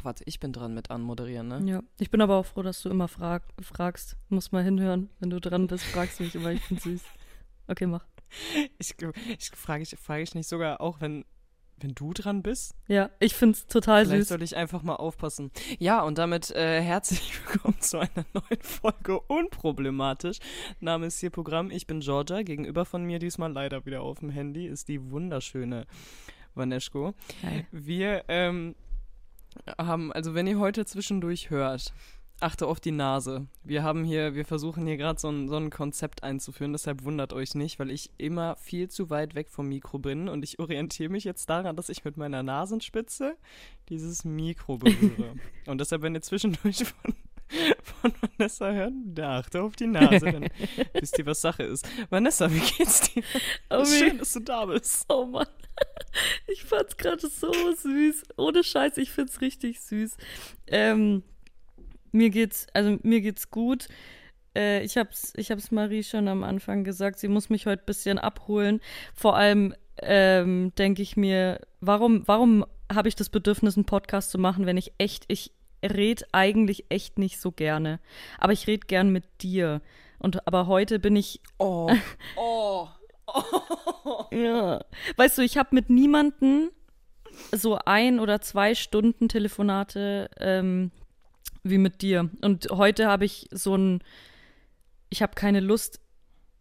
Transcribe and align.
Ach, 0.00 0.04
warte, 0.06 0.24
ich 0.24 0.40
bin 0.40 0.54
dran 0.54 0.72
mit 0.72 0.90
anmoderieren, 0.90 1.48
ne? 1.48 1.60
Ja, 1.66 1.82
ich 1.98 2.10
bin 2.10 2.22
aber 2.22 2.36
auch 2.36 2.46
froh, 2.46 2.62
dass 2.62 2.80
du 2.80 2.88
immer 2.88 3.06
frag, 3.06 3.42
fragst. 3.60 4.16
Muss 4.30 4.50
mal 4.50 4.64
hinhören. 4.64 5.10
Wenn 5.18 5.28
du 5.28 5.38
dran 5.40 5.66
bist, 5.66 5.84
fragst 5.84 6.18
du 6.18 6.24
mich 6.24 6.34
immer. 6.34 6.52
Ich 6.52 6.66
bin 6.66 6.78
süß. 6.78 7.02
Okay, 7.68 7.86
mach. 7.86 8.06
Ich, 8.78 8.94
ich 9.38 9.50
frage 9.54 9.82
ich, 9.82 9.94
frag 9.98 10.22
ich 10.22 10.34
nicht 10.34 10.48
sogar 10.48 10.80
auch, 10.80 11.02
wenn, 11.02 11.26
wenn 11.76 11.94
du 11.94 12.14
dran 12.14 12.42
bist? 12.42 12.74
Ja, 12.88 13.10
ich 13.18 13.34
find's 13.34 13.66
total 13.66 14.06
Vielleicht 14.06 14.22
süß. 14.22 14.28
soll 14.28 14.42
ich 14.42 14.56
einfach 14.56 14.82
mal 14.82 14.96
aufpassen. 14.96 15.50
Ja, 15.78 16.00
und 16.00 16.16
damit 16.16 16.50
äh, 16.52 16.80
herzlich 16.80 17.38
willkommen 17.46 17.78
zu 17.80 17.98
einer 17.98 18.24
neuen 18.32 18.62
Folge 18.62 19.20
Unproblematisch. 19.20 20.38
Name 20.80 21.08
ist 21.08 21.20
hier 21.20 21.30
Programm. 21.30 21.70
Ich 21.70 21.86
bin 21.86 22.00
Georgia. 22.00 22.42
Gegenüber 22.42 22.86
von 22.86 23.04
mir 23.04 23.18
diesmal 23.18 23.52
leider 23.52 23.84
wieder 23.84 24.00
auf 24.00 24.20
dem 24.20 24.30
Handy 24.30 24.66
ist 24.66 24.88
die 24.88 25.10
wunderschöne 25.10 25.84
Vaneschko. 26.54 27.12
Hi. 27.42 27.66
Wir 27.70 28.24
ähm, 28.28 28.74
haben, 29.78 30.12
also 30.12 30.34
wenn 30.34 30.46
ihr 30.46 30.58
heute 30.58 30.84
zwischendurch 30.84 31.50
hört, 31.50 31.92
achte 32.40 32.66
auf 32.66 32.80
die 32.80 32.90
Nase. 32.90 33.46
Wir 33.62 33.82
haben 33.82 34.04
hier, 34.04 34.34
wir 34.34 34.44
versuchen 34.44 34.86
hier 34.86 34.96
gerade 34.96 35.20
so 35.20 35.28
ein, 35.28 35.48
so 35.48 35.56
ein 35.56 35.70
Konzept 35.70 36.22
einzuführen, 36.22 36.72
deshalb 36.72 37.04
wundert 37.04 37.32
euch 37.32 37.54
nicht, 37.54 37.78
weil 37.78 37.90
ich 37.90 38.10
immer 38.16 38.56
viel 38.56 38.88
zu 38.88 39.10
weit 39.10 39.34
weg 39.34 39.50
vom 39.50 39.68
Mikro 39.68 39.98
bin 39.98 40.28
und 40.28 40.42
ich 40.42 40.58
orientiere 40.58 41.10
mich 41.10 41.24
jetzt 41.24 41.48
daran, 41.50 41.76
dass 41.76 41.90
ich 41.90 42.04
mit 42.04 42.16
meiner 42.16 42.42
Nasenspitze 42.42 43.36
dieses 43.88 44.24
Mikro 44.24 44.78
berühre. 44.78 45.34
und 45.66 45.80
deshalb, 45.80 46.02
wenn 46.02 46.14
ihr 46.14 46.22
zwischendurch 46.22 46.84
von, 46.84 47.14
von 47.82 48.12
Vanessa 48.20 48.72
hört, 48.72 48.92
da 49.04 49.38
achte 49.38 49.62
auf 49.62 49.76
die 49.76 49.86
Nase, 49.86 50.20
dann 50.32 50.48
wisst 50.94 51.18
ihr, 51.18 51.26
was 51.26 51.40
Sache 51.40 51.64
ist. 51.64 51.86
Vanessa, 52.08 52.50
wie 52.52 52.60
geht's 52.60 53.12
dir? 53.12 53.22
Oh, 53.70 53.84
Schön, 53.84 54.18
dass 54.18 54.32
du 54.32 54.40
da 54.40 54.66
bist. 54.66 55.04
oh 55.08 55.26
Mann. 55.26 55.46
Ich 56.46 56.64
fand's 56.64 56.96
gerade 56.96 57.28
so 57.28 57.52
süß. 57.52 58.24
Ohne 58.36 58.64
Scheiß, 58.64 58.96
ich 58.98 59.10
find's 59.10 59.40
richtig 59.40 59.80
süß. 59.80 60.16
Ähm, 60.66 61.22
mir 62.12 62.30
geht's, 62.30 62.66
also 62.74 62.98
mir 63.02 63.20
geht's 63.20 63.50
gut. 63.50 63.88
Äh, 64.56 64.82
ich 64.82 64.96
hab's, 64.96 65.32
ich 65.36 65.50
hab's 65.50 65.70
Marie 65.70 66.02
schon 66.02 66.28
am 66.28 66.42
Anfang 66.42 66.84
gesagt, 66.84 67.18
sie 67.18 67.28
muss 67.28 67.50
mich 67.50 67.66
heute 67.66 67.82
ein 67.82 67.86
bisschen 67.86 68.18
abholen. 68.18 68.80
Vor 69.14 69.36
allem 69.36 69.74
ähm, 70.02 70.72
denke 70.76 71.02
ich 71.02 71.16
mir, 71.16 71.60
warum, 71.80 72.26
warum 72.26 72.64
habe 72.92 73.08
ich 73.08 73.14
das 73.14 73.28
Bedürfnis, 73.28 73.76
einen 73.76 73.84
Podcast 73.84 74.30
zu 74.30 74.38
machen, 74.38 74.66
wenn 74.66 74.76
ich 74.76 74.92
echt, 74.98 75.24
ich 75.28 75.52
red 75.84 76.26
eigentlich 76.32 76.86
echt 76.90 77.18
nicht 77.18 77.40
so 77.40 77.52
gerne. 77.52 78.00
Aber 78.38 78.52
ich 78.52 78.66
red 78.66 78.88
gern 78.88 79.10
mit 79.10 79.24
dir. 79.42 79.80
Und 80.18 80.46
aber 80.46 80.66
heute 80.66 80.98
bin 80.98 81.16
ich 81.16 81.40
Oh, 81.58 81.90
oh, 82.36 82.88
Ja. 84.30 84.84
Weißt 85.16 85.38
du, 85.38 85.42
ich 85.42 85.56
habe 85.58 85.74
mit 85.74 85.90
niemanden 85.90 86.70
so 87.52 87.78
ein 87.84 88.20
oder 88.20 88.40
zwei 88.40 88.74
Stunden 88.74 89.28
Telefonate 89.28 90.30
ähm, 90.38 90.90
wie 91.62 91.78
mit 91.78 92.02
dir. 92.02 92.28
Und 92.42 92.68
heute 92.70 93.06
habe 93.06 93.24
ich 93.24 93.48
so 93.52 93.76
ein, 93.76 94.02
ich 95.10 95.22
habe 95.22 95.34
keine 95.34 95.60
Lust 95.60 96.00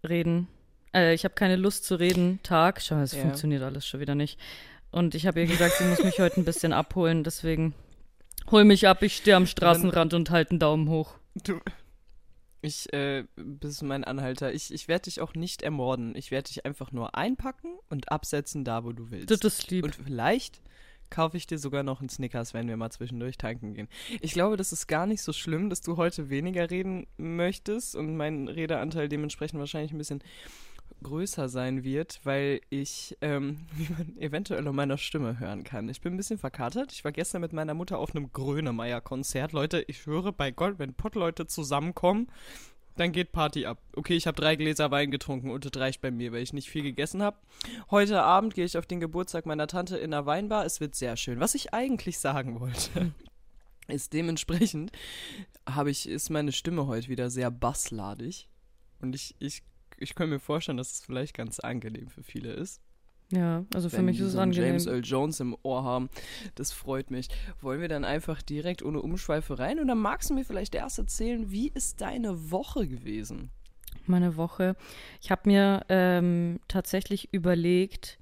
reden. 0.08 0.48
Äh, 0.94 1.14
ich 1.14 1.24
habe 1.26 1.36
keine 1.36 1.56
Lust 1.56 1.86
zu 1.86 1.96
reden. 1.96 2.40
Tag. 2.44 2.82
Schau, 2.82 2.98
es 3.00 3.14
Ja. 3.14 3.22
funktioniert 3.22 3.64
alles 3.64 3.86
schon 3.88 4.00
wieder 4.00 4.16
nicht. 4.16 4.40
Und 4.92 5.16
ich 5.16 5.28
habe 5.28 5.40
ihr 5.42 5.46
gesagt, 5.48 5.74
sie 5.76 5.84
muss 5.86 6.04
mich 6.04 6.20
heute 6.20 6.40
ein 6.40 6.46
bisschen 6.46 6.74
abholen. 6.74 7.24
Deswegen 7.24 7.74
hol 8.52 8.64
mich 8.64 8.88
ab. 8.88 9.02
Ich 9.04 9.18
stehe 9.18 9.36
am 9.36 9.46
Straßenrand 9.46 10.14
und 10.14 10.30
halte 10.30 10.52
einen 10.52 10.60
Daumen 10.60 10.90
hoch. 10.90 11.16
Du. 11.44 11.60
Ich 12.62 12.92
äh, 12.92 13.24
bist 13.36 13.84
mein 13.84 14.04
Anhalter. 14.04 14.54
Ich, 14.54 14.74
ich 14.74 14.88
werde 14.88 15.04
dich 15.04 15.22
auch 15.22 15.34
nicht 15.34 15.62
ermorden. 15.62 16.14
Ich 16.16 16.30
werde 16.30 16.50
dich 16.50 16.66
einfach 16.66 16.92
nur 16.92 17.16
einpacken 17.16 17.78
und 17.90 18.12
absetzen 18.12 18.66
da, 18.66 18.84
wo 18.84 18.92
du 18.92 19.12
willst. 19.12 19.32
Das 19.32 19.40
ist 19.42 19.72
lieb. 19.72 19.86
und 19.86 19.96
vielleicht 19.96 20.62
kaufe 21.10 21.38
ich 21.38 21.48
dir 21.48 21.58
sogar 21.58 21.84
noch 21.84 22.02
einen 22.02 22.10
Snickers, 22.10 22.54
wenn 22.54 22.68
wir 22.68 22.78
mal 22.78 22.92
zwischendurch 22.92 23.38
tanken 23.38 23.74
gehen. 23.74 23.88
Ich 24.22 24.34
glaube, 24.34 24.58
das 24.58 24.72
ist 24.72 24.88
gar 24.88 25.08
nicht 25.08 25.22
so 25.22 25.34
schlimm, 25.34 25.70
dass 25.70 25.82
du 25.82 25.98
heute 25.98 26.30
weniger 26.30 26.70
reden 26.70 27.08
möchtest 27.18 27.96
und 27.96 28.16
mein 28.16 28.48
Redeanteil 28.48 29.10
dementsprechend 29.10 29.60
wahrscheinlich 29.60 29.92
ein 29.92 29.98
bisschen 29.98 30.22
größer 31.04 31.50
sein 31.50 31.84
wird, 31.84 32.20
weil 32.24 32.62
ich, 32.70 33.18
ähm, 33.22 33.68
wie 33.76 33.92
man 33.92 34.18
eventuell 34.18 34.68
an 34.68 34.76
meiner 34.76 34.98
Stimme 34.98 35.40
hören 35.40 35.64
kann. 35.64 35.90
Ich 35.90 36.02
bin 36.02 36.14
ein 36.14 36.18
bisschen 36.18 36.38
verkatert. 36.38 36.92
Ich 36.92 37.04
war 37.04 37.12
gestern 37.12 37.42
mit 37.42 37.54
meiner 37.54 37.74
Mutter 37.74 37.98
auf 37.98 38.16
einem 38.16 38.32
Grönemeyer-Konzert. 38.32 39.52
Leute, 39.54 39.84
ich 39.88 40.06
höre 40.06 40.32
bei 40.32 40.52
Gott, 40.52 40.80
wenn 40.80 40.94
Pottleute 40.94 41.48
zusammenkommen, 41.48 42.28
dann 43.00 43.12
geht 43.14 43.32
Party 43.32 43.66
ab. 43.66 43.82
Okay, 43.96 44.16
ich 44.16 44.28
habe 44.28 44.40
drei 44.40 44.56
Gläser 44.56 44.92
Wein 44.92 45.10
getrunken 45.10 45.52
und 45.52 45.64
das 45.64 45.80
reicht 45.82 46.02
bei 46.02 46.12
mir, 46.12 46.34
weil 46.34 46.44
ich 46.44 46.52
nicht 46.52 46.70
viel 46.70 46.84
gegessen 46.84 47.24
habe. 47.24 47.38
Heute 47.90 48.22
Abend 48.24 48.54
gehe 48.54 48.66
ich 48.66 48.78
auf 48.78 48.86
den 48.86 49.00
Geburtstag 49.00 49.46
meiner 49.46 49.68
Tante 49.68 49.98
in 49.98 50.14
einer 50.14 50.26
Weinbar. 50.26 50.66
Es 50.66 50.82
wird 50.82 50.96
sehr 50.96 51.16
schön. 51.16 51.40
Was 51.40 51.56
ich 51.56 51.74
eigentlich 51.74 52.20
sagen 52.20 52.60
wollte, 52.60 53.14
ist 53.88 54.12
dementsprechend 54.12 54.92
habe 55.68 55.92
ich, 55.92 56.10
ist 56.10 56.30
meine 56.30 56.52
Stimme 56.52 56.88
heute 56.88 57.08
wieder 57.08 57.30
sehr 57.30 57.52
bassladig. 57.52 58.50
Und 59.02 59.16
ich, 59.16 59.36
ich, 59.40 59.64
ich 60.00 60.16
kann 60.16 60.30
mir 60.30 60.40
vorstellen, 60.40 60.78
dass 60.78 60.94
es 60.94 61.02
vielleicht 61.02 61.36
ganz 61.36 61.60
angenehm 61.60 62.10
für 62.10 62.24
viele 62.24 62.52
ist. 62.52 62.82
Ja, 63.32 63.64
also 63.76 63.90
für 63.90 63.98
wenn 63.98 64.06
mich 64.06 64.20
ist 64.20 64.28
es 64.28 64.34
so 64.34 64.40
angenehm. 64.40 64.70
James 64.70 64.88
Earl 64.88 65.04
Jones 65.04 65.40
im 65.40 65.56
Ohr 65.62 65.84
haben. 65.84 66.10
Das 66.56 66.72
freut 66.72 67.12
mich. 67.12 67.28
Wollen 67.62 67.80
wir 67.80 67.88
dann 67.88 68.04
einfach 68.04 68.42
direkt 68.42 68.82
ohne 68.82 69.02
Umschweife 69.02 69.60
rein? 69.60 69.80
Oder 69.80 69.94
magst 69.94 70.32
du 70.32 70.34
mir 70.34 70.46
vielleicht 70.46 70.74
erst 70.74 70.98
erzählen, 70.98 71.52
wie 71.52 71.68
ist 71.68 72.02
deine 72.02 72.50
Woche 72.50 72.88
gewesen? 72.88 73.52
meine 74.10 74.36
Woche. 74.36 74.76
Ich 75.22 75.32
habe 75.32 75.44
mir 75.46 75.86
ähm, 75.88 76.60
tatsächlich 76.68 77.32
überlegt, 77.32 78.20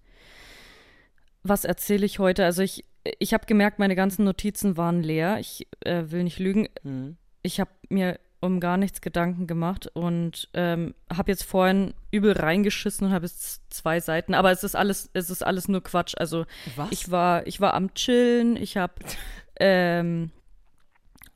was 1.44 1.64
erzähle 1.64 2.06
ich 2.06 2.20
heute. 2.20 2.46
Also 2.46 2.62
ich, 2.62 2.86
ich 3.20 3.34
habe 3.34 3.46
gemerkt, 3.46 3.80
meine 3.80 3.96
ganzen 3.96 4.26
Notizen 4.26 4.78
waren 4.78 5.02
leer. 5.02 5.40
Ich 5.40 5.68
äh, 5.80 6.04
will 6.10 6.24
nicht 6.24 6.40
lügen. 6.40 6.68
Hm. 6.84 7.18
Ich 7.42 7.60
habe 7.60 7.72
mir 7.90 8.20
um 8.40 8.60
gar 8.60 8.78
nichts 8.78 9.02
Gedanken 9.02 9.48
gemacht 9.48 9.88
und 9.94 10.50
ähm, 10.54 10.94
habe 11.12 11.32
jetzt 11.32 11.44
vorhin 11.44 11.94
übel 12.12 12.34
reingeschissen 12.34 13.08
und 13.08 13.14
habe 13.14 13.26
jetzt 13.26 13.74
zwei 13.74 14.00
Seiten. 14.00 14.34
Aber 14.34 14.52
es 14.52 14.64
ist 14.64 14.76
alles, 14.76 15.10
es 15.14 15.30
ist 15.30 15.44
alles 15.44 15.68
nur 15.68 15.82
Quatsch. 15.84 16.14
Also 16.18 16.46
Was? 16.76 16.92
ich 16.92 17.10
war, 17.10 17.48
ich 17.48 17.60
war 17.62 17.74
am 17.74 17.94
Chillen. 17.96 18.56
Ich 18.56 18.78
habe 18.78 18.94
ähm, 19.60 20.32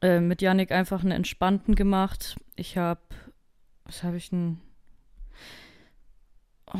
äh, 0.02 0.20
mit 0.20 0.42
Yannick 0.42 0.72
einfach 0.72 1.02
einen 1.02 1.12
entspannten 1.12 1.76
gemacht. 1.76 2.36
Ich 2.56 2.78
habe, 2.78 3.02
was 3.86 4.04
habe 4.04 4.18
ich 4.18 4.30
denn? 4.30 4.60
Oh. 6.74 6.80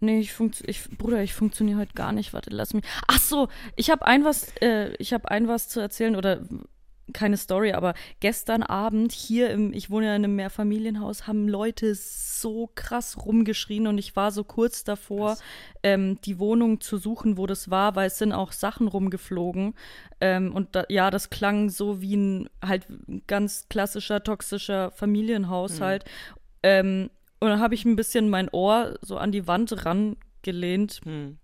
Nee, 0.00 0.20
ich 0.20 0.32
funkt, 0.32 0.62
ich, 0.66 0.90
Bruder, 0.98 1.22
ich 1.22 1.34
funktioniere 1.34 1.80
heute 1.80 1.94
gar 1.94 2.12
nicht. 2.12 2.34
Warte, 2.34 2.50
lass 2.50 2.74
mich. 2.74 2.84
Ach 3.06 3.18
so, 3.18 3.48
ich 3.76 3.90
habe 3.90 4.06
ein 4.06 4.24
was, 4.24 4.52
äh, 4.60 4.92
ich 4.98 5.12
habe 5.12 5.30
ein 5.30 5.48
was 5.48 5.68
zu 5.68 5.80
erzählen 5.80 6.16
oder 6.16 6.40
keine 7.12 7.36
Story, 7.36 7.72
aber 7.72 7.94
gestern 8.20 8.62
Abend 8.62 9.12
hier 9.12 9.50
im, 9.50 9.72
ich 9.72 9.90
wohne 9.90 10.06
ja 10.06 10.16
in 10.16 10.24
einem 10.24 10.36
Mehrfamilienhaus, 10.36 11.26
haben 11.26 11.48
Leute 11.48 11.94
so 11.94 12.70
krass 12.74 13.16
rumgeschrien 13.24 13.86
und 13.86 13.98
ich 13.98 14.16
war 14.16 14.32
so 14.32 14.44
kurz 14.44 14.84
davor, 14.84 15.38
ähm, 15.82 16.18
die 16.24 16.38
Wohnung 16.38 16.80
zu 16.80 16.98
suchen, 16.98 17.38
wo 17.38 17.46
das 17.46 17.70
war, 17.70 17.94
weil 17.94 18.08
es 18.08 18.18
sind 18.18 18.32
auch 18.32 18.52
Sachen 18.52 18.88
rumgeflogen. 18.88 19.74
Ähm, 20.20 20.54
und 20.54 20.74
da, 20.74 20.84
ja, 20.88 21.10
das 21.10 21.30
klang 21.30 21.70
so 21.70 22.00
wie 22.00 22.16
ein 22.16 22.48
halt 22.64 22.86
ganz 23.26 23.68
klassischer, 23.68 24.22
toxischer 24.22 24.90
Familienhaushalt. 24.90 26.04
Ähm, 26.62 27.10
und 27.38 27.48
dann 27.48 27.60
habe 27.60 27.74
ich 27.74 27.84
ein 27.84 27.96
bisschen 27.96 28.28
mein 28.28 28.48
Ohr 28.48 28.98
so 29.02 29.18
an 29.18 29.30
die 29.30 29.46
Wand 29.46 29.84
rangelehnt 29.84 31.00
Hm. 31.04 31.38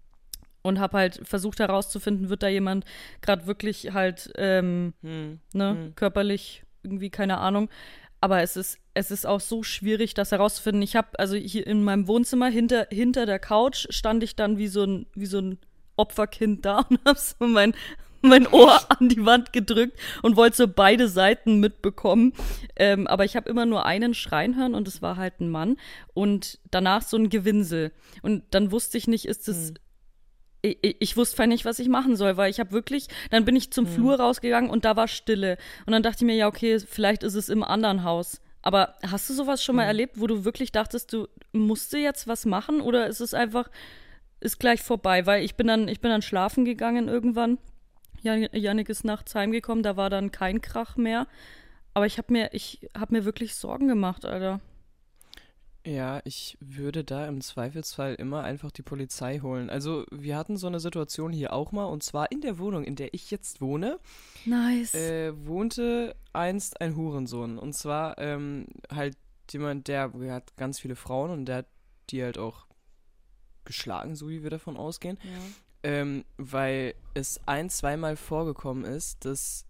Und 0.63 0.79
habe 0.81 0.99
halt 0.99 1.21
versucht 1.25 1.59
herauszufinden, 1.61 2.29
wird 2.29 2.43
da 2.43 2.49
jemand 2.49 2.85
gerade 3.21 3.47
wirklich 3.47 3.93
halt 3.93 4.33
ähm, 4.37 4.95
Hm. 5.03 5.41
ne, 5.53 5.75
Mhm. 5.75 5.95
körperlich 5.97 6.63
irgendwie 6.83 7.11
keine 7.11 7.39
Ahnung. 7.39 7.69
Aber 8.21 8.41
es 8.43 8.57
ist, 8.57 8.79
es 8.95 9.11
ist 9.11 9.27
auch 9.27 9.41
so 9.41 9.65
schwierig, 9.65 10.15
das 10.15 10.31
herauszufinden. 10.31 10.83
Ich 10.83 10.95
habe, 10.95 11.19
also 11.19 11.35
hier 11.35 11.67
in 11.67 11.83
meinem 11.83 12.07
Wohnzimmer 12.07 12.49
hinter, 12.49 12.87
hinter 12.91 13.27
der 13.27 13.41
Couch 13.41 13.87
stand 13.91 14.23
ich 14.23 14.37
dann 14.37 14.59
wie 14.59 14.69
so 14.69 14.85
ein, 14.85 15.07
wie 15.15 15.27
so 15.27 15.39
ein 15.41 15.59
Opferkind 15.97 16.65
da 16.65 16.79
und 16.89 17.01
habe 17.05 17.19
so 17.19 17.47
mein, 17.47 17.75
mein 18.21 18.47
Ohr 18.47 18.79
an 18.91 19.09
die 19.09 19.25
Wand 19.27 19.53
gedrückt 19.53 19.99
und 20.23 20.37
wollte 20.37 20.57
so 20.57 20.69
beide 20.69 21.09
Seiten 21.09 21.59
mitbekommen. 21.59 22.33
Ähm, 22.77 23.09
aber 23.09 23.25
ich 23.25 23.35
habe 23.35 23.51
immer 23.51 23.67
nur 23.67 23.87
einen 23.87 24.15
schreien 24.15 24.57
hören 24.57 24.77
und 24.77 24.87
es 24.87 25.03
war 25.03 25.17
halt 25.17 25.41
ein 25.41 25.49
Mann. 25.51 25.77
Und 26.15 26.61
danach 26.71 27.03
so 27.03 27.17
ein 27.17 27.29
Gewinsel. 27.29 27.91
Und 28.23 28.45
dann 28.51 28.71
wusste 28.71 28.99
ich 28.99 29.09
nicht, 29.09 29.25
ist 29.25 29.49
es 29.49 29.71
ich, 29.71 29.75
ich- 30.63 30.97
ich 31.01 31.17
wusste 31.17 31.37
einfach 31.37 31.49
nicht, 31.49 31.65
was 31.65 31.79
ich 31.79 31.89
machen 31.89 32.17
soll, 32.17 32.37
weil 32.37 32.51
ich 32.51 32.61
habe 32.61 32.71
wirklich, 32.73 33.09
dann 33.31 33.45
bin 33.45 33.57
ich 33.57 33.73
zum 33.73 33.87
Flur 33.87 34.17
rausgegangen 34.21 34.71
und 34.71 34.85
da 34.85 34.97
war 34.97 35.09
Stille. 35.09 35.59
Und 35.87 35.93
dann 35.93 36.03
dachte 36.03 36.19
ich 36.19 36.27
mir, 36.27 36.37
ja, 36.37 36.47
okay, 36.47 36.79
vielleicht 36.81 37.23
ist 37.25 37.35
es 37.35 37.49
im 37.49 37.63
anderen 37.63 38.05
Haus. 38.05 38.41
Aber 38.63 38.95
hast 39.11 39.29
du 39.29 39.35
sowas 39.35 39.63
schon 39.65 39.75
mal 39.77 39.85
erlebt, 39.85 40.21
wo 40.21 40.27
du 40.29 40.45
wirklich 40.45 40.71
dachtest, 40.71 41.13
du 41.13 41.27
musst 41.53 41.93
jetzt 41.93 42.29
was 42.29 42.47
machen 42.47 42.81
oder 42.81 43.09
ist 43.09 43.21
es 43.21 43.35
einfach, 43.35 43.69
ist 44.39 44.61
gleich 44.61 44.81
vorbei? 44.83 45.27
Weil 45.27 45.45
ich 45.45 45.57
bin 45.57 45.67
dann, 45.67 45.89
ich 45.89 46.01
bin 46.01 46.11
dann 46.13 46.23
schlafen 46.23 46.65
gegangen 46.65 47.09
irgendwann. 47.09 47.59
Jan, 48.23 48.47
Janik 48.53 48.89
ist 48.89 49.05
nachts 49.05 49.35
heimgekommen, 49.35 49.83
da 49.83 49.97
war 49.97 50.11
dann 50.11 50.31
kein 50.31 50.61
Krach 50.61 50.97
mehr. 50.97 51.27
Aber 51.93 52.07
ich 52.07 52.19
habe 52.19 52.33
mir, 52.33 52.51
ich 52.55 52.89
habe 52.97 53.13
mir 53.15 53.25
wirklich 53.25 53.57
Sorgen 53.57 53.89
gemacht, 53.89 54.25
Alter. 54.25 54.61
Ja, 55.85 56.21
ich 56.25 56.57
würde 56.61 57.03
da 57.03 57.27
im 57.27 57.41
Zweifelsfall 57.41 58.15
immer 58.15 58.45
einfach 58.45 58.71
die 58.71 58.83
Polizei 58.83 59.41
holen. 59.41 59.69
Also 59.69 60.05
wir 60.13 60.37
hatten 60.37 60.57
so 60.57 60.69
eine 60.69 60.79
Situation 60.79 61.33
hier 61.33 61.53
auch 61.53 61.73
mal 61.73 61.87
und 61.87 62.03
zwar 62.05 62.31
in 62.31 62.41
der 62.41 62.59
Wohnung, 62.59 62.85
in 62.85 62.95
der 62.95 63.15
ich 63.15 63.31
jetzt 63.33 63.61
wohne, 63.61 63.99
Nice. 64.45 64.95
äh, 64.95 65.33
wohnte 65.47 66.15
einst 66.33 66.81
ein 66.81 66.95
Hurensohn. 66.95 67.59
Und 67.59 67.73
zwar 67.73 68.17
ähm, 68.19 68.67
halt 68.91 69.17
jemand, 69.51 69.89
der, 69.89 70.09
der 70.11 70.35
hat 70.35 70.57
ganz 70.57 70.79
viele 70.79 70.95
Frauen 70.95 71.31
und 71.31 71.47
der 71.47 71.57
hat 71.59 71.67
die 72.11 72.23
halt 72.23 72.39
auch 72.39 72.67
geschlagen, 73.65 74.15
so 74.15 74.29
wie 74.29 74.43
wir 74.43 74.51
davon 74.51 74.77
ausgehen. 74.77 75.19
ja. 75.25 75.31
Ähm, 75.85 76.25
weil 76.37 76.95
es 77.15 77.41
ein, 77.47 77.69
zweimal 77.69 78.15
vorgekommen 78.15 78.85
ist, 78.85 79.25
dass 79.25 79.65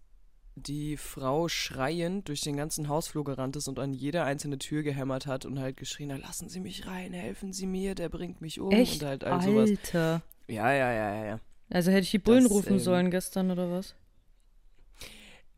die 0.55 0.97
Frau 0.97 1.47
schreiend 1.47 2.27
durch 2.29 2.41
den 2.41 2.55
ganzen 2.55 2.87
Hausflur 2.87 3.23
gerannt 3.23 3.55
ist 3.55 3.67
und 3.67 3.79
an 3.79 3.93
jede 3.93 4.23
einzelne 4.23 4.57
Tür 4.59 4.83
gehämmert 4.83 5.25
hat 5.25 5.45
und 5.45 5.59
halt 5.59 5.77
geschrien 5.77 6.13
hat, 6.13 6.21
lassen 6.21 6.49
Sie 6.49 6.59
mich 6.59 6.85
rein, 6.85 7.13
helfen 7.13 7.53
Sie 7.53 7.65
mir, 7.65 7.95
der 7.95 8.09
bringt 8.09 8.39
mich 8.41 8.59
um 8.59 8.71
Echt? 8.71 9.01
und 9.01 9.07
halt 9.07 9.23
all 9.23 9.41
sowas. 9.41 9.69
Alter. 9.69 10.21
Ja, 10.47 10.71
ja, 10.71 10.91
ja, 10.93 11.15
ja, 11.15 11.25
ja. 11.25 11.39
Also 11.69 11.89
hätte 11.91 12.01
ich 12.03 12.11
die 12.11 12.19
Bullen 12.19 12.43
Das, 12.43 12.51
rufen 12.51 12.73
ähm, 12.73 12.79
sollen 12.79 13.11
gestern 13.11 13.49
oder 13.49 13.71
was? 13.71 13.95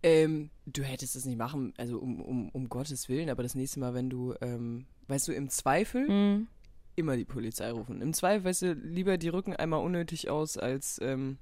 Ähm, 0.04 0.52
du 0.66 0.84
hättest 0.84 1.16
es 1.16 1.26
nicht 1.26 1.38
machen, 1.38 1.74
also 1.78 1.98
um, 1.98 2.22
um, 2.22 2.50
um 2.50 2.70
Gottes 2.70 3.10
Willen, 3.10 3.30
aber 3.30 3.44
das 3.44 3.56
nächste 3.56 3.80
Mal, 3.80 3.94
wenn 3.96 4.10
du, 4.10 4.36
ähm, 4.42 4.86
weißt 5.08 5.28
du, 5.28 5.34
im 5.34 5.50
Zweifel 5.50 6.08
Mhm. 6.10 6.48
immer 6.96 7.18
die 7.18 7.26
Polizei 7.26 7.72
rufen. 7.72 8.02
Im 8.02 8.14
Zweifel, 8.14 8.46
weißt 8.46 8.62
du, 8.62 8.74
lieber 8.74 9.18
die 9.18 9.30
rücken 9.30 9.56
einmal 9.56 9.84
unnötig 9.84 10.30
aus, 10.30 10.58
als, 10.58 11.00
ähm, 11.02 11.38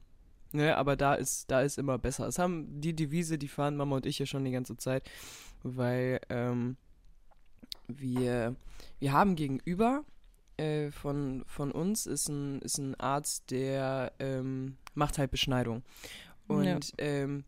ne, 0.53 0.77
aber 0.77 0.95
da 0.95 1.15
ist, 1.15 1.51
da 1.51 1.61
ist 1.61 1.77
immer 1.77 1.97
besser. 1.97 2.25
Das 2.25 2.39
haben 2.39 2.79
die 2.81 2.95
Devise, 2.95 3.37
die 3.37 3.47
fahren 3.47 3.75
Mama 3.75 3.97
und 3.97 4.05
ich 4.05 4.19
ja 4.19 4.25
schon 4.25 4.45
die 4.45 4.51
ganze 4.51 4.77
Zeit, 4.77 5.09
weil, 5.63 6.21
ähm, 6.29 6.77
wir, 7.87 8.55
wir 8.99 9.11
haben 9.11 9.35
gegenüber 9.35 10.03
äh, 10.57 10.89
von, 10.91 11.43
von 11.47 11.71
uns 11.71 12.05
ist 12.05 12.29
ein, 12.29 12.61
ist 12.61 12.77
ein 12.77 12.95
Arzt, 12.99 13.51
der 13.51 14.13
ähm, 14.19 14.77
macht 14.93 15.17
halt 15.17 15.31
Beschneidung. 15.31 15.83
Und, 16.47 16.65
Ja. 16.65 16.79
ähm, 16.99 17.43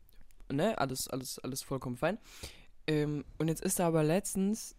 ne, 0.51 0.77
alles, 0.77 1.07
alles, 1.07 1.39
alles 1.39 1.61
vollkommen 1.61 1.97
fein. 1.97 2.17
Ähm, 2.87 3.23
und 3.37 3.47
jetzt 3.47 3.61
ist 3.63 3.79
da 3.79 3.87
aber 3.87 4.03
letztens 4.03 4.75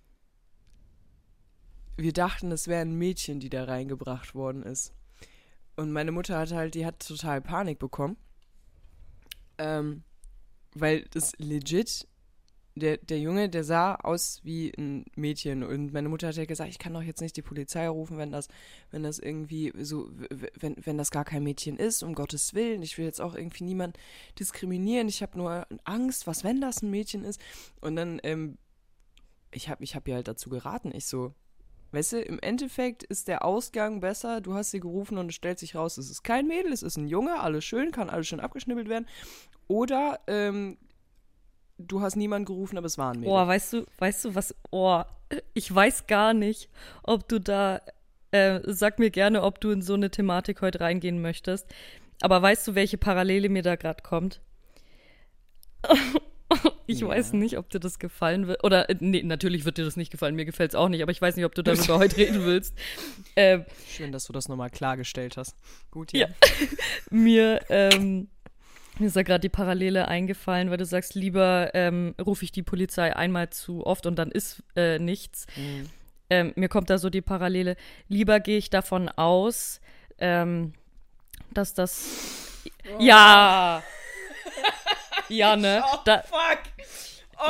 wir 1.96 2.12
dachten, 2.12 2.52
es 2.52 2.68
wäre 2.68 2.82
ein 2.82 2.94
Mädchen, 2.94 3.40
die 3.40 3.48
da 3.48 3.64
reingebracht 3.64 4.34
worden 4.34 4.62
ist. 4.62 4.92
Und 5.76 5.92
meine 5.92 6.12
Mutter 6.12 6.38
hat 6.38 6.52
halt, 6.52 6.74
die 6.74 6.86
hat 6.86 7.06
total 7.06 7.40
Panik 7.40 7.78
bekommen. 7.78 8.16
Ähm, 9.58 10.02
weil 10.74 11.04
das 11.10 11.32
legit, 11.38 12.06
der, 12.76 12.98
der 12.98 13.18
Junge, 13.18 13.48
der 13.48 13.64
sah 13.64 13.94
aus 13.94 14.40
wie 14.44 14.70
ein 14.76 15.06
Mädchen. 15.16 15.62
Und 15.62 15.94
meine 15.94 16.10
Mutter 16.10 16.28
hat 16.28 16.36
ja 16.36 16.44
gesagt, 16.44 16.70
ich 16.70 16.78
kann 16.78 16.92
doch 16.92 17.02
jetzt 17.02 17.22
nicht 17.22 17.36
die 17.36 17.42
Polizei 17.42 17.88
rufen, 17.88 18.18
wenn 18.18 18.30
das, 18.30 18.48
wenn 18.90 19.02
das 19.02 19.18
irgendwie 19.18 19.72
so, 19.82 20.10
wenn, 20.54 20.76
wenn 20.84 20.98
das 20.98 21.10
gar 21.10 21.24
kein 21.24 21.42
Mädchen 21.42 21.78
ist, 21.78 22.02
um 22.02 22.14
Gottes 22.14 22.52
Willen. 22.52 22.82
Ich 22.82 22.98
will 22.98 23.06
jetzt 23.06 23.20
auch 23.20 23.34
irgendwie 23.34 23.64
niemand 23.64 23.98
diskriminieren. 24.38 25.08
Ich 25.08 25.22
habe 25.22 25.38
nur 25.38 25.66
Angst, 25.84 26.26
was, 26.26 26.44
wenn 26.44 26.60
das 26.60 26.82
ein 26.82 26.90
Mädchen 26.90 27.24
ist. 27.24 27.40
Und 27.80 27.96
dann, 27.96 28.20
ähm, 28.22 28.58
ich 29.52 29.70
habe 29.70 29.82
ich 29.82 29.94
hab 29.94 30.06
ihr 30.06 30.14
halt 30.14 30.28
dazu 30.28 30.50
geraten. 30.50 30.92
Ich 30.94 31.06
so, 31.06 31.32
Weißt 31.96 32.12
du, 32.12 32.20
im 32.20 32.38
Endeffekt 32.40 33.04
ist 33.04 33.26
der 33.26 33.42
Ausgang 33.42 34.00
besser. 34.00 34.42
Du 34.42 34.52
hast 34.52 34.70
sie 34.70 34.80
gerufen 34.80 35.16
und 35.16 35.30
es 35.30 35.34
stellt 35.34 35.58
sich 35.58 35.74
raus, 35.74 35.96
es 35.96 36.10
ist 36.10 36.22
kein 36.22 36.46
Mädel, 36.46 36.70
es 36.70 36.82
ist 36.82 36.98
ein 36.98 37.08
Junge, 37.08 37.40
alles 37.40 37.64
schön, 37.64 37.90
kann 37.90 38.10
alles 38.10 38.26
schön 38.26 38.38
abgeschnippelt 38.38 38.90
werden. 38.90 39.06
Oder 39.66 40.20
ähm, 40.26 40.76
du 41.78 42.02
hast 42.02 42.16
niemanden 42.16 42.44
gerufen, 42.44 42.76
aber 42.76 42.86
es 42.86 42.98
war 42.98 43.14
ein 43.14 43.20
Mädel. 43.20 43.32
Oh, 43.32 43.46
weißt 43.46 43.72
du, 43.72 43.86
weißt 43.96 44.26
du 44.26 44.34
was? 44.34 44.54
Oh, 44.70 45.04
ich 45.54 45.74
weiß 45.74 46.06
gar 46.06 46.34
nicht, 46.34 46.68
ob 47.02 47.26
du 47.30 47.40
da. 47.40 47.80
Äh, 48.30 48.60
sag 48.66 48.98
mir 48.98 49.10
gerne, 49.10 49.42
ob 49.42 49.62
du 49.62 49.70
in 49.70 49.80
so 49.80 49.94
eine 49.94 50.10
Thematik 50.10 50.60
heute 50.60 50.80
reingehen 50.80 51.22
möchtest. 51.22 51.66
Aber 52.20 52.42
weißt 52.42 52.68
du, 52.68 52.74
welche 52.74 52.98
Parallele 52.98 53.48
mir 53.48 53.62
da 53.62 53.76
gerade 53.76 54.02
kommt? 54.02 54.42
ich 56.86 57.00
Ja. 57.00 57.08
weiß 57.08 57.32
nicht, 57.32 57.58
ob 57.58 57.68
dir 57.70 57.80
das 57.80 57.98
gefallen 57.98 58.46
wird. 58.46 58.62
Oder, 58.64 58.88
äh, 58.90 58.96
nee, 59.00 59.22
natürlich 59.22 59.64
wird 59.64 59.78
dir 59.78 59.84
das 59.84 59.96
nicht 59.96 60.10
gefallen. 60.10 60.34
Mir 60.34 60.44
gefällt 60.44 60.72
es 60.72 60.74
auch 60.74 60.88
nicht. 60.88 61.02
Aber 61.02 61.12
ich 61.12 61.20
weiß 61.20 61.36
nicht, 61.36 61.44
ob 61.44 61.54
du 61.54 61.62
darüber 61.62 61.98
heute 61.98 62.16
reden 62.16 62.44
willst. 62.44 62.74
Äh, 63.34 63.60
Schön, 63.88 64.12
dass 64.12 64.24
du 64.26 64.32
das 64.32 64.48
nochmal 64.48 64.70
klargestellt 64.70 65.36
hast. 65.36 65.56
Gut, 65.90 66.12
ja. 66.12 66.26
Ja. 66.28 66.34
mir, 67.10 67.60
ähm, 67.68 68.28
mir 68.98 69.06
ist 69.08 69.16
da 69.16 69.22
gerade 69.22 69.40
die 69.40 69.48
Parallele 69.48 70.08
eingefallen, 70.08 70.70
weil 70.70 70.78
du 70.78 70.86
sagst, 70.86 71.14
lieber 71.14 71.70
ähm, 71.74 72.14
rufe 72.24 72.44
ich 72.44 72.52
die 72.52 72.62
Polizei 72.62 73.14
einmal 73.14 73.50
zu 73.50 73.84
oft 73.86 74.06
und 74.06 74.16
dann 74.16 74.30
ist 74.30 74.62
äh, 74.76 74.98
nichts. 74.98 75.46
Mhm. 75.56 75.90
Ähm, 76.30 76.52
mir 76.56 76.68
kommt 76.68 76.90
da 76.90 76.98
so 76.98 77.10
die 77.10 77.20
Parallele. 77.22 77.76
Lieber 78.08 78.40
gehe 78.40 78.58
ich 78.58 78.70
davon 78.70 79.08
aus, 79.08 79.80
ähm, 80.18 80.72
dass 81.52 81.74
das. 81.74 82.62
Ja! 82.98 83.82
Ja, 85.28 85.56
ne? 85.56 85.82
Da, 86.04 86.22
Fuck! 86.22 86.65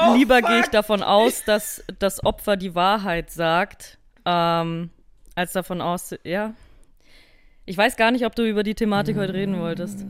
Oh, 0.09 0.15
lieber 0.15 0.43
gehe 0.43 0.61
ich 0.61 0.67
davon 0.69 1.03
aus, 1.03 1.45
dass 1.45 1.83
das 1.99 2.25
Opfer 2.25 2.57
die 2.57 2.75
Wahrheit 2.75 3.31
sagt, 3.31 3.99
ähm, 4.25 4.91
als 5.35 5.53
davon 5.53 5.81
aus, 5.81 6.15
ja. 6.25 6.55
Ich 7.65 7.77
weiß 7.77 7.97
gar 7.97 8.11
nicht, 8.11 8.25
ob 8.25 8.35
du 8.35 8.49
über 8.49 8.63
die 8.63 8.75
Thematik 8.75 9.17
heute 9.17 9.35
reden 9.35 9.59
wolltest. 9.61 10.05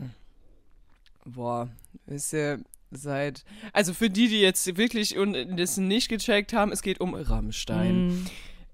Boah, 1.25 1.69
ist 2.05 2.31
ja 2.33 2.57
seit. 2.91 3.43
Also 3.73 3.93
für 3.93 4.09
die, 4.09 4.27
die 4.29 4.41
jetzt 4.41 4.77
wirklich 4.77 5.17
und 5.17 5.35
das 5.59 5.77
nicht 5.77 6.07
gecheckt 6.09 6.53
haben, 6.53 6.71
es 6.71 6.81
geht 6.81 6.99
um 7.01 7.13
Rammstein. 7.15 8.07
Mm. 8.07 8.25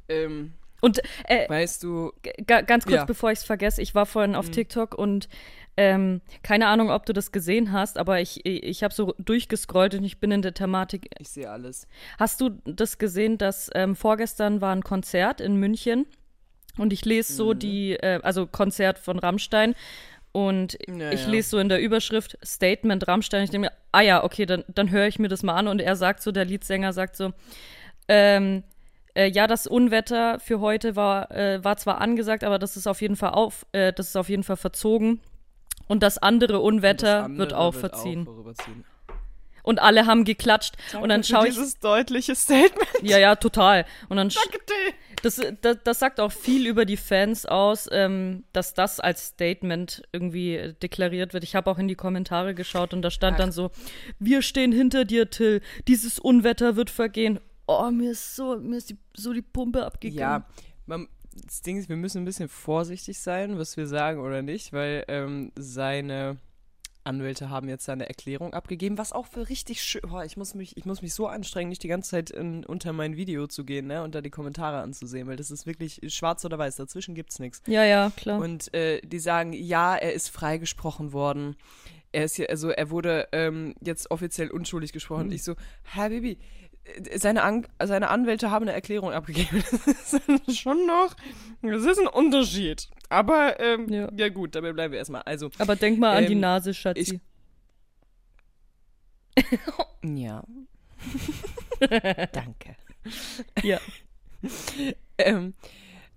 Ähm, 0.09 0.53
Und 0.81 1.01
äh, 1.25 1.47
weißt 1.49 1.81
du, 1.83 2.11
ga 2.45 2.61
ganz 2.61 2.83
kurz, 2.85 2.97
Ja. 2.97 3.05
bevor 3.05 3.31
ich 3.31 3.39
es 3.39 3.45
vergesse, 3.45 3.81
ich 3.81 3.95
war 3.95 4.05
vorhin 4.05 4.35
auf 4.35 4.47
Mhm. 4.47 4.51
TikTok 4.51 4.93
und 4.95 5.29
ähm, 5.75 6.21
keine 6.43 6.67
Ahnung, 6.67 6.91
ob 6.91 7.05
du 7.05 7.13
das 7.13 7.31
gesehen 7.31 7.71
hast, 7.71 7.97
aber 7.97 8.21
ich, 8.21 8.45
ich, 8.45 8.83
habe 8.83 8.93
so 8.93 9.15
durchgescrollt 9.17 9.95
und 9.95 10.03
ich 10.03 10.19
bin 10.19 10.31
in 10.31 10.41
der 10.41 10.53
Thematik. 10.53 11.09
ich 11.19 11.29
sehe 11.29 11.49
alles. 11.49 11.87
Hast 12.19 12.41
du 12.41 12.51
das 12.65 12.97
gesehen, 12.97 13.37
dass 13.37 13.69
ähm, 13.73 13.95
vorgestern 13.95 14.61
war 14.61 14.75
ein 14.75 14.83
Konzert 14.83 15.41
in 15.41 15.55
München 15.55 16.05
und 16.77 16.93
ich 16.93 17.05
lese 17.05 17.33
so 17.33 17.53
Mhm. 17.53 17.59
die, 17.59 17.93
äh, 17.93 18.19
also 18.21 18.45
Konzert 18.45 18.99
von 18.99 19.17
Rammstein 19.17 19.73
und 20.31 20.77
Ja, 20.87 21.11
ich 21.11 21.25
ja. 21.25 21.29
lese 21.29 21.49
so 21.49 21.59
in 21.59 21.69
der 21.69 21.79
Überschrift 21.81 22.37
Statement 22.43 23.07
Rammstein. 23.07 23.43
Ich 23.43 23.49
denke 23.49 23.67
mir, 23.67 23.73
ah 23.91 24.01
ja, 24.01 24.23
okay, 24.23 24.45
dann, 24.45 24.63
dann 24.67 24.91
höre 24.91 25.07
ich 25.07 25.17
mir 25.19 25.27
das 25.27 25.43
mal 25.43 25.55
an 25.55 25.67
und 25.67 25.79
er 25.79 25.95
sagt 25.95 26.21
so, 26.21 26.31
der 26.31 26.45
Leadsänger 26.45 26.93
sagt 26.93 27.15
so, 27.15 27.33
ähm, 28.07 28.63
äh, 29.15 29.29
ja, 29.29 29.47
das 29.47 29.67
Unwetter 29.67 30.39
für 30.39 30.59
heute 30.59 30.95
war, 30.95 31.31
äh, 31.31 31.63
war 31.63 31.77
zwar 31.77 32.01
angesagt, 32.01 32.43
aber 32.43 32.59
das 32.59 32.77
ist 32.77 32.87
auf 32.87 33.01
jeden 33.01 33.15
Fall 33.15 33.31
auf, 33.31 33.65
äh, 33.71 33.93
das 33.93 34.09
ist 34.09 34.15
auf 34.15 34.29
jeden 34.29 34.43
Fall 34.43 34.57
verzogen. 34.57 35.21
Und 35.87 36.01
das 36.03 36.17
andere 36.17 36.59
Unwetter 36.59 37.15
Das 37.17 37.25
andere 37.25 37.39
wird 37.39 37.53
auch 37.53 37.73
verziehen. 37.73 38.25
vorüberziehen. 38.25 38.85
Und 39.65 39.81
alle 39.81 40.05
haben 40.05 40.25
geklatscht. 40.25 40.75
und 40.93 41.03
dann 41.03 41.21
Danke 41.21 41.27
schaue 41.27 41.47
ich. 41.47 41.53
Dieses 41.53 41.79
deutliche 41.79 42.35
Statement. 42.35 42.85
Ja, 43.01 43.17
ja, 43.17 43.35
total. 43.37 43.85
Und 44.09 44.17
dann 44.17 44.27
Danke 44.29 44.59
dir. 44.67 44.93
das, 45.21 45.39
das, 45.61 45.77
das 45.85 45.99
sagt 45.99 46.19
auch 46.19 46.33
viel 46.33 46.67
über 46.67 46.83
die 46.83 46.97
Fans 46.97 47.45
aus, 47.45 47.87
ähm, 47.91 48.43
dass 48.51 48.73
das 48.73 48.99
als 48.99 49.27
Statement 49.27 50.03
irgendwie 50.11 50.55
äh, 50.57 50.73
deklariert 50.73 51.33
wird. 51.33 51.45
Ich 51.45 51.55
habe 51.55 51.71
auch 51.71 51.79
in 51.79 51.87
die 51.87 51.95
Kommentare 51.95 52.53
geschaut 52.53 52.93
und 52.93 53.01
da 53.03 53.09
stand 53.09 53.35
Ach. 53.35 53.39
dann 53.39 53.51
so: 53.53 53.71
Wir 54.19 54.41
stehen 54.41 54.73
hinter 54.73 55.05
dir, 55.05 55.29
Till. 55.29 55.61
Dieses 55.87 56.19
Unwetter 56.19 56.75
wird 56.75 56.89
vergehen. 56.89 57.39
Oh, 57.65 57.89
mir 57.89 58.11
ist 58.11 58.35
so, 58.35 58.57
mir 58.57 58.75
ist 58.75 58.89
die, 58.89 58.97
so 59.15 59.31
die 59.31 59.41
Pumpe 59.41 59.85
abgegangen. 59.85 60.19
Ja, 60.43 60.45
man, 60.85 61.07
das 61.45 61.61
Ding 61.61 61.77
ist, 61.77 61.89
wir 61.89 61.95
müssen 61.95 62.21
ein 62.21 62.25
bisschen 62.25 62.49
vorsichtig 62.49 63.19
sein, 63.19 63.57
was 63.57 63.77
wir 63.77 63.87
sagen 63.87 64.19
oder 64.19 64.41
nicht, 64.41 64.73
weil 64.73 65.05
ähm, 65.07 65.51
seine 65.55 66.37
Anwälte 67.05 67.49
haben 67.49 67.67
jetzt 67.67 67.85
seine 67.85 68.07
Erklärung 68.07 68.53
abgegeben, 68.53 68.97
was 68.97 69.11
auch 69.11 69.27
für 69.27 69.49
richtig 69.49 69.81
schön. 69.83 70.01
Boah, 70.07 70.23
ich 70.23 70.37
muss 70.37 70.55
mich, 70.55 70.77
ich 70.77 70.85
muss 70.85 71.01
mich 71.01 71.13
so 71.13 71.27
anstrengen, 71.27 71.69
nicht 71.69 71.83
die 71.83 71.87
ganze 71.87 72.11
Zeit 72.11 72.29
in, 72.29 72.65
unter 72.65 72.93
mein 72.93 73.17
Video 73.17 73.47
zu 73.47 73.65
gehen, 73.65 73.87
ne, 73.87 74.03
und 74.03 74.15
da 74.15 74.21
die 74.21 74.29
Kommentare 74.29 74.81
anzusehen, 74.81 75.27
weil 75.27 75.35
das 75.35 75.51
ist 75.51 75.65
wirklich 75.65 75.99
schwarz 76.07 76.45
oder 76.45 76.57
weiß. 76.57 76.77
Dazwischen 76.77 77.15
gibt's 77.15 77.39
nichts. 77.39 77.61
Ja, 77.67 77.83
ja, 77.83 78.11
klar. 78.15 78.39
Und 78.39 78.73
äh, 78.73 79.01
die 79.01 79.19
sagen, 79.19 79.53
ja, 79.53 79.95
er 79.95 80.13
ist 80.13 80.29
freigesprochen 80.29 81.11
worden. 81.11 81.55
Er 82.13 82.25
ist 82.25 82.35
hier, 82.35 82.49
also 82.49 82.69
er 82.69 82.89
wurde 82.89 83.27
ähm, 83.31 83.73
jetzt 83.81 84.11
offiziell 84.11 84.51
unschuldig 84.51 84.93
gesprochen. 84.93 85.27
Mhm. 85.27 85.33
Ich 85.33 85.43
so, 85.43 85.55
Herr 85.81 86.09
Bibi, 86.09 86.33
äh, 86.33 86.37
seine, 87.15 87.43
An 87.43 87.67
seine 87.83 88.09
Anwälte 88.09 88.51
haben 88.51 88.63
eine 88.63 88.73
Erklärung 88.73 89.11
abgegeben. 89.11 89.63
Das 90.11 90.13
ist 90.47 90.59
schon 90.59 90.85
noch, 90.85 91.15
das 91.61 91.85
ist 91.85 91.99
ein 91.99 92.07
Unterschied. 92.07 92.87
Aber 93.09 93.59
ähm, 93.59 93.87
Ja. 93.89 94.09
ja. 94.15 94.29
gut, 94.29 94.55
dabei 94.55 94.73
bleiben 94.73 94.91
wir 94.91 94.99
erstmal. 94.99 95.21
Also, 95.23 95.49
Aber 95.57 95.75
denk 95.75 95.99
mal 95.99 96.15
an 96.17 96.25
die 96.27 96.33
ähm, 96.33 96.39
Nase, 96.39 96.73
Schatzi. 96.73 97.19
ja. 100.03 100.43
Danke. 102.31 102.75
Ja. 103.63 103.79
Ähm, 105.17 105.53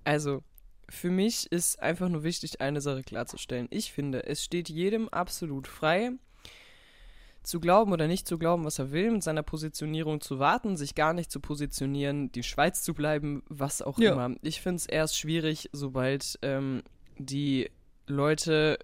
also, 0.04 0.42
für 0.88 1.10
mich 1.10 1.50
ist 1.50 1.80
einfach 1.80 2.08
nur 2.08 2.22
wichtig, 2.22 2.60
eine 2.60 2.80
Sache 2.80 3.02
klarzustellen. 3.02 3.66
Ich 3.70 3.92
finde, 3.92 4.24
es 4.26 4.44
steht 4.44 4.68
jedem 4.68 5.08
absolut 5.08 5.66
frei, 5.66 6.12
zu 7.46 7.60
glauben 7.60 7.92
oder 7.92 8.06
nicht 8.08 8.26
zu 8.26 8.38
glauben, 8.38 8.64
was 8.64 8.78
er 8.78 8.90
will, 8.92 9.10
mit 9.10 9.22
seiner 9.22 9.42
Positionierung 9.42 10.20
zu 10.20 10.38
warten, 10.38 10.76
sich 10.76 10.94
gar 10.94 11.12
nicht 11.12 11.30
zu 11.30 11.40
positionieren, 11.40 12.30
die 12.32 12.42
Schweiz 12.42 12.82
zu 12.82 12.92
bleiben, 12.94 13.42
was 13.48 13.82
auch 13.82 13.98
Ja. 13.98 14.12
immer. 14.12 14.36
Ich 14.42 14.60
finde 14.60 14.76
es 14.76 14.86
erst 14.86 15.18
schwierig, 15.18 15.70
sobald 15.72 16.38
ähm, 16.42 16.82
die 17.18 17.70
Leute, 18.06 18.78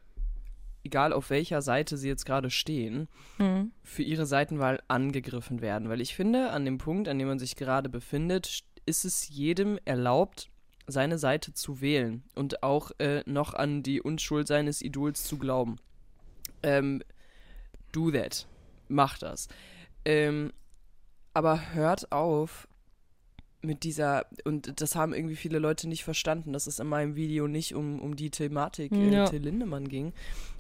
egal 0.85 1.13
auf 1.13 1.31
welcher 1.31 1.61
Seite 1.63 1.97
sie 1.97 2.09
jetzt 2.09 2.25
gerade 2.27 2.51
stehen, 2.51 3.09
Mhm. 3.39 3.73
für 3.83 4.03
ihre 4.03 4.27
Seitenwahl 4.27 4.81
angegriffen 4.89 5.61
werden. 5.61 5.89
Weil 5.89 6.01
ich 6.01 6.15
finde, 6.15 6.51
an 6.51 6.65
dem 6.65 6.79
Punkt, 6.79 7.09
an 7.09 7.19
dem 7.19 7.29
man 7.29 7.39
sich 7.39 7.57
gerade 7.57 7.89
befindet, 7.89 8.47
st- 8.47 8.63
ist 8.87 9.05
es 9.05 9.29
jedem 9.29 9.79
erlaubt, 9.85 10.51
seine 10.89 11.19
Seite 11.19 11.53
zu 11.55 11.81
wählen 11.81 12.25
und 12.35 12.63
auch 12.65 12.91
äh, 12.99 13.23
noch 13.27 13.55
an 13.55 13.85
die 13.85 14.01
Unschuld 14.03 14.49
seines 14.49 14.83
Idols 14.83 15.23
zu 15.25 15.39
glauben. 15.39 15.77
Ähm, 16.65 17.03
do 17.93 18.11
that. 18.11 18.49
Mach 18.93 19.19
das. 19.19 19.49
Ähm, 20.05 20.53
aber 21.35 21.73
hört 21.75 22.13
auf 22.13 22.69
mit 23.65 23.85
dieser, 23.85 24.27
und 24.45 24.81
das 24.81 24.97
haben 24.97 25.15
irgendwie 25.15 25.37
viele 25.37 25.61
Leute 25.61 25.89
nicht 25.89 26.03
verstanden, 26.03 26.53
dass 26.53 26.67
es 26.67 26.81
in 26.81 26.89
meinem 26.89 27.15
Video 27.15 27.47
nicht 27.47 27.75
um, 27.75 28.01
um 28.01 28.17
die 28.17 28.31
Thematik 28.31 28.91
äh, 28.93 29.11
Ja. 29.11 29.25
Till 29.29 29.41
Lindemann 29.41 29.89
ging, 29.89 30.13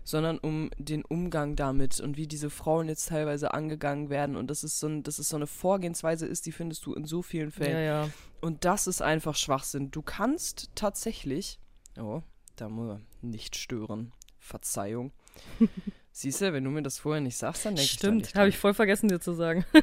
sondern 0.04 0.38
um 0.38 0.70
den 0.78 1.04
Umgang 1.04 1.56
damit 1.56 1.98
und 2.00 2.16
wie 2.16 2.28
diese 2.28 2.48
Frauen 2.48 2.88
jetzt 2.88 3.08
teilweise 3.08 3.54
angegangen 3.54 4.08
werden 4.08 4.36
und 4.36 4.48
das 4.48 4.62
ist 4.62 4.78
so 4.78 4.86
ein, 4.86 5.02
dass 5.02 5.18
es 5.18 5.28
so 5.28 5.36
eine 5.36 5.48
Vorgehensweise 5.48 6.26
ist, 6.26 6.46
die 6.46 6.52
findest 6.52 6.86
du 6.86 6.94
in 6.94 7.04
so 7.04 7.22
vielen 7.22 7.50
Fällen. 7.50 7.76
Ja, 7.76 8.04
ja. 8.04 8.10
Und 8.40 8.64
das 8.64 8.86
ist 8.86 9.02
einfach 9.02 9.34
Schwachsinn. 9.34 9.90
Du 9.90 10.02
kannst 10.02 10.70
tatsächlich, 10.76 11.58
oh, 11.98 12.22
da 12.54 12.68
muss 12.68 12.88
er 12.88 13.00
nicht 13.20 13.56
stören. 13.56 14.12
Verzeihung. 14.38 15.12
Siehst 16.12 16.40
du, 16.42 16.52
wenn 16.52 16.62
du 16.64 16.71
mir 16.71 16.83
das 16.83 16.99
vorher 16.99 17.21
nicht 17.23 17.37
sagst, 17.37 17.64
dann 17.64 17.75
denke 17.75 17.87
ich 17.90 17.97
da 17.97 18.09
Stimmt, 18.09 18.35
habe 18.35 18.49
ich 18.49 18.59
voll 18.59 18.75
vergessen 18.75 19.09
dir 19.09 19.21
zu 19.21 19.33
sagen. 19.33 19.64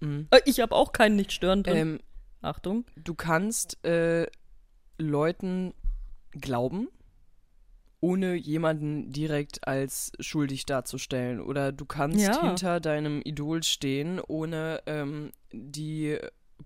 Mhm. 0.00 0.28
Äh, 0.30 0.40
ich 0.44 0.60
habe 0.60 0.76
auch 0.76 0.92
keinen 0.92 1.16
nicht 1.16 1.32
stören 1.32 1.64
drin. 1.64 1.76
Ähm, 1.76 2.00
Achtung. 2.40 2.84
du 2.94 3.14
kannst 3.14 3.84
äh, 3.84 4.28
Leuten 4.96 5.74
glauben, 6.30 6.86
ohne 8.00 8.34
jemanden 8.36 9.10
direkt 9.10 9.66
als 9.66 10.12
schuldig 10.20 10.66
darzustellen. 10.66 11.40
Oder 11.40 11.72
du 11.72 11.84
kannst 11.84 12.20
Ja. 12.24 12.40
hinter 12.46 12.78
deinem 12.78 13.20
Idol 13.24 13.64
stehen, 13.64 14.20
ohne 14.20 14.82
ähm, 14.86 15.32
die 15.52 16.16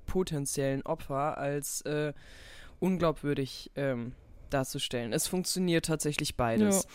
potenziellen 0.05 0.83
Opfer 0.83 1.39
als 1.39 1.81
äh, 1.87 2.13
unglaubwürdig 2.81 3.71
ähm, 3.77 4.13
darzustellen. 4.51 5.15
Es 5.15 5.27
funktioniert 5.27 5.87
tatsächlich 5.87 6.37
beides. 6.37 6.87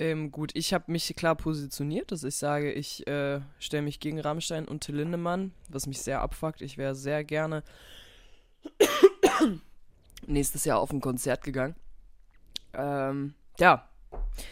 Ähm, 0.00 0.32
gut, 0.32 0.52
ich 0.54 0.72
habe 0.72 0.90
mich 0.90 1.14
klar 1.14 1.36
positioniert, 1.36 2.10
dass 2.10 2.24
ich 2.24 2.34
sage, 2.34 2.72
ich 2.72 3.06
äh, 3.06 3.42
stelle 3.58 3.82
mich 3.82 4.00
gegen 4.00 4.18
Rammstein 4.18 4.66
und 4.66 4.80
Till 4.80 4.96
Lindemann, 4.96 5.52
was 5.68 5.86
mich 5.86 6.00
sehr 6.00 6.22
abfuckt. 6.22 6.62
Ich 6.62 6.78
wäre 6.78 6.94
sehr 6.94 7.22
gerne 7.22 7.62
nächstes 10.26 10.64
Jahr 10.64 10.80
auf 10.80 10.90
ein 10.90 11.02
Konzert 11.02 11.44
gegangen. 11.44 11.76
Ähm, 12.72 13.34
ja. 13.58 13.86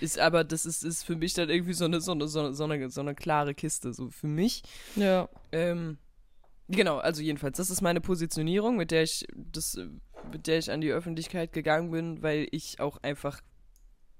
Ist 0.03 0.19
aber, 0.19 0.45
das 0.45 0.67
ist, 0.67 0.85
ist 0.85 1.05
für 1.05 1.17
mich 1.17 1.33
dann 1.33 1.49
irgendwie 1.49 1.73
so 1.73 1.87
eine, 1.87 2.03
so 2.03 2.13
eine, 2.13 2.29
so 2.29 2.41
eine, 2.41 2.53
so 2.53 2.65
eine, 2.65 2.91
so 2.91 3.01
eine 3.01 3.15
klare 3.15 3.55
Kiste. 3.55 3.95
So 3.95 4.11
für 4.11 4.27
mich. 4.27 4.63
Ja. 4.97 5.31
Ähm, 5.51 5.97
genau, 6.69 6.99
also 6.99 7.23
jedenfalls, 7.23 7.57
das 7.57 7.71
ist 7.71 7.81
meine 7.81 8.03
Positionierung, 8.03 8.77
mit 8.77 8.91
der 8.91 9.05
ich 9.05 9.27
das, 9.35 9.81
mit 10.31 10.47
der 10.47 10.59
ich 10.59 10.71
an 10.71 10.83
die 10.83 10.93
Öffentlichkeit 10.93 11.55
gegangen 11.55 11.91
bin, 11.91 12.23
weil 12.23 12.49
ich 12.51 12.81
auch 12.81 12.99
einfach, 12.99 13.41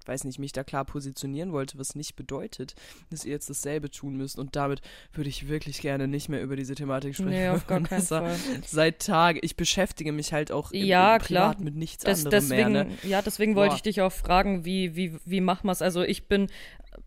weiß 0.09 0.23
nicht, 0.25 0.39
mich 0.39 0.51
da 0.51 0.63
klar 0.63 0.83
positionieren 0.83 1.53
wollte, 1.53 1.77
was 1.77 1.95
nicht 1.95 2.15
bedeutet, 2.15 2.75
dass 3.11 3.23
ihr 3.23 3.31
jetzt 3.31 3.49
dasselbe 3.49 3.89
tun 3.89 4.17
müsst. 4.17 4.37
Und 4.37 4.55
damit 4.55 4.81
würde 5.13 5.29
ich 5.29 5.47
wirklich 5.47 5.79
gerne 5.81 6.07
nicht 6.07 6.27
mehr 6.27 6.41
über 6.41 6.55
diese 6.55 6.75
Thematik 6.75 7.13
sprechen. 7.15 7.29
Nee, 7.29 7.49
auf 7.49 7.65
gar 7.67 7.81
keinen. 7.81 8.01
Fall. 8.01 8.35
Seit 8.65 8.99
Tagen. 8.99 9.39
Ich 9.41 9.55
beschäftige 9.55 10.11
mich 10.11 10.33
halt 10.33 10.51
auch 10.51 10.71
im, 10.71 10.83
Ja, 10.85 11.15
im 11.15 11.21
klar. 11.21 11.51
privat 11.53 11.63
mit 11.63 11.75
nichts 11.75 12.03
Das, 12.03 12.25
anderem 12.25 12.31
deswegen, 12.49 12.71
mehr. 12.71 12.83
Ne? 12.85 12.97
Ja, 13.03 13.21
deswegen 13.21 13.55
wollte 13.55 13.69
Boah. 13.69 13.75
ich 13.77 13.81
dich 13.83 14.01
auch 14.01 14.11
fragen, 14.11 14.65
wie, 14.65 14.95
wie, 14.95 15.17
wie 15.25 15.41
macht 15.41 15.63
man 15.63 15.73
es? 15.73 15.81
Also 15.81 16.01
ich 16.01 16.27
bin, 16.27 16.47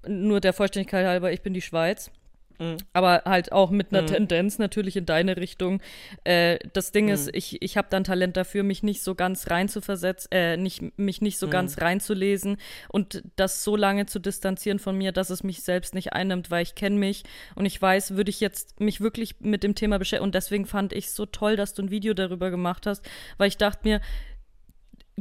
nur 0.07 0.41
der 0.41 0.53
Vollständigkeit 0.53 1.07
halber, 1.07 1.33
ich 1.33 1.43
bin 1.43 1.55
die 1.55 1.61
Schweiz. 1.63 2.11
Mhm. 2.59 2.77
Aber 2.93 3.23
halt 3.25 3.53
auch 3.53 3.71
mit 3.71 3.93
einer 3.93 4.03
Mhm. 4.03 4.07
Tendenz 4.07 4.59
natürlich 4.59 4.97
in 4.97 5.07
deine 5.07 5.37
Richtung. 5.37 5.81
Äh, 6.25 6.59
das 6.73 6.93
Ding 6.93 7.09
ist, 7.09 7.27
Mhm. 7.27 7.33
ich, 7.35 7.63
ich 7.63 7.77
habe 7.77 7.89
dann 7.91 8.05
Talent 8.05 8.37
dafür, 8.37 8.63
mich 8.63 8.83
nicht 8.83 9.03
so 9.03 9.15
ganz 9.15 9.51
rein 9.51 9.69
zu 9.69 9.81
versetzen, 9.81 10.29
äh, 10.33 10.57
nicht, 10.57 10.99
mich 10.99 11.21
nicht 11.23 11.39
so 11.39 11.47
Mhm. 11.47 11.51
ganz 11.51 11.81
reinzulesen 11.81 12.57
und 12.89 13.23
das 13.37 13.65
so 13.65 13.77
lange 13.77 14.07
zu 14.07 14.19
distanzieren 14.19 14.79
von 14.79 14.97
mir, 14.97 15.13
dass 15.13 15.31
es 15.31 15.43
mich 15.43 15.63
selbst 15.63 15.95
nicht 15.95 16.13
einnimmt, 16.13 16.51
weil 16.51 16.63
ich 16.63 16.75
kenne 16.75 16.97
mich 16.97 17.23
und 17.55 17.67
ich 17.67 17.81
weiß, 17.81 18.17
würde 18.17 18.31
ich 18.31 18.41
jetzt 18.41 18.81
mich 18.81 19.01
wirklich 19.01 19.37
mit 19.41 19.63
dem 19.63 19.75
Thema 19.75 19.99
beschäftigen. 19.99 20.25
Und 20.25 20.35
deswegen 20.35 20.67
fand 20.67 20.93
ich 20.93 21.07
es 21.07 21.15
so 21.17 21.27
toll, 21.27 21.57
dass 21.57 21.75
du 21.75 21.83
ein 21.83 21.91
Video 21.91 22.15
darüber 22.15 22.51
gemacht 22.51 22.87
hast, 22.87 23.05
weil 23.39 23.49
ich 23.49 23.57
dachte 23.57 23.81
mir, 23.89 24.01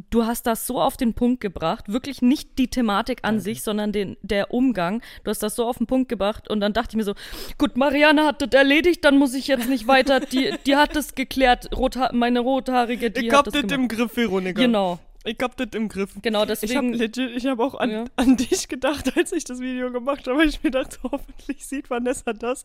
du 0.10 0.26
hast 0.26 0.48
das 0.48 0.68
so 0.68 0.82
auf 0.82 0.98
den 0.98 1.14
Punkt 1.14 1.42
gebracht, 1.42 1.92
wirklich 1.92 2.22
nicht 2.22 2.58
die 2.58 2.70
Thematik 2.70 3.20
an 3.24 3.40
sich, 3.40 3.62
sondern 3.62 3.92
den, 3.92 4.18
der 4.22 4.54
Umgang. 4.54 5.02
Du 5.24 5.30
hast 5.32 5.44
das 5.44 5.56
so 5.56 5.66
auf 5.66 5.78
den 5.78 5.88
Punkt 5.88 6.10
gebracht 6.10 6.50
und 6.50 6.60
dann 6.62 6.74
dachte 6.74 6.92
ich 6.92 6.98
mir 6.98 7.04
so, 7.04 7.14
gut, 7.58 7.76
Marianne 7.78 8.26
hat 8.26 8.42
das 8.42 8.50
erledigt, 8.52 9.04
dann 9.04 9.18
muss 9.18 9.34
ich 9.34 9.48
jetzt 9.48 9.68
nicht 9.70 9.88
weiter, 9.88 10.20
die, 10.20 10.54
die 10.66 10.76
hat 10.76 10.96
das 10.96 11.16
geklärt, 11.16 11.70
Rotha 11.76 12.12
meine 12.14 12.40
Rothaarige, 12.40 13.12
die 13.12 13.26
Ich 13.28 13.32
hat 13.32 13.40
hab 13.40 13.46
das 13.46 13.54
das 13.54 13.62
gemacht. 13.64 13.80
im 13.80 13.88
Griff, 13.90 14.16
Veronika. 14.16 14.62
Genau, 14.62 15.00
Ich 15.24 15.38
hab 15.42 15.56
das 15.56 15.68
im 15.76 15.88
Griff. 15.88 16.16
genau, 16.22 16.42
Ich 16.44 16.48
deswegen, 16.48 16.94
legit, 16.94 17.30
ich 17.36 17.46
habe 17.46 17.64
auch 17.64 17.76
an, 17.76 17.92
Ja. 17.92 18.06
an 18.16 18.38
dich 18.38 18.68
gedacht, 18.68 19.12
als 19.18 19.32
ich 19.32 19.44
das 19.44 19.60
Video 19.60 19.92
gemacht 19.92 20.28
habe. 20.28 20.40
weil 20.40 20.48
Ich 20.50 20.64
mir 20.64 20.72
dachte, 20.72 20.98
hoffentlich 21.04 21.66
sieht 21.66 21.90
Vanessa 21.92 22.34
das 22.34 22.64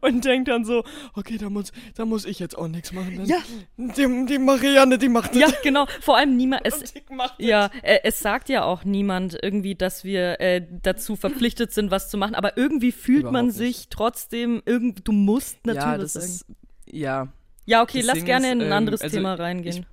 und 0.00 0.24
denkt 0.24 0.46
dann 0.48 0.64
so, 0.64 0.84
okay, 1.14 1.36
da 1.36 1.50
muss, 1.50 1.72
da 1.96 2.04
muss 2.04 2.24
ich 2.24 2.38
jetzt 2.38 2.56
auch 2.56 2.68
nichts 2.68 2.92
machen. 2.92 3.16
Dann 3.16 3.26
Ja. 3.26 3.38
Die, 3.76 4.26
die 4.26 4.38
Marianne, 4.38 4.98
die 4.98 5.08
macht 5.08 5.30
das. 5.34 5.40
ja, 5.40 5.48
genau, 5.64 5.86
vor 6.00 6.16
allem 6.16 6.36
niemand, 6.36 6.62
es, 6.64 6.82
ich. 6.82 7.02
Ja, 7.38 7.70
äh, 7.82 7.98
es 8.04 8.20
sagt 8.20 8.48
ja 8.48 8.62
auch 8.64 8.84
niemand 8.84 9.36
irgendwie, 9.42 9.74
dass 9.74 10.04
wir 10.04 10.40
äh, 10.40 10.64
dazu 10.82 11.16
verpflichtet 11.16 11.72
sind, 11.72 11.90
was 11.90 12.08
zu 12.08 12.18
machen, 12.18 12.36
aber 12.36 12.56
irgendwie 12.56 12.92
fühlt 12.92 13.24
man 13.24 13.46
Überhaupt 13.46 13.60
nicht. 13.60 13.76
sich 13.78 13.88
trotzdem 13.88 14.62
irgendwie, 14.64 15.02
du 15.02 15.10
musst 15.12 15.64
natürlich 15.66 15.84
ja, 15.84 15.98
das 15.98 16.12
sagen. 16.12 16.26
ist, 16.26 16.46
ja. 16.88 17.28
ja, 17.64 17.82
okay, 17.82 17.98
das 17.98 18.14
lass 18.14 18.24
gerne 18.24 18.46
ist, 18.46 18.52
in 18.52 18.60
ein 18.60 18.66
ähm, 18.68 18.72
anderes 18.72 19.00
also 19.00 19.16
Thema 19.16 19.34
reingehen. 19.34 19.86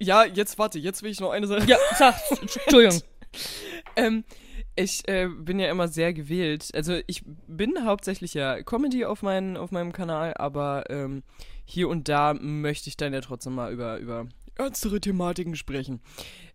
Ja, 0.00 0.24
jetzt 0.24 0.58
warte, 0.58 0.78
jetzt 0.78 1.02
will 1.02 1.10
ich 1.10 1.20
noch 1.20 1.30
eine 1.30 1.46
Sache. 1.46 1.66
ja, 1.66 1.76
sag, 1.98 2.14
Entschuldigung. 2.42 3.00
Ähm, 3.96 4.24
ich 4.74 5.06
äh, 5.08 5.28
bin 5.28 5.58
ja 5.58 5.70
immer 5.70 5.88
sehr 5.88 6.14
gewählt. 6.14 6.68
Also 6.72 6.98
ich 7.08 7.24
bin 7.46 7.84
hauptsächlich 7.84 8.32
ja 8.32 8.62
Comedy 8.62 9.04
auf, 9.04 9.22
mein, 9.22 9.56
auf 9.58 9.70
meinem 9.70 9.92
Kanal, 9.92 10.32
aber 10.34 10.84
ähm, 10.88 11.24
hier 11.64 11.88
und 11.88 12.08
da 12.08 12.32
möchte 12.32 12.88
ich 12.88 12.96
dann 12.96 13.12
ja 13.12 13.20
trotzdem 13.20 13.54
mal 13.54 13.72
über, 13.72 13.98
über 13.98 14.26
ernstere 14.54 15.00
Thematiken 15.00 15.56
sprechen. 15.56 16.00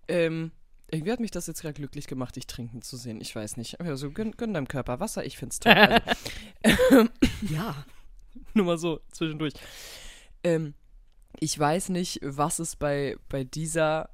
Ähm, 0.07 0.51
irgendwie 0.89 1.11
hat 1.11 1.19
mich 1.19 1.31
das 1.31 1.45
jetzt 1.47 1.61
gerade 1.61 1.73
glücklich 1.75 2.07
gemacht, 2.07 2.35
dich 2.37 2.47
trinken 2.47 2.81
zu 2.81 2.97
sehen. 2.97 3.19
Ich 3.21 3.35
weiß 3.35 3.57
nicht. 3.57 3.79
Also 3.81 4.09
gönn, 4.09 4.31
gönn 4.31 4.53
deinem 4.53 4.67
Körper 4.67 4.99
Wasser, 4.99 5.23
ich 5.25 5.37
find's 5.37 5.59
toll. 5.59 5.75
Also, 6.63 7.07
Ja. 7.51 7.85
nur 8.53 8.65
mal 8.65 8.77
so 8.77 8.99
zwischendurch. 9.11 9.53
Ähm, 10.43 10.73
ich 11.39 11.57
weiß 11.57 11.89
nicht, 11.89 12.19
was 12.23 12.59
es 12.59 12.75
bei, 12.75 13.17
bei 13.29 13.43
dieser, 13.43 14.09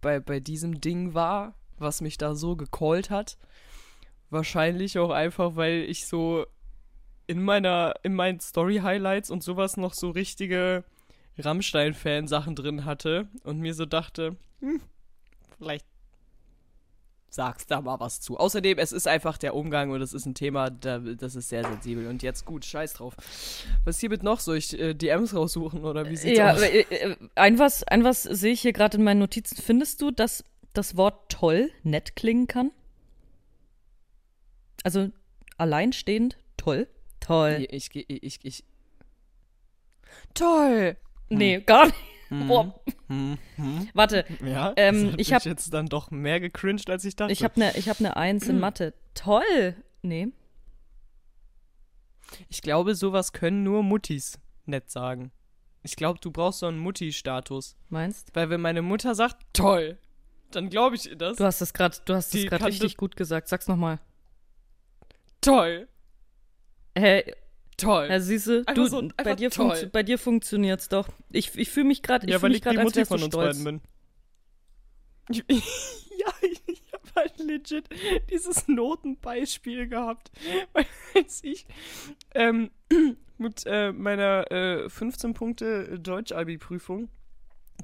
bei, 0.00 0.20
bei 0.20 0.40
diesem 0.40 0.80
Ding 0.80 1.14
war, 1.14 1.54
was 1.78 2.00
mich 2.00 2.18
da 2.18 2.34
so 2.34 2.56
gecallt 2.56 3.10
hat. 3.10 3.38
Wahrscheinlich 4.30 4.98
auch 4.98 5.10
einfach, 5.10 5.56
weil 5.56 5.80
ich 5.82 6.06
so 6.06 6.46
in 7.26 7.42
meiner, 7.42 7.94
in 8.02 8.14
meinen 8.14 8.40
Story-Highlights 8.40 9.30
und 9.30 9.42
sowas 9.42 9.76
noch 9.76 9.94
so 9.94 10.10
richtige 10.10 10.84
Rammstein-Fan-Sachen 11.38 12.56
drin 12.56 12.84
hatte 12.84 13.28
und 13.44 13.60
mir 13.60 13.74
so 13.74 13.86
dachte, 13.86 14.36
hm, 14.60 14.80
vielleicht 15.58 15.86
sagst 17.30 17.70
da 17.70 17.80
mal 17.80 18.00
was 18.00 18.20
zu. 18.20 18.36
Außerdem, 18.38 18.78
es 18.78 18.92
ist 18.92 19.06
einfach 19.06 19.38
der 19.38 19.54
Umgang 19.54 19.90
und 19.90 20.02
es 20.02 20.12
ist 20.12 20.26
ein 20.26 20.34
Thema, 20.34 20.68
da, 20.70 20.98
das 20.98 21.36
ist 21.36 21.48
sehr 21.48 21.64
sensibel. 21.64 22.06
Und 22.08 22.22
jetzt 22.22 22.44
gut, 22.44 22.64
scheiß 22.64 22.94
drauf. 22.94 23.14
Was 23.84 24.00
hiermit 24.00 24.22
noch? 24.22 24.40
Soll 24.40 24.56
ich 24.58 24.78
äh, 24.78 24.94
DMs 24.94 25.34
raussuchen 25.34 25.84
oder 25.84 26.08
wie 26.10 26.16
sieht's 26.16 26.38
Ja, 26.38 26.52
aus? 26.52 26.58
aber, 26.58 26.70
äh, 26.72 26.80
äh, 26.80 27.16
ein 27.36 27.58
was, 27.58 27.84
ein 27.84 28.04
was 28.04 28.24
sehe 28.24 28.52
ich 28.52 28.60
hier 28.60 28.72
gerade 28.72 28.96
in 28.98 29.04
meinen 29.04 29.20
Notizen. 29.20 29.56
Findest 29.62 30.02
du, 30.02 30.10
dass 30.10 30.44
das 30.72 30.96
Wort 30.96 31.30
toll 31.30 31.70
nett 31.84 32.16
klingen 32.16 32.46
kann? 32.48 32.72
Also 34.82 35.10
alleinstehend 35.56 36.36
toll? 36.56 36.88
Toll. 37.20 37.66
Ich, 37.70 37.94
ich, 37.94 38.08
ich, 38.08 38.38
ich. 38.44 38.64
Toll! 40.34 40.96
Nee, 41.28 41.60
gar 41.60 41.86
nicht. 41.86 41.96
Mhm. 42.30 42.48
Boah. 42.48 42.80
Hm, 43.08 43.38
hm. 43.56 43.88
Warte, 43.92 44.24
Ja, 44.44 44.72
Ähm, 44.76 44.94
das 44.94 45.04
hat 45.04 45.10
ich 45.12 45.16
mich 45.28 45.34
hab- 45.34 45.44
jetzt 45.44 45.74
dann 45.74 45.86
doch 45.86 46.10
mehr 46.10 46.40
gecringed, 46.40 46.88
als 46.88 47.04
ich 47.04 47.16
dachte. 47.16 47.32
ich 47.32 47.42
habe 47.44 47.56
eine 47.56 47.76
ich 47.76 47.88
hab 47.88 48.00
ne 48.00 48.16
Eins 48.16 48.46
in 48.48 48.58
Mathe. 48.60 48.94
Toll. 49.14 49.74
Nee. 50.02 50.28
Ich 52.48 52.62
glaube, 52.62 52.94
sowas 52.94 53.32
können 53.32 53.62
nur 53.64 53.82
Muttis 53.82 54.38
nett 54.64 54.90
sagen. 54.90 55.32
Ich 55.82 55.96
glaube, 55.96 56.20
du 56.20 56.30
brauchst 56.30 56.60
so 56.60 56.66
einen 56.66 56.78
Mutti-Status. 56.78 57.76
Meinst? 57.88 58.30
Weil 58.34 58.50
wenn 58.50 58.60
meine 58.60 58.82
Mutter 58.82 59.14
sagt, 59.14 59.44
toll, 59.52 59.98
dann 60.50 60.68
glaube 60.68 60.94
ich 60.96 61.08
ihr 61.08 61.16
das. 61.16 61.38
Du 61.38 61.44
hast 61.44 61.60
es 61.60 61.72
gerade, 61.72 61.96
du 62.04 62.14
hast 62.14 62.26
es 62.26 62.42
Die 62.42 62.46
gerade 62.46 62.66
richtig 62.66 62.92
das- 62.92 62.96
gut 62.98 63.16
gesagt. 63.16 63.48
Sag's 63.48 63.66
nochmal. 63.66 63.98
toll. 65.40 65.88
Hä, 66.96 67.32
Toll. 67.80 68.06
ja, 68.10 68.20
siehst 68.20 68.46
du, 68.46 68.64
du 68.64 68.86
so- 68.86 69.08
bei, 69.16 69.34
dir 69.34 69.50
bei 69.92 70.02
dir 70.02 70.18
funktioniert's 70.18 70.88
doch. 70.88 71.08
Ich, 71.30 71.56
ich 71.56 71.70
fühle 71.70 71.86
mich 71.86 72.02
gerade, 72.02 72.26
ich 72.26 72.32
ja, 72.32 72.38
fühle 72.38 72.42
weil 72.42 72.50
mich 72.50 72.56
ich 72.58 72.62
die 72.62 72.68
gerade, 72.76 72.80
als 72.80 72.96
wärst 72.96 73.10
du 73.10 73.14
von 73.14 73.22
uns 73.24 73.34
stolz. 73.34 73.64
bin. 73.64 73.80
Ich, 75.30 75.44
ja, 75.48 76.32
ich 76.42 76.82
habe 76.92 77.08
halt 77.14 77.38
legit 77.38 77.88
dieses 78.30 78.66
Notenbeispiel 78.68 79.88
gehabt. 79.88 80.30
Weil 80.72 80.86
als 81.14 81.42
ich 81.44 81.66
ähm, 82.34 82.70
mit 83.38 83.64
äh, 83.66 83.92
meiner 83.92 84.50
äh, 84.50 84.88
15 84.88 85.34
Punkte 85.34 85.98
Deutsch-Abi-Prüfung 86.00 87.08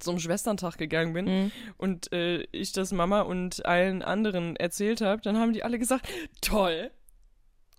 zum 0.00 0.18
Schwesterntag 0.18 0.76
gegangen 0.76 1.12
bin 1.14 1.24
Mhm. 1.24 1.52
und 1.78 2.12
äh, 2.12 2.42
ich 2.52 2.72
das 2.72 2.92
Mama 2.92 3.22
und 3.22 3.64
allen 3.64 4.02
anderen 4.02 4.54
erzählt 4.56 5.00
habe, 5.00 5.22
dann 5.22 5.38
haben 5.38 5.52
die 5.54 5.62
alle 5.62 5.78
gesagt, 5.78 6.06
toll. 6.42 6.90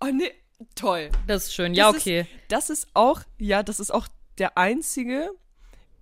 Oh 0.00 0.06
nee, 0.12 0.32
toll. 0.74 1.10
Das 1.26 1.44
ist 1.46 1.54
schön. 1.54 1.74
Ja, 1.74 1.88
Das 1.88 1.96
ist- 1.96 2.02
okay. 2.02 2.26
Das 2.48 2.70
ist 2.70 2.88
auch, 2.94 3.22
ja, 3.38 3.62
das 3.62 3.80
ist 3.80 3.90
auch 3.92 4.08
der 4.38 4.56
einzige, 4.58 5.30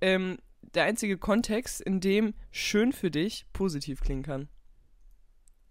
ähm, 0.00 0.38
der 0.74 0.84
einzige 0.84 1.16
Kontext, 1.18 1.80
in 1.80 2.00
dem 2.00 2.34
schön 2.50 2.92
für 2.92 3.10
dich 3.10 3.46
positiv 3.52 4.00
klingen 4.00 4.22
kann. 4.22 4.48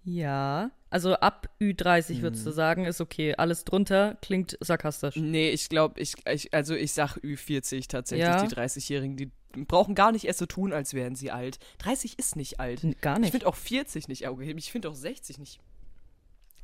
Ja. 0.04 0.72
Also 0.90 1.16
ab 1.16 1.50
Ü30 1.60 2.22
würdest 2.22 2.44
Mhm. 2.44 2.50
du 2.50 2.52
sagen, 2.54 2.86
ist 2.86 3.02
okay. 3.02 3.36
Alles 3.36 3.66
drunter 3.66 4.18
klingt 4.22 4.58
sarkastisch. 4.62 5.16
Nee, 5.18 5.50
ich 5.50 5.68
glaube, 5.68 6.00
ich, 6.00 6.14
ich, 6.30 6.54
also 6.54 6.74
ich 6.76 6.94
sag 6.94 7.18
Ü40 7.18 7.88
tatsächlich. 7.88 8.26
Ja. 8.28 8.46
Die 8.46 8.54
30-Jährigen, 8.54 9.18
die 9.18 9.32
brauchen 9.66 9.96
gar 9.96 10.12
nicht 10.12 10.26
erst 10.26 10.40
so 10.40 10.46
tun, 10.46 10.74
als 10.74 10.94
wären 10.94 11.16
sie 11.16 11.32
alt. 11.32 11.58
30 11.80 12.18
ist 12.20 12.36
nicht 12.36 12.60
alt. 12.60 12.82
Gar 13.02 13.16
Ich 13.16 13.22
nicht. 13.22 13.32
finde 13.32 13.48
auch 13.48 13.56
40 13.56 14.08
nicht, 14.08 14.28
okay, 14.28 14.54
ich 14.56 14.72
finde 14.72 14.90
auch 14.90 14.96
60 14.96 15.38
nicht, 15.40 15.60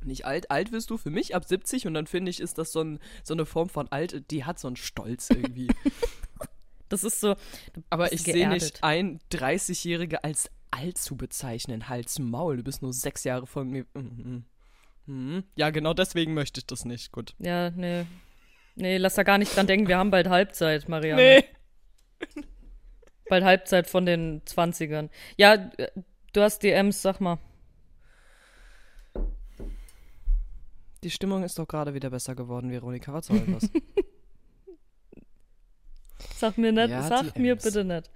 nicht 0.06 0.26
alt. 0.26 0.50
Alt 0.50 0.72
wirst 0.72 0.90
du 0.90 0.96
für 0.96 1.10
mich 1.10 1.34
ab 1.34 1.44
70 1.44 1.86
und 1.86 1.94
dann 1.94 2.06
finde 2.06 2.30
ich, 2.30 2.40
ist 2.40 2.58
das 2.58 2.72
so, 2.72 2.82
ein, 2.82 2.98
so 3.22 3.34
eine 3.34 3.46
Form 3.46 3.68
von 3.68 3.88
alt, 3.88 4.30
die 4.30 4.44
hat 4.44 4.58
so 4.58 4.68
einen 4.68 4.76
Stolz 4.76 5.30
irgendwie. 5.30 5.68
Das 6.88 7.04
ist 7.04 7.20
so. 7.20 7.36
Aber 7.88 8.12
ich 8.12 8.20
sehe 8.20 8.46
nicht 8.50 8.84
ein 8.84 9.18
30-Jährige 9.32 10.24
als 10.24 10.50
alt 10.70 10.98
zu 10.98 11.16
bezeichnen. 11.16 11.88
Hals 11.88 12.18
Maul, 12.18 12.58
du 12.58 12.62
bist 12.62 12.82
nur 12.82 12.92
sechs 12.92 13.24
Jahre 13.24 13.46
von 13.46 13.70
mir. 13.70 13.86
Mhm. 13.94 14.44
Mhm. 15.06 15.44
Ja, 15.56 15.70
genau 15.70 15.94
deswegen 15.94 16.34
möchte 16.34 16.60
ich 16.60 16.66
das 16.66 16.84
nicht. 16.84 17.10
Gut. 17.10 17.34
Ja, 17.38 17.70
nee. 17.70 18.04
Nee, 18.74 18.98
lass 18.98 19.14
da 19.14 19.22
gar 19.22 19.38
nicht 19.38 19.56
dran 19.56 19.66
denken. 19.66 19.88
Wir 19.88 19.96
haben 19.96 20.10
bald 20.10 20.28
Halbzeit, 20.28 20.86
Marianne. 20.86 21.22
Nee. 21.22 21.44
Bald 23.28 23.44
Halbzeit 23.44 23.86
von 23.86 24.04
den 24.04 24.42
20ern. 24.42 25.08
Ja, 25.38 25.54
äh, 25.54 25.88
du 26.34 26.42
hast 26.42 26.62
DMs, 26.62 27.00
sag 27.00 27.20
mal. 27.20 27.38
Die 31.02 31.10
Stimmung 31.10 31.42
ist 31.42 31.58
doch 31.58 31.66
gerade 31.66 31.94
wieder 31.94 32.10
besser 32.10 32.34
geworden, 32.34 32.70
Veronika. 32.70 33.12
Was 33.12 33.26
soll 33.26 33.40
das? 33.40 33.68
Sag 36.36 36.58
mir 36.58 36.72
nicht, 36.72 36.90
Ja, 36.90 37.02
sag 37.02 37.36
mir 37.36 37.56
bitte 37.56 37.84
nicht. 37.84 38.10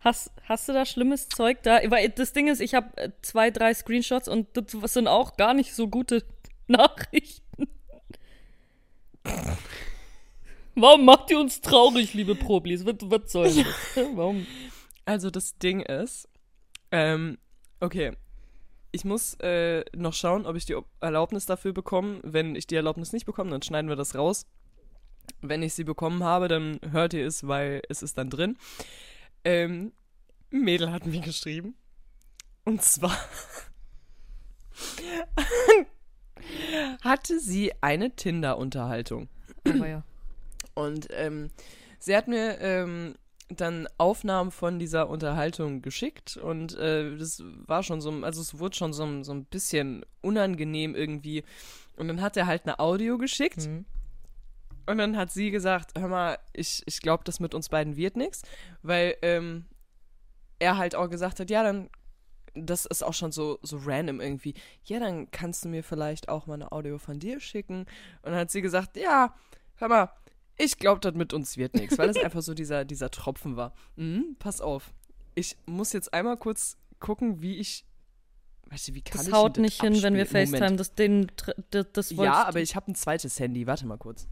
Hast, 0.00 0.30
hast 0.44 0.68
du 0.68 0.72
da 0.72 0.84
schlimmes 0.84 1.28
Zeug 1.28 1.62
da? 1.62 1.80
Weil 1.90 2.10
das 2.10 2.32
Ding 2.32 2.48
ist, 2.48 2.60
ich 2.60 2.74
habe 2.74 2.96
äh, 2.96 3.10
zwei, 3.22 3.50
drei 3.50 3.72
Screenshots 3.72 4.28
und 4.28 4.48
das 4.54 4.92
sind 4.92 5.08
auch 5.08 5.36
gar 5.36 5.54
nicht 5.54 5.74
so 5.74 5.88
gute 5.88 6.22
Nachrichten. 6.66 7.68
Warum 10.74 11.06
macht 11.06 11.30
ihr 11.30 11.40
uns 11.40 11.62
traurig, 11.62 12.12
liebe 12.12 12.34
Problis? 12.34 12.84
Was, 12.84 12.96
was 13.00 13.32
soll 13.32 13.44
das? 13.46 13.66
Warum? 14.14 14.46
also, 15.06 15.30
das 15.30 15.56
Ding 15.58 15.80
ist, 15.80 16.28
ähm, 16.92 17.38
okay. 17.80 18.12
Ich 18.96 19.04
muss 19.04 19.34
äh, 19.40 19.84
noch 19.94 20.14
schauen, 20.14 20.46
ob 20.46 20.56
ich 20.56 20.64
die 20.64 20.74
Erlaubnis 21.00 21.44
dafür 21.44 21.74
bekomme. 21.74 22.18
Wenn 22.22 22.56
ich 22.56 22.66
die 22.66 22.76
Erlaubnis 22.76 23.12
nicht 23.12 23.26
bekomme, 23.26 23.50
dann 23.50 23.60
schneiden 23.60 23.90
wir 23.90 23.96
das 23.96 24.14
raus. 24.14 24.46
Wenn 25.42 25.62
ich 25.62 25.74
sie 25.74 25.84
bekommen 25.84 26.24
habe, 26.24 26.48
dann 26.48 26.80
hört 26.92 27.12
ihr 27.12 27.26
es, 27.26 27.46
weil 27.46 27.82
es 27.90 28.02
ist 28.02 28.16
dann 28.16 28.30
drin. 28.30 28.56
Ähm, 29.44 29.92
Mädel 30.48 30.92
hat 30.92 31.04
mir 31.04 31.20
geschrieben. 31.20 31.74
Und 32.64 32.80
zwar 32.80 33.14
hatte 37.02 37.38
sie 37.38 37.74
eine 37.82 38.16
Tinder-Unterhaltung. 38.16 39.28
Aber 39.68 39.88
ja. 39.88 40.04
Und 40.72 41.08
ähm, 41.10 41.50
sie 41.98 42.16
hat 42.16 42.28
mir 42.28 42.58
ähm, 42.60 43.14
dann 43.48 43.86
Aufnahmen 43.96 44.50
von 44.50 44.78
dieser 44.78 45.08
Unterhaltung 45.08 45.80
geschickt 45.80 46.36
und 46.36 46.74
äh, 46.76 47.16
das 47.16 47.42
war 47.66 47.82
schon 47.82 48.00
so, 48.00 48.10
also 48.22 48.40
es 48.40 48.58
wurde 48.58 48.76
schon 48.76 48.92
so, 48.92 49.22
so 49.22 49.32
ein 49.32 49.44
bisschen 49.44 50.04
unangenehm 50.20 50.94
irgendwie. 50.94 51.44
Und 51.96 52.08
dann 52.08 52.20
hat 52.20 52.36
er 52.36 52.46
halt 52.46 52.64
eine 52.64 52.78
Audio 52.80 53.18
geschickt 53.18 53.66
Mhm. 53.66 53.84
und 54.86 54.98
dann 54.98 55.16
hat 55.16 55.30
sie 55.30 55.50
gesagt, 55.50 55.92
hör 55.98 56.08
mal, 56.08 56.38
ich, 56.52 56.82
ich 56.86 57.00
glaube, 57.00 57.24
das 57.24 57.38
mit 57.40 57.54
uns 57.54 57.68
beiden 57.68 57.96
wird 57.96 58.16
nichts, 58.16 58.42
weil 58.82 59.16
ähm, 59.22 59.66
er 60.58 60.76
halt 60.76 60.94
auch 60.94 61.08
gesagt 61.08 61.38
hat, 61.40 61.48
ja, 61.48 61.62
dann, 61.62 61.88
das 62.54 62.84
ist 62.86 63.02
auch 63.04 63.14
schon 63.14 63.32
so, 63.32 63.58
so 63.62 63.78
random 63.84 64.20
irgendwie, 64.20 64.54
ja, 64.84 64.98
dann 64.98 65.30
kannst 65.30 65.64
du 65.64 65.68
mir 65.68 65.84
vielleicht 65.84 66.28
auch 66.28 66.46
mal 66.46 66.54
eine 66.54 66.72
Audio 66.72 66.98
von 66.98 67.18
dir 67.18 67.38
schicken. 67.38 67.80
Und 68.22 68.32
dann 68.32 68.36
hat 68.36 68.50
sie 68.50 68.62
gesagt, 68.62 68.96
ja, 68.96 69.34
hör 69.76 69.88
mal, 69.88 70.10
ich 70.58 70.78
glaube, 70.78 71.00
das 71.00 71.14
mit 71.14 71.32
uns 71.32 71.56
wird 71.56 71.74
nichts, 71.74 71.98
weil 71.98 72.08
das 72.08 72.16
einfach 72.16 72.42
so 72.42 72.54
dieser, 72.54 72.84
dieser 72.84 73.10
Tropfen 73.10 73.56
war. 73.56 73.74
Mhm, 73.96 74.36
pass 74.38 74.60
auf, 74.60 74.92
ich 75.34 75.56
muss 75.66 75.92
jetzt 75.92 76.12
einmal 76.14 76.36
kurz 76.36 76.78
gucken, 76.98 77.42
wie 77.42 77.56
ich, 77.58 77.84
weißt 78.70 78.88
du, 78.88 78.94
wie 78.94 79.02
kann 79.02 79.18
Das 79.18 79.28
ich 79.28 79.32
haut 79.34 79.56
denn 79.56 79.62
nicht 79.64 79.80
hin, 79.80 80.02
wenn 80.02 80.14
wir 80.14 80.22
abspielen? 80.22 80.48
FaceTime. 80.48 80.76
Das, 80.76 80.94
den, 80.94 81.30
das, 81.70 81.86
das 81.92 82.10
Ja, 82.10 82.44
aber 82.44 82.60
ich 82.60 82.74
habe 82.74 82.90
ein 82.90 82.94
zweites 82.94 83.38
Handy, 83.38 83.66
warte 83.66 83.86
mal 83.86 83.98
kurz. 83.98 84.28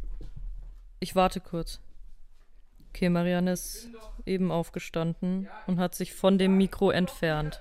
Ich 1.00 1.14
warte 1.14 1.40
kurz. 1.40 1.80
Okay, 2.90 3.10
Marianne 3.10 3.52
ist 3.52 3.88
eben 4.24 4.50
aufgestanden 4.52 5.48
und 5.66 5.78
hat 5.80 5.94
sich 5.94 6.14
von 6.14 6.38
dem 6.38 6.56
Mikro 6.56 6.90
entfernt. 6.90 7.60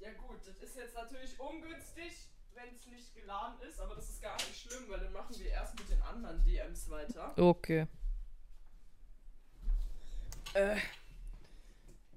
Ja 0.00 0.10
gut, 0.12 0.36
das 0.46 0.58
ist 0.62 0.76
jetzt 0.76 0.94
natürlich 0.94 1.38
ungünstig, 1.40 2.28
wenn 2.54 2.74
es 2.74 2.86
nicht 2.86 3.14
geladen 3.14 3.54
ist, 3.68 3.80
aber 3.80 3.94
das 3.96 4.10
ist 4.10 4.22
gar 4.22 4.34
nicht 4.36 4.54
schlimm, 4.56 4.84
weil 4.88 5.00
dann 5.00 5.12
machen 5.12 5.34
wir 5.38 5.46
erst 5.50 5.74
mit 5.78 5.88
den 5.90 6.02
anderen 6.02 6.44
DMs 6.44 6.83
weiter. 6.94 7.32
Okay. 7.36 7.86
Äh, 10.54 10.76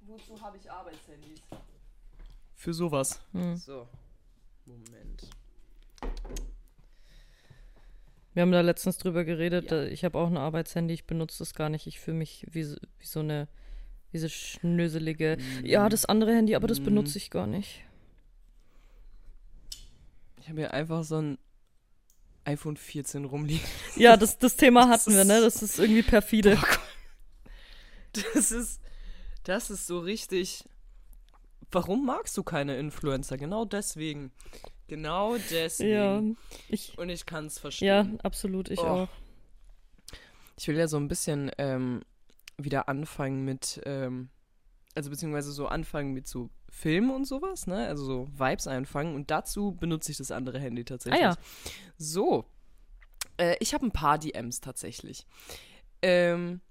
wozu 0.06 0.40
habe 0.42 0.58
ich 0.58 0.70
Arbeitshandys? 0.72 1.42
Für 2.56 2.74
sowas. 2.74 3.20
Hm. 3.34 3.56
So. 3.56 3.88
Moment. 4.66 5.30
Wir 8.34 8.42
haben 8.44 8.52
da 8.52 8.62
letztens 8.62 8.98
drüber 9.00 9.24
geredet. 9.24 9.72
Ja. 9.72 9.78
äh, 9.84 9.88
Ich 9.90 10.06
habe 10.06 10.18
auch 10.20 10.28
ein 10.28 10.38
Arbeitshandy, 10.38 10.94
ich 10.94 11.06
benutze 11.06 11.40
das 11.40 11.54
gar 11.54 11.70
nicht. 11.70 11.88
Ich 11.88 12.00
fühle 12.00 12.18
mich 12.18 12.46
wie, 12.52 12.64
so- 12.64 12.78
wie 13.00 13.06
so 13.06 13.20
eine 13.22 13.48
diese 14.14 14.30
schnöselige. 14.30 15.38
Ja, 15.64 15.90
das 15.90 16.06
andere 16.06 16.34
Handy, 16.34 16.56
aber 16.56 16.68
das 16.68 16.80
Mhm. 16.80 16.86
benutze 16.86 17.18
ich 17.18 17.30
gar 17.30 17.46
nicht. 17.48 17.84
Ich 20.40 20.48
habe 20.50 20.62
hier 20.62 20.74
einfach 20.74 21.04
so 21.04 21.18
ein 21.22 21.38
iPhone 22.48 22.78
14 22.78 23.26
rumliegen. 23.26 23.68
Ja, 23.96 24.18
das, 24.18 24.38
das 24.38 24.56
Thema 24.56 24.82
Das 24.88 25.02
hatten 25.02 25.16
wir, 25.16 25.26
ne? 25.26 25.42
Das 25.42 25.62
ist 25.62 25.78
irgendwie 25.80 26.04
perfide. 26.04 26.58
Oh. 26.62 26.76
Das 28.34 28.52
ist, 28.52 28.82
das 29.44 29.70
ist 29.70 29.86
so 29.88 30.00
richtig. 30.00 30.64
Warum 31.72 32.06
magst 32.06 32.36
du 32.38 32.44
keine 32.44 32.78
Influencer? 32.78 33.38
Genau 33.38 33.66
deswegen. 33.66 34.32
Genau 34.88 35.36
deswegen. 35.52 35.90
Ja, 35.92 36.56
ich, 36.70 36.98
Und 36.98 37.10
ich 37.10 37.26
kann 37.26 37.46
es 37.48 37.56
ja, 37.56 37.62
verstehen. 37.62 38.20
absolut, 38.22 38.70
ich 38.70 38.80
Oh. 38.80 38.84
auch. 38.88 39.10
Ich 40.58 40.68
will 40.68 40.78
ja 40.78 40.88
so 40.88 40.98
ein 40.98 41.08
bisschen 41.10 41.52
ähm, 41.58 42.02
wieder 42.58 42.88
anfangen 42.90 43.44
mit, 43.44 43.82
ähm, 43.86 44.30
also 44.98 45.12
beziehungsweise 45.12 45.52
so 45.52 45.68
anfangen 45.68 46.12
mit 46.14 46.28
so 46.28 46.50
Filmen 46.70 47.12
und 47.12 47.26
sowas, 47.26 47.68
ne? 47.68 47.88
Also 47.88 48.04
so 48.04 48.28
Vibes 48.36 48.66
einfangen. 48.66 49.14
Und 49.14 49.30
dazu 49.30 49.74
benutze 49.74 50.12
ich 50.12 50.18
das 50.18 50.32
andere 50.32 50.60
Handy 50.60 50.84
tatsächlich. 50.84 51.24
Ah 51.24 51.30
ja. 51.30 51.36
So. 51.98 52.46
Äh, 53.38 53.56
ich 53.60 53.76
habe 53.76 53.86
ein 53.86 53.92
paar 53.92 54.18
DMs 54.18 54.60
tatsächlich. 54.60 55.28
Ähm, 56.02 56.62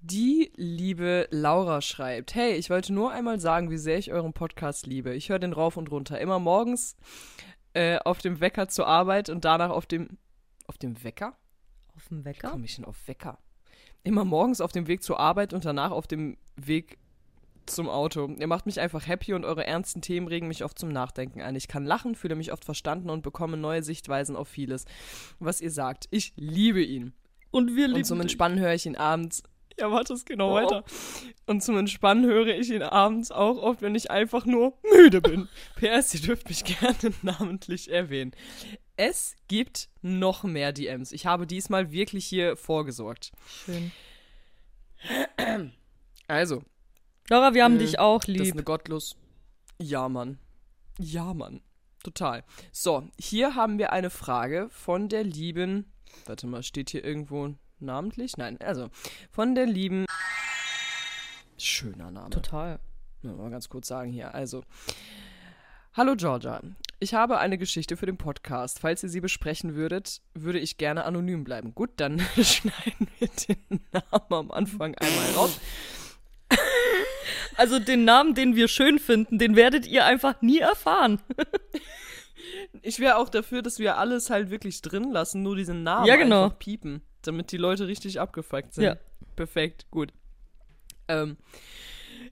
die 0.00 0.52
liebe 0.56 1.28
Laura 1.30 1.80
schreibt: 1.80 2.34
Hey, 2.34 2.56
ich 2.56 2.68
wollte 2.68 2.92
nur 2.92 3.10
einmal 3.10 3.40
sagen, 3.40 3.70
wie 3.70 3.78
sehr 3.78 3.96
ich 3.96 4.12
euren 4.12 4.34
Podcast 4.34 4.86
liebe. 4.86 5.14
Ich 5.14 5.30
höre 5.30 5.38
den 5.38 5.54
rauf 5.54 5.78
und 5.78 5.90
runter. 5.90 6.20
Immer 6.20 6.38
morgens 6.38 6.94
äh, 7.72 7.98
auf 8.00 8.18
dem 8.18 8.40
Wecker 8.40 8.68
zur 8.68 8.86
Arbeit 8.86 9.30
und 9.30 9.46
danach 9.46 9.70
auf 9.70 9.86
dem. 9.86 10.18
Auf 10.66 10.76
dem 10.76 11.02
Wecker? 11.02 11.38
Auf 11.96 12.08
dem 12.08 12.20
Wie 12.20 12.24
Wecker? 12.26 12.50
komme 12.50 12.66
ich 12.66 12.76
denn 12.76 12.84
auf 12.84 13.08
Wecker? 13.08 13.38
Immer 14.04 14.26
morgens 14.26 14.60
auf 14.60 14.72
dem 14.72 14.88
Weg 14.88 15.02
zur 15.02 15.18
Arbeit 15.18 15.54
und 15.54 15.64
danach 15.64 15.90
auf 15.90 16.06
dem 16.06 16.36
Weg 16.56 16.98
zum 17.66 17.88
Auto. 17.88 18.28
Ihr 18.38 18.46
macht 18.46 18.66
mich 18.66 18.80
einfach 18.80 19.06
happy 19.06 19.34
und 19.34 19.44
eure 19.44 19.66
ernsten 19.66 20.02
Themen 20.02 20.26
regen 20.28 20.48
mich 20.48 20.64
oft 20.64 20.78
zum 20.78 20.90
Nachdenken 20.90 21.40
an. 21.42 21.54
Ich 21.56 21.68
kann 21.68 21.84
lachen, 21.84 22.14
fühle 22.14 22.34
mich 22.36 22.52
oft 22.52 22.64
verstanden 22.64 23.10
und 23.10 23.22
bekomme 23.22 23.56
neue 23.56 23.82
Sichtweisen 23.82 24.36
auf 24.36 24.48
vieles, 24.48 24.84
was 25.38 25.60
ihr 25.60 25.70
sagt. 25.70 26.06
Ich 26.10 26.32
liebe 26.36 26.82
ihn. 26.82 27.12
Und 27.50 27.76
wir 27.76 27.84
Und 27.86 27.92
lieben 27.92 28.04
zum 28.04 28.18
dich. 28.18 28.24
Entspannen 28.24 28.58
höre 28.60 28.74
ich 28.74 28.86
ihn 28.86 28.96
abends 28.96 29.42
Ja, 29.78 29.90
warte, 29.90 30.12
es 30.14 30.24
geht 30.24 30.38
noch 30.38 30.50
Oh. 30.50 30.54
weiter. 30.54 30.84
Und 31.46 31.62
zum 31.62 31.76
Entspannen 31.78 32.24
höre 32.26 32.48
ich 32.48 32.70
ihn 32.70 32.82
abends 32.82 33.30
auch 33.30 33.56
oft, 33.56 33.80
wenn 33.82 33.94
ich 33.94 34.10
einfach 34.10 34.44
nur 34.44 34.74
müde 34.94 35.20
bin. 35.22 35.48
PS, 35.76 36.14
ihr 36.14 36.20
dürft 36.20 36.48
mich 36.48 36.64
gerne 36.64 37.14
namentlich 37.22 37.90
erwähnen. 37.90 38.32
Es 38.96 39.34
gibt 39.48 39.88
noch 40.02 40.44
mehr 40.44 40.72
DMs. 40.72 41.12
Ich 41.12 41.24
habe 41.26 41.46
diesmal 41.46 41.90
wirklich 41.92 42.26
hier 42.26 42.56
vorgesorgt. 42.56 43.32
Schön. 43.64 43.90
Also, 46.28 46.62
Laura, 47.28 47.54
wir 47.54 47.64
haben 47.64 47.76
Äh, 47.76 47.78
dich 47.80 47.98
auch 47.98 48.20
das 48.20 48.28
ist 48.28 48.40
lieb. 48.40 48.54
eine 48.54 48.62
gottlos. 48.64 49.16
Ja, 49.80 50.08
Mann. 50.08 50.38
Ja, 50.98 51.32
Mann. 51.34 51.60
Total. 52.02 52.44
So, 52.72 53.08
hier 53.18 53.54
haben 53.54 53.78
wir 53.78 53.92
eine 53.92 54.10
Frage 54.10 54.68
von 54.70 55.08
der 55.08 55.22
lieben. 55.24 55.92
Warte 56.26 56.46
mal, 56.46 56.62
steht 56.62 56.90
hier 56.90 57.04
irgendwo 57.04 57.54
namentlich? 57.78 58.36
Nein, 58.36 58.58
also 58.60 58.90
von 59.30 59.54
der 59.54 59.66
lieben. 59.66 60.04
Schöner 61.58 62.10
Name. 62.10 62.30
Total. 62.30 62.80
Ja, 63.22 63.32
mal 63.32 63.50
ganz 63.50 63.68
kurz 63.68 63.86
sagen 63.86 64.10
hier. 64.10 64.34
Also, 64.34 64.64
hallo 65.94 66.16
Georgia. 66.16 66.60
Ich 66.98 67.14
habe 67.14 67.38
eine 67.38 67.56
Geschichte 67.56 67.96
für 67.96 68.06
den 68.06 68.18
Podcast. 68.18 68.80
Falls 68.80 69.02
ihr 69.04 69.08
sie 69.08 69.20
besprechen 69.20 69.74
würdet, 69.74 70.20
würde 70.34 70.58
ich 70.58 70.76
gerne 70.76 71.04
anonym 71.04 71.44
bleiben. 71.44 71.74
Gut, 71.74 71.90
dann 71.96 72.18
schneiden 72.42 73.08
wir 73.18 73.28
den 73.48 73.80
Namen 73.92 74.32
am 74.32 74.50
Anfang 74.50 74.94
einmal 74.96 75.30
raus. 75.36 75.58
Also 77.56 77.78
den 77.78 78.04
Namen, 78.04 78.34
den 78.34 78.56
wir 78.56 78.68
schön 78.68 78.98
finden, 78.98 79.38
den 79.38 79.56
werdet 79.56 79.86
ihr 79.86 80.04
einfach 80.04 80.40
nie 80.42 80.58
erfahren. 80.58 81.20
Ich 82.82 82.98
wäre 82.98 83.16
auch 83.16 83.28
dafür, 83.28 83.62
dass 83.62 83.78
wir 83.78 83.98
alles 83.98 84.28
halt 84.28 84.50
wirklich 84.50 84.82
drin 84.82 85.10
lassen, 85.12 85.42
nur 85.42 85.54
diesen 85.54 85.84
Namen 85.84 86.06
Ja, 86.06 86.16
genau. 86.16 86.44
einfach 86.44 86.58
piepen, 86.58 87.02
damit 87.22 87.52
die 87.52 87.56
Leute 87.56 87.86
richtig 87.86 88.18
abgefuckt 88.18 88.74
sind. 88.74 88.84
Ja. 88.84 88.96
Perfekt, 89.36 89.86
gut. 89.90 90.12
Ähm, 91.06 91.36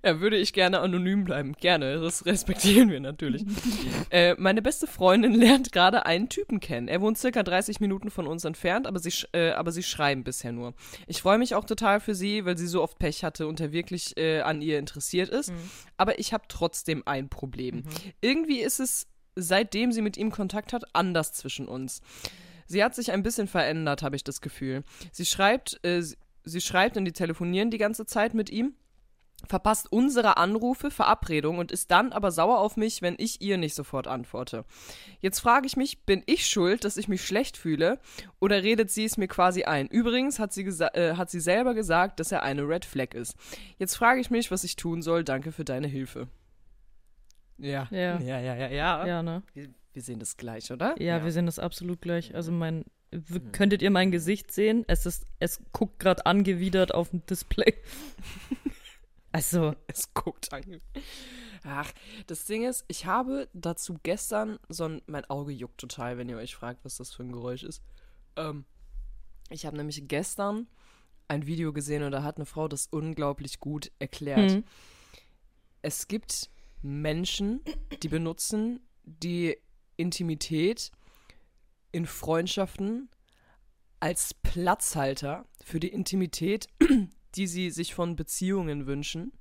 ja, 0.05 0.21
würde 0.21 0.37
ich 0.37 0.53
gerne 0.53 0.81
anonym 0.81 1.25
bleiben. 1.25 1.55
Gerne, 1.61 2.01
das 2.01 2.27
respektieren 2.27 2.91
wir 2.91 3.01
natürlich. 3.01 3.45
äh, 4.11 4.35
meine 4.39 4.63
beste 4.63 4.87
Freundin 4.87 5.33
lernt 5.35 5.73
gerade 5.73 6.07
einen 6.07 6.29
Typen 6.29 6.61
kennen. 6.61 6.89
Er 6.89 7.01
wohnt 7.01 7.19
circa 7.19 7.43
30 7.43 7.81
Minuten 7.81 8.11
von 8.11 8.27
uns 8.27 8.45
entfernt, 8.45 8.87
aber 8.87 8.99
sie, 8.99 9.13
äh, 9.33 9.51
aber 9.51 9.73
sie 9.73 9.83
schreiben 9.83 10.25
bisher 10.25 10.53
nur. 10.53 10.75
Ich 11.07 11.23
freue 11.23 11.39
mich 11.39 11.55
auch 11.55 11.65
total 11.65 12.01
für 12.01 12.15
sie, 12.15 12.45
weil 12.45 12.57
sie 12.59 12.67
so 12.67 12.83
oft 12.83 12.99
Pech 12.99 13.25
hatte 13.25 13.47
und 13.47 13.61
er 13.61 13.73
wirklich 13.73 14.17
äh, 14.17 14.41
an 14.41 14.63
ihr 14.63 14.79
interessiert 14.79 15.29
ist. 15.29 15.53
Aber 15.97 16.19
ich 16.19 16.33
habe 16.33 16.45
trotzdem 16.49 17.03
ein 17.07 17.29
Problem. 17.29 17.83
Irgendwie 18.21 18.61
ist 18.61 18.81
es, 18.81 19.07
seitdem 19.37 19.93
sie 19.93 20.03
mit 20.03 20.17
ihm 20.17 20.31
Kontakt 20.31 20.73
hat, 20.73 20.85
anders 20.95 21.33
zwischen 21.33 21.69
uns. 21.69 22.01
Sie 22.67 22.85
hat 22.85 22.95
sich 22.95 23.11
ein 23.13 23.23
bisschen 23.23 23.49
verändert, 23.49 24.03
habe 24.03 24.17
ich 24.17 24.25
das 24.25 24.41
Gefühl. 24.41 24.85
Sie 25.13 25.27
schreibt, 25.27 25.81
äh, 25.85 26.03
sie- 26.03 26.17
sie 26.45 26.61
schreibt 26.61 26.97
und 26.97 27.05
die 27.05 27.13
telefonieren 27.13 27.71
die 27.71 27.79
ganze 27.79 28.07
Zeit 28.07 28.33
mit 28.33 28.49
ihm, 28.51 28.75
verpasst 29.49 29.91
unsere 29.91 30.37
Anrufe, 30.37 30.91
Verabredungen 30.91 31.61
und 31.61 31.73
ist 31.73 31.91
dann 31.91 32.13
aber 32.13 32.31
sauer 32.31 32.59
auf 32.59 32.77
mich, 32.77 33.03
wenn 33.03 33.15
ich 33.19 33.41
ihr 33.41 33.57
nicht 33.59 33.75
sofort 33.75 34.07
antworte. 34.07 34.65
Jetzt 35.21 35.41
frage 35.41 35.67
ich 35.67 35.77
mich, 35.77 36.05
bin 36.05 36.23
ich 36.27 36.47
schuld, 36.47 36.85
dass 36.85 36.97
ich 36.97 37.09
mich 37.09 37.25
schlecht 37.25 37.57
fühle 37.57 37.99
oder 38.39 38.63
redet 38.63 38.91
sie 38.91 39.05
es 39.05 39.17
mir 39.17 39.29
quasi 39.29 39.65
ein? 39.65 39.87
Übrigens 39.89 40.39
hat 40.39 40.53
sie, 40.53 40.65
gesa- 40.65 40.95
äh, 40.95 41.17
hat 41.17 41.31
sie 41.31 41.41
selber 41.41 41.75
gesagt, 41.75 42.21
dass 42.21 42.33
er 42.33 42.43
eine 42.43 42.63
Red 42.69 42.85
Flag 42.85 43.15
ist. 43.15 43.35
Jetzt 43.79 43.97
frage 43.97 44.21
ich 44.21 44.31
mich, 44.31 44.51
was 44.51 44.65
ich 44.65 44.77
tun 44.77 45.03
soll. 45.03 45.25
Danke 45.25 45.53
für 45.53 45.65
deine 45.65 45.89
Hilfe. 45.89 46.29
Ja. 47.59 47.89
Ja. 47.91 48.19
Ja, 48.21 48.41
ja, 48.41 48.55
ja, 48.57 48.69
ja. 48.69 49.07
Ja, 49.07 49.23
ne? 49.23 49.43
Wir, 49.55 49.69
wir 49.93 50.03
sehen 50.03 50.19
das 50.21 50.37
gleich, 50.37 50.71
oder? 50.73 50.95
Ja, 51.01 51.23
wir 51.25 51.33
sehen 51.33 51.47
das 51.47 51.59
absolut 51.59 52.01
gleich. 52.01 52.35
Also 52.35 52.53
mein, 52.53 52.85
Hm. 53.13 53.51
könntet 53.51 53.83
ihr 53.83 53.91
mein 53.91 54.13
Gesicht 54.13 54.53
sehen? 54.53 54.85
Es 54.87 55.05
ist, 55.05 55.27
es 55.41 55.61
guckt 55.73 55.99
gerade 55.99 56.27
angewidert 56.27 56.95
auf 56.95 57.11
dem 57.11 57.27
Display. 57.27 57.75
Also, 59.33 59.75
Es 59.87 60.13
guckt 60.15 60.53
an. 60.53 60.81
Ach, 61.63 61.93
das 62.27 62.45
Ding 62.47 62.65
ist, 62.65 62.85
ich 62.89 63.07
habe 63.07 63.49
dazu 63.53 63.97
gestern 64.03 64.59
so 64.69 64.85
ein. 64.85 65.03
Mein 65.07 65.25
Auge 65.27 65.53
juckt 65.53 65.79
total, 65.79 66.17
wenn 66.19 66.29
ihr 66.29 66.37
euch 66.39 66.55
fragt, 66.55 66.85
was 66.85 66.97
das 66.97 67.13
für 67.13 67.23
ein 67.23 67.33
Geräusch 67.33 67.63
ist. 67.63 67.83
Ähm, 68.37 68.65
ich 69.51 69.67
habe 69.67 69.77
nämlich 69.77 70.09
gestern 70.09 70.69
ein 71.29 71.47
Video 71.47 71.73
gesehen 71.73 72.03
und 72.03 72.13
da 72.13 72.23
hat 72.23 72.37
eine 72.37 72.47
Frau 72.47 72.67
das 72.67 72.87
unglaublich 72.91 73.61
gut 73.61 73.93
erklärt. 73.99 74.51
hm, 74.51 74.65
Es 75.83 76.09
gibt 76.09 76.51
Menschen, 76.83 77.61
die 78.03 78.09
benutzen 78.09 78.81
die 79.05 79.57
Intimität 79.97 80.91
in 81.93 82.07
Freundschaften 82.07 83.11
als 84.01 84.33
Platzhalter 84.33 85.45
für 85.63 85.79
die 85.79 85.89
Intimität, 85.89 86.69
die 87.37 87.47
sie 87.47 87.71
sich 87.71 87.95
von 87.95 88.17
Beziehungen 88.17 88.87
wünschen. 88.87 89.33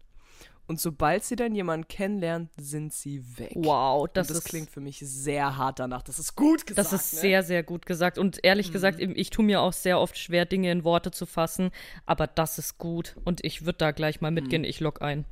Und 0.69 0.79
sobald 0.79 1.23
sie 1.23 1.35
dann 1.35 1.55
jemanden 1.55 1.87
kennenlernen, 1.87 2.51
sind 2.55 2.93
sie 2.93 3.39
weg. 3.39 3.53
wow, 3.55 4.07
das, 4.13 4.27
Das, 4.27 4.27
das 4.27 4.37
ist, 4.37 4.49
klingt 4.49 4.69
für 4.69 4.81
mich 4.81 4.99
sehr 4.99 5.57
hart 5.57 5.79
danach. 5.79 6.03
Das 6.03 6.19
ist 6.19 6.35
gut 6.35 6.67
gesagt. 6.67 6.93
das 6.93 6.93
ist 6.93 7.15
ne? 7.15 7.21
sehr, 7.21 7.41
sehr 7.41 7.63
gut 7.63 7.87
gesagt. 7.87 8.19
Und 8.19 8.43
ehrlich 8.43 8.71
gesagt, 8.71 8.99
eben, 8.99 9.15
ich 9.15 9.31
tue 9.31 9.43
mir 9.43 9.61
auch 9.61 9.73
sehr 9.73 9.99
oft 9.99 10.15
schwer, 10.15 10.45
Dinge 10.45 10.71
in 10.71 10.83
Worte 10.83 11.09
zu 11.09 11.25
fassen. 11.25 11.71
Aber 12.05 12.27
das 12.27 12.59
ist 12.59 12.77
gut. 12.77 13.15
Und 13.25 13.43
ich 13.43 13.65
würde 13.65 13.79
da 13.79 13.89
gleich 13.89 14.21
mal 14.21 14.29
mitgehen. 14.29 14.63
Ich 14.63 14.79
log 14.79 15.01
ein. 15.01 15.25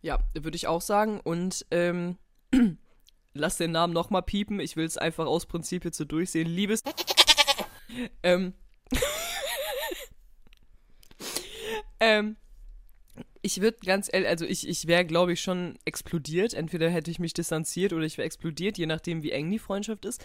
Ja, 0.00 0.20
würde 0.32 0.54
ich 0.54 0.68
auch 0.68 0.80
sagen. 0.80 1.18
Und 1.18 1.66
ähm, 1.72 2.18
lass 3.32 3.56
den 3.56 3.72
Namen 3.72 3.92
nochmal 3.92 4.22
piepen. 4.22 4.60
Ich 4.60 4.76
will 4.76 4.86
es 4.86 4.96
einfach 4.96 5.26
aus 5.26 5.46
Prinzip 5.46 5.84
jetzt 5.84 5.98
so 5.98 6.04
durchsehen. 6.04 6.46
Liebes. 6.46 6.84
ähm. 8.22 8.54
Ähm. 12.00 12.36
Ich 13.40 13.60
würde 13.60 13.78
ganz 13.84 14.08
ehrlich, 14.12 14.28
also 14.28 14.44
ich, 14.44 14.68
ich 14.68 14.88
wäre, 14.88 15.04
glaube 15.04 15.32
ich, 15.32 15.40
schon 15.40 15.78
explodiert. 15.84 16.54
Entweder 16.54 16.90
hätte 16.90 17.10
ich 17.10 17.20
mich 17.20 17.34
distanziert 17.34 17.92
oder 17.92 18.04
ich 18.04 18.18
wäre 18.18 18.26
explodiert, 18.26 18.78
je 18.78 18.86
nachdem, 18.86 19.22
wie 19.22 19.30
eng 19.30 19.50
die 19.50 19.60
Freundschaft 19.60 20.04
ist. 20.04 20.24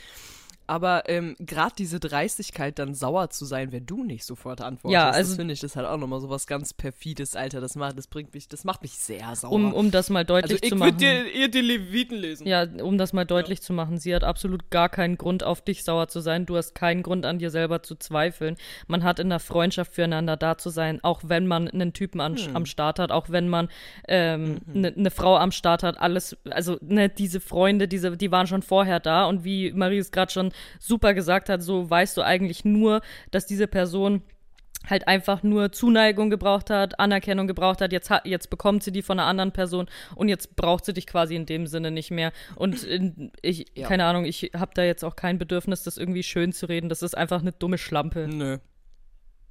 Aber 0.67 1.09
ähm, 1.09 1.35
gerade 1.39 1.73
diese 1.77 1.99
Dreistigkeit, 1.99 2.79
dann 2.79 2.93
sauer 2.95 3.29
zu 3.29 3.45
sein, 3.45 3.71
wenn 3.71 3.85
du 3.85 4.03
nicht 4.03 4.23
sofort 4.23 4.61
antwortest, 4.61 4.93
Ja, 4.93 5.07
das 5.07 5.17
also- 5.17 5.35
finde 5.35 5.53
ich, 5.53 5.59
das 5.59 5.75
hat 5.75 5.85
auch 5.85 5.97
nochmal 5.97 6.21
so 6.21 6.29
was 6.29 6.47
ganz 6.47 6.73
perfides, 6.73 7.35
Alter. 7.35 7.59
Das 7.61 7.75
macht, 7.75 7.97
das 7.97 8.07
bringt 8.07 8.33
mich, 8.33 8.47
das 8.47 8.63
macht 8.63 8.81
mich 8.81 8.93
sehr 8.93 9.35
sauer. 9.35 9.51
Um, 9.51 9.73
um 9.73 9.91
das 9.91 10.09
mal 10.09 10.19
also 10.19 10.33
deutlich 10.35 10.63
ich 10.63 10.69
zu 10.69 10.75
würde 10.79 10.85
machen. 10.85 10.97
dir, 10.97 11.25
ihr 11.33 11.49
die 11.49 11.61
Leviten 11.61 12.17
lesen. 12.17 12.47
Ja, 12.47 12.63
um 12.81 12.97
das 12.97 13.11
mal 13.13 13.25
deutlich 13.25 13.61
zu 13.61 13.73
machen, 13.73 13.97
sie 13.97 14.15
hat 14.15 14.23
absolut 14.23 14.69
gar 14.69 14.89
keinen 14.89 15.17
Grund, 15.17 15.43
auf 15.43 15.61
dich 15.61 15.83
sauer 15.83 16.07
zu 16.07 16.21
sein. 16.21 16.45
Du 16.45 16.55
hast 16.55 16.75
keinen 16.75 17.03
Grund, 17.03 17.25
an 17.25 17.39
dir 17.39 17.49
selber 17.51 17.83
zu 17.83 17.95
zweifeln. 17.95 18.55
Man 18.87 19.03
hat 19.03 19.19
in 19.19 19.29
der 19.29 19.39
Freundschaft 19.39 19.93
füreinander 19.93 20.37
da 20.37 20.57
zu 20.57 20.69
sein, 20.69 21.03
auch 21.03 21.21
wenn 21.25 21.45
man 21.45 21.67
einen 21.67 21.93
Typen 21.93 22.21
an, 22.21 22.37
Hm. 22.37 22.55
am 22.55 22.65
Start 22.65 22.99
hat, 22.99 23.11
auch 23.11 23.29
wenn 23.29 23.49
man 23.49 23.67
eine 24.07 24.37
Mhm. 24.37 24.59
ne, 24.73 24.93
ne 24.95 25.11
Frau 25.11 25.35
am 25.37 25.51
Start 25.51 25.83
hat. 25.83 25.99
Alles, 25.99 26.37
also 26.49 26.77
ne, 26.81 27.09
diese 27.09 27.39
Freunde, 27.41 27.87
diese, 27.87 28.15
die 28.15 28.31
waren 28.31 28.47
schon 28.47 28.61
vorher 28.61 28.99
da 28.99 29.25
und 29.25 29.43
wie 29.43 29.71
Marie 29.73 29.97
es 29.97 30.11
gerade 30.11 30.31
schon 30.31 30.52
super 30.79 31.13
gesagt 31.13 31.49
hat, 31.49 31.61
so 31.61 31.89
weißt 31.89 32.17
du 32.17 32.21
eigentlich 32.21 32.65
nur, 32.65 33.01
dass 33.31 33.45
diese 33.45 33.67
Person 33.67 34.21
halt 34.89 35.07
einfach 35.07 35.43
nur 35.43 35.71
Zuneigung 35.71 36.29
gebraucht 36.29 36.69
hat, 36.69 36.99
Anerkennung 36.99 37.47
gebraucht 37.47 37.79
hat, 37.79 37.93
jetzt 37.93 38.09
hat, 38.09 38.25
jetzt 38.25 38.49
bekommt 38.49 38.83
sie 38.83 38.91
die 38.91 39.01
von 39.01 39.17
einer 39.17 39.29
anderen 39.29 39.53
Person 39.53 39.87
und 40.15 40.27
jetzt 40.27 40.57
braucht 40.57 40.83
sie 40.83 40.93
dich 40.93 41.07
quasi 41.07 41.35
in 41.35 41.45
dem 41.45 41.67
Sinne 41.67 41.89
nicht 41.89 42.11
mehr. 42.11 42.33
Und 42.55 42.83
in, 42.83 43.31
ich, 43.41 43.65
Ja. 43.75 43.87
keine 43.87 44.03
Ahnung, 44.03 44.25
ich 44.25 44.51
habe 44.53 44.71
da 44.73 44.83
jetzt 44.83 45.05
auch 45.05 45.15
kein 45.15 45.37
Bedürfnis, 45.37 45.83
das 45.83 45.97
irgendwie 45.97 46.23
schön 46.23 46.51
zu 46.51 46.65
reden. 46.65 46.89
Das 46.89 47.01
ist 47.01 47.15
einfach 47.15 47.39
eine 47.39 47.53
dumme 47.53 47.77
Schlampe. 47.77 48.27
Nö. 48.27 48.57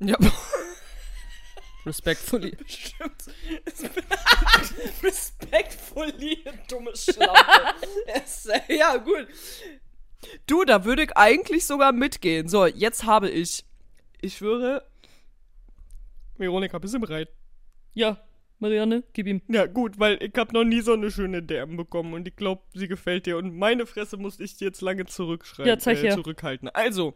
Ja, 0.01 0.17
Respectfully. 1.87 2.57
stimmt. 2.67 3.25
Respektfully, 5.03 6.45
dumme 6.69 6.93
Schlampe. 6.95 7.75
Ja, 8.69 8.97
gut. 8.99 9.27
Du, 10.47 10.65
da 10.65 10.85
würde 10.85 11.03
ich 11.05 11.17
eigentlich 11.17 11.67
sogar 11.67 11.93
mitgehen. 11.93 12.49
So, 12.49 12.67
jetzt 12.67 13.05
habe 13.05 13.29
ich. 13.31 13.65
Ich 14.21 14.37
schwöre. 14.37 14.85
Veronika, 16.37 16.79
bist 16.79 16.95
du 16.95 17.01
bereit? 17.01 17.29
Ja, 17.95 18.19
Marianne, 18.59 19.03
gib 19.13 19.27
ihm. 19.27 19.43
Ja, 19.49 19.67
gut, 19.67 19.99
weil 19.99 20.23
ich 20.23 20.33
habe 20.37 20.53
noch 20.55 20.65
nie 20.65 20.81
so 20.81 20.93
eine 20.93 21.11
schöne 21.11 21.43
DM 21.43 21.77
bekommen 21.77 22.15
und 22.15 22.27
ich 22.29 22.37
glaube, 22.37 22.63
sie 22.75 22.89
gefällt 22.89 23.27
dir. 23.27 23.37
Und 23.37 23.57
meine 23.57 23.87
Fresse 23.87 24.17
musste 24.17 24.45
ich 24.45 24.57
dir 24.57 24.67
jetzt 24.67 24.81
lange 24.81 25.05
zurückschreiben, 25.07 25.69
Ja, 25.69 25.79
zeig 25.79 25.99
äh, 25.99 26.03
her. 26.09 26.15
zurückhalten. 26.15 26.69
Also, 26.69 27.15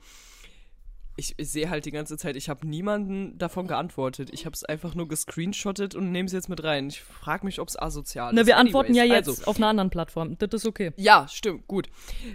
ich, 1.16 1.34
ich 1.38 1.50
sehe 1.50 1.70
halt 1.70 1.86
die 1.86 1.90
ganze 1.90 2.16
Zeit, 2.18 2.36
ich 2.36 2.48
habe 2.48 2.66
niemanden 2.66 3.38
davon 3.38 3.66
geantwortet. 3.66 4.28
Ich 4.32 4.44
habe 4.44 4.54
es 4.54 4.64
einfach 4.64 4.94
nur 4.94 5.08
gescreenshottet 5.08 5.94
und 5.94 6.12
nehme 6.12 6.26
es 6.26 6.32
jetzt 6.32 6.48
mit 6.48 6.62
rein. 6.62 6.88
Ich 6.88 7.00
frage 7.00 7.46
mich, 7.46 7.58
ob 7.58 7.68
es 7.68 7.78
asozial 7.78 8.32
Na, 8.34 8.42
ist. 8.42 8.46
wir 8.46 8.58
antworten 8.58 8.94
ja 8.94 9.02
Anyways, 9.02 9.26
jetzt 9.26 9.28
Also, 9.28 9.44
auf 9.50 9.56
einer 9.56 9.68
anderen 9.68 9.90
Plattform. 9.90 10.36
Das 10.38 10.52
ist 10.52 10.66
okay. 10.66 10.92
ja, 10.96 11.26
stimmt, 11.28 11.66
gut. 11.66 11.88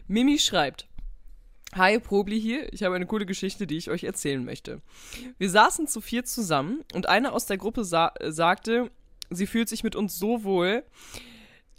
Mimi 0.08 0.39
schreibt. 0.39 0.88
Hi, 1.76 2.00
Probli 2.00 2.41
hier. 2.41 2.74
Ich 2.74 2.84
habe 2.84 2.96
eine 2.96 3.06
coole 3.06 3.26
Geschichte, 3.26 3.65
die 3.65 3.78
ich 3.78 3.89
euch 3.89 4.04
erzählen 4.04 4.44
möchte. 4.44 4.82
Wir 5.38 5.50
saßen 5.50 5.88
zu 5.88 6.02
vier 6.02 6.26
zusammen 6.26 6.84
und 6.94 7.08
eine 7.08 7.32
aus 7.32 7.46
der 7.46 7.58
Gruppe 7.58 7.86
sa 7.86 8.12
äh, 8.20 8.32
sagte, 8.32 8.91
sie 9.30 9.48
fühlt 9.48 9.70
sich 9.70 9.84
mit 9.84 9.96
uns 9.96 10.17
so 10.17 10.44
wohl, 10.44 10.84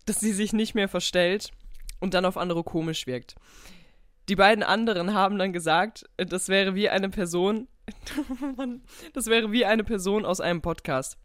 dass 0.07 0.21
sie 0.21 0.33
sich 0.33 0.53
nicht 0.53 0.75
mehr 0.75 0.89
verstellt 0.89 1.51
und 2.01 2.15
dann 2.15 2.25
auf 2.25 2.37
andere 2.39 2.65
komisch 2.65 3.07
wirkt. 3.07 3.35
Die 4.29 4.37
beiden 4.37 4.63
anderen 4.63 5.15
haben 5.15 5.39
dann 5.39 5.53
gesagt, 5.53 6.05
das 6.17 6.49
wäre 6.49 6.75
wie 6.75 6.89
eine 6.89 7.09
Person, 7.09 7.69
das 9.15 9.27
wäre 9.27 9.51
wie 9.53 9.65
eine 9.65 9.85
Person 9.85 10.25
aus 10.25 10.41
einem 10.41 10.63
Podcast. 10.63 11.19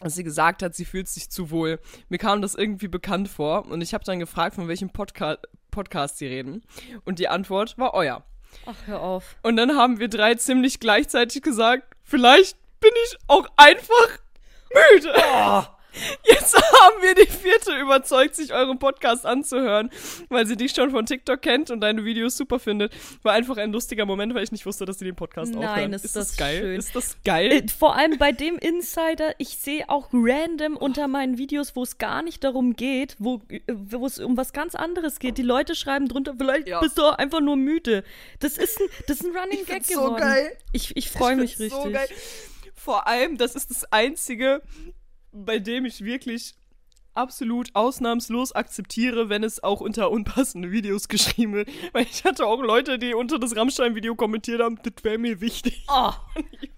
Dass 0.00 0.14
sie 0.14 0.24
gesagt 0.24 0.62
hat, 0.62 0.74
sie 0.74 0.84
fühlt 0.84 1.08
sich 1.08 1.30
zu 1.30 1.50
wohl. 1.50 1.78
Mir 2.08 2.18
kam 2.18 2.42
das 2.42 2.54
irgendwie 2.54 2.88
bekannt 2.88 3.28
vor 3.28 3.66
und 3.66 3.82
ich 3.82 3.94
habe 3.94 4.04
dann 4.04 4.18
gefragt, 4.18 4.56
von 4.56 4.66
welchem 4.66 4.90
Podca 4.90 5.38
Podcast 5.70 6.18
sie 6.18 6.26
reden. 6.26 6.62
Und 7.04 7.18
die 7.18 7.28
Antwort 7.28 7.78
war 7.78 7.94
euer. 7.94 8.24
Ach, 8.66 8.76
hör 8.86 9.00
auf. 9.00 9.36
Und 9.42 9.56
dann 9.56 9.76
haben 9.76 9.98
wir 9.98 10.08
drei 10.08 10.34
ziemlich 10.34 10.80
gleichzeitig 10.80 11.42
gesagt, 11.42 11.96
vielleicht 12.02 12.56
bin 12.80 12.90
ich 13.04 13.16
auch 13.28 13.46
einfach 13.56 14.18
müde. 14.72 15.14
Oh. 15.16 15.62
Jetzt 16.24 16.54
haben 16.56 17.02
wir 17.02 17.14
die 17.14 17.30
vierte 17.30 17.76
überzeugt, 17.78 18.34
sich 18.34 18.52
euren 18.52 18.78
Podcast 18.78 19.26
anzuhören, 19.26 19.90
weil 20.28 20.46
sie 20.46 20.56
dich 20.56 20.72
schon 20.72 20.90
von 20.90 21.06
TikTok 21.06 21.40
kennt 21.42 21.70
und 21.70 21.80
deine 21.80 22.04
Videos 22.04 22.36
super 22.36 22.58
findet. 22.58 22.92
War 23.22 23.34
einfach 23.34 23.56
ein 23.56 23.72
lustiger 23.72 24.06
Moment, 24.06 24.34
weil 24.34 24.42
ich 24.44 24.52
nicht 24.52 24.64
wusste, 24.66 24.84
dass 24.84 24.98
sie 24.98 25.04
den 25.04 25.14
Podcast 25.16 25.52
Nein, 25.54 25.68
aufhören. 25.68 25.92
ist 25.92 26.04
ist 26.04 26.16
das 26.16 26.28
das 26.28 26.36
geil? 26.36 26.60
schön. 26.60 26.78
Ist 26.78 26.94
das 26.96 27.16
geil? 27.24 27.52
Äh, 27.52 27.68
Vor 27.68 27.94
allem 27.96 28.18
bei 28.18 28.32
dem 28.32 28.56
Insider, 28.58 29.34
ich 29.38 29.58
sehe 29.58 29.88
auch 29.88 30.08
random 30.12 30.76
unter 30.76 31.08
meinen 31.08 31.38
Videos, 31.38 31.76
wo 31.76 31.82
es 31.82 31.98
gar 31.98 32.22
nicht 32.22 32.42
darum 32.44 32.74
geht, 32.74 33.16
wo, 33.18 33.40
äh, 33.48 33.60
es 34.06 34.18
um 34.18 34.36
was 34.36 34.52
ganz 34.52 34.74
anderes 34.74 35.18
geht. 35.18 35.38
Die 35.38 35.42
Leute 35.42 35.74
schreiben 35.74 36.08
drunter, 36.08 36.34
vielleicht 36.38 36.68
Ja. 36.68 36.80
bist 36.80 36.98
du 36.98 37.02
auch 37.02 37.18
einfach 37.18 37.40
nur 37.40 37.56
müde. 37.56 38.02
Das 38.40 38.56
ist 38.58 38.80
ein, 38.80 38.86
das 39.06 39.20
ist 39.20 39.26
ein 39.26 39.36
Running 39.36 39.58
Ich 39.60 39.66
Gag 39.66 39.74
find's 39.84 39.88
so 39.90 40.00
geworden. 40.00 40.20
geil. 40.20 40.56
Ich, 40.72 40.96
ich 40.96 41.10
freue 41.10 41.36
mich 41.36 41.58
richtig. 41.58 41.72
So 41.72 41.90
geil. 41.90 42.08
Vor 42.74 43.06
allem, 43.06 43.36
das 43.38 43.54
ist 43.54 43.70
das 43.70 43.84
Einzige, 43.92 44.62
bei 45.32 45.58
dem 45.58 45.84
ich 45.84 46.04
wirklich 46.04 46.54
absolut 47.14 47.68
ausnahmslos 47.74 48.52
akzeptiere, 48.52 49.28
wenn 49.28 49.44
es 49.44 49.62
auch 49.62 49.82
unter 49.82 50.10
unpassende 50.10 50.70
Videos 50.70 51.08
geschrieben 51.08 51.52
wird. 51.52 51.68
Weil 51.92 52.06
ich 52.10 52.24
hatte 52.24 52.46
auch 52.46 52.62
Leute, 52.62 52.98
die 52.98 53.12
unter 53.12 53.38
das 53.38 53.54
Rammstein-Video 53.54 54.14
kommentiert 54.14 54.62
haben, 54.62 54.78
das 54.82 55.04
wäre 55.04 55.18
mir 55.18 55.40
wichtig. 55.40 55.86
Oh. 55.94 56.12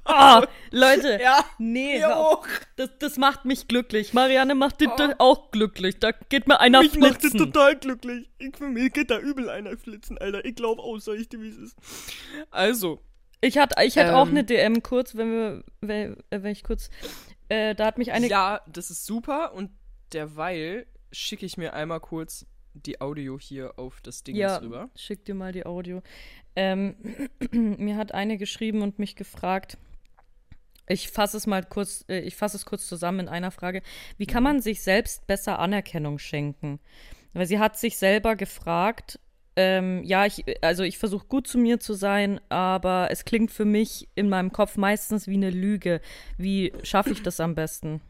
Oh, 0.07 0.43
Leute, 0.71 1.19
Ja, 1.23 1.43
nee, 1.57 2.05
auch. 2.05 2.47
Das, 2.77 2.91
das 2.99 3.17
macht 3.17 3.47
mich 3.47 3.69
glücklich. 3.69 4.13
Marianne 4.13 4.55
macht 4.55 4.83
dich 4.83 4.89
Oh. 4.91 4.97
das 4.99 5.13
auch 5.19 5.51
glücklich. 5.51 5.99
Da 5.99 6.11
geht 6.13 6.47
mir 6.47 6.61
einer 6.61 6.81
Mich 6.83 6.99
macht 6.99 7.23
das 7.25 7.31
flitzen. 7.31 7.39
total 7.39 7.77
glücklich. 7.77 8.29
Ich, 8.39 8.55
für 8.55 8.69
mich 8.69 8.93
geht 8.93 9.11
da 9.11 9.19
übel 9.19 9.49
einer 9.49 9.79
flitzen, 9.79 10.19
Alter. 10.19 10.45
Ich 10.45 10.57
glaube 10.57 10.83
auch, 10.83 10.99
sag 10.99 11.15
ich 11.15 11.31
dir, 11.31 11.41
wie 11.41 11.49
es 11.49 11.57
ist. 11.57 11.77
Also, 12.51 13.01
Ich 13.41 13.57
hatte 13.57 13.83
ich 13.83 13.97
hatte 13.97 14.15
auch 14.17 14.25
Ähm. 14.27 14.33
eine 14.33 14.45
DM 14.45 14.83
kurz, 14.83 15.17
wenn 15.17 15.31
wir, 15.33 15.65
wenn, 15.81 16.17
äh, 16.29 16.43
wenn 16.43 16.53
ich 16.53 16.65
kurz, 16.65 16.91
äh, 17.49 17.75
da 17.75 17.87
hat 17.87 17.99
mich 17.99 18.13
eine, 18.13 18.29
ja, 18.29 18.61
das 18.67 18.91
ist 18.91 19.07
super 19.07 19.53
und 19.55 19.71
derweil 20.13 20.87
schicke 21.13 21.47
ich 21.47 21.57
mir 21.57 21.75
einmal 21.75 22.01
kurz 22.01 22.47
die 22.75 23.01
Audio 23.01 23.39
hier 23.39 23.79
auf 23.79 24.01
das 24.01 24.25
Ding 24.25 24.35
ja, 24.37 24.57
rüber. 24.57 24.91
schick 24.97 25.25
dir 25.25 25.35
mal 25.35 25.53
die 25.53 25.65
Audio. 25.65 26.03
Ähm, 26.57 26.97
mir 27.53 27.97
hat 27.97 28.13
eine 28.13 28.37
geschrieben 28.37 28.83
und 28.83 28.99
mich 28.99 29.17
gefragt, 29.17 29.79
ich 30.87 31.11
fasse 31.11 31.37
es 31.37 31.47
mal 31.47 31.65
kurz, 31.65 32.05
äh, 32.09 32.21
ich 32.21 32.37
fasse 32.37 32.57
es 32.57 32.67
kurz 32.67 32.87
zusammen 32.87 33.21
in 33.21 33.29
einer 33.29 33.51
Frage. 33.51 33.83
Wie 34.19 34.27
kann 34.27 34.43
man 34.43 34.61
sich 34.61 34.83
selbst 34.83 35.27
besser 35.27 35.59
Anerkennung 35.59 36.19
schenken? 36.19 36.81
Weil 37.33 37.47
sie 37.47 37.59
hat 37.59 37.79
sich 37.79 37.97
selber 37.97 38.37
gefragt, 38.37 39.19
ähm, 39.57 40.03
ja, 40.05 40.27
ich, 40.27 40.45
also 40.63 40.83
ich 40.83 40.99
versuche 40.99 41.27
gut 41.27 41.47
zu 41.47 41.59
mir 41.59 41.79
zu 41.81 41.95
sein, 41.95 42.41
aber 42.49 43.09
es 43.11 43.25
klingt 43.25 43.51
für 43.51 43.65
mich 43.65 44.09
in 44.15 44.29
meinem 44.29 44.53
Kopf 44.53 44.77
meistens 44.77 45.27
wie 45.29 45.35
eine 45.35 45.51
Lüge. 45.51 46.01
Wie 46.39 46.73
schaffe 46.83 47.11
ich 47.11 47.23
das 47.23 47.41
am 47.41 47.55
besten? 47.55 48.01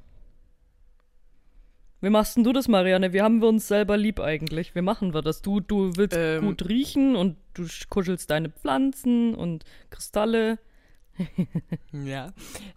Wie 2.00 2.10
machst 2.10 2.36
denn 2.36 2.44
du 2.44 2.52
das, 2.52 2.68
Marianne? 2.68 3.12
Wie 3.14 3.22
haben 3.22 3.40
wir 3.40 3.48
uns 3.48 3.66
selber 3.66 3.96
lieb 3.96 4.20
eigentlich? 4.20 4.74
Wie 4.74 4.82
machen 4.82 5.14
wir 5.14 5.22
das? 5.22 5.40
Du, 5.40 5.60
du 5.60 5.96
willst 5.96 6.16
Ähm. 6.18 6.42
gut 6.44 6.68
riechen 6.68 7.16
und 7.16 7.36
du 7.54 7.62
sch- 7.62 7.88
kuschelst 7.88 8.30
deine 8.30 8.50
Pflanzen 8.50 9.34
und 9.34 9.64
Kristalle. 9.88 10.58
Ja. 11.92 12.32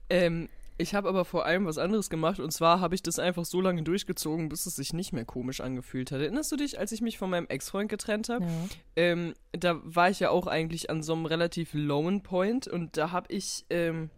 Ähm, 0.09 0.47
ich 0.77 0.93
habe 0.93 1.09
aber 1.09 1.25
vor 1.25 1.45
allem 1.45 1.65
was 1.65 1.77
anderes 1.77 2.09
gemacht 2.09 2.39
und 2.39 2.51
zwar 2.51 2.79
habe 2.79 2.95
ich 2.95 3.01
das 3.03 3.19
einfach 3.19 3.45
so 3.45 3.61
lange 3.61 3.83
durchgezogen, 3.83 4.49
bis 4.49 4.65
es 4.65 4.75
sich 4.75 4.93
nicht 4.93 5.11
mehr 5.13 5.25
komisch 5.25 5.61
angefühlt 5.61 6.11
hat. 6.11 6.21
Erinnerst 6.21 6.51
du 6.51 6.55
dich, 6.55 6.77
als 6.79 6.91
ich 6.91 7.01
mich 7.01 7.17
von 7.17 7.29
meinem 7.29 7.47
Ex-Freund 7.47 7.89
getrennt 7.89 8.29
habe? 8.29 8.45
Ja. 8.45 8.51
Ähm, 8.95 9.33
da 9.53 9.79
war 9.83 10.09
ich 10.09 10.19
ja 10.19 10.29
auch 10.29 10.47
eigentlich 10.47 10.89
an 10.89 11.01
so 11.03 11.13
einem 11.13 11.25
relativ 11.25 11.71
lowen 11.73 12.21
Point 12.23 12.67
und 12.67 12.95
da 12.97 13.11
habe 13.11 13.33
ich, 13.33 13.65
ähm, 13.69 14.09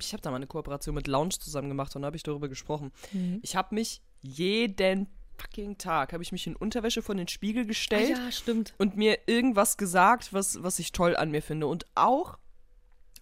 ich 0.00 0.12
habe 0.12 0.22
da 0.22 0.30
mal 0.30 0.36
eine 0.36 0.46
Kooperation 0.46 0.94
mit 0.94 1.06
Lounge 1.06 1.38
zusammen 1.38 1.68
gemacht 1.68 1.94
und 1.96 2.02
da 2.02 2.06
habe 2.06 2.16
ich 2.16 2.22
darüber 2.22 2.48
gesprochen. 2.48 2.92
Mhm. 3.12 3.40
Ich 3.42 3.54
habe 3.56 3.74
mich 3.74 4.00
jeden 4.22 5.08
fucking 5.38 5.76
Tag, 5.76 6.14
habe 6.14 6.22
ich 6.22 6.32
mich 6.32 6.46
in 6.46 6.56
Unterwäsche 6.56 7.02
vor 7.02 7.14
den 7.14 7.28
Spiegel 7.28 7.64
Ah, 7.64 7.66
gestellt 7.66 8.08
ja, 8.08 8.32
stimmt. 8.32 8.72
und 8.78 8.96
mir 8.96 9.18
irgendwas 9.26 9.76
gesagt, 9.76 10.32
was, 10.32 10.62
was 10.62 10.78
ich 10.78 10.92
toll 10.92 11.14
an 11.14 11.30
mir 11.30 11.42
finde. 11.42 11.66
Und 11.66 11.84
auch, 11.94 12.38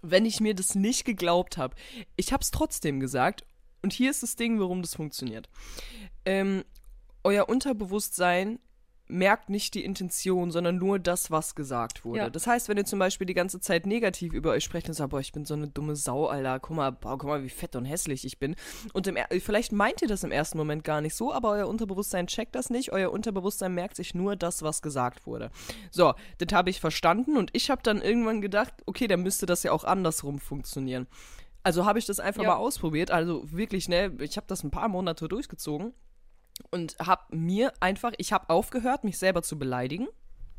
wenn 0.05 0.27
ich 0.27 0.41
mir 0.41 0.55
das 0.55 0.75
nicht 0.75 1.05
geglaubt 1.05 1.57
habe, 1.57 1.75
ich 2.17 2.33
habe 2.33 2.43
es 2.43 2.51
trotzdem 2.51 3.01
gesagt. 3.01 3.45
Und 3.83 3.93
hier 3.93 4.11
ist 4.11 4.23
das 4.23 4.37
Ding, 4.37 4.61
warum 4.61 4.83
das 4.83 4.95
funktioniert. 4.95 5.49
Ähm, 6.25 6.65
euer 7.23 7.49
Unterbewusstsein 7.49 8.59
merkt 9.15 9.49
nicht 9.49 9.75
die 9.75 9.85
Intention, 9.85 10.51
sondern 10.51 10.77
nur 10.77 10.99
das, 10.99 11.31
was 11.31 11.55
gesagt 11.55 12.05
wurde. 12.05 12.19
Ja. 12.19 12.31
Das 12.31 12.47
heißt, 12.47 12.69
wenn 12.69 12.77
ihr 12.77 12.85
zum 12.85 12.99
Beispiel 12.99 13.27
die 13.27 13.35
ganze 13.35 13.61
Zeit 13.61 13.87
negativ 13.87 14.33
über 14.33 14.51
euch 14.51 14.65
sprecht 14.65 14.89
und 14.89 14.95
sagt, 14.95 15.11
boah, 15.11 15.21
ich 15.21 15.33
bin 15.33 15.45
so 15.45 15.55
eine 15.55 15.69
dumme 15.69 15.95
Sau, 15.97 16.27
Alter, 16.27 16.59
guck 16.59 16.77
mal, 16.77 16.91
boah, 16.91 17.17
guck 17.17 17.29
mal, 17.29 17.43
wie 17.45 17.49
fett 17.49 17.77
und 17.77 17.85
hässlich 17.85 18.25
ich 18.25 18.39
bin. 18.39 18.57
Und 18.93 19.07
im, 19.07 19.17
vielleicht 19.41 19.73
meint 19.73 20.03
ihr 20.03 20.09
das 20.09 20.25
im 20.25 20.33
ersten 20.33 20.59
Moment 20.59 20.83
gar 20.85 21.01
nicht 21.01 21.15
so, 21.15 21.33
aber 21.33 21.51
euer 21.53 21.69
Unterbewusstsein 21.69 22.27
checkt 22.27 22.55
das 22.57 22.71
nicht. 22.71 22.93
Euer 22.93 23.13
Unterbewusstsein 23.13 23.73
merkt 23.73 23.97
sich 23.97 24.15
nur 24.15 24.35
das, 24.37 24.63
was 24.63 24.83
gesagt 24.83 25.27
wurde. 25.27 25.51
So, 25.91 26.15
das 26.39 26.53
habe 26.53 26.71
ich 26.71 26.81
verstanden 26.81 27.37
und 27.37 27.51
ich 27.53 27.71
habe 27.71 27.83
dann 27.83 28.03
irgendwann 28.03 28.41
gedacht, 28.41 28.75
okay, 28.87 29.07
dann 29.07 29.23
müsste 29.23 29.47
das 29.47 29.63
ja 29.63 29.71
auch 29.73 29.85
andersrum 29.85 30.41
funktionieren. 30.41 31.07
Also 31.63 31.87
habe 31.87 31.99
ich 31.99 32.05
das 32.05 32.21
einfach 32.21 32.43
Ja. 32.43 32.51
mal 32.51 32.57
ausprobiert. 32.57 33.11
Also 33.11 33.51
wirklich, 33.51 33.89
ne, 33.89 34.13
ich 34.19 34.37
habe 34.37 34.47
das 34.49 34.65
ein 34.65 34.71
paar 34.71 34.89
Monate 34.89 35.29
durchgezogen 35.29 35.95
und 36.71 36.97
habe 36.99 37.37
mir 37.37 37.73
einfach, 37.81 38.13
ich 38.19 38.33
habe 38.33 38.51
aufgehört, 38.51 39.05
mich 39.05 39.19
selber 39.19 39.43
zu 39.43 39.59
beleidigen. 39.59 40.09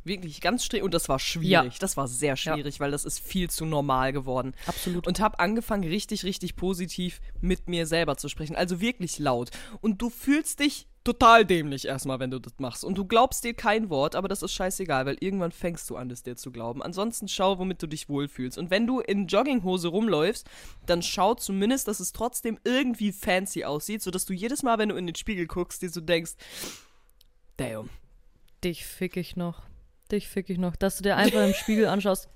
Wirklich 0.03 0.39
ganz 0.39 0.63
streng. 0.63 0.83
Und 0.83 0.93
das 0.93 1.09
war 1.09 1.17
schwierig. 1.17 1.79
Das 1.79 1.97
war 1.97 2.07
sehr 2.07 2.35
schwierig, 2.35 2.79
weil 2.79 2.91
das 2.91 3.05
ist 3.05 3.19
viel 3.19 3.49
zu 3.49 3.65
normal 3.65 4.13
geworden. 4.13 4.53
Absolut. 4.67 5.07
Und 5.07 5.19
habe 5.19 5.39
angefangen, 5.39 5.83
richtig, 5.83 6.23
richtig 6.23 6.55
positiv 6.55 7.21
mit 7.41 7.67
mir 7.67 7.87
selber 7.87 8.15
zu 8.15 8.29
sprechen. 8.29 8.55
Also 8.55 8.81
wirklich 8.81 9.17
laut. 9.17 9.49
Und 9.81 10.03
du 10.03 10.11
fühlst 10.11 10.59
dich 10.59 10.87
total 11.05 11.45
dämlich 11.45 11.85
erstmal, 11.87 12.19
wenn 12.19 12.31
du 12.31 12.39
das 12.39 12.53
machst. 12.57 12.83
Und 12.83 12.97
du 12.97 13.05
glaubst 13.05 13.45
dir 13.45 13.53
kein 13.53 13.89
Wort, 13.89 14.15
aber 14.15 14.27
das 14.27 14.41
ist 14.41 14.51
scheißegal, 14.51 15.05
weil 15.05 15.15
irgendwann 15.21 15.51
fängst 15.53 15.89
du 15.89 15.95
an, 15.95 16.11
es 16.11 16.23
dir 16.23 16.35
zu 16.35 16.51
glauben. 16.51 16.83
Ansonsten 16.83 17.29
schau, 17.29 17.57
womit 17.59 17.81
du 17.81 17.87
dich 17.87 18.09
wohlfühlst. 18.09 18.57
Und 18.57 18.69
wenn 18.71 18.85
du 18.87 18.99
in 18.99 19.27
Jogginghose 19.27 19.87
rumläufst, 19.87 20.47
dann 20.85 21.01
schau 21.01 21.35
zumindest, 21.35 21.87
dass 21.87 22.01
es 22.01 22.11
trotzdem 22.11 22.59
irgendwie 22.65 23.13
fancy 23.13 23.63
aussieht, 23.63 24.01
sodass 24.01 24.25
du 24.25 24.33
jedes 24.33 24.63
Mal, 24.63 24.77
wenn 24.77 24.89
du 24.89 24.95
in 24.95 25.05
den 25.05 25.15
Spiegel 25.15 25.47
guckst, 25.47 25.81
dir 25.81 25.89
so 25.89 26.01
denkst, 26.01 26.33
damn. 27.57 27.89
Dich 28.63 28.85
fick 28.85 29.15
ich 29.17 29.35
noch. 29.35 29.61
Dich 30.11 30.27
fick 30.27 30.49
ich 30.49 30.57
noch. 30.57 30.75
Dass 30.75 30.97
du 30.97 31.03
dir 31.03 31.15
einfach 31.17 31.45
im 31.45 31.53
Spiegel 31.53 31.85
anschaust. 31.87 32.29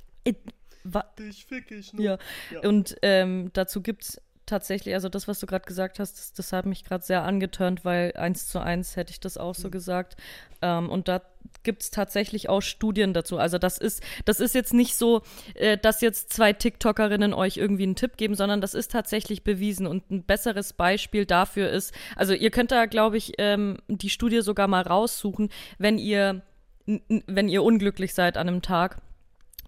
Wa- 0.83 1.11
Dich 1.17 1.45
fick 1.45 1.71
ich 1.71 1.91
Ja. 1.93 2.17
Ja. 2.51 2.61
Und 2.69 2.95
ähm, 3.01 3.49
dazu 3.53 3.81
gibt's 3.81 4.21
tatsächlich, 4.49 4.93
also 4.93 5.09
das, 5.09 5.27
was 5.27 5.39
du 5.39 5.45
gerade 5.45 5.65
gesagt 5.65 5.99
hast, 5.99 6.17
das, 6.17 6.33
das 6.33 6.53
hat 6.53 6.65
mich 6.65 6.83
gerade 6.83 7.03
sehr 7.03 7.23
angeturnt, 7.23 7.85
weil 7.85 8.13
eins 8.15 8.47
zu 8.47 8.59
eins 8.59 8.95
hätte 8.95 9.11
ich 9.11 9.19
das 9.19 9.37
auch 9.37 9.55
so 9.55 9.69
gesagt. 9.69 10.17
Ähm, 10.61 10.89
und 10.89 11.07
da 11.07 11.21
gibt's 11.63 11.91
tatsächlich 11.91 12.49
auch 12.49 12.61
Studien 12.61 13.13
dazu. 13.13 13.37
Also 13.37 13.57
das 13.57 13.77
ist, 13.77 14.03
das 14.25 14.39
ist 14.39 14.55
jetzt 14.55 14.73
nicht 14.73 14.95
so, 14.95 15.21
äh, 15.55 15.77
dass 15.77 16.01
jetzt 16.01 16.33
zwei 16.33 16.53
TikTokerinnen 16.53 17.33
euch 17.33 17.57
irgendwie 17.57 17.83
einen 17.83 17.95
Tipp 17.95 18.17
geben, 18.17 18.35
sondern 18.35 18.61
das 18.61 18.73
ist 18.73 18.91
tatsächlich 18.91 19.43
bewiesen. 19.43 19.87
Und 19.87 20.09
ein 20.11 20.23
besseres 20.23 20.73
Beispiel 20.73 21.25
dafür 21.25 21.69
ist, 21.69 21.93
also 22.15 22.33
ihr 22.33 22.51
könnt 22.51 22.71
da, 22.71 22.85
glaube 22.85 23.17
ich, 23.17 23.33
ähm, 23.37 23.77
die 23.87 24.09
Studie 24.09 24.41
sogar 24.41 24.67
mal 24.67 24.81
raussuchen, 24.81 25.49
wenn 25.77 25.97
ihr, 25.97 26.41
wenn 26.85 27.49
ihr 27.49 27.63
unglücklich 27.63 28.13
seid 28.13 28.37
an 28.37 28.47
einem 28.47 28.61
Tag. 28.61 28.97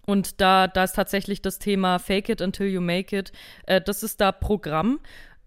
Und 0.06 0.40
da, 0.40 0.66
da 0.66 0.84
ist 0.84 0.96
tatsächlich 0.96 1.42
das 1.42 1.58
Thema 1.58 1.98
Fake 1.98 2.28
it 2.28 2.40
until 2.40 2.66
you 2.66 2.80
make 2.80 3.16
it. 3.16 3.32
Äh, 3.66 3.80
das 3.80 4.02
ist 4.02 4.20
da 4.20 4.32
Programm, 4.32 5.00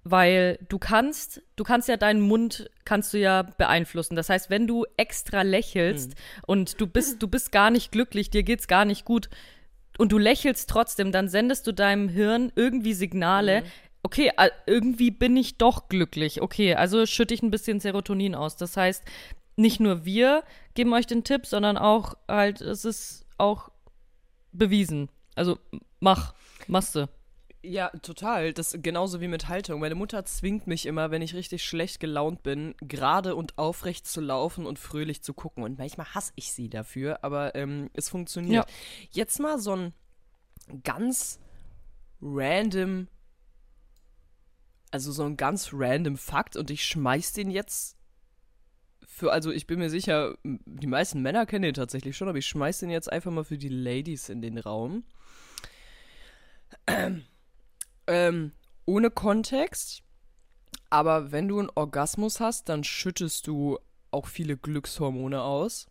weil 0.04 0.60
du 0.70 0.78
kannst, 0.80 1.42
du 1.56 1.64
kannst 1.64 1.90
ja 1.90 1.98
deinen 1.98 2.22
Mund 2.22 2.70
kannst 2.86 3.14
du 3.14 3.18
ja 3.18 3.42
beeinflussen. 3.42 4.16
Das 4.16 4.30
heißt, 4.30 4.50
wenn 4.50 4.68
du 4.68 4.86
extra 4.98 5.42
lächelst 5.42 6.14
und 6.46 6.80
du 6.80 6.88
bist, 6.88 7.22
du 7.22 7.28
bist 7.28 7.52
gar 7.52 7.70
nicht 7.70 7.92
glücklich, 7.92 8.30
dir 8.30 8.44
geht's 8.44 8.68
gar 8.68 8.86
nicht 8.86 9.04
gut 9.04 9.30
und 9.98 10.12
du 10.12 10.18
lächelst 10.18 10.70
trotzdem, 10.70 11.12
dann 11.12 11.28
sendest 11.28 11.68
du 11.68 11.74
deinem 11.74 12.08
Hirn 12.08 12.52
irgendwie 12.56 12.94
Signale. 12.94 13.64
Okay, 14.04 14.32
äh, 14.38 14.52
irgendwie 14.68 15.10
bin 15.10 15.36
ich 15.36 15.58
doch 15.58 15.90
glücklich. 15.90 16.42
Okay, 16.42 16.76
also 16.76 17.06
schütte 17.08 17.34
ich 17.34 17.42
ein 17.42 17.52
bisschen 17.52 17.80
Serotonin 17.80 18.36
aus. 18.36 18.56
Das 18.56 18.78
heißt, 18.78 19.04
nicht 19.56 19.80
nur 19.80 20.06
wir 20.06 20.44
geben 20.76 20.94
euch 20.94 21.08
den 21.08 21.24
Tipp, 21.24 21.46
sondern 21.48 21.78
auch 21.78 22.14
halt, 22.28 22.62
es 22.62 22.86
ist 22.86 23.26
auch 23.38 23.72
bewiesen. 24.58 25.10
Also 25.36 25.60
mach, 26.00 26.34
machst 26.68 26.96
du. 26.96 27.08
Ja, 27.62 27.90
total. 28.02 28.54
Das 28.54 28.78
genauso 28.80 29.22
wie 29.22 29.28
mit 29.28 29.48
Haltung. 29.48 29.80
Meine 29.80 29.96
Mutter 29.96 30.24
zwingt 30.26 30.68
mich 30.68 30.86
immer, 30.86 31.10
wenn 31.10 31.24
ich 31.24 31.34
richtig 31.34 31.64
schlecht 31.64 32.00
gelaunt 32.00 32.44
bin, 32.44 32.76
gerade 32.80 33.36
und 33.36 33.58
aufrecht 33.58 34.06
zu 34.06 34.22
laufen 34.22 34.68
und 34.68 34.78
fröhlich 34.78 35.24
zu 35.24 35.34
gucken. 35.34 35.64
Und 35.64 35.80
manchmal 35.80 36.14
hasse 36.14 36.32
ich 36.36 36.52
sie 36.52 36.70
dafür, 36.70 37.24
aber 37.24 37.56
ähm, 37.56 37.90
es 37.94 38.10
funktioniert. 38.10 38.68
Jetzt 39.10 39.40
mal 39.40 39.58
so 39.58 39.76
ein 39.76 39.94
ganz 40.84 41.40
random, 42.22 43.08
also 44.92 45.12
so 45.12 45.24
ein 45.24 45.36
ganz 45.36 45.70
random 45.74 46.18
Fakt 46.18 46.56
und 46.56 46.70
ich 46.70 46.86
schmeiß 46.86 47.34
den 47.34 47.50
jetzt 47.50 47.98
für, 49.08 49.32
also 49.32 49.52
ich 49.52 49.68
bin 49.68 49.80
mir 49.80 49.90
sicher, 49.90 50.38
die 50.44 50.88
meisten 50.88 51.22
Männer 51.22 51.46
kennen 51.46 51.64
den 51.64 51.74
tatsächlich 51.74 52.18
schon, 52.18 52.28
aber 52.28 52.38
ich 52.38 52.48
schmeiß 52.48 52.80
den 52.80 52.90
jetzt 52.90 53.12
einfach 53.12 53.32
mal 53.32 53.44
für 53.44 53.58
die 53.58 53.70
Ladies 53.70 54.30
in 54.30 54.42
den 54.42 54.58
Raum. 54.58 55.04
Ähm, 58.08 58.52
ohne 58.86 59.10
Kontext, 59.10 60.04
aber 60.92 61.32
wenn 61.32 61.48
du 61.48 61.58
einen 61.58 61.72
Orgasmus 61.74 62.40
hast, 62.40 62.70
dann 62.70 62.84
schüttest 62.84 63.48
du 63.48 63.80
auch 64.12 64.28
viele 64.28 64.58
Glückshormone 64.58 65.42
aus. 65.42 65.88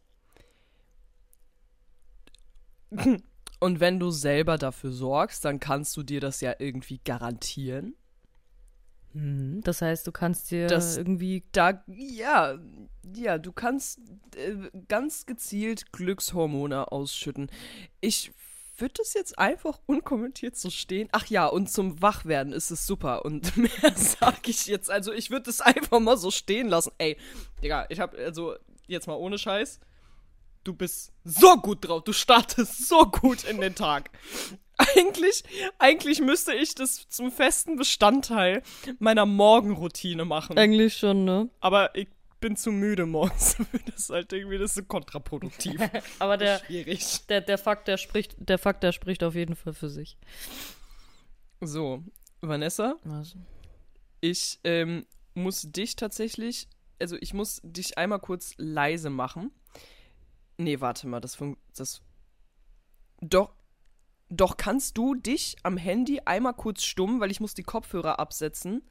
Und 3.60 3.80
wenn 3.80 3.98
du 3.98 4.10
selber 4.10 4.58
dafür 4.58 4.92
sorgst, 4.92 5.44
dann 5.44 5.58
kannst 5.58 5.96
du 5.96 6.02
dir 6.02 6.20
das 6.20 6.40
ja 6.40 6.54
irgendwie 6.58 7.00
garantieren. 7.04 7.96
Mhm. 9.14 9.60
Das 9.62 9.80
heißt, 9.80 10.06
du 10.06 10.12
kannst 10.12 10.50
dir 10.50 10.66
Das- 10.66 10.96
irgendwie. 10.96 11.44
Da, 11.52 11.82
ja, 11.86 12.58
ja, 13.16 13.38
du 13.38 13.52
kannst 13.52 14.00
äh, 14.36 14.54
ganz 14.88 15.24
gezielt 15.26 15.92
Glückshormone 15.92 16.90
ausschütten. 16.92 17.50
Ich 18.00 18.32
würde 18.76 18.94
das 18.98 19.14
jetzt 19.14 19.38
einfach 19.38 19.78
unkommentiert 19.86 20.56
so 20.56 20.68
stehen. 20.68 21.08
Ach 21.12 21.26
ja, 21.26 21.46
und 21.46 21.70
zum 21.70 22.02
Wachwerden 22.02 22.52
ist 22.52 22.70
es 22.72 22.86
super. 22.86 23.24
Und 23.24 23.56
mehr 23.56 23.70
sage 23.94 24.50
ich 24.50 24.66
jetzt. 24.66 24.90
Also, 24.90 25.12
ich 25.12 25.30
würde 25.30 25.48
es 25.48 25.60
einfach 25.60 26.00
mal 26.00 26.16
so 26.16 26.30
stehen 26.32 26.68
lassen. 26.68 26.90
Ey, 26.98 27.16
Digga, 27.62 27.86
ich 27.88 28.00
habe, 28.00 28.18
also, 28.18 28.56
jetzt 28.88 29.06
mal 29.06 29.14
ohne 29.14 29.38
Scheiß. 29.38 29.78
Du 30.64 30.72
bist 30.72 31.12
so 31.24 31.56
gut 31.58 31.86
drauf. 31.86 32.02
Du 32.04 32.12
startest 32.12 32.88
so 32.88 33.04
gut 33.06 33.44
in 33.44 33.60
den 33.60 33.74
Tag. 33.74 34.10
Eigentlich, 34.96 35.44
eigentlich 35.78 36.20
müsste 36.20 36.52
ich 36.52 36.74
das 36.74 37.08
zum 37.08 37.30
festen 37.30 37.76
Bestandteil 37.76 38.62
meiner 38.98 39.24
Morgenroutine 39.24 40.24
machen. 40.24 40.58
Eigentlich 40.58 40.96
schon, 40.96 41.24
ne? 41.24 41.48
Aber 41.60 41.94
ich 41.94 42.08
bin 42.40 42.56
zu 42.56 42.72
müde 42.72 43.06
morgens. 43.06 43.56
Das 43.86 43.94
ist 44.02 44.10
halt 44.10 44.32
irgendwie 44.32 44.58
das 44.58 44.72
ist 44.72 44.76
so 44.76 44.82
kontraproduktiv. 44.84 45.80
Aber 46.18 46.36
der, 46.36 46.58
Schwierig. 46.58 47.26
der, 47.28 47.40
der 47.40 47.56
Fakt, 47.56 47.88
der 47.88 47.96
spricht, 47.96 48.34
der 48.38 48.58
Fakt, 48.58 48.82
der 48.82 48.92
spricht 48.92 49.22
auf 49.22 49.34
jeden 49.34 49.54
Fall 49.56 49.72
für 49.72 49.88
sich. 49.88 50.18
So, 51.60 52.02
Vanessa, 52.40 52.96
Also. 53.08 53.38
ich 54.20 54.58
ähm, 54.64 55.06
muss 55.34 55.62
dich 55.62 55.96
tatsächlich, 55.96 56.68
also 57.00 57.16
ich 57.20 57.32
muss 57.32 57.60
dich 57.62 57.96
einmal 57.96 58.18
kurz 58.18 58.54
leise 58.58 59.08
machen. 59.08 59.50
Nee, 60.58 60.80
warte 60.80 61.06
mal, 61.06 61.20
das 61.20 61.36
fun 61.36 61.56
das 61.76 62.02
Doch 63.20 63.54
doch 64.28 64.56
kannst 64.56 64.98
du 64.98 65.14
dich 65.14 65.56
am 65.62 65.76
Handy 65.76 66.20
einmal 66.24 66.54
kurz 66.54 66.82
stumm, 66.82 67.20
weil 67.20 67.30
ich 67.30 67.40
muss 67.40 67.54
die 67.54 67.62
Kopfhörer 67.62 68.18
absetzen, 68.18 68.82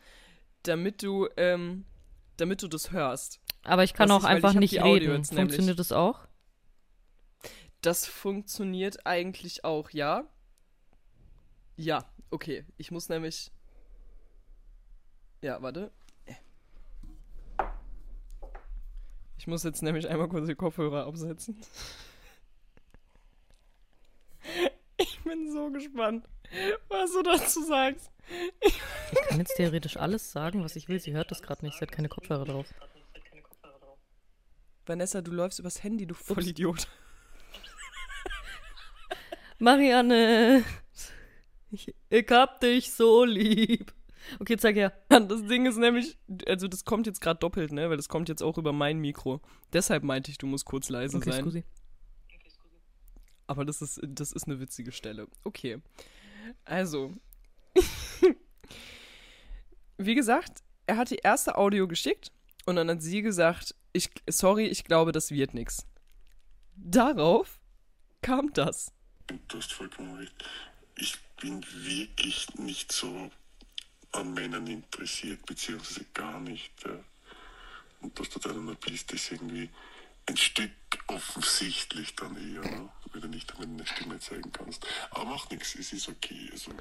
damit 0.64 1.04
du 1.04 1.28
ähm, 1.38 1.86
damit 2.38 2.62
du 2.62 2.68
das 2.68 2.92
hörst. 2.92 3.40
Aber 3.64 3.84
ich 3.84 3.94
kann 3.94 4.10
Was 4.10 4.18
auch 4.18 4.24
weil 4.24 4.36
einfach 4.36 4.54
nicht 4.54 4.82
reden. 4.82 5.12
jetzt 5.16 5.32
nämlich. 5.32 5.56
Funktioniert 5.56 5.80
das 5.80 5.92
auch? 5.92 6.28
Das 7.82 8.06
funktioniert 8.06 9.06
eigentlich 9.06 9.66
auch, 9.66 9.90
ja? 9.90 10.24
Ja, 11.76 12.06
okay. 12.32 12.66
Ich 12.78 12.92
muss 12.92 13.10
nämlich. 13.10 13.52
Ja, 15.42 15.62
warte. 15.62 15.92
Ich 19.38 19.48
muss 19.48 19.64
jetzt 19.64 19.82
nämlich 19.82 20.08
einmal 20.08 20.30
kurz 20.30 20.48
die 20.48 20.56
Kopfhörer 20.56 21.06
absetzen. 21.06 21.60
Ich 24.98 25.13
bin 25.24 25.52
so 25.52 25.72
gespannt, 25.72 26.28
was 26.90 27.12
du 27.14 27.24
dazu 27.24 27.64
sagst. 27.64 28.12
Ich 28.62 28.80
kann 29.28 29.40
jetzt 29.40 29.56
theoretisch 29.56 29.98
alles 29.98 30.32
sagen, 30.32 30.64
was 30.64 30.76
ich 30.76 30.88
will. 30.88 31.00
Sie 31.00 31.14
hört 31.14 31.32
das 31.32 31.42
gerade 31.42 31.66
nicht. 31.66 31.78
Sie 31.78 31.82
hat 31.82 31.92
keine 31.92 32.10
Kopfhörer 32.10 32.46
drauf. 32.46 32.68
Vanessa, 34.86 35.22
du 35.22 35.32
läufst 35.32 35.60
übers 35.60 35.84
Handy, 35.84 36.06
du 36.06 36.14
Vollidiot. 36.14 36.88
Marianne, 39.60 40.64
ich, 41.72 41.94
ich 42.10 42.28
hab 42.30 42.60
dich 42.60 42.92
so 42.92 43.24
lieb. 43.24 43.94
Okay, 44.40 44.58
zeig 44.58 44.76
her. 44.76 44.94
Das 45.10 45.46
Ding 45.48 45.66
ist 45.66 45.78
nämlich, 45.78 46.18
also 46.48 46.68
das 46.68 46.86
kommt 46.86 47.08
jetzt 47.08 47.22
gerade 47.22 47.40
doppelt, 47.40 47.72
ne? 47.72 47.90
Weil 47.90 47.98
das 47.98 48.10
kommt 48.10 48.30
jetzt 48.30 48.42
auch 48.42 48.58
über 48.58 48.74
mein 48.74 49.00
Mikro. 49.00 49.42
Deshalb 49.74 50.04
meinte 50.04 50.32
ich, 50.32 50.38
du 50.38 50.48
musst 50.48 50.66
kurz 50.66 50.90
leise 50.90 51.18
Okay, 51.18 51.32
sein. 51.32 51.42
scusi. 51.42 51.64
Aber 53.54 53.66
das 53.66 53.84
ist, 53.84 54.00
das 54.02 54.32
ist 54.32 54.48
eine 54.48 54.60
witzige 54.60 54.92
Stelle. 54.92 55.28
Okay. 55.44 55.80
Also. 56.66 57.14
Wie 60.00 60.16
gesagt, 60.16 60.64
er 60.88 60.98
hat 60.98 61.12
die 61.12 61.18
erste 61.18 61.56
Audio 61.56 61.88
geschickt 61.88 62.32
und 62.66 62.78
dann 62.78 62.90
hat 62.90 63.04
sie 63.04 63.22
gesagt, 63.22 63.76
ich, 63.92 64.10
sorry, 64.28 64.66
ich 64.66 64.86
glaube, 64.86 65.12
das 65.12 65.30
wird 65.30 65.54
nix. 65.54 65.86
Darauf 66.76 67.60
kam 68.24 68.52
das. 68.54 68.92
Du 69.28 69.58
hast 69.60 69.72
vollkommen 69.72 70.16
recht. 70.16 70.34
Ich 70.96 71.16
bin 71.40 71.64
wirklich 71.76 72.56
nicht 72.56 72.92
so 72.92 73.30
an 74.14 74.34
Männern 74.34 74.66
interessiert, 74.66 75.46
beziehungsweise 75.46 76.06
gar 76.16 76.40
nicht. 76.40 76.74
Und 78.02 78.20
dass 78.20 78.30
du 78.30 78.40
da 78.40 78.50
dann 78.50 78.76
bist, 78.84 79.12
ist 79.14 79.32
irgendwie 79.32 79.70
ein 80.26 80.38
Stück 80.38 80.72
offensichtlich 81.08 82.16
dann 82.16 82.36
eher, 82.38 82.62
ne? 82.62 82.90
wenn 83.12 83.22
du 83.22 83.28
nicht 83.28 83.52
damit 83.52 83.70
eine 83.70 83.86
Stimme 83.86 84.20
zeigen 84.20 84.52
kannst. 84.52 84.86
Aber 85.12 85.26
macht 85.26 85.52
nichts, 85.52 85.76
es 85.76 85.94
ist 85.94 86.10
okay. 86.10 86.50
Also, 86.52 86.72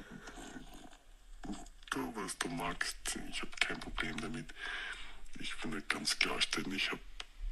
du, 1.91 2.15
was 2.15 2.37
du 2.37 2.47
magst, 2.49 2.97
ich 3.29 3.41
habe 3.41 3.51
kein 3.59 3.79
Problem 3.79 4.19
damit. 4.21 4.53
Ich 5.39 5.63
will 5.63 5.71
nicht 5.71 5.89
ganz 5.89 6.17
klarstellen, 6.19 6.73
ich 6.73 6.91
habe 6.91 7.01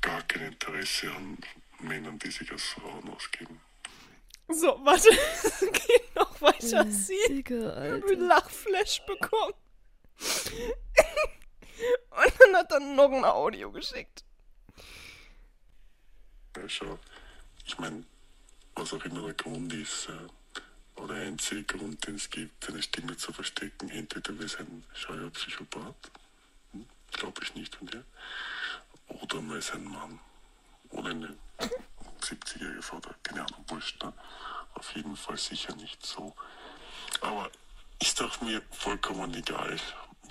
gar 0.01 0.21
kein 0.23 0.43
Interesse 0.43 1.11
an 1.11 1.37
Männern, 1.79 2.19
die 2.19 2.31
sich 2.31 2.51
als 2.51 2.63
Frauen 2.63 3.09
ausgeben. 3.09 3.59
So, 4.47 4.79
warte, 4.83 5.09
es 5.43 5.59
geht 5.59 6.15
noch 6.15 6.41
weiter. 6.41 6.85
Sie 6.91 7.17
Digga, 7.27 7.75
hat 7.75 8.03
einen 8.03 8.27
Lachflash 8.27 9.01
bekommen. 9.05 9.53
Und 12.11 12.33
dann 12.39 12.55
hat 12.55 12.71
er 12.71 12.79
noch 12.79 13.11
ein 13.11 13.25
Audio 13.25 13.71
geschickt. 13.71 14.23
Ja, 16.57 16.67
schau, 16.67 16.99
ich 17.65 17.77
meine, 17.79 18.03
was 18.75 18.93
auch 18.93 19.03
immer 19.05 19.21
der 19.21 19.33
Grund 19.33 19.71
ist, 19.73 20.09
äh, 20.09 20.99
oder 21.01 21.15
der 21.15 21.27
einzige 21.27 21.63
Grund, 21.63 22.05
den 22.05 22.15
es 22.15 22.29
gibt, 22.29 22.63
seine 22.63 22.81
Stimme 22.81 23.15
zu 23.17 23.31
verstecken, 23.31 23.89
entweder 23.89 24.37
wir 24.37 24.47
sind 24.47 24.83
scheuer 24.93 25.29
Psychopath, 25.29 26.11
hm, 26.73 26.85
glaube 27.11 27.41
ich 27.43 27.55
nicht 27.55 27.75
von 27.75 27.87
dir, 27.87 28.03
oder 29.07 29.41
man 29.41 29.57
ist 29.57 29.73
ein 29.73 29.85
Mann, 29.85 30.19
oder 30.89 31.09
eine 31.09 31.37
70-jährige 32.21 32.81
Frau, 32.81 32.97
oder 32.97 33.15
keine 33.23 33.41
Ahnung, 33.41 33.65
wurscht, 33.67 34.03
ne? 34.03 34.13
auf 34.73 34.95
jeden 34.95 35.15
Fall 35.15 35.37
sicher 35.37 35.75
nicht 35.75 36.05
so. 36.05 36.33
Aber 37.21 37.49
ist 38.01 38.19
doch 38.19 38.41
mir 38.41 38.61
vollkommen 38.71 39.33
egal. 39.33 39.77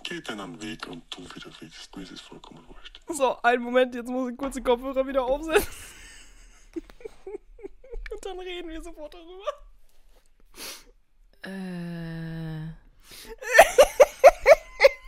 Geh 0.03 0.21
deinen 0.21 0.61
Weg 0.63 0.87
und 0.87 1.09
tu, 1.11 1.23
wie 1.35 1.41
du 1.41 1.51
willst. 1.61 1.95
Mir 1.97 2.03
ist 2.03 2.13
es 2.13 2.21
vollkommen 2.21 2.67
wurscht. 2.69 3.01
So, 3.09 3.41
einen 3.43 3.63
Moment, 3.63 3.95
jetzt 3.95 4.09
muss 4.09 4.31
ich 4.31 4.37
kurz 4.37 4.55
die 4.55 4.63
Kopfhörer 4.63 5.07
wieder 5.07 5.25
aufsetzen. 5.25 5.69
Und 8.11 8.25
dann 8.25 8.39
reden 8.41 8.69
wir 8.69 8.83
sofort 8.83 9.15
darüber. 9.15 9.45
Äh. 11.43 12.73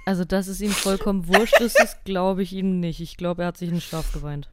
Also, 0.04 0.24
dass 0.24 0.48
es 0.48 0.60
ihm 0.60 0.72
vollkommen 0.72 1.28
wurscht 1.28 1.60
ist, 1.60 1.78
das 1.78 2.02
glaube 2.04 2.42
ich 2.42 2.52
ihm 2.52 2.80
nicht. 2.80 3.00
Ich 3.00 3.16
glaube, 3.16 3.42
er 3.42 3.48
hat 3.48 3.56
sich 3.56 3.68
in 3.68 3.76
den 3.76 3.80
Schlaf 3.80 4.12
geweint. 4.12 4.50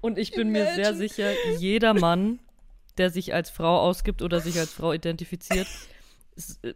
Und 0.00 0.18
ich 0.18 0.32
bin 0.32 0.50
mir 0.50 0.64
sehr 0.74 0.90
Imagine. 0.90 0.96
sicher, 0.96 1.32
jeder 1.58 1.94
Mann, 1.94 2.40
der 2.98 3.10
sich 3.10 3.32
als 3.32 3.50
Frau 3.50 3.80
ausgibt 3.80 4.20
oder 4.20 4.40
sich 4.40 4.58
als 4.58 4.72
Frau 4.72 4.92
identifiziert, 4.92 5.68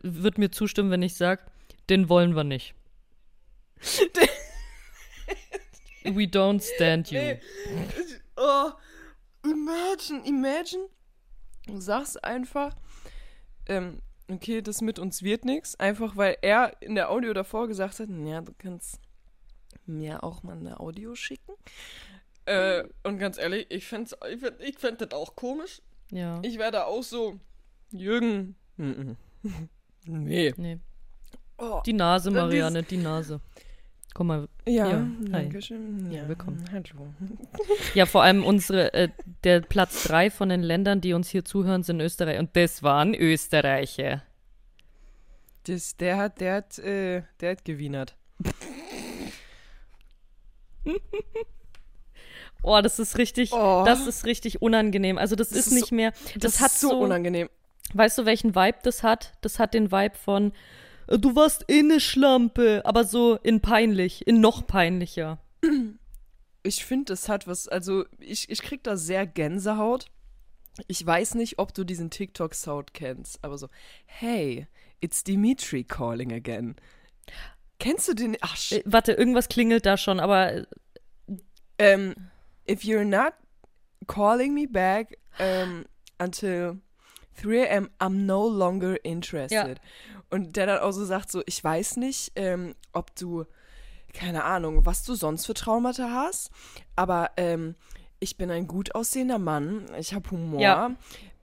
wird 0.03 0.39
mir 0.39 0.51
zustimmen, 0.51 0.91
wenn 0.91 1.03
ich 1.03 1.17
sage, 1.17 1.43
den 1.91 2.09
wollen 2.09 2.37
wir 2.37 2.45
nicht. 2.45 2.75
We 6.15 6.25
don't 6.25 6.63
stand 6.63 7.11
you. 7.11 7.19
Nee. 7.19 7.41
Oh, 8.37 8.71
imagine, 9.45 10.27
imagine. 10.27 10.89
Du 11.67 11.81
sagst 11.81 12.23
einfach, 12.23 12.77
ähm, 13.67 14.01
okay, 14.31 14.63
das 14.63 14.81
mit 14.81 14.99
uns 14.99 15.23
wird 15.23 15.45
nichts. 15.45 15.79
Einfach 15.81 16.17
weil 16.17 16.37
er 16.43 16.81
in 16.81 16.95
der 16.95 17.11
Audio 17.11 17.33
davor 17.33 17.67
gesagt 17.69 17.99
hat, 18.01 18.09
ja, 18.09 18.41
du 18.41 18.53
kannst 18.57 19.01
mir 19.87 20.23
auch 20.23 20.43
mal 20.43 20.57
eine 20.57 20.81
Audio 20.81 21.15
schicken. 21.15 21.53
Äh, 22.45 22.85
und 23.03 23.19
ganz 23.19 23.39
ehrlich, 23.39 23.67
ich 23.71 23.87
fänd's, 23.87 24.15
ich 24.31 24.41
fänd, 24.41 24.61
ich 24.61 24.79
fänd 24.79 25.01
das 25.01 25.13
auch 25.13 25.35
komisch. 25.35 25.83
Ja. 26.11 26.41
Ich 26.43 26.59
wäre 26.59 26.71
da 26.71 26.85
auch 26.85 27.03
so, 27.03 27.41
Jürgen, 27.91 28.55
mhm. 28.77 29.17
nee. 30.07 30.55
Nee. 30.57 30.79
Oh. 31.59 31.81
Die 31.85 31.93
Nase, 31.93 32.31
Marianne, 32.31 32.83
die 32.83 32.99
Nase. 32.99 33.41
Komm 34.17 34.29
mal. 34.29 34.49
Ja, 34.67 34.89
Ja, 34.93 35.07
danke 35.31 35.61
schön. 35.61 36.11
Ja, 36.11 36.27
willkommen. 36.27 36.65
Hallo. 36.73 37.13
Ja, 37.93 38.07
vor 38.07 38.23
allem 38.23 38.45
unsere, 38.45 38.95
äh, 38.95 39.11
der 39.45 39.61
Platz 39.61 40.05
drei 40.05 40.31
von 40.31 40.49
den 40.49 40.63
Ländern, 40.63 41.03
die 41.03 41.13
uns 41.13 41.29
hier 41.29 41.45
zuhören, 41.45 41.83
sind 41.83 42.01
Österreich. 42.01 42.39
Und 42.39 42.57
das 42.57 42.83
waren 42.83 43.15
Österreicher. 43.15 44.23
Das, 45.65 45.99
der 45.99 46.17
hat, 46.17 46.41
der 46.41 46.55
hat, 46.55 46.79
äh, 46.79 47.25
der 47.41 47.51
hat 47.51 47.65
gewienert. 47.67 48.17
Oh, 52.63 52.81
das 52.83 52.99
ist 52.99 53.17
richtig, 53.19 53.53
Oh. 53.53 53.85
das 53.87 54.09
ist 54.09 54.25
richtig 54.25 54.61
unangenehm. 54.61 55.19
Also 55.19 55.37
das, 55.37 55.51
Das 55.51 55.59
ist 55.59 55.67
ist 55.69 55.73
nicht 55.73 55.89
so- 55.91 55.95
mehr, 55.95 56.11
das, 56.35 56.55
Das, 56.55 56.61
hat 56.61 56.73
ist 56.73 56.81
so, 56.81 56.89
so, 56.89 56.99
unangenehm. 56.99 57.49
weißt 57.95 58.19
du, 58.19 58.25
welchen 58.27 58.57
Vibe 58.57 58.79
das 58.83 59.05
hat? 59.05 59.35
Das 59.41 59.61
hat 59.61 59.73
den 59.75 59.93
Vibe 59.93 60.17
von, 60.17 60.53
du 61.09 61.37
warst 61.37 61.65
eh 61.69 61.83
ne 61.83 62.01
Schlampe, 62.01 62.83
aber 62.85 63.05
so 63.05 63.37
in 63.43 63.61
peinlich, 63.61 64.27
in 64.27 64.41
noch 64.41 64.67
peinlicher. 64.67 65.39
Ich 66.63 66.85
finde, 66.85 67.07
das 67.07 67.29
hat 67.29 67.47
was, 67.47 67.69
also 67.69 68.05
ich, 68.19 68.51
ich 68.51 68.63
krieg 68.63 68.83
da 68.83 68.97
sehr 68.97 69.27
Gänsehaut. 69.27 70.07
Ich 70.89 71.05
weiß 71.05 71.37
nicht, 71.37 71.59
ob 71.59 71.73
du 71.73 71.85
diesen 71.85 72.11
TikTok-Sound 72.11 72.93
kennst, 72.93 73.43
aber 73.43 73.57
so, 73.57 73.69
hey, 74.05 74.67
it's 75.01 75.25
Dimitri 75.25 75.85
calling 75.85 76.33
again. 76.33 76.77
Kennst 77.79 78.09
du 78.09 78.15
den? 78.15 78.37
Ach, 78.41 78.57
Äh, 78.71 78.83
warte, 78.85 79.13
irgendwas 79.13 79.49
klingelt 79.49 79.87
da 79.87 79.97
schon, 79.97 80.21
aber 80.21 80.53
äh, 80.53 80.67
ähm, 81.79 82.15
if 82.69 82.83
you're 82.83 83.05
not 83.05 83.33
calling 84.07 84.55
me 84.55 84.67
back 84.67 85.19
um, 85.39 85.85
until 86.19 86.81
3 87.43 87.63
a.m., 87.69 87.91
I'm 87.99 88.25
no 88.27 88.49
longer 88.49 88.97
interested. 89.05 89.81
Und 90.31 90.57
der 90.57 90.67
dann 90.67 90.79
auch 90.81 90.93
so 90.93 91.05
sagt 91.05 91.31
so, 91.31 91.43
ich 91.47 91.63
weiß 91.63 91.97
nicht, 91.99 92.33
ähm, 92.37 92.75
ob 92.93 93.15
du, 93.17 93.45
keine 94.13 94.45
Ahnung, 94.45 94.87
was 94.87 95.05
du 95.05 95.15
sonst 95.15 95.47
für 95.47 95.55
Traumata 95.55 96.11
hast, 96.11 96.51
aber 96.97 97.31
ähm, 97.37 97.75
ich 98.19 98.37
bin 98.37 98.51
ein 98.51 98.67
gut 98.67 98.95
aussehender 98.95 99.39
Mann, 99.39 99.87
ich 99.99 100.15
habe 100.15 100.31
Humor. 100.31 100.61
Ja. 100.61 100.91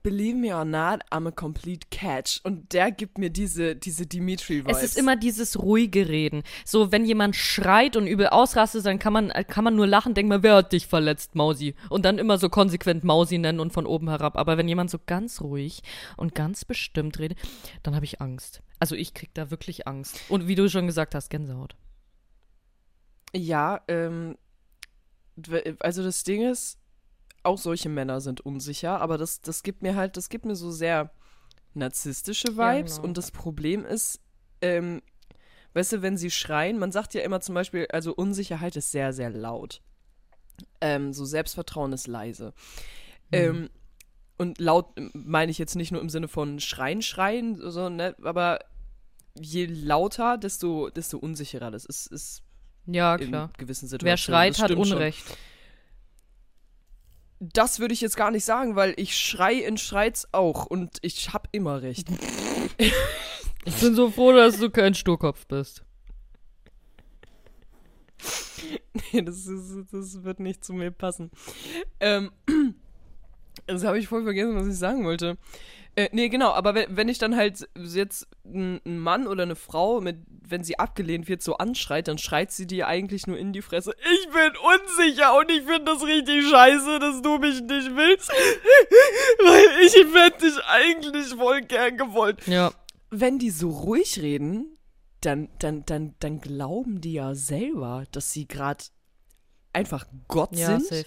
Believe 0.04 0.36
me 0.36 0.54
or 0.54 0.66
not, 0.66 1.00
I'm 1.10 1.26
a 1.26 1.30
complete 1.30 1.88
catch. 1.90 2.38
Und 2.44 2.74
der 2.74 2.90
gibt 2.92 3.16
mir 3.16 3.30
diese, 3.30 3.74
diese 3.74 4.04
Dimitri-Vibes. 4.06 4.76
es 4.76 4.82
ist 4.82 4.98
immer 4.98 5.16
dieses 5.16 5.58
ruhige 5.58 6.06
Reden. 6.10 6.42
So, 6.66 6.92
wenn 6.92 7.06
jemand 7.06 7.36
schreit 7.36 7.96
und 7.96 8.06
übel 8.06 8.26
ausrastet, 8.26 8.84
dann 8.84 8.98
kann 8.98 9.14
man, 9.14 9.30
kann 9.48 9.64
man 9.64 9.74
nur 9.74 9.86
lachen, 9.86 10.12
denkt 10.12 10.28
man, 10.28 10.42
wer 10.42 10.56
hat 10.56 10.72
dich 10.72 10.88
verletzt, 10.88 11.34
Mausi? 11.34 11.74
Und 11.88 12.04
dann 12.04 12.18
immer 12.18 12.36
so 12.36 12.50
konsequent 12.50 13.02
Mausi 13.02 13.38
nennen 13.38 13.60
und 13.60 13.72
von 13.72 13.86
oben 13.86 14.10
herab. 14.10 14.36
Aber 14.36 14.58
wenn 14.58 14.68
jemand 14.68 14.90
so 14.90 14.98
ganz 15.06 15.40
ruhig 15.40 15.82
und 16.18 16.34
ganz 16.34 16.66
bestimmt 16.66 17.18
redet, 17.18 17.38
dann 17.82 17.94
habe 17.94 18.04
ich 18.04 18.20
Angst. 18.20 18.62
Also 18.80 18.96
ich 18.96 19.14
krieg 19.14 19.30
da 19.32 19.50
wirklich 19.50 19.88
Angst. 19.88 20.20
Und 20.28 20.46
wie 20.46 20.54
du 20.54 20.68
schon 20.68 20.86
gesagt 20.86 21.14
hast, 21.14 21.30
Gänsehaut. 21.30 21.76
Ja, 23.34 23.80
ähm, 23.88 24.36
also 25.80 26.02
das 26.02 26.24
Ding 26.24 26.42
ist, 26.42 26.78
auch 27.44 27.58
solche 27.58 27.88
Männer 27.88 28.20
sind 28.20 28.40
unsicher, 28.40 29.00
aber 29.00 29.18
das, 29.18 29.40
das 29.40 29.62
gibt 29.62 29.82
mir 29.82 29.94
halt, 29.94 30.16
das 30.16 30.28
gibt 30.28 30.44
mir 30.44 30.56
so 30.56 30.70
sehr 30.70 31.10
narzisstische 31.74 32.48
Ja, 32.52 32.76
Vibes 32.76 32.96
genau. 32.96 33.08
und 33.08 33.18
das 33.18 33.30
Problem 33.30 33.84
ist, 33.84 34.20
ähm, 34.60 35.02
weißt 35.74 35.92
du, 35.94 36.02
wenn 36.02 36.16
sie 36.16 36.30
schreien, 36.30 36.78
man 36.78 36.92
sagt 36.92 37.14
ja 37.14 37.22
immer 37.22 37.40
zum 37.40 37.54
Beispiel, 37.54 37.86
also 37.90 38.14
Unsicherheit 38.14 38.76
ist 38.76 38.90
sehr, 38.92 39.12
sehr 39.12 39.30
laut. 39.30 39.82
Ähm, 40.80 41.12
so 41.12 41.24
Selbstvertrauen 41.24 41.92
ist 41.92 42.06
leise. 42.06 42.54
Ähm, 43.32 43.70
und 44.38 44.60
laut 44.60 44.94
meine 45.14 45.50
ich 45.50 45.58
jetzt 45.58 45.74
nicht 45.74 45.90
nur 45.90 46.00
im 46.00 46.08
Sinne 46.08 46.28
von 46.28 46.60
schreien, 46.60 47.02
schreien, 47.02 47.58
so, 47.70 47.88
ne, 47.88 48.14
aber 48.22 48.60
je 49.40 49.66
lauter, 49.66 50.38
desto, 50.38 50.90
desto 50.90 51.18
unsicherer 51.18 51.70
das 51.72 51.84
ist, 51.84 52.06
ist 52.06 52.42
Ja, 52.86 53.16
in 53.16 53.28
klar. 53.28 53.50
gewissen 53.58 53.88
Situationen. 53.88 54.10
Wer 54.10 54.16
schreit, 54.16 54.58
hat 54.58 54.70
stimmt 54.70 54.86
schon. 54.86 55.12
Das 57.52 57.78
würde 57.78 57.94
ich 57.94 58.00
jetzt 58.00 58.16
gar 58.16 58.30
nicht 58.30 58.44
sagen, 58.44 58.76
weil 58.76 58.94
ich 58.96 59.16
schrei 59.16 59.54
in 59.54 59.76
Streits 59.76 60.28
auch 60.32 60.66
und 60.66 60.98
ich 61.02 61.32
hab 61.32 61.48
immer 61.52 61.82
recht. 61.82 62.08
Ich 63.66 63.76
bin 63.76 63.94
so 63.94 64.10
froh, 64.10 64.32
dass 64.32 64.58
du 64.58 64.68
kein 64.68 64.92
Sturkopf 64.92 65.46
bist. 65.46 65.84
nee, 69.12 69.22
das, 69.22 69.46
ist, 69.46 69.86
das 69.90 70.22
wird 70.22 70.38
nicht 70.38 70.62
zu 70.62 70.74
mir 70.74 70.90
passen. 70.90 71.30
Ähm, 71.98 72.30
das 73.66 73.84
habe 73.84 73.98
ich 73.98 74.08
voll 74.08 74.24
vergessen, 74.24 74.56
was 74.56 74.66
ich 74.66 74.76
sagen 74.78 75.04
wollte. 75.04 75.36
Äh, 75.96 76.08
nee, 76.10 76.28
genau, 76.28 76.50
aber 76.50 76.74
wenn, 76.74 76.96
wenn 76.96 77.08
ich 77.08 77.18
dann 77.18 77.36
halt 77.36 77.68
jetzt 77.76 78.26
einen 78.44 78.80
Mann 78.84 79.28
oder 79.28 79.44
eine 79.44 79.54
Frau, 79.54 80.00
mit, 80.00 80.16
wenn 80.42 80.64
sie 80.64 80.76
abgelehnt 80.78 81.28
wird, 81.28 81.40
so 81.40 81.56
anschreit, 81.58 82.08
dann 82.08 82.18
schreit 82.18 82.50
sie 82.50 82.66
dir 82.66 82.88
eigentlich 82.88 83.28
nur 83.28 83.38
in 83.38 83.52
die 83.52 83.62
Fresse. 83.62 83.94
Ich 84.12 84.28
bin 84.32 84.52
unsicher 84.56 85.38
und 85.38 85.48
ich 85.52 85.62
finde 85.62 85.84
das 85.92 86.02
richtig 86.04 86.48
scheiße, 86.50 86.98
dass 86.98 87.22
du 87.22 87.38
mich 87.38 87.60
nicht 87.60 87.94
willst. 87.94 88.28
Weil 89.38 89.84
ich 89.86 89.94
hätte 89.94 90.46
dich 90.46 90.64
eigentlich 90.66 91.28
voll 91.34 91.60
gern 91.62 91.96
gewollt. 91.96 92.44
Ja. 92.46 92.72
wenn 93.10 93.38
die 93.38 93.50
so 93.50 93.70
ruhig 93.70 94.20
reden, 94.20 94.76
dann, 95.20 95.48
dann, 95.60 95.84
dann, 95.86 96.14
dann 96.18 96.40
glauben 96.40 97.00
die 97.00 97.14
ja 97.14 97.34
selber, 97.34 98.04
dass 98.10 98.32
sie 98.32 98.46
gerade 98.48 98.84
einfach 99.72 100.06
Gott 100.28 100.56
Ja, 100.56 100.66
sind. 100.80 100.86
safe. 100.86 101.04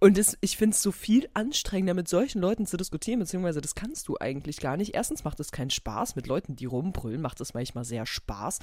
Und 0.00 0.16
das, 0.16 0.36
ich 0.40 0.56
finde 0.56 0.74
es 0.74 0.82
so 0.82 0.92
viel 0.92 1.28
anstrengender, 1.34 1.94
mit 1.94 2.08
solchen 2.08 2.40
Leuten 2.40 2.66
zu 2.66 2.76
diskutieren, 2.76 3.20
beziehungsweise 3.20 3.60
das 3.60 3.74
kannst 3.74 4.08
du 4.08 4.16
eigentlich 4.18 4.58
gar 4.58 4.76
nicht. 4.76 4.94
Erstens 4.94 5.24
macht 5.24 5.38
es 5.40 5.52
keinen 5.52 5.70
Spaß, 5.70 6.16
mit 6.16 6.26
Leuten, 6.26 6.56
die 6.56 6.64
rumbrüllen, 6.66 7.20
macht 7.20 7.40
es 7.40 7.52
manchmal 7.54 7.84
sehr 7.84 8.06
Spaß. 8.06 8.60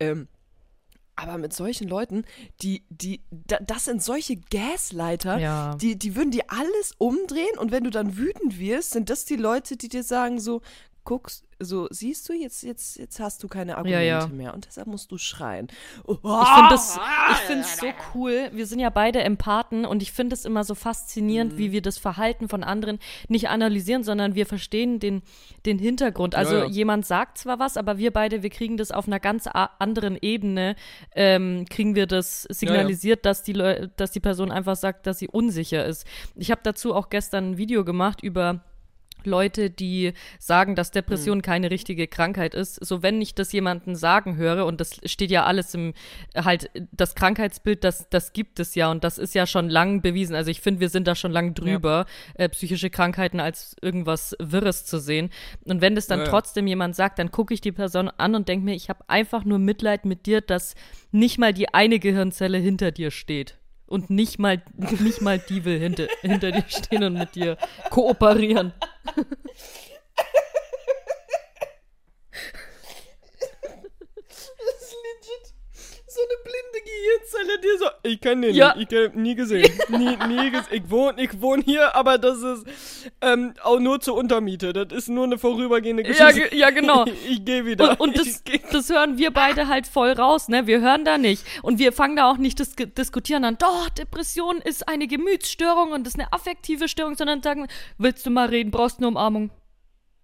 Ähm, 0.00 0.28
aber 1.16 1.38
mit 1.38 1.52
solchen 1.52 1.86
Leuten, 1.86 2.24
die, 2.60 2.82
die, 2.88 3.22
da, 3.30 3.58
das 3.60 3.84
sind 3.84 4.02
solche 4.02 4.36
Gaslighter, 4.36 5.38
Ja. 5.38 5.76
die, 5.76 5.96
die 5.96 6.16
würden 6.16 6.32
dir 6.32 6.44
alles 6.48 6.92
umdrehen 6.98 7.56
und 7.58 7.70
wenn 7.70 7.84
du 7.84 7.90
dann 7.90 8.16
wütend 8.16 8.58
wirst, 8.58 8.90
sind 8.90 9.10
das 9.10 9.24
die 9.24 9.36
Leute, 9.36 9.76
die 9.76 9.88
dir 9.88 10.02
sagen 10.02 10.40
so, 10.40 10.60
guckst, 11.04 11.44
so, 11.60 11.86
siehst 11.90 12.28
du, 12.28 12.32
jetzt, 12.32 12.62
jetzt, 12.62 12.98
jetzt 12.98 13.20
hast 13.20 13.42
du 13.42 13.48
keine 13.48 13.76
Argumente 13.76 14.04
ja. 14.04 14.26
mehr 14.26 14.54
und 14.54 14.66
deshalb 14.66 14.86
musst 14.86 15.10
du 15.10 15.18
schreien. 15.18 15.68
Ich 16.06 16.18
finde 16.18 16.68
das, 16.70 16.98
ich 17.30 17.36
finde 17.38 17.60
es 17.62 17.76
so 17.78 17.86
cool. 18.14 18.50
Wir 18.52 18.66
sind 18.66 18.80
ja 18.80 18.90
beide 18.90 19.22
Empathen 19.22 19.84
und 19.84 20.02
ich 20.02 20.12
finde 20.12 20.34
es 20.34 20.44
immer 20.44 20.64
so 20.64 20.74
faszinierend, 20.74 21.56
wie 21.56 21.72
wir 21.72 21.82
das 21.82 21.98
Verhalten 21.98 22.48
von 22.48 22.64
anderen 22.64 22.98
nicht 23.28 23.48
analysieren, 23.48 24.02
sondern 24.02 24.34
wir 24.34 24.46
verstehen 24.46 24.98
den, 24.98 25.22
den 25.66 25.78
Hintergrund. 25.78 26.34
Also 26.34 26.56
ja. 26.56 26.66
jemand 26.66 27.06
sagt 27.06 27.38
zwar 27.38 27.58
was, 27.58 27.76
aber 27.76 27.98
wir 27.98 28.12
beide, 28.12 28.42
wir 28.42 28.50
kriegen 28.50 28.76
das 28.76 28.90
auf 28.90 29.06
einer 29.06 29.20
ganz 29.20 29.46
anderen 29.46 30.18
Ebene, 30.20 30.76
ähm, 31.14 31.66
kriegen 31.68 31.94
wir 31.94 32.06
das 32.06 32.42
signalisiert, 32.50 33.24
dass 33.24 33.42
die 33.42 33.52
Leu 33.52 33.88
dass 33.96 34.12
die 34.12 34.20
Person 34.20 34.50
einfach 34.50 34.76
sagt, 34.76 35.06
dass 35.06 35.18
sie 35.18 35.28
unsicher 35.28 35.84
ist. 35.84 36.06
Ich 36.34 36.50
habe 36.50 36.60
dazu 36.64 36.94
auch 36.94 37.10
gestern 37.10 37.52
ein 37.52 37.56
Video 37.58 37.84
gemacht 37.84 38.22
über 38.22 38.64
Leute, 39.26 39.70
die 39.70 40.12
sagen, 40.38 40.74
dass 40.74 40.90
Depression 40.90 41.42
keine 41.42 41.70
richtige 41.70 42.06
Krankheit 42.06 42.54
ist. 42.54 42.84
So, 42.84 43.02
wenn 43.02 43.20
ich 43.20 43.34
das 43.34 43.52
jemanden 43.52 43.96
sagen 43.96 44.36
höre, 44.36 44.66
und 44.66 44.80
das 44.80 45.00
steht 45.04 45.30
ja 45.30 45.44
alles 45.44 45.74
im, 45.74 45.94
halt, 46.34 46.70
das 46.92 47.14
Krankheitsbild, 47.14 47.84
das, 47.84 48.08
das 48.08 48.32
gibt 48.32 48.60
es 48.60 48.74
ja 48.74 48.90
und 48.90 49.04
das 49.04 49.18
ist 49.18 49.34
ja 49.34 49.46
schon 49.46 49.68
lang 49.68 50.02
bewiesen. 50.02 50.34
Also 50.34 50.50
ich 50.50 50.60
finde, 50.60 50.80
wir 50.80 50.88
sind 50.88 51.06
da 51.06 51.14
schon 51.14 51.32
lang 51.32 51.54
drüber, 51.54 52.06
äh, 52.34 52.48
psychische 52.48 52.90
Krankheiten 52.90 53.40
als 53.40 53.76
irgendwas 53.80 54.36
Wirres 54.40 54.84
zu 54.84 54.98
sehen. 54.98 55.30
Und 55.64 55.80
wenn 55.80 55.94
das 55.94 56.06
dann 56.06 56.20
Ja, 56.20 56.24
ja. 56.24 56.30
trotzdem 56.30 56.66
jemand 56.66 56.96
sagt, 56.96 57.18
dann 57.18 57.30
gucke 57.30 57.54
ich 57.54 57.60
die 57.60 57.72
Person 57.72 58.08
an 58.08 58.34
und 58.34 58.48
denke 58.48 58.64
mir, 58.64 58.74
ich 58.74 58.88
habe 58.88 59.04
einfach 59.08 59.44
nur 59.44 59.58
Mitleid 59.58 60.04
mit 60.04 60.26
dir, 60.26 60.40
dass 60.40 60.74
nicht 61.12 61.38
mal 61.38 61.52
die 61.52 61.72
eine 61.72 61.98
Gehirnzelle 61.98 62.58
hinter 62.58 62.90
dir 62.90 63.10
steht. 63.10 63.58
Und 63.86 64.10
nicht 64.10 64.38
mal, 64.38 64.62
nicht 64.74 65.20
mal 65.20 65.38
die 65.38 65.64
will 65.64 65.78
hinter, 65.78 66.08
hinter 66.22 66.52
dir 66.52 66.64
stehen 66.68 67.04
und 67.04 67.14
mit 67.14 67.34
dir 67.34 67.56
kooperieren. 67.90 68.72
Das 74.36 74.82
ist 74.82 74.96
legit 75.04 75.54
so 76.06 76.13
eine 76.24 76.42
blinde 76.44 76.90
Gehirnzelle, 76.90 77.60
die 77.60 77.78
so, 77.78 77.86
ich 78.10 78.20
kann 78.20 78.42
den 78.42 78.54
Ja. 78.54 78.74
nicht, 78.74 78.92
ich 78.92 78.98
hab 79.06 79.14
nie 79.14 79.34
gesehen, 79.34 79.70
nie, 79.90 80.16
nie 80.28 80.50
gesehen, 80.50 80.66
ich 80.72 80.90
wohne, 80.90 81.22
ich 81.22 81.40
wohne 81.40 81.62
hier, 81.62 81.94
aber 81.94 82.18
das 82.18 82.38
ist 82.42 82.66
ähm, 83.20 83.54
auch 83.62 83.78
nur 83.78 84.00
zur 84.00 84.14
Untermiete, 84.16 84.72
das 84.72 84.86
ist 84.92 85.08
nur 85.08 85.24
eine 85.24 85.38
vorübergehende 85.38 86.02
Ja, 86.02 86.28
Geschichte. 86.30 86.50
ge- 86.50 86.58
ja, 86.58 86.70
genau. 86.70 87.04
Ich, 87.06 87.30
ich 87.30 87.44
gehe 87.44 87.64
wieder. 87.66 87.90
Und, 87.92 88.00
und 88.00 88.18
das, 88.18 88.42
das 88.72 88.88
hören 88.90 89.18
wir 89.18 89.30
beide 89.30 89.68
halt 89.68 89.86
voll 89.86 90.10
raus, 90.12 90.48
ne? 90.48 90.66
Wir 90.66 90.80
hören 90.80 91.04
da 91.04 91.18
nicht. 91.18 91.44
Und 91.62 91.78
wir 91.78 91.92
fangen 91.92 92.16
da 92.16 92.30
auch 92.30 92.36
nicht 92.38 92.58
dis 92.58 92.74
diskutieren 92.76 93.44
an, 93.44 93.56
doch, 93.58 93.88
Depression 93.90 94.58
ist 94.58 94.88
eine 94.88 95.06
Gemütsstörung 95.06 95.92
und 95.92 96.06
ist 96.06 96.18
eine 96.18 96.32
affektive 96.32 96.88
Störung, 96.88 97.14
sondern 97.16 97.42
sagen, 97.42 97.66
willst 97.98 98.24
du 98.26 98.30
mal 98.30 98.48
reden, 98.48 98.70
brauchst 98.70 98.98
eine 98.98 99.08
Umarmung. 99.08 99.50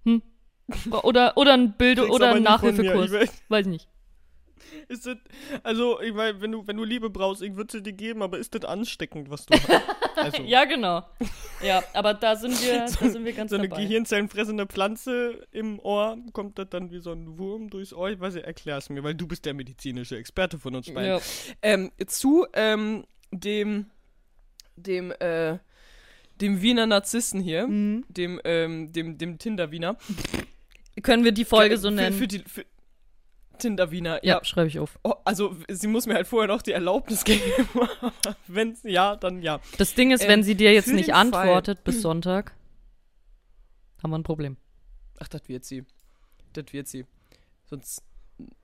Hm? 0.05 0.23
Oder, 1.03 1.37
oder 1.37 1.53
ein 1.55 1.73
Bild 1.77 1.99
oder 2.01 2.31
ein 2.35 2.43
Nachhilfekurs. 2.43 3.13
ich 3.13 3.19
weiß- 3.29 3.31
Weiß 3.49 3.67
nicht. 3.67 3.89
Ist 4.91 5.07
das, 5.07 5.17
also, 5.63 6.01
ich 6.01 6.13
meine, 6.13 6.41
wenn 6.41 6.51
du, 6.51 6.67
wenn 6.67 6.77
du 6.77 6.83
Liebe 6.85 7.11
brauchst, 7.11 7.43
ich 7.43 7.55
würde 7.55 7.71
sie 7.71 7.83
dir 7.83 7.93
geben, 7.93 8.23
aber 8.23 8.39
ist 8.39 8.55
das 8.55 8.65
ansteckend, 8.65 9.31
was 9.31 9.47
du 9.47 9.57
hast? 9.57 9.83
Also, 10.17 10.43
Ja, 10.47 10.65
genau. 10.65 11.05
Ja, 11.63 11.81
aber 11.95 12.15
da 12.15 12.35
sind 12.35 12.61
wir, 12.61 12.81
da 13.01 13.09
sind 13.09 13.25
wir 13.25 13.33
ganz 13.33 13.51
so 13.51 13.57
eine 13.57 13.69
dabei. 13.69 13.83
gehirnzellenfressende 13.83 14.67
Pflanze 14.67 15.47
im 15.53 15.79
Ohr, 15.79 16.19
kommt 16.33 16.59
das 16.59 16.69
dann 16.71 16.91
wie 16.91 16.99
so 16.99 17.13
ein 17.13 17.39
Wurm 17.39 17.71
durchs 17.71 17.93
Ohr? 17.93 18.11
Ich 18.11 18.19
weiß 18.19 18.35
nicht, 18.35 18.47
erklär's 18.47 18.91
mir, 18.91 19.05
weil 19.05 19.15
du 19.15 19.29
bist 19.29 19.45
der 19.47 19.55
medizinische 19.55 20.17
Experte 20.17 20.59
von 20.59 20.75
uns 20.75 20.93
beiden. 20.93 21.05
Ja. 21.19 21.21
Ähm, 21.63 21.93
zu 22.09 22.47
ähm, 22.53 23.05
dem, 23.31 23.87
dem, 24.75 25.13
äh, 25.13 25.59
dem 26.41 26.63
Wiener 26.63 26.87
Narzissten 26.87 27.41
hier, 27.41 27.69
Mhm. 27.69 28.05
dem, 28.09 28.41
ähm, 28.45 28.93
dem, 28.93 29.19
dem 29.19 29.39
Tinder-Wiener. 29.39 29.97
Können 31.03 31.23
wir 31.23 31.33
die 31.33 31.45
Folge 31.45 31.77
so 31.79 31.89
für, 31.91 31.95
nennen? 31.95 32.17
Für 32.17 32.27
die, 32.27 32.41
für 32.41 32.65
Tinder-Wiener, 33.61 34.25
ja, 34.25 34.39
ja. 34.39 34.45
schreibe 34.45 34.69
ich 34.69 34.79
auf. 34.79 34.99
Oh, 35.05 35.15
also, 35.25 35.55
sie 35.69 35.87
muss 35.87 36.07
mir 36.07 36.15
halt 36.15 36.27
vorher 36.27 36.49
noch 36.49 36.63
die 36.63 36.73
Erlaubnis 36.73 37.23
geben. 37.25 37.43
Wenn 38.49 38.77
ja, 38.83 39.17
dann 39.17 39.43
ja. 39.43 39.61
Das 39.79 39.95
Ding 39.95 40.11
ist, 40.11 40.23
Ähm, 40.23 40.29
wenn 40.29 40.43
sie 40.43 40.55
dir 40.57 40.73
jetzt 40.73 40.89
nicht 40.89 41.09
den 41.09 41.15
Fall- 41.15 41.21
antwortet 41.49 41.85
bis 41.85 42.03
Sonntag, 42.03 42.55
haben 44.03 44.11
wir 44.11 44.19
ein 44.19 44.23
Problem. 44.25 44.57
Ach, 45.19 45.29
das 45.29 45.43
wird 45.49 45.65
sie. 45.65 45.85
Das 46.53 46.73
wird 46.73 46.89
sie. 46.89 47.05
Sonst, 47.67 48.03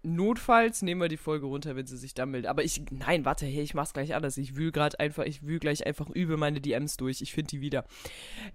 notfalls 0.03 0.83
nehmen 0.83 1.01
wir 1.01 1.09
die 1.09 1.17
Folge 1.17 1.47
runter, 1.47 1.77
wenn 1.77 1.87
sie 1.87 1.97
sich 1.97 2.15
dann 2.15 2.31
meldet. 2.31 2.49
Aber 2.51 2.65
ich, 2.65 2.83
nein, 2.91 3.25
warte, 3.25 3.47
hey, 3.47 3.63
ich 3.63 3.75
mach's 3.75 3.93
gleich 3.93 4.15
anders. 4.15 4.37
Ich 4.39 4.57
wühl 4.57 4.73
gerade 4.73 4.99
einfach, 4.99 5.25
ich 5.25 5.43
wühl 5.47 5.59
gleich 5.59 5.87
einfach 5.87 6.09
übel 6.11 6.37
meine 6.37 6.61
DMs 6.61 6.97
durch. 6.97 7.21
Ich 7.21 7.33
finde 7.33 7.49
die 7.51 7.61
wieder. 7.61 7.85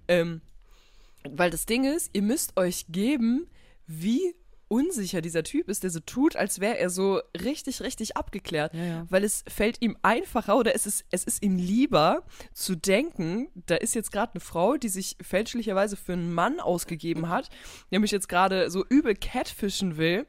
Ähm, 0.07 0.41
weil 1.29 1.51
das 1.51 1.65
Ding 1.67 1.83
ist, 1.85 2.09
ihr 2.13 2.23
müsst 2.23 2.57
euch 2.57 2.85
geben, 2.89 3.47
wie 3.85 4.33
unsicher 4.71 5.21
dieser 5.21 5.43
Typ 5.43 5.67
ist, 5.69 5.83
der 5.83 5.89
so 5.89 5.99
tut, 5.99 6.37
als 6.37 6.61
wäre 6.61 6.77
er 6.77 6.89
so 6.89 7.21
richtig, 7.39 7.81
richtig 7.81 8.15
abgeklärt. 8.15 8.73
Ja, 8.73 8.83
ja. 8.83 9.05
Weil 9.09 9.25
es 9.25 9.43
fällt 9.47 9.81
ihm 9.81 9.97
einfacher 10.01 10.57
oder 10.57 10.73
es 10.73 10.85
ist, 10.85 11.05
es 11.11 11.25
ist 11.25 11.43
ihm 11.43 11.57
lieber 11.57 12.23
zu 12.53 12.75
denken, 12.75 13.49
da 13.53 13.75
ist 13.75 13.93
jetzt 13.93 14.11
gerade 14.11 14.33
eine 14.33 14.39
Frau, 14.39 14.77
die 14.77 14.89
sich 14.89 15.17
fälschlicherweise 15.21 15.97
für 15.97 16.13
einen 16.13 16.33
Mann 16.33 16.61
ausgegeben 16.61 17.27
hat, 17.27 17.49
der 17.91 17.99
mich 17.99 18.11
jetzt 18.11 18.29
gerade 18.29 18.71
so 18.71 18.85
übel 18.87 19.13
catfischen 19.13 19.97
will, 19.97 20.25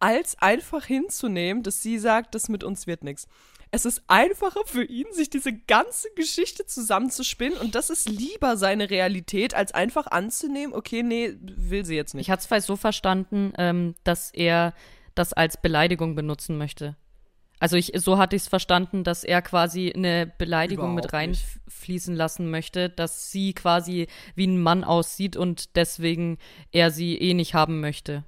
als 0.00 0.36
einfach 0.40 0.84
hinzunehmen, 0.84 1.62
dass 1.62 1.82
sie 1.82 1.98
sagt, 1.98 2.34
das 2.34 2.48
mit 2.48 2.64
uns 2.64 2.86
wird 2.86 3.04
nichts. 3.04 3.28
Es 3.74 3.86
ist 3.86 4.02
einfacher 4.06 4.60
für 4.66 4.84
ihn, 4.84 5.06
sich 5.12 5.30
diese 5.30 5.52
ganze 5.52 6.08
Geschichte 6.14 6.66
zusammenzuspinnen 6.66 7.58
und 7.58 7.74
das 7.74 7.88
ist 7.88 8.06
lieber 8.06 8.58
seine 8.58 8.90
Realität, 8.90 9.54
als 9.54 9.72
einfach 9.72 10.06
anzunehmen, 10.08 10.74
okay, 10.74 11.02
nee, 11.02 11.34
will 11.40 11.86
sie 11.86 11.96
jetzt 11.96 12.14
nicht. 12.14 12.26
Ich 12.26 12.30
hatte 12.30 12.40
es 12.40 12.46
vielleicht 12.46 12.66
so 12.66 12.76
verstanden, 12.76 13.54
ähm, 13.56 13.94
dass 14.04 14.30
er 14.30 14.74
das 15.14 15.32
als 15.32 15.60
Beleidigung 15.60 16.14
benutzen 16.14 16.58
möchte. 16.58 16.96
Also 17.60 17.76
ich, 17.76 17.92
so 17.94 18.18
hatte 18.18 18.36
ich 18.36 18.42
es 18.42 18.48
verstanden, 18.48 19.04
dass 19.04 19.24
er 19.24 19.40
quasi 19.40 19.90
eine 19.90 20.30
Beleidigung 20.36 20.94
mit 20.94 21.06
Überhaupt 21.06 21.28
nicht. 21.28 21.38
reinfließen 21.46 22.14
lassen 22.14 22.50
möchte, 22.50 22.90
dass 22.90 23.30
sie 23.30 23.54
quasi 23.54 24.06
wie 24.34 24.48
ein 24.48 24.60
Mann 24.60 24.84
aussieht 24.84 25.36
und 25.36 25.76
deswegen 25.76 26.36
er 26.72 26.90
sie 26.90 27.16
eh 27.16 27.32
nicht 27.32 27.54
haben 27.54 27.80
möchte. 27.80 28.24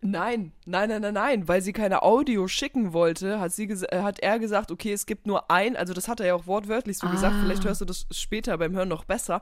Nein, 0.00 0.52
nein, 0.64 0.88
nein, 0.90 1.02
nein, 1.02 1.14
nein, 1.14 1.48
weil 1.48 1.60
sie 1.60 1.72
keine 1.72 2.02
Audio 2.02 2.46
schicken 2.46 2.92
wollte, 2.92 3.40
hat, 3.40 3.52
sie 3.52 3.64
äh, 3.64 4.02
hat 4.02 4.20
er 4.20 4.38
gesagt, 4.38 4.70
okay, 4.70 4.92
es 4.92 5.06
gibt 5.06 5.26
nur 5.26 5.50
ein, 5.50 5.76
also 5.76 5.92
das 5.92 6.06
hat 6.06 6.20
er 6.20 6.26
ja 6.26 6.34
auch 6.36 6.46
wortwörtlich 6.46 6.98
so 6.98 7.08
gesagt, 7.08 7.34
Ah. 7.34 7.40
vielleicht 7.42 7.64
hörst 7.64 7.80
du 7.80 7.84
das 7.84 8.06
später 8.12 8.56
beim 8.58 8.74
Hören 8.76 8.88
noch 8.88 9.04
besser. 9.04 9.40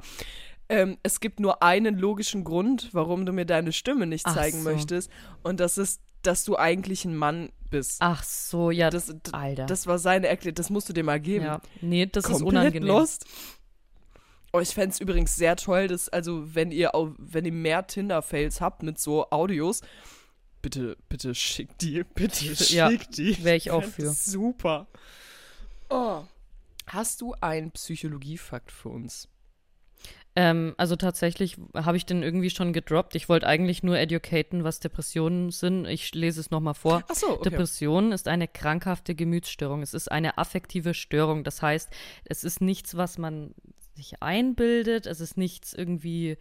Ähm, 0.71 0.97
es 1.03 1.21
gibt 1.21 1.41
nur 1.41 1.63
einen 1.63 1.99
logischen 1.99 2.43
Grund, 2.43 2.89
warum 2.93 3.27
du 3.27 3.33
mir 3.33 3.45
deine 3.45 3.73
Stimme 3.73 4.07
nicht 4.07 4.25
Ach 4.27 4.35
zeigen 4.35 4.63
so. 4.63 4.71
möchtest. 4.71 5.11
Und 5.43 5.61
das 5.61 5.77
ist, 5.79 6.01
dass 6.23 6.45
du 6.45 6.57
eigentlich 6.57 7.05
ein 7.05 7.15
Mann 7.15 7.51
bist. 7.71 7.99
Ach 8.01 8.25
so, 8.25 8.71
ja, 8.71 8.89
das, 8.91 9.15
Alter. 9.33 9.67
das 9.67 9.87
war 9.87 9.99
seine 9.99 10.27
Erklärung, 10.27 10.55
das 10.57 10.71
musst 10.71 10.89
du 10.89 10.93
dir 10.95 11.05
mal 11.05 11.21
geben. 11.21 11.45
ja, 11.45 11.61
nee, 11.83 12.07
das 12.07 12.25
ist 12.25 12.31
Komplett 12.31 12.49
unangenehm. 12.49 12.89
lost. 12.89 13.27
Oh, 14.53 14.61
ich 14.61 14.71
fände 14.71 14.91
es 14.91 15.01
übrigens 15.01 15.37
sehr 15.37 15.55
toll, 15.57 15.87
dass, 15.87 16.09
also, 16.09 16.55
wenn 16.55 16.71
ihr, 16.73 16.93
wenn 17.19 17.45
ihr 17.45 17.53
mehr 17.53 17.87
Tinder-Fails 17.87 18.61
habt 18.63 18.83
mit 18.83 18.99
so 18.99 19.29
Audios, 19.31 19.83
bitte, 20.67 20.97
bitte 21.09 21.33
schickt 21.33 21.81
die, 21.81 22.03
bitte 22.15 22.45
Ja, 22.75 22.91
schickt 22.91 23.19
die. 23.19 23.45
wär 23.45 23.55
ich 23.55 23.71
auch 23.71 23.85
für. 23.85 24.11
Super. 24.11 24.89
Oh. 25.89 26.25
Hast 26.89 27.21
du 27.21 27.35
einen 27.41 27.71
Psychologiefakt 27.71 28.73
für 28.73 28.89
uns? 28.89 29.29
Ähm, 30.35 30.75
also 30.77 30.97
tatsächlich 30.97 31.57
habe 31.73 31.97
ich 31.97 32.05
den 32.05 32.25
irgendwie 32.25 32.51
schon 32.51 32.73
gedroppt. 32.73 33.15
Ich 33.15 33.29
wollte 33.29 33.47
eigentlich 33.47 33.85
nur 33.85 33.97
educaten, 33.97 34.65
was 34.65 34.81
Depressionen 34.81 35.53
sind. 35.53 35.87
Ich 35.87 36.13
lese 36.17 36.41
es 36.41 36.51
nochmal 36.51 36.75
vor. 36.75 37.05
Ach 37.09 37.15
so, 37.15 37.35
okay. 37.35 37.51
Depression 37.51 38.11
ist 38.11 38.27
eine 38.27 38.49
krankhafte 38.49 39.15
Gemütsstörung. 39.15 39.83
Es 39.83 39.95
ist 39.95 40.11
eine 40.11 40.37
affektive 40.37 40.95
Störung. 40.95 41.45
Das 41.45 41.63
heißt, 41.63 41.91
es 42.25 42.43
ist 42.43 42.61
nichts, 42.61 42.97
was 42.97 43.19
man 43.19 43.55
sich 43.95 44.21
einbildet. 44.21 45.07
Es 45.07 45.21
ist 45.21 45.37
nichts 45.37 45.73
irgendwie, 45.73 46.39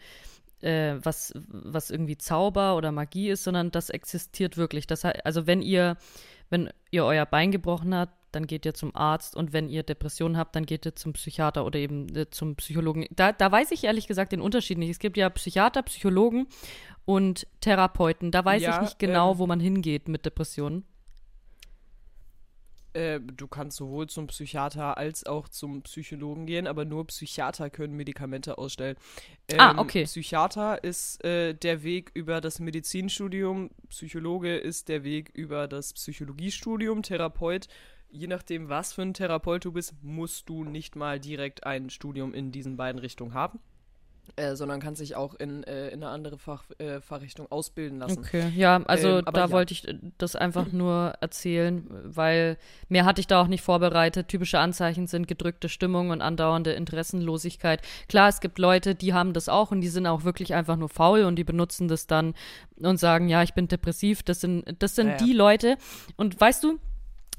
äh, 0.62 0.96
was, 1.02 1.34
was 1.48 1.92
irgendwie 1.92 2.18
Zauber 2.18 2.76
oder 2.76 2.92
Magie 2.92 3.30
ist, 3.30 3.44
sondern 3.44 3.72
das 3.72 3.90
existiert 3.90 4.58
wirklich. 4.58 4.88
Das 4.88 5.04
heißt, 5.04 5.26
also 5.26 5.48
wenn 5.48 5.62
ihr, 5.62 5.98
wenn 6.50 6.70
ihr 6.92 7.06
euer 7.06 7.26
Bein 7.26 7.52
gebrochen 7.52 7.94
habt, 7.94 8.14
dann 8.32 8.48
geht 8.48 8.66
ihr 8.66 8.74
zum 8.74 8.94
Arzt 8.96 9.36
und 9.36 9.54
wenn 9.54 9.70
ihr 9.70 9.84
Depressionen 9.84 10.38
habt, 10.38 10.56
dann 10.56 10.66
geht 10.66 10.86
ihr 10.86 10.96
zum 10.96 11.14
Psychiater 11.14 11.66
oder 11.66 11.80
eben 11.80 12.14
äh, 12.16 12.30
zum 12.30 12.56
Psychologen. 12.58 13.06
Da, 13.12 13.32
da 13.32 13.52
weiß 13.52 13.72
ich 13.72 13.86
ehrlich 13.86 14.08
gesagt 14.08 14.34
den 14.34 14.42
Unterschied 14.42 14.78
nicht. 14.78 14.90
Es 14.90 15.00
gibt 15.00 15.16
ja 15.16 15.30
Psychiater, 15.30 15.84
Psychologen 15.84 16.48
und 17.06 17.48
Therapeuten. 17.62 18.32
Da 18.32 18.44
weiß 18.44 18.62
Ja, 18.62 18.76
ich 18.76 18.82
nicht 18.82 19.00
genau, 19.00 19.32
ähm, 19.32 19.38
wo 19.38 19.48
man 19.48 19.62
hingeht 19.62 20.10
mit 20.10 20.26
Depressionen. 20.26 20.84
Äh, 22.96 23.20
du 23.20 23.48
kannst 23.48 23.76
sowohl 23.78 24.08
zum 24.08 24.28
Psychiater 24.28 24.98
als 24.98 25.26
auch 25.26 25.50
zum 25.50 25.82
Psychologen 25.82 26.46
gehen, 26.46 26.66
aber 26.66 26.86
nur 26.86 27.06
Psychiater 27.08 27.70
können 27.70 27.96
Medikamente 27.96 28.58
ausstellen. 28.58 28.96
Ähm, 29.50 29.60
Ah, 29.60 29.76
okay. 29.80 30.06
Psychiater 30.06 30.82
ist 30.82 31.24
äh, 31.26 31.54
der 31.54 31.84
Weg 31.84 32.12
über 32.14 32.40
das 32.40 32.60
Medizinstudium, 32.60 33.70
Psychologe 33.90 34.56
ist 34.56 34.88
der 34.88 35.04
Weg 35.04 35.30
über 35.34 35.68
das 35.68 35.94
Psychologiestudium, 35.94 37.04
Therapeut. 37.04 37.68
Je 38.10 38.28
nachdem, 38.28 38.70
was 38.70 38.94
für 38.94 39.02
ein 39.02 39.14
Therapeut 39.14 39.66
du 39.66 39.74
bist, 39.74 39.94
musst 40.02 40.48
du 40.48 40.64
nicht 40.64 40.96
mal 40.96 41.20
direkt 41.20 41.66
ein 41.66 41.90
Studium 41.90 42.34
in 42.34 42.54
diesen 42.54 42.78
beiden 42.78 43.00
Richtungen 43.00 43.34
haben, 43.34 43.60
äh, 44.36 44.56
sondern 44.56 44.80
kannst 44.80 45.02
dich 45.02 45.16
auch 45.16 45.34
in, 45.36 45.64
äh, 45.64 45.90
in 45.90 46.04
eine 46.04 46.12
andere 46.12 46.38
Fach, 46.38 46.64
äh, 46.78 47.02
Fachrichtung 47.02 47.52
ausbilden 47.52 48.00
lassen. 48.00 48.20
Okay, 48.20 48.52
ja, 48.56 48.82
also 48.86 49.20
Ähm, 49.20 49.26
da 49.34 49.46
ja. 49.46 49.52
wollte 49.52 49.74
ich 49.74 49.88
äh, 49.88 49.96
das 50.18 50.36
einfach 50.36 50.72
nur 50.72 51.14
erzählen, 51.22 51.88
weil 52.04 52.58
mehr 52.90 53.06
hatte 53.06 53.22
ich 53.22 53.28
da 53.28 53.42
auch 53.42 53.48
nicht 53.48 53.62
vorbereitet. 53.62 54.28
Typische 54.28 54.60
Anzeichen 54.60 55.08
sind 55.08 55.28
gedrückte 55.28 55.70
Stimmung 55.70 56.10
und 56.10 56.22
andauernde 56.22 56.74
Interessenlosigkeit. 56.74 57.82
Klar, 58.10 58.30
es 58.30 58.40
gibt 58.40 58.60
Leute, 58.60 58.96
die 58.96 59.14
haben 59.14 59.34
das 59.34 59.50
auch 59.50 59.72
und 59.72 59.82
die 59.82 59.88
sind 59.90 60.08
auch 60.08 60.24
wirklich 60.24 60.54
einfach 60.54 60.76
nur 60.76 60.90
faul 60.90 61.24
und 61.24 61.36
die 61.38 61.44
benutzen 61.44 61.88
das 61.88 62.08
dann 62.08 62.34
und 62.78 62.98
sagen, 63.00 63.30
ja, 63.30 63.44
ich 63.44 63.54
bin 63.54 63.68
depressiv. 63.68 64.24
Das 64.24 64.42
sind, 64.42 64.66
das 64.80 64.96
sind 64.96 65.08
Ja, 65.08 65.14
ja. 65.14 65.18
die 65.18 65.34
Leute. 65.34 65.78
Und 66.18 66.40
weißt 66.40 66.64
du, 66.64 66.80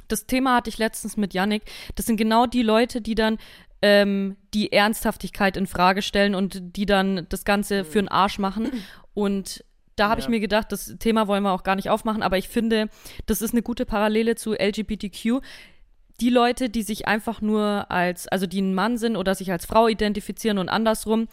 das 0.08 0.26
Thema 0.26 0.56
hatte 0.56 0.70
ich 0.70 0.78
letztens 0.78 1.16
mit 1.16 1.34
Yannick. 1.34 1.62
Das 1.96 2.06
sind 2.06 2.16
genau 2.16 2.46
die 2.46 2.62
Leute, 2.62 3.00
die 3.00 3.16
dann 3.16 3.38
ähm, 3.82 4.36
die 4.54 4.72
Ernsthaftigkeit 4.72 5.56
in 5.56 5.66
Frage 5.66 6.02
stellen 6.02 6.34
und 6.34 6.76
die 6.76 6.86
dann 6.86 7.26
das 7.28 7.44
Ganze 7.44 7.84
für 7.84 7.98
den 8.00 8.08
Arsch 8.08 8.38
machen. 8.38 8.70
Und 9.14 9.64
da 9.96 10.08
habe 10.08 10.20
ich 10.20 10.26
Ja. 10.26 10.30
mir 10.30 10.40
gedacht, 10.40 10.72
das 10.72 10.96
Thema 10.98 11.26
wollen 11.28 11.42
wir 11.42 11.52
auch 11.52 11.62
gar 11.62 11.76
nicht 11.76 11.88
aufmachen, 11.90 12.22
aber 12.22 12.36
ich 12.38 12.48
finde, 12.48 12.88
das 13.26 13.42
ist 13.42 13.52
eine 13.52 13.62
gute 13.62 13.86
Parallele 13.86 14.34
zu 14.34 14.54
LGBTQ. 14.54 15.40
Die 16.20 16.30
Leute, 16.30 16.68
die 16.70 16.82
sich 16.82 17.06
einfach 17.06 17.40
nur 17.42 17.90
als, 17.90 18.26
also 18.28 18.46
die 18.46 18.60
ein 18.62 18.74
Mann 18.74 18.96
sind 18.96 19.16
oder 19.16 19.34
sich 19.34 19.52
als 19.52 19.66
Frau 19.66 19.88
identifizieren 19.88 20.58
und 20.58 20.68
andersrum, 20.70 21.28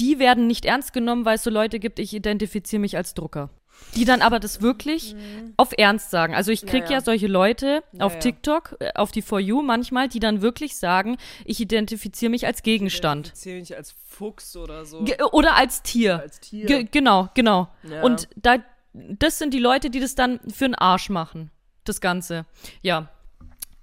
die 0.00 0.18
werden 0.18 0.46
nicht 0.46 0.64
ernst 0.66 0.92
genommen, 0.92 1.24
weil 1.24 1.36
es 1.36 1.42
so 1.44 1.50
Leute 1.50 1.78
gibt, 1.78 1.98
ich 1.98 2.12
identifiziere 2.14 2.80
mich 2.80 2.96
als 2.96 3.14
Drucker. 3.14 3.50
Die 3.94 4.04
dann 4.04 4.20
aber 4.20 4.40
das 4.40 4.60
wirklich 4.60 5.16
auf 5.56 5.70
Ernst 5.78 6.10
sagen. 6.10 6.34
Also 6.34 6.52
ich 6.52 6.66
krieg 6.66 6.82
ja, 6.82 6.86
Mhm. 6.86 6.90
Ja, 6.90 6.98
ja. 6.98 7.00
solche 7.00 7.26
Leute 7.28 7.82
auf 7.98 8.12
ja. 8.14 8.18
TikTok, 8.20 8.76
äh, 8.80 8.92
auf 8.94 9.10
die 9.10 9.22
For 9.22 9.40
You 9.40 9.62
manchmal, 9.62 10.08
die 10.08 10.18
dann 10.20 10.42
wirklich 10.42 10.76
sagen, 10.76 11.16
ich 11.46 11.60
identifiziere 11.60 12.28
mich 12.30 12.46
als 12.46 12.62
Gegenstand. 12.62 13.28
Identifiziere 13.28 13.58
mich 13.60 13.76
als 13.76 13.94
Fuchs 14.06 14.54
oder 14.56 14.84
so. 14.84 15.02
Ge 15.04 15.16
oder 15.32 15.56
als 15.56 15.82
Tier. 15.82 16.20
als 16.20 16.40
Tier. 16.40 16.66
Ge 16.66 16.84
genau, 16.90 17.30
genau. 17.34 17.68
Ja. 17.90 18.02
Und 18.02 18.28
da, 18.36 18.56
das 18.92 19.38
sind 19.38 19.54
die 19.54 19.60
Leute, 19.60 19.88
die 19.88 20.00
das 20.00 20.14
dann 20.14 20.40
für 20.52 20.64
den 20.66 20.74
Arsch 20.74 21.08
machen. 21.08 21.50
Das 21.84 22.00
Ganze. 22.02 22.44
Ja. 22.82 23.08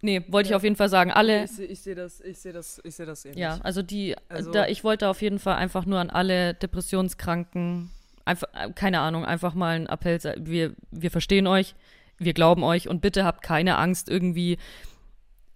Nee, 0.01 0.21
wollte 0.27 0.47
ich 0.47 0.51
Ja. 0.51 0.57
auf 0.57 0.63
jeden 0.63 0.75
Fall 0.75 0.89
sagen. 0.89 1.11
Alle, 1.11 1.45
Ich 1.45 1.51
sehe 1.51 1.65
ich 1.65 1.81
seh 1.81 1.95
das, 1.95 2.19
ich 2.19 2.37
sehe 2.37 2.51
das, 2.51 2.81
ich 2.83 2.93
sehe 2.93 3.05
das 3.05 3.23
ähnlich. 3.25 3.39
ja, 3.39 3.57
also 3.63 3.81
die, 3.81 4.15
Also- 4.29 4.51
da, 4.51 4.67
ich 4.67 4.83
wollte 4.83 5.07
auf 5.07 5.21
jeden 5.21 5.39
Fall 5.39 5.55
einfach 5.55 5.85
nur 5.85 5.97
an 5.99 6.09
alle 6.09 6.53
Depressionskranken, 6.55 7.89
einfach, 8.25 8.47
äh, 8.53 8.71
keine 8.73 8.99
Ahnung, 8.99 9.25
einfach 9.25 9.53
mal 9.53 9.75
einen 9.75 9.87
Appell, 9.87 10.19
wir, 10.39 10.75
wir 10.91 11.11
verstehen 11.11 11.47
euch, 11.47 11.75
wir 12.17 12.33
glauben 12.33 12.63
euch 12.63 12.87
und 12.87 13.01
bitte 13.01 13.25
habt 13.25 13.41
keine 13.41 13.77
Angst, 13.77 14.09
irgendwie 14.09 14.57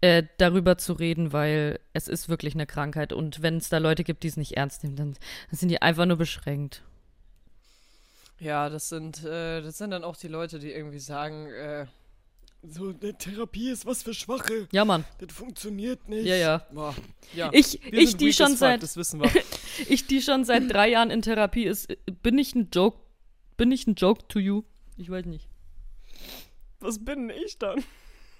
äh, 0.02 0.24
darüber 0.38 0.78
zu 0.78 0.94
reden, 0.94 1.34
weil 1.34 1.80
es 1.94 2.08
ist 2.08 2.30
wirklich 2.30 2.54
eine 2.54 2.66
Krankheit 2.66 3.14
und 3.14 3.42
wenn 3.42 3.58
es 3.58 3.70
da 3.70 3.78
Leute 3.78 4.04
gibt, 4.04 4.24
die 4.24 4.28
es 4.28 4.38
nicht 4.38 4.58
ernst 4.58 4.84
nehmen, 4.84 4.96
dann, 4.96 5.14
dann 5.14 5.58
sind 5.58 5.70
die 5.70 5.82
einfach 5.82 6.06
nur 6.06 6.18
beschränkt. 6.18 6.84
Ja, 8.40 8.70
das 8.70 8.90
sind, 8.90 9.24
äh, 9.24 9.62
das 9.62 9.78
sind 9.78 9.92
dann 9.92 10.04
auch 10.04 10.16
die 10.16 10.28
Leute, 10.28 10.60
die 10.60 10.72
irgendwie 10.72 11.00
sagen, 11.00 11.48
äh, 11.48 11.88
So, 12.64 12.94
eine 13.02 13.18
Therapie 13.18 13.70
ist 13.70 13.86
was 13.86 14.04
für 14.04 14.14
Schwache. 14.14 14.68
Ja, 14.72 14.84
Mann. 14.84 15.06
Das 15.20 15.32
funktioniert 15.32 16.10
nicht. 16.10 16.26
Ja, 16.26 16.36
ja. 16.36 16.68
Boah. 16.72 16.96
ja. 17.34 17.50
Ich, 17.54 17.80
Wir 17.84 18.00
ich 18.00 18.10
sind 18.12 18.22
die 18.22 18.34
schon 18.34 18.50
fuck, 18.50 18.58
seit, 18.58 18.84
Das 18.84 18.98
wissen 18.98 19.22
wir. 19.22 19.32
ich 19.88 20.08
die 20.08 20.22
schon 20.22 20.44
seit 20.44 20.72
drei 20.72 20.90
Jahren 20.90 21.12
in 21.12 21.22
Therapie 21.22 21.66
ist, 21.66 21.88
bin 22.24 22.38
ich 22.38 22.56
ein 22.56 22.70
Joke, 22.74 22.98
bin 23.58 23.72
ich 23.72 23.86
ein 23.88 23.96
Joke 23.96 24.28
to 24.28 24.40
you? 24.40 24.64
Ich 24.98 25.10
weiß 25.10 25.26
nicht. 25.26 25.48
Was 26.80 27.04
bin 27.04 27.30
ich 27.30 27.58
dann? 27.60 27.84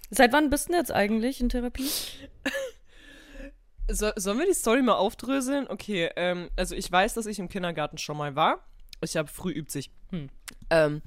Seit 0.10 0.34
wann 0.34 0.50
bist 0.50 0.68
du 0.68 0.72
denn 0.72 0.82
jetzt 0.82 0.92
eigentlich 0.92 1.40
in 1.40 1.50
Therapie? 1.50 1.90
So, 3.90 4.12
sollen 4.16 4.40
wir 4.40 4.46
die 4.46 4.54
Story 4.54 4.82
mal 4.82 4.96
aufdröseln? 4.96 5.68
Okay, 5.68 6.10
ähm, 6.18 6.50
also 6.58 6.76
ich 6.76 6.92
weiß, 6.92 7.14
dass 7.14 7.26
ich 7.26 7.40
im 7.40 7.48
Kindergarten 7.48 7.98
schon 7.98 8.18
mal 8.18 8.36
war. 8.36 8.68
Ich 9.02 9.16
habe 9.16 9.30
früh 9.30 9.52
übt 9.52 9.72
sich. 9.72 9.92
Hm. 10.10 10.30
Ähm, 10.70 11.02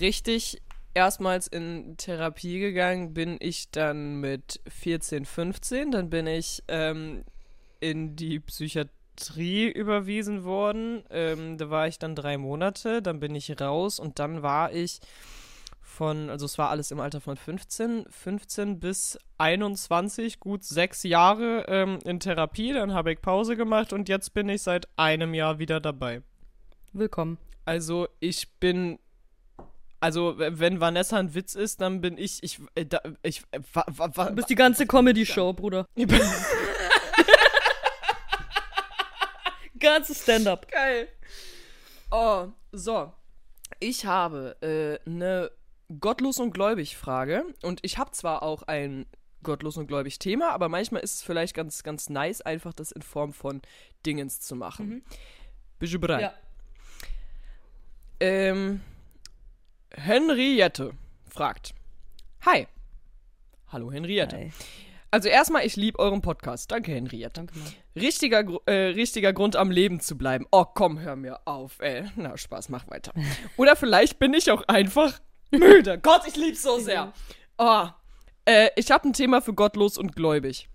richtig 0.00 0.62
erstmals 0.94 1.46
in 1.46 1.96
Therapie 1.96 2.58
gegangen 2.58 3.14
bin 3.14 3.36
ich 3.40 3.70
dann 3.70 4.20
mit 4.20 4.60
14, 4.68 5.24
15. 5.24 5.90
Dann 5.92 6.10
bin 6.10 6.26
ich 6.26 6.62
ähm, 6.68 7.24
in 7.80 8.16
die 8.16 8.40
Psychiatrie 8.40 9.68
überwiesen 9.68 10.44
worden. 10.44 11.04
Ähm, 11.10 11.58
da 11.58 11.70
war 11.70 11.88
ich 11.88 11.98
dann 11.98 12.14
drei 12.14 12.38
Monate. 12.38 13.02
Dann 13.02 13.20
bin 13.20 13.34
ich 13.34 13.60
raus 13.60 13.98
und 13.98 14.18
dann 14.18 14.42
war 14.42 14.72
ich 14.72 15.00
von, 15.90 16.30
also 16.30 16.46
es 16.46 16.56
war 16.56 16.70
alles 16.70 16.90
im 16.92 17.00
Alter 17.00 17.20
von 17.20 17.36
15, 17.36 18.06
15 18.08 18.80
bis 18.80 19.18
21, 19.38 20.40
gut 20.40 20.64
sechs 20.64 21.02
Jahre 21.02 21.66
ähm, 21.68 21.98
in 22.04 22.20
Therapie. 22.20 22.72
Dann 22.72 22.94
habe 22.94 23.12
ich 23.12 23.20
Pause 23.20 23.56
gemacht 23.56 23.92
und 23.92 24.08
jetzt 24.08 24.32
bin 24.32 24.48
ich 24.48 24.62
seit 24.62 24.88
einem 24.96 25.34
Jahr 25.34 25.58
wieder 25.58 25.80
dabei. 25.80 26.22
Willkommen. 26.92 27.38
Also 27.66 28.08
ich 28.18 28.50
bin, 28.58 28.98
also 30.00 30.34
wenn 30.38 30.80
Vanessa 30.80 31.18
ein 31.18 31.34
Witz 31.34 31.54
ist, 31.54 31.80
dann 31.80 32.00
bin 32.00 32.16
ich, 32.16 32.42
ich, 32.42 32.58
äh, 32.74 32.86
da, 32.86 33.00
ich, 33.22 33.42
äh, 33.50 33.60
wa, 33.72 33.84
wa, 33.86 34.10
wa, 34.14 34.24
Du 34.30 34.36
bist 34.36 34.48
die 34.50 34.54
ganze 34.54 34.86
Comedy-Show, 34.86 35.52
Bruder. 35.52 35.86
Ganze 39.78 40.14
Stand-up. 40.14 40.70
Geil. 40.70 41.08
Oh, 42.10 42.48
so. 42.72 43.12
Ich 43.78 44.04
habe 44.06 44.56
äh, 44.62 44.98
eine 45.08 45.50
Gottlos 46.00 46.38
und 46.38 46.52
gläubig 46.52 46.96
Frage 46.96 47.44
und 47.62 47.80
ich 47.82 47.98
habe 47.98 48.10
zwar 48.12 48.42
auch 48.42 48.62
ein 48.64 49.06
Gottlos 49.42 49.76
und 49.76 49.86
gläubig 49.86 50.18
Thema, 50.18 50.50
aber 50.52 50.68
manchmal 50.68 51.02
ist 51.02 51.14
es 51.14 51.22
vielleicht 51.22 51.54
ganz, 51.54 51.82
ganz 51.82 52.10
nice, 52.10 52.42
einfach 52.42 52.74
das 52.74 52.92
in 52.92 53.02
Form 53.02 53.32
von 53.32 53.62
Dingens 54.04 54.40
zu 54.40 54.54
machen. 54.54 55.02
Bist 55.78 55.94
du 55.94 55.98
bereit? 55.98 56.20
Ja. 56.20 56.34
Ähm, 58.20 58.82
Henriette 59.94 60.92
fragt. 61.28 61.74
Hi. 62.46 62.66
Hallo 63.68 63.92
Henriette. 63.92 64.36
Hi. 64.36 64.52
Also 65.12 65.28
erstmal, 65.28 65.66
ich 65.66 65.74
liebe 65.74 65.98
euren 65.98 66.20
Podcast. 66.20 66.70
Danke 66.70 66.92
Henriette. 66.92 67.32
Danke. 67.34 67.54
Richtiger, 67.96 68.44
äh, 68.66 68.90
richtiger 68.90 69.32
Grund 69.32 69.56
am 69.56 69.70
Leben 69.70 69.98
zu 70.00 70.16
bleiben. 70.16 70.46
Oh, 70.52 70.64
komm, 70.64 71.00
hör 71.00 71.16
mir 71.16 71.40
auf, 71.46 71.80
ey. 71.80 72.04
Na, 72.14 72.36
Spaß, 72.36 72.68
mach 72.68 72.88
weiter. 72.88 73.12
Oder 73.56 73.74
vielleicht 73.74 74.18
bin 74.20 74.34
ich 74.34 74.50
auch 74.50 74.62
einfach 74.68 75.20
müde. 75.50 75.98
Gott, 76.02 76.22
ich 76.28 76.36
lieb's 76.36 76.62
so 76.62 76.78
sehr. 76.78 77.12
Oh, 77.58 77.86
äh, 78.44 78.70
ich 78.76 78.90
habe 78.92 79.08
ein 79.08 79.12
Thema 79.12 79.42
für 79.42 79.52
gottlos 79.52 79.98
und 79.98 80.14
gläubig. 80.14 80.68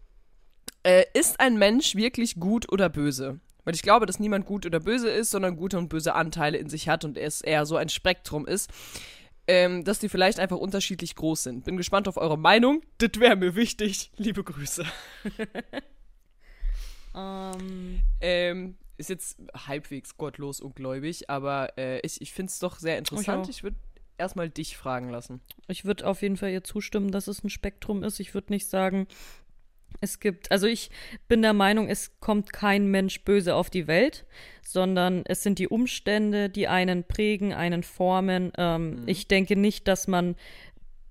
Äh, 0.84 1.06
ist 1.14 1.40
ein 1.40 1.58
Mensch 1.58 1.96
wirklich 1.96 2.36
gut 2.36 2.72
oder 2.72 2.90
böse? 2.90 3.40
Weil 3.66 3.76
ich 3.76 3.82
glaube, 3.82 4.06
dass 4.06 4.20
niemand 4.20 4.46
gut 4.46 4.66
oder 4.66 4.80
böse 4.80 5.10
ist, 5.10 5.32
sondern 5.32 5.58
gute 5.58 5.78
und 5.78 5.90
böse 5.90 6.14
Anteile 6.14 6.58
in 6.58 6.70
sich 6.70 6.88
hat 6.88 7.04
und 7.04 7.18
es 7.18 7.42
eher 7.42 7.66
so 7.66 7.76
ein 7.76 7.90
Spektrum 7.90 8.46
ist, 8.48 8.72
ähm, 9.48 9.84
dass 9.84 10.00
die 10.00 10.10
vielleicht 10.10 10.40
einfach 10.40 10.58
unterschiedlich 10.58 11.16
groß 11.16 11.44
sind. 11.44 11.66
Bin 11.66 11.78
gespannt 11.78 12.08
auf 12.08 12.18
eure 12.18 12.38
Meinung. 12.38 12.82
Das 13.00 13.20
wäre 13.20 13.36
mir 13.36 13.56
wichtig. 13.56 14.12
Liebe 14.18 14.44
Grüße. 14.44 14.86
Ähm, 17.18 18.02
Ähm, 18.20 18.78
ist 18.98 19.10
jetzt 19.10 19.38
halbwegs 19.68 20.18
gottlos 20.18 20.60
und 20.60 20.76
gläubig, 20.76 21.30
aber 21.30 21.78
äh, 21.78 22.00
ich, 22.02 22.22
ich 22.22 22.34
finde 22.34 22.50
es 22.50 22.60
doch 22.60 22.78
sehr 22.78 22.98
interessant. 22.98 23.46
auch. 23.46 23.50
Ich 23.50 23.64
würde 23.64 23.78
erstmal 24.18 24.50
dich 24.50 24.78
fragen 24.78 25.10
lassen. 25.10 25.42
ich 25.68 25.86
würde 25.86 26.08
auf 26.08 26.22
jeden 26.22 26.38
Fall 26.38 26.52
ihr 26.52 26.64
zustimmen, 26.64 27.12
dass 27.12 27.28
es 27.28 27.44
ein 27.44 27.50
Spektrum 27.50 28.04
ist. 28.04 28.20
Ich 28.20 28.34
würde 28.34 28.54
nicht 28.54 28.68
sagen, 28.68 29.08
es 30.02 30.20
gibt, 30.20 30.52
also 30.52 30.68
ich 30.68 30.90
bin 31.28 31.42
der 31.42 31.54
Meinung, 31.54 31.88
es 31.90 32.20
kommt 32.20 32.54
kein 32.54 32.88
Mensch 32.88 33.24
böse 33.24 33.56
auf 33.56 33.70
die 33.70 33.88
Welt, 33.88 34.26
sondern 34.64 35.24
es 35.26 35.44
sind 35.44 35.60
die 35.60 35.68
Umstände, 35.68 36.50
die 36.50 36.68
einen 36.68 37.04
prägen, 37.04 37.54
einen 37.54 37.84
formen. 37.84 38.52
Ähm, 38.58 39.04
Ich 39.06 39.28
denke 39.28 39.56
nicht, 39.56 39.88
dass 39.88 40.08
man 40.08 40.36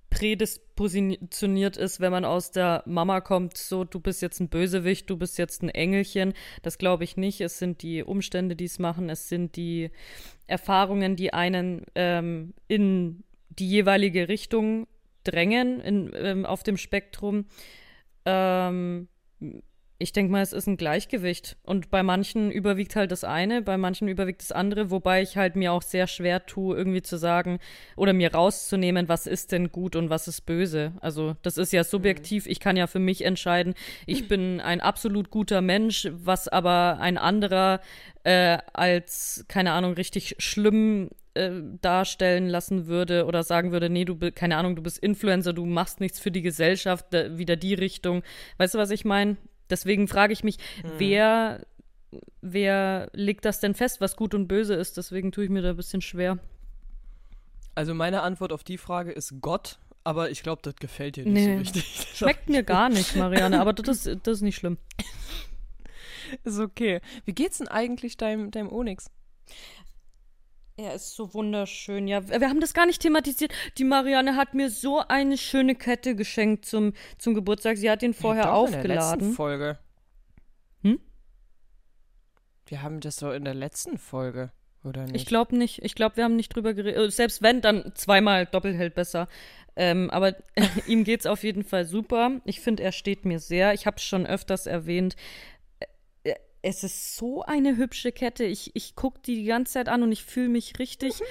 prädispositioniert 0.09 1.75
ist, 1.75 1.99
wenn 1.99 2.11
man 2.11 2.23
aus 2.23 2.51
der 2.51 2.83
Mama 2.85 3.19
kommt, 3.19 3.57
so 3.57 3.83
du 3.83 3.99
bist 3.99 4.21
jetzt 4.21 4.39
ein 4.39 4.47
Bösewicht, 4.47 5.09
du 5.09 5.17
bist 5.17 5.37
jetzt 5.37 5.61
ein 5.61 5.69
Engelchen. 5.69 6.33
Das 6.61 6.77
glaube 6.77 7.03
ich 7.03 7.17
nicht. 7.17 7.41
Es 7.41 7.59
sind 7.59 7.81
die 7.81 8.01
Umstände, 8.01 8.55
die 8.55 8.65
es 8.65 8.79
machen, 8.79 9.09
es 9.09 9.27
sind 9.27 9.57
die 9.57 9.91
Erfahrungen, 10.47 11.17
die 11.17 11.33
einen 11.33 11.85
ähm, 11.95 12.53
in 12.67 13.23
die 13.49 13.67
jeweilige 13.67 14.29
Richtung 14.29 14.87
drängen 15.25 15.81
in, 15.81 16.11
ähm, 16.15 16.45
auf 16.45 16.63
dem 16.63 16.77
Spektrum. 16.77 17.45
Ähm, 18.25 19.07
ich 19.97 20.11
denke 20.11 20.31
mal, 20.31 20.41
es 20.41 20.51
ist 20.51 20.67
ein 20.67 20.75
Gleichgewicht. 20.75 21.55
Und 21.63 21.89
bei 21.89 22.03
manchen 22.03 22.51
überwiegt 22.51 22.95
halt 22.97 23.11
das 23.11 23.23
eine, 23.23 23.61
bei 23.61 23.77
manchen 23.77 24.09
überwiegt 24.09 24.41
das 24.41 24.51
andere, 24.51 24.91
wobei 24.91 25.21
ich 25.21 25.37
halt 25.37 25.55
mir 25.55 25.71
auch 25.71 25.81
sehr 25.81 26.07
schwer 26.07 26.45
tue, 26.45 26.75
irgendwie 26.75 27.01
zu 27.01 27.17
sagen 27.17 27.59
oder 27.95 28.11
mir 28.11 28.33
rauszunehmen, 28.33 29.07
was 29.07 29.25
ist 29.25 29.53
denn 29.53 29.71
gut 29.71 29.95
und 29.95 30.09
was 30.09 30.27
ist 30.27 30.41
böse. 30.41 30.93
Also 30.99 31.37
das 31.43 31.57
ist 31.57 31.71
ja 31.71 31.85
subjektiv. 31.85 32.45
Ich 32.45 32.59
kann 32.59 32.75
ja 32.75 32.87
für 32.87 32.99
mich 32.99 33.23
entscheiden, 33.23 33.73
ich 34.05 34.27
bin 34.27 34.59
ein 34.59 34.81
absolut 34.81 35.29
guter 35.29 35.61
Mensch, 35.61 36.09
was 36.11 36.49
aber 36.49 36.97
ein 36.99 37.17
anderer 37.17 37.79
äh, 38.25 38.57
als, 38.73 39.45
keine 39.47 39.71
Ahnung, 39.71 39.93
richtig 39.93 40.35
schlimm 40.39 41.09
äh, 41.35 41.51
darstellen 41.81 42.47
lassen 42.47 42.87
würde 42.87 43.25
oder 43.25 43.43
sagen 43.43 43.71
würde, 43.71 43.89
nee, 43.89 44.05
du 44.05 44.15
bist, 44.15 44.35
keine 44.35 44.57
Ahnung, 44.57 44.75
du 44.75 44.81
bist 44.81 44.97
Influencer, 44.97 45.53
du 45.53 45.65
machst 45.65 45.99
nichts 45.99 46.19
für 46.19 46.31
die 46.31 46.41
Gesellschaft, 46.41 47.05
da, 47.11 47.37
wieder 47.37 47.55
die 47.55 47.73
Richtung. 47.73 48.23
Weißt 48.57 48.73
du, 48.73 48.77
was 48.77 48.89
ich 48.91 49.05
meine? 49.05 49.37
Deswegen 49.69 50.07
frage 50.07 50.33
ich 50.33 50.43
mich, 50.43 50.57
wer, 50.97 51.65
wer 52.41 53.09
legt 53.13 53.45
das 53.45 53.59
denn 53.59 53.73
fest, 53.73 54.01
was 54.01 54.15
gut 54.15 54.33
und 54.33 54.47
böse 54.47 54.73
ist? 54.75 54.97
Deswegen 54.97 55.31
tue 55.31 55.43
ich 55.45 55.49
mir 55.49 55.61
da 55.61 55.71
ein 55.71 55.75
bisschen 55.77 56.01
schwer. 56.01 56.39
Also 57.73 57.93
meine 57.93 58.21
Antwort 58.21 58.53
auf 58.53 58.63
die 58.63 58.77
Frage 58.77 59.11
ist 59.11 59.41
Gott, 59.41 59.79
aber 60.03 60.29
ich 60.29 60.43
glaube, 60.43 60.61
das 60.61 60.75
gefällt 60.75 61.15
dir 61.17 61.25
nicht 61.25 61.43
so 61.43 61.49
Nee. 61.49 61.57
richtig. 61.57 62.07
Schmeckt 62.15 62.47
mir 62.47 62.63
gar 62.63 62.89
nicht, 62.89 63.15
Marianne, 63.15 63.59
aber 63.59 63.73
das 63.73 63.87
ist, 64.05 64.19
das 64.23 64.37
ist 64.37 64.41
nicht 64.43 64.55
schlimm. 64.55 64.77
ist 66.43 66.59
okay. 66.59 67.01
Wie 67.25 67.33
geht's 67.33 67.57
denn 67.57 67.67
eigentlich 67.67 68.17
deinem, 68.17 68.51
deinem 68.51 68.71
Onyx? 68.71 69.09
Er 70.77 70.93
ist 70.93 71.15
so 71.15 71.33
wunderschön. 71.33 72.05
Ja, 72.07 72.27
wir 72.27 72.49
haben 72.49 72.59
das 72.59 72.73
gar 72.73 72.85
nicht 72.85 73.01
thematisiert. 73.01 73.53
Die 73.77 73.85
Marianne 73.85 74.35
hat 74.35 74.53
mir 74.53 74.69
so 74.69 74.99
eine 75.07 75.37
schöne 75.37 75.73
Kette 75.73 76.15
geschenkt 76.15 76.65
zum, 76.65 76.93
zum 77.17 77.33
Geburtstag. 77.33 77.77
Sie 77.77 77.89
hat 77.89 78.03
ihn 78.03 78.13
vorher 78.13 78.47
Doch, 78.47 78.65
In 78.65 78.71
der 78.71 78.81
letzten 78.81 78.89
aufgeladen. 78.89 79.33
Folge. 79.33 79.79
Hm? 80.81 80.99
Wir 82.65 82.81
haben 82.81 82.99
das 82.99 83.15
so 83.15 83.31
in 83.31 83.45
der 83.45 83.53
letzten 83.53 83.97
Folge, 83.97 84.51
oder 84.83 85.03
nicht? 85.03 85.15
Ich 85.15 85.25
glaube 85.25 85.55
nicht. 85.55 85.81
Ich 85.81 85.95
glaube, 85.95 86.17
wir 86.17 86.25
haben 86.25 86.35
nicht 86.35 86.53
drüber 86.53 86.73
geredet. 86.73 87.13
Selbst 87.13 87.41
wenn, 87.41 87.61
dann 87.61 87.93
zweimal 87.95 88.45
doppelt 88.45 88.75
hält 88.75 88.95
besser. 88.95 89.29
Ähm, 89.77 90.09
aber 90.09 90.35
ihm 90.87 91.05
geht's 91.05 91.25
auf 91.25 91.43
jeden 91.45 91.63
Fall 91.63 91.85
super. 91.85 92.41
Ich 92.43 92.59
finde, 92.59 92.83
er 92.83 92.91
steht 92.91 93.23
mir 93.23 93.39
sehr. 93.39 93.73
Ich 93.73 93.85
habe 93.85 93.95
es 93.95 94.03
schon 94.03 94.25
öfters 94.25 94.67
erwähnt. 94.67 95.15
Äh, 96.65 96.69
Es 96.69 96.83
ist 96.83 97.15
so 97.15 97.43
eine 97.43 97.77
hübsche 97.77 98.11
Kette. 98.11 98.43
Ich, 98.43 98.71
ich 98.75 98.95
gucke 98.95 99.19
die 99.25 99.35
die 99.35 99.45
ganze 99.45 99.73
Zeit 99.73 99.89
an 99.89 100.03
und 100.03 100.11
ich 100.11 100.23
fühle 100.23 100.49
mich 100.49 100.79
richtig. 100.79 101.13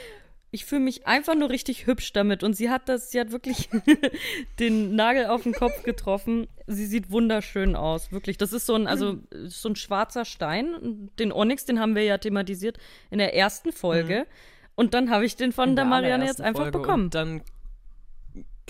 Ich 0.50 0.66
fühle 0.66 0.82
mich 0.82 1.04
einfach 1.04 1.34
nur 1.34 1.50
richtig 1.50 1.88
hübsch 1.88 2.12
damit. 2.12 2.44
Und 2.44 2.54
sie 2.54 2.70
hat 2.70 2.88
das, 2.88 3.10
sie 3.10 3.18
hat 3.18 3.32
wirklich 3.32 3.68
den 4.60 4.94
Nagel 4.94 5.26
auf 5.26 5.42
den 5.42 5.52
Kopf 5.52 5.82
getroffen. 5.82 6.46
Sie 6.68 6.86
sieht 6.86 7.10
wunderschön 7.10 7.74
aus, 7.74 8.12
wirklich. 8.12 8.38
Das 8.38 8.52
ist 8.52 8.64
so 8.64 8.76
ein, 8.76 8.86
also 8.86 9.16
so 9.46 9.70
ein 9.70 9.74
schwarzer 9.74 10.24
Stein. 10.24 11.10
Den 11.18 11.32
Onyx, 11.32 11.64
den 11.64 11.80
haben 11.80 11.96
wir 11.96 12.04
ja 12.04 12.18
thematisiert 12.18 12.78
in 13.10 13.18
der 13.18 13.34
ersten 13.34 13.72
Folge. 13.72 14.28
Und 14.76 14.94
dann 14.94 15.10
habe 15.10 15.26
ich 15.26 15.34
den 15.34 15.50
von 15.50 15.70
In 15.70 15.74
der 15.74 15.86
Marianne 15.86 16.24
jetzt 16.24 16.40
einfach 16.40 16.62
Folge. 16.62 16.78
bekommen. 16.78 17.04
Und 17.06 17.14
dann 17.16 17.42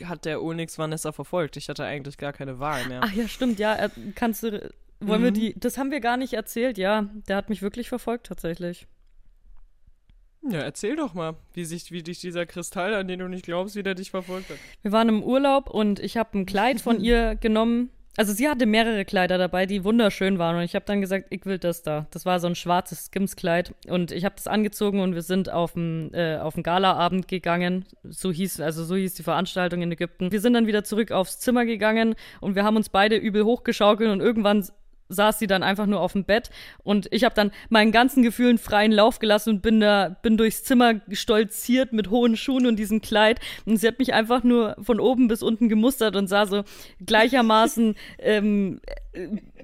hat 0.04 0.24
der 0.24 0.42
Onyx 0.42 0.78
Vanessa 0.78 1.12
verfolgt. 1.12 1.58
Ich 1.58 1.68
hatte 1.68 1.84
eigentlich 1.84 2.16
gar 2.16 2.32
keine 2.32 2.58
Wahl 2.58 2.86
mehr. 2.86 3.00
Ach 3.04 3.12
ja, 3.12 3.28
stimmt, 3.28 3.58
ja. 3.58 3.76
äh, 3.76 3.90
Kannst 4.14 4.42
du. 4.42 4.72
Wollen 5.07 5.22
wir 5.22 5.30
Mhm. 5.30 5.34
die. 5.34 5.55
Das 5.59 5.78
haben 5.78 5.90
wir 5.90 6.00
gar 6.00 6.16
nicht 6.16 6.32
erzählt, 6.34 6.78
ja. 6.78 7.09
Der 7.28 7.36
hat 7.36 7.48
mich 7.48 7.62
wirklich 7.62 7.88
verfolgt, 7.88 8.26
tatsächlich. 8.26 8.86
Ja, 10.46 10.59
erzähl 10.61 10.94
doch 10.96 11.14
mal, 11.14 11.36
wie 11.55 11.64
sich, 11.64 11.90
wie 11.90 12.02
dich 12.02 12.20
dieser 12.20 12.44
Kristall, 12.44 12.92
an 12.94 13.09
den 13.09 13.18
du 13.20 13.28
nicht 13.28 13.46
glaubst, 13.46 13.76
wie 13.76 13.82
der 13.82 13.94
dich 13.94 14.11
verfolgt 14.11 14.50
hat. 14.50 14.59
Wir 14.82 14.92
waren 14.92 15.09
im 15.09 15.22
Urlaub 15.22 15.70
und 15.70 16.00
ich 16.00 16.18
habe 16.18 16.38
ein 16.38 16.44
Kleid 16.44 16.82
von 16.82 17.00
ihr 17.02 17.34
genommen 17.36 17.88
Also 18.18 18.34
sie 18.34 18.46
hatte 18.48 18.66
mehrere 18.66 19.07
Kleider 19.07 19.38
dabei, 19.38 19.64
die 19.64 19.84
wunderschön 19.84 20.38
waren 20.38 20.57
und 20.57 20.62
ich 20.62 20.74
habe 20.74 20.84
dann 20.84 21.00
gesagt, 21.00 21.28
ich 21.30 21.46
will 21.46 21.59
das 21.59 21.82
da. 21.82 22.07
Das 22.11 22.26
war 22.26 22.40
so 22.40 22.46
ein 22.46 22.55
schwarzes 22.57 23.07
Skims-Kleid 23.07 23.74
und 23.88 24.12
ich 24.12 24.26
habe 24.26 24.34
das 24.36 24.46
angezogen 24.46 25.00
und 25.00 25.14
wir 25.14 25.22
sind 25.22 25.50
auf 25.50 25.72
den 25.72 26.12
äh, 26.12 26.38
auf 26.40 26.55
Galaabend 26.62 27.26
gegangen. 27.26 27.86
So 28.05 28.30
hieß 28.30 28.61
also 28.61 28.84
so 28.84 28.96
hieß 28.96 29.14
die 29.14 29.22
Veranstaltung 29.22 29.80
in 29.80 29.90
Ägypten. 29.92 30.30
Wir 30.30 30.40
sind 30.42 30.52
dann 30.52 30.66
wieder 30.66 30.84
zurück 30.84 31.11
aufs 31.11 31.40
Zimmer 31.40 31.64
gegangen 31.64 32.16
und 32.42 32.55
wir 32.55 32.64
haben 32.64 32.76
uns 32.76 32.90
beide 32.90 33.16
übel 33.16 33.44
hochgeschaukelt 33.46 34.11
und 34.11 34.20
irgendwann 34.20 34.64
saß 35.09 35.38
sie 35.38 35.46
dann 35.46 35.62
einfach 35.62 35.86
nur 35.86 36.00
auf 36.00 36.12
dem 36.12 36.24
Bett 36.24 36.50
und 36.82 37.09
ich 37.11 37.24
habe 37.24 37.34
dann 37.34 37.50
meinen 37.68 37.92
ganzen 37.92 38.22
Gefühlen 38.22 38.59
freien 38.59 38.92
Lauf 38.92 39.18
gelassen 39.18 39.50
und 39.50 39.62
bin 39.62 39.80
da 39.80 40.16
bin 40.22 40.36
durchs 40.36 40.64
Zimmer 40.64 41.00
stolziert 41.12 41.92
mit 41.92 42.11
hohen 42.11 42.36
Schuhen 42.36 42.66
und 42.66 42.76
diesem 42.76 43.00
Kleid. 43.00 43.40
Und 43.66 43.76
sie 43.76 43.86
hat 43.86 43.98
mich 43.98 44.14
einfach 44.14 44.42
nur 44.42 44.76
von 44.80 45.00
oben 45.00 45.28
bis 45.28 45.42
unten 45.42 45.68
gemustert 45.68 46.16
und 46.16 46.28
sah 46.28 46.46
so 46.46 46.64
gleichermaßen 47.05 47.94
ähm, 48.18 48.80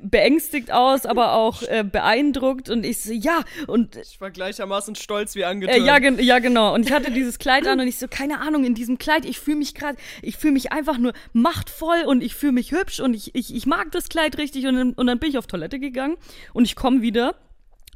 beängstigt 0.02 0.70
aus, 0.72 1.06
aber 1.06 1.32
auch 1.34 1.62
äh, 1.62 1.84
beeindruckt 1.84 2.70
und 2.70 2.84
ich 2.84 3.02
so, 3.02 3.12
ja, 3.12 3.42
und 3.66 3.96
Ich 3.96 4.20
war 4.20 4.30
gleichermaßen 4.30 4.94
stolz 4.94 5.34
wie 5.34 5.44
angetan. 5.44 5.76
äh, 5.82 5.84
ja, 5.86 5.98
gen 5.98 6.18
ja, 6.18 6.38
genau. 6.38 6.74
Und 6.74 6.86
ich 6.86 6.92
hatte 6.92 7.10
dieses 7.10 7.38
Kleid 7.38 7.66
an 7.66 7.80
und 7.80 7.86
ich 7.88 7.98
so, 7.98 8.08
keine 8.08 8.40
Ahnung, 8.40 8.64
in 8.64 8.74
diesem 8.74 8.98
Kleid, 8.98 9.24
ich 9.24 9.38
fühle 9.38 9.58
mich 9.58 9.74
gerade, 9.74 9.96
ich 10.22 10.36
fühle 10.36 10.52
mich 10.54 10.72
einfach 10.72 10.98
nur 10.98 11.12
machtvoll 11.32 12.02
und 12.06 12.22
ich 12.22 12.34
fühle 12.34 12.52
mich 12.52 12.72
hübsch 12.72 13.00
und 13.00 13.14
ich, 13.14 13.34
ich, 13.34 13.54
ich 13.54 13.66
mag 13.66 13.90
das 13.92 14.08
Kleid 14.08 14.38
richtig 14.38 14.66
und, 14.66 14.76
dann- 14.76 14.92
und 14.94 15.06
dann 15.06 15.18
bin 15.18 15.30
ich 15.30 15.38
auf 15.38 15.46
Toilette 15.46 15.78
gegangen 15.78 16.16
und 16.52 16.64
ich 16.64 16.76
komme 16.76 17.02
wieder 17.02 17.34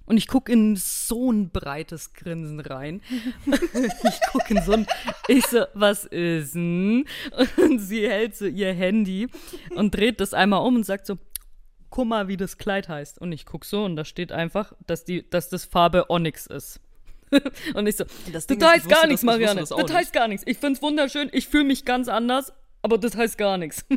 und 0.07 0.19
ich 0.19 0.27
guck 0.29 0.51
in 0.51 0.77
so 0.77 1.33
ein 1.33 1.49
breites 1.49 2.13
Grinsen 2.13 2.61
rein. 2.61 3.01
ich 3.47 4.21
guck 4.33 4.51
in 4.51 4.61
so 4.63 4.73
ein, 4.73 4.87
ich 5.29 5.47
so, 5.47 5.65
was 5.73 6.05
ist 6.05 6.55
denn? 6.55 7.07
Und 7.57 7.79
sie 7.79 8.07
hält 8.09 8.37
so 8.37 8.45
ihr 8.45 8.75
Handy 8.75 9.29
und 9.75 9.95
dreht 9.95 10.21
das 10.21 10.35
einmal 10.35 10.61
um 10.67 10.77
und 10.77 10.85
sagt 10.85 11.07
so, 11.07 11.17
guck 11.95 12.09
mal, 12.09 12.27
wie 12.27 12.37
das 12.37 12.59
Kleid 12.59 12.89
heißt. 12.89 13.21
Und 13.21 13.31
ich 13.31 13.47
guck 13.47 13.65
so 13.65 13.85
und 13.85 13.95
da 13.95 14.05
steht 14.05 14.33
einfach, 14.33 14.73
dass 14.85 15.05
die, 15.05 15.31
dass 15.31 15.49
das 15.49 15.65
Farbe 15.65 16.11
Onyx 16.11 16.47
ist. 16.47 16.81
und 17.75 17.87
ich 17.87 17.97
so, 17.97 18.05
Das 18.33 18.47
das, 18.47 18.47
Ding 18.49 18.65
heißt 18.65 18.89
gar 18.89 19.07
nichts, 19.07 19.23
Marianne. 19.23 19.61
das 19.61 19.69
Das, 19.69 19.93
heißt 19.93 20.13
gar 20.13 20.27
nichts. 20.27 20.45
Ich 20.47 20.59
find's 20.59 20.83
wunderschön. 20.83 21.31
Ich 21.33 21.47
fühle 21.47 21.63
mich 21.63 21.85
ganz 21.85 22.09
anders, 22.09 22.53
aber 22.83 22.99
das 22.99 23.17
heißt 23.17 23.39
gar 23.39 23.57
nichts. 23.59 23.85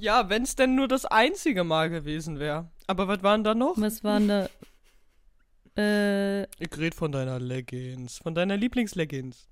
Ja, 0.00 0.28
wenn 0.28 0.44
es 0.44 0.54
denn 0.54 0.76
nur 0.76 0.86
das 0.86 1.06
einzige 1.06 1.64
Mal 1.64 1.90
gewesen 1.90 2.38
wäre. 2.38 2.70
Aber 2.86 3.08
was 3.08 3.24
waren 3.24 3.42
da 3.42 3.56
noch? 3.56 3.74
Was 3.78 4.04
waren 4.04 4.28
da? 4.28 4.48
Äh, 5.76 6.42
Ich 6.60 6.76
red 6.76 6.94
von 6.94 7.10
deiner 7.10 7.40
Leggings. 7.40 8.18
Von 8.18 8.32
deiner 8.36 8.56
Lieblingsleggings. 8.56 9.48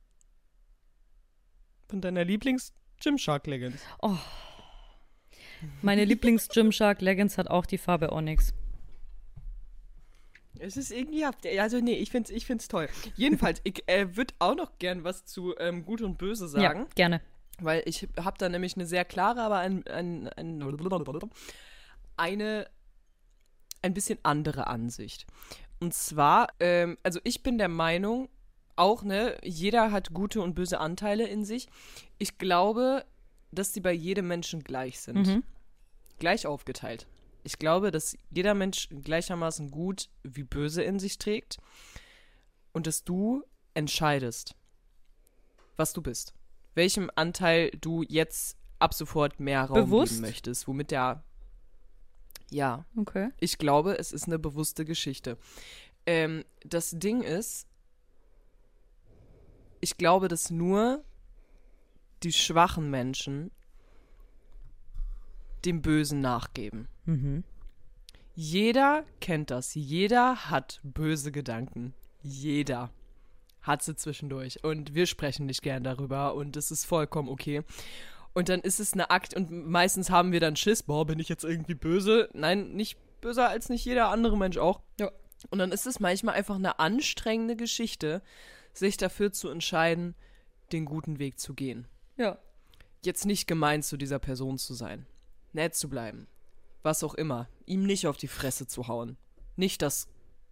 Von 1.89 2.01
deiner 2.01 2.25
Lieblings 2.25 2.73
Gymshark 3.01 3.49
Leggings. 3.49 3.81
Meine 5.83 6.05
Lieblings 6.05 6.49
Gymshark 6.49 7.01
Leggings 7.01 7.39
hat 7.39 7.49
auch 7.49 7.67
die 7.67 7.79
Farbe 7.79 8.13
Onyx. 8.13 8.55
Es 10.59 10.77
ist 10.77 10.91
irgendwie, 10.91 11.25
also 11.59 11.81
nee, 11.81 11.97
ich 11.97 12.11
find's, 12.11 12.31
ich 12.31 12.47
find's 12.47 12.69
toll. 12.69 12.89
Jedenfalls, 13.15 13.61
ich 13.65 13.83
äh, 13.89 14.17
würde 14.17 14.35
auch 14.39 14.55
noch 14.55 14.79
gern 14.79 15.05
was 15.05 15.27
zu 15.27 15.55
ähm, 15.59 15.85
Gut 15.85 16.01
und 16.01 16.17
Böse 16.19 16.49
sagen. 16.49 16.81
Ja, 16.81 16.87
gerne. 16.95 17.21
Weil 17.61 17.83
ich 17.87 18.09
habe 18.19 18.37
da 18.39 18.49
nämlich 18.49 18.77
eine 18.77 18.87
sehr 18.87 19.05
klare, 19.05 19.43
aber 19.43 19.59
ein, 19.59 19.87
ein, 19.87 20.29
ein, 20.29 20.63
eine 22.17 22.67
ein 23.83 23.95
bisschen 23.95 24.19
andere 24.23 24.67
Ansicht. 24.67 25.27
Und 25.79 25.95
zwar, 25.95 26.49
ähm, 26.61 26.99
also 27.03 27.21
ich 27.25 27.43
bin 27.43 27.59
der 27.59 27.69
Meinung, 27.69 28.29
auch, 28.77 29.03
ne, 29.03 29.39
jeder 29.43 29.91
hat 29.91 30.13
gute 30.13 30.43
und 30.43 30.55
böse 30.55 30.81
Anteile 30.81 31.27
in 31.27 31.45
sich. 31.45 31.69
Ich 32.19 32.39
glaube, 32.39 33.05
dass 33.53 33.73
die 33.73 33.81
bei 33.81 33.93
jedem 33.93 34.29
Menschen 34.29 34.63
gleich 34.63 35.01
sind. 35.01 35.27
Mhm. 35.27 35.43
Gleich 36.19 36.47
aufgeteilt. 36.47 37.07
Ich 37.45 37.59
glaube, 37.59 37.91
dass 37.91 38.17
jeder 38.31 38.55
Mensch 38.55 38.89
gleichermaßen 38.91 39.71
gut 39.71 40.09
wie 40.23 40.43
böse 40.43 40.83
in 40.83 40.99
sich 40.99 41.19
trägt 41.19 41.59
und 42.73 42.87
dass 42.87 43.05
du 43.05 43.45
entscheidest, 43.75 44.55
was 45.77 45.93
du 45.93 46.03
bist. 46.03 46.35
Welchem 46.75 47.11
Anteil 47.15 47.71
du 47.81 48.03
jetzt 48.03 48.57
ab 48.79 48.93
sofort 48.95 49.39
mehr 49.41 49.65
Raum 49.65 49.75
Bewusst? 49.75 50.13
geben 50.15 50.23
möchtest. 50.23 50.67
Womit 50.69 50.91
der. 50.91 51.23
Ja, 52.51 52.85
Okay. 52.97 53.31
ich 53.41 53.59
glaube, 53.59 53.99
es 53.99 54.13
ist 54.13 54.27
eine 54.27 54.39
bewusste 54.39 54.85
Geschichte. 54.85 55.37
Ähm, 56.07 56.45
das 56.65 56.91
Ding 56.93 57.23
ist, 57.23 57.67
ich 59.81 59.97
glaube, 59.99 60.29
dass 60.29 60.51
nur 60.51 61.05
die 62.23 62.33
schwachen 62.33 62.91
Menschen 62.91 63.51
dem 65.65 65.83
Bösen 65.83 66.21
nachgeben. 66.21 66.89
Mhm. 67.05 67.45
Jeder 68.35 69.05
kennt 69.21 69.51
das. 69.51 69.75
Jeder 69.75 70.51
hat 70.51 70.81
böse 70.83 71.33
Gedanken. 71.33 71.95
Jeder 72.23 72.91
hat 73.63 73.83
sie 73.83 73.97
zwischendurch. 73.97 74.63
Und 74.63 74.95
wir 74.95 75.07
sprechen 75.07 75.47
nicht 75.47 75.63
gern 75.63 75.85
darüber 75.85 76.35
und 76.35 76.57
es 76.57 76.71
ist 76.71 76.85
vollkommen 76.85 77.29
okay. 77.29 77.63
Und 78.35 78.51
dann 78.51 78.61
ist 78.61 78.81
es 78.81 78.93
eine 78.93 79.11
Akt 79.11 79.35
und 79.35 79.51
meistens 79.51 80.11
haben 80.11 80.33
wir 80.33 80.41
dann 80.41 80.57
Schiss, 80.57 80.83
boah, 80.83 81.07
bin 81.07 81.19
ich 81.19 81.29
jetzt 81.29 81.45
irgendwie 81.45 81.75
böse? 81.75 82.29
Nein, 82.35 82.73
nicht 82.73 82.99
böser 83.23 83.49
als 83.49 83.71
nicht 83.71 83.85
jeder 83.85 84.11
andere 84.11 84.37
Mensch 84.37 84.59
auch. 84.59 84.83
Ja. 85.01 85.11
Und 85.49 85.59
dann 85.59 85.73
ist 85.73 85.87
es 85.87 86.01
manchmal 86.01 86.35
einfach 86.35 86.57
eine 86.57 86.79
anstrengende 86.79 87.57
Geschichte, 87.57 88.23
sich 88.73 88.97
dafür 88.99 89.33
zu 89.33 89.49
entscheiden, 89.49 90.15
den 90.73 90.85
guten 90.85 91.19
Weg 91.19 91.39
zu 91.39 91.55
gehen. 91.55 91.87
Ja. 92.17 92.39
Jetzt 93.05 93.27
nicht 93.27 93.47
gemein 93.47 93.83
zu 93.83 93.97
dieser 93.97 94.19
Person 94.19 94.59
zu 94.59 94.75
sein. 94.75 95.07
Nett 95.53 95.75
zu 95.75 95.89
bleiben. 95.89 96.27
Was 96.83 97.03
auch 97.05 97.15
immer. 97.15 97.49
Ihm 97.67 97.85
nicht 97.85 98.07
auf 98.07 98.17
die 98.17 98.29
Fresse 98.29 98.67
zu 98.67 98.89
hauen. 98.89 99.17
Nicht 99.57 99.83
das 99.83 100.09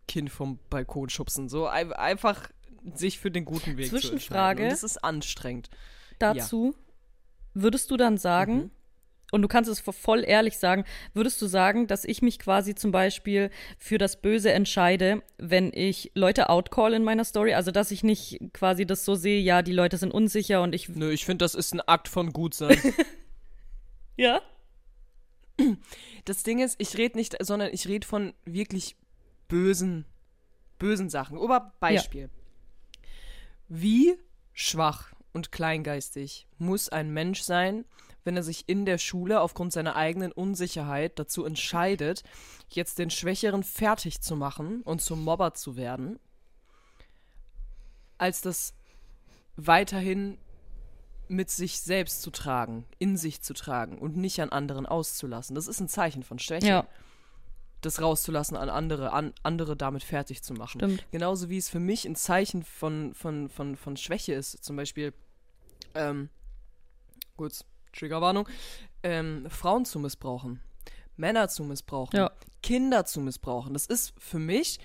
Kind 0.09 0.31
vom 0.31 0.59
Balkon 0.71 1.09
schubsen. 1.09 1.49
So 1.49 1.67
ein- 1.67 1.93
einfach 1.93 2.51
sich 2.95 3.19
für 3.19 3.31
den 3.31 3.45
guten 3.45 3.77
Weg 3.77 3.89
Zwischenfrage. 3.89 4.11
zu 4.11 4.15
entscheiden. 4.15 4.65
Und 4.65 4.71
das 4.73 4.83
ist 4.83 5.05
anstrengend. 5.05 5.71
Dazu 6.19 6.75
würdest 7.55 7.91
du 7.91 7.97
dann 7.97 8.19
sagen, 8.19 8.55
Mhm. 8.57 8.71
Und 9.35 9.43
du 9.43 9.49
kannst 9.49 9.69
es 9.69 9.81
voll 9.81 10.25
ehrlich 10.25 10.59
sagen, 10.59 10.85
würdest 11.13 11.43
du 11.43 11.47
sagen, 11.47 11.89
dass 11.89 12.05
ich 12.05 12.23
mich 12.23 12.39
quasi 12.39 12.77
zum 12.77 12.93
Beispiel 12.93 13.51
für 13.79 13.99
das 13.99 14.23
Böse 14.23 14.53
entscheide, 14.53 15.25
wenn 15.39 15.73
ich 15.75 16.13
Leute 16.15 16.51
outcall 16.51 16.95
in 16.95 17.03
meiner 17.03 17.25
Story? 17.25 17.53
Also, 17.53 17.73
dass 17.73 17.91
ich 17.91 18.05
nicht 18.05 18.39
quasi 18.53 18.87
das 18.87 19.05
so 19.05 19.17
sehe, 19.17 19.41
ja, 19.41 19.63
die 19.63 19.73
Leute 19.73 19.97
sind 19.97 20.15
unsicher 20.15 20.63
und 20.63 20.73
ich. 20.73 20.89
Nö, 20.89 21.11
ich 21.11 21.25
finde, 21.25 21.45
das 21.45 21.57
ist 21.57 21.75
ein 21.75 21.81
Akt 21.81 22.09
von 22.09 22.33
Gutsein. 22.33 22.79
Ja? 24.17 24.41
das 26.25 26.45
Ding 26.45 26.61
ist, 26.61 26.77
ich 26.79 26.97
rede 26.97 27.19
nicht, 27.19 27.35
sondern 27.45 27.71
ich 27.73 27.89
rede 27.89 28.07
von 28.07 28.33
wirklich 28.45 28.95
bösen, 29.49 30.05
bösen 30.79 31.11
Sachen. 31.11 31.37
Oberbeispiel. 31.37 32.31
Wie 33.69 34.17
schwach 34.53 35.13
und 35.33 35.51
kleingeistig 35.51 36.47
muss 36.59 36.89
ein 36.89 37.13
Mensch 37.13 37.43
sein, 37.43 37.85
wenn 38.25 38.37
er 38.37 38.43
sich 38.43 38.69
in 38.69 38.85
der 38.87 38.99
Schule 38.99 39.41
aufgrund 39.41 39.73
seiner 39.73 39.97
eigenen 39.97 40.33
Unsicherheit 40.33 41.19
dazu 41.19 41.45
entscheidet, 41.45 42.23
jetzt 42.71 42.99
den 42.99 43.11
Schwächeren 43.11 43.63
fertig 43.63 44.21
zu 44.21 44.35
machen 44.37 44.83
und 44.83 45.01
zum 45.03 45.23
Mobber 45.23 45.55
zu 45.55 45.77
werden, 45.77 46.19
als 48.19 48.41
das 48.41 48.75
weiterhin 49.57 50.39
mit 51.29 51.51
sich 51.51 51.81
selbst 51.81 52.23
zu 52.23 52.31
tragen, 52.31 52.85
in 52.99 53.17
sich 53.17 53.41
zu 53.43 53.55
tragen 53.55 53.99
und 53.99 54.17
nicht 54.17 54.41
an 54.41 54.51
anderen 54.51 54.87
auszulassen. 54.87 55.55
Das 55.55 55.69
ist 55.69 55.81
ein 55.81 55.89
Zeichen 55.89 56.23
von 56.23 56.39
Schwäche. 56.39 56.67
Ja, 56.67 56.87
Das 57.81 58.01
rauszulassen 58.01 58.57
an 58.57 58.69
andere, 58.69 59.13
an 59.13 59.33
andere 59.43 59.77
damit 59.77 60.03
fertig 60.03 60.43
zu 60.43 60.55
machen. 60.55 60.81
stimmt. 60.81 61.07
Genauso 61.13 61.49
wie 61.49 61.57
es 61.57 61.69
für 61.71 61.81
mich 61.81 62.05
ein 62.07 62.17
Zeichen 62.17 62.63
von, 62.63 63.15
von, 63.15 63.49
von, 63.49 63.77
von 63.77 63.97
Schwäche 63.97 64.35
ist. 64.35 64.63
Zum 64.65 64.77
Beispiel, 64.77 65.13
ähm, 65.95 66.29
kurz, 67.37 67.65
Triggerwarnung, 67.95 68.49
ähm, 69.03 69.47
Frauen 69.49 69.85
zu 69.85 69.99
missbrauchen, 69.99 70.61
Männer 71.17 71.49
zu 71.49 71.65
missbrauchen, 71.65 72.17
Ja. 72.17 72.31
Kinder 72.63 73.05
zu 73.05 73.21
missbrauchen. 73.21 73.73
Das 73.75 73.87
ist 73.87 74.15
für 74.19 74.39
mich, 74.39 74.79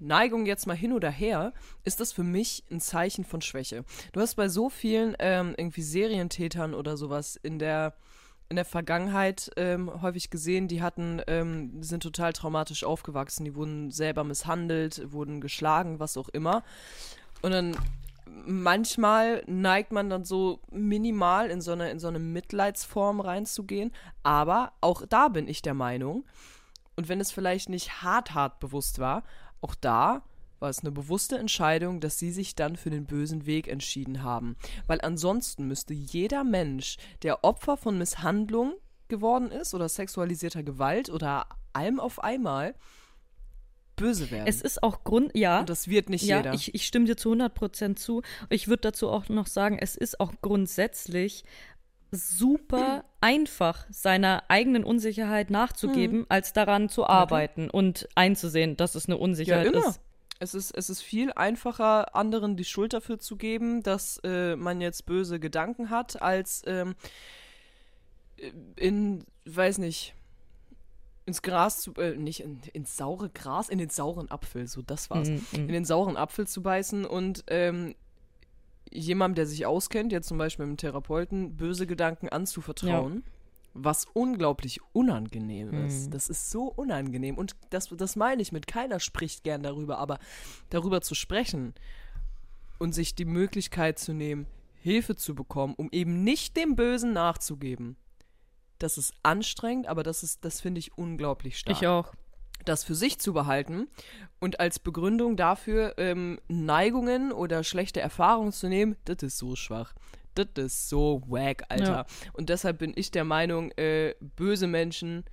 Neigung 0.00 0.46
jetzt 0.46 0.66
mal 0.66 0.76
hin 0.76 0.92
oder 0.92 1.10
her, 1.10 1.52
ist 1.84 2.00
das 2.00 2.12
für 2.12 2.22
mich 2.22 2.64
ein 2.70 2.80
Zeichen 2.80 3.24
von 3.24 3.42
Schwäche. 3.42 3.84
Du 4.12 4.20
hast 4.20 4.36
bei 4.36 4.48
so 4.48 4.70
vielen 4.70 5.16
ähm, 5.18 5.54
irgendwie 5.56 5.82
Serientätern 5.82 6.74
oder 6.74 6.96
sowas 6.96 7.36
in 7.36 7.58
der 7.58 7.94
in 8.50 8.56
der 8.56 8.64
Vergangenheit 8.64 9.50
ähm, 9.56 9.90
häufig 10.00 10.30
gesehen, 10.30 10.68
die 10.68 10.80
hatten, 10.80 11.20
ähm, 11.26 11.82
sind 11.82 12.02
total 12.02 12.32
traumatisch 12.32 12.82
aufgewachsen, 12.82 13.44
die 13.44 13.54
wurden 13.54 13.90
selber 13.90 14.24
misshandelt, 14.24 15.12
wurden 15.12 15.42
geschlagen, 15.42 16.00
was 16.00 16.16
auch 16.16 16.30
immer. 16.30 16.62
Und 17.42 17.50
dann 17.50 17.76
manchmal 18.46 19.42
neigt 19.46 19.92
man 19.92 20.10
dann 20.10 20.24
so 20.24 20.60
minimal 20.70 21.50
in 21.50 21.60
so 21.60 21.72
eine, 21.72 21.90
in 21.90 21.98
so 21.98 22.08
eine 22.08 22.18
Mitleidsform 22.18 23.20
reinzugehen. 23.20 23.92
Aber 24.22 24.72
auch 24.80 25.04
da 25.08 25.28
bin 25.28 25.48
ich 25.48 25.62
der 25.62 25.74
Meinung, 25.74 26.24
und 26.98 27.08
wenn 27.08 27.20
es 27.20 27.30
vielleicht 27.30 27.68
nicht 27.68 28.02
hart, 28.02 28.34
hart 28.34 28.58
bewusst 28.58 28.98
war, 28.98 29.22
auch 29.60 29.76
da 29.76 30.22
war 30.58 30.68
es 30.68 30.80
eine 30.80 30.90
bewusste 30.90 31.38
Entscheidung, 31.38 32.00
dass 32.00 32.18
sie 32.18 32.32
sich 32.32 32.56
dann 32.56 32.74
für 32.74 32.90
den 32.90 33.06
bösen 33.06 33.46
Weg 33.46 33.68
entschieden 33.68 34.24
haben. 34.24 34.56
Weil 34.88 35.00
ansonsten 35.02 35.68
müsste 35.68 35.94
jeder 35.94 36.42
Mensch, 36.42 36.96
der 37.22 37.44
Opfer 37.44 37.76
von 37.76 37.98
Misshandlung 37.98 38.74
geworden 39.06 39.52
ist 39.52 39.74
oder 39.74 39.88
sexualisierter 39.88 40.64
Gewalt 40.64 41.08
oder 41.08 41.46
allem 41.72 42.00
auf 42.00 42.22
einmal 42.22 42.74
böse 43.98 44.30
werden. 44.30 44.46
Es 44.46 44.62
ist 44.62 44.82
auch 44.82 45.04
Grund, 45.04 45.32
ja. 45.34 45.60
Und 45.60 45.68
das 45.68 45.88
wird 45.88 46.08
nicht 46.08 46.24
ja, 46.24 46.38
jeder. 46.38 46.54
Ich, 46.54 46.74
ich 46.74 46.86
stimme 46.86 47.04
dir 47.06 47.16
zu 47.16 47.32
100% 47.32 47.96
zu. 47.96 48.22
Ich 48.48 48.68
würde 48.68 48.82
dazu 48.82 49.08
auch 49.08 49.28
noch 49.28 49.46
sagen, 49.46 49.78
es 49.78 49.96
ist 49.96 50.20
auch 50.20 50.32
grundsätzlich 50.40 51.44
super 52.10 53.04
einfach, 53.20 53.86
seiner 53.90 54.44
eigenen 54.48 54.84
Unsicherheit 54.84 55.50
nachzugeben, 55.50 56.26
als 56.28 56.52
daran 56.52 56.88
zu 56.88 57.06
arbeiten 57.06 57.68
und 57.70 58.08
einzusehen, 58.14 58.76
dass 58.76 58.94
es 58.94 59.06
eine 59.06 59.18
Unsicherheit 59.18 59.66
Ja, 59.66 59.72
immer. 59.72 59.88
ist. 59.88 60.00
Es 60.40 60.54
ist, 60.54 60.70
es 60.76 60.88
ist 60.88 61.02
viel 61.02 61.32
einfacher, 61.32 62.14
anderen 62.14 62.56
die 62.56 62.64
Schuld 62.64 62.92
dafür 62.92 63.18
zu 63.18 63.36
geben, 63.36 63.82
dass 63.82 64.20
äh, 64.22 64.54
man 64.54 64.80
jetzt 64.80 65.04
böse 65.04 65.40
Gedanken 65.40 65.90
hat, 65.90 66.22
als 66.22 66.62
ähm, 66.66 66.94
in, 68.76 69.24
weiß 69.46 69.78
nicht, 69.78 70.14
ins 71.28 71.42
Gras 71.42 71.80
zu, 71.80 71.94
äh, 71.94 72.16
nicht 72.16 72.40
in, 72.40 72.58
ins 72.72 72.96
saure 72.96 73.28
Gras, 73.28 73.68
in 73.68 73.78
den 73.78 73.90
sauren 73.90 74.30
Apfel, 74.30 74.66
so 74.66 74.82
das 74.82 75.10
war's. 75.10 75.28
Mm, 75.28 75.38
In 75.52 75.66
mm. 75.66 75.68
den 75.68 75.84
sauren 75.84 76.16
Apfel 76.16 76.46
zu 76.46 76.62
beißen 76.62 77.04
und 77.04 77.44
ähm, 77.48 77.94
jemandem, 78.90 79.36
der 79.36 79.46
sich 79.46 79.66
auskennt, 79.66 80.10
jetzt 80.10 80.28
zum 80.28 80.38
Beispiel 80.38 80.64
mit 80.64 80.70
einem 80.70 80.76
Therapeuten, 80.78 81.56
böse 81.56 81.86
Gedanken 81.86 82.28
anzuvertrauen. 82.28 83.22
Was 83.74 84.06
unglaublich 84.12 84.80
unangenehm 84.92 85.84
ist. 85.86 86.06
Mhm. 86.06 86.10
Das 86.10 86.28
ist 86.28 86.50
so 86.50 86.64
unangenehm. 86.64 87.36
Und 87.36 87.54
das, 87.70 87.88
das 87.96 88.16
meine 88.16 88.42
ich 88.42 88.50
mit, 88.50 88.66
keiner 88.66 88.98
spricht 88.98 89.44
gern 89.44 89.62
darüber, 89.62 89.98
aber 89.98 90.18
darüber 90.70 91.00
zu 91.00 91.14
sprechen 91.14 91.74
und 92.78 92.92
sich 92.92 93.14
die 93.14 93.26
Möglichkeit 93.26 93.98
zu 93.98 94.14
nehmen, 94.14 94.46
Hilfe 94.80 95.14
zu 95.14 95.34
bekommen, 95.34 95.74
um 95.76 95.90
eben 95.92 96.24
nicht 96.24 96.56
dem 96.56 96.74
Bösen 96.74 97.12
nachzugeben. 97.12 97.96
Das 98.78 98.98
ist 98.98 99.12
anstrengend, 99.22 99.86
aber 99.86 100.02
das 100.02 100.22
ist, 100.22 100.44
das 100.44 100.60
finde 100.60 100.78
ich 100.78 100.96
unglaublich 100.96 101.58
stark 101.58 101.76
Ich 101.76 101.86
auch. 101.86 102.12
das 102.64 102.84
für 102.84 102.94
sich 102.94 103.18
zu 103.18 103.32
behalten 103.32 103.88
und 104.38 104.60
als 104.60 104.78
Begründung 104.78 105.36
dafür 105.36 105.94
ähm, 105.98 106.38
Neigungen 106.48 107.32
oder 107.32 107.64
schlechte 107.64 108.00
Erfahrungen 108.00 108.52
zu 108.52 108.68
nehmen, 108.68 108.96
das 109.04 109.22
ist 109.22 109.38
so 109.38 109.56
schwach. 109.56 109.94
Das 110.34 110.46
ist 110.56 110.88
so 110.88 111.22
wack, 111.26 111.64
Alter. 111.68 111.84
Ja. 111.84 112.06
Und 112.34 112.48
deshalb 112.48 112.78
bin 112.78 112.92
ich 112.94 113.10
der 113.10 113.24
Meinung, 113.24 113.72
äh, 113.72 114.14
böse 114.20 114.68
Menschen 114.68 115.24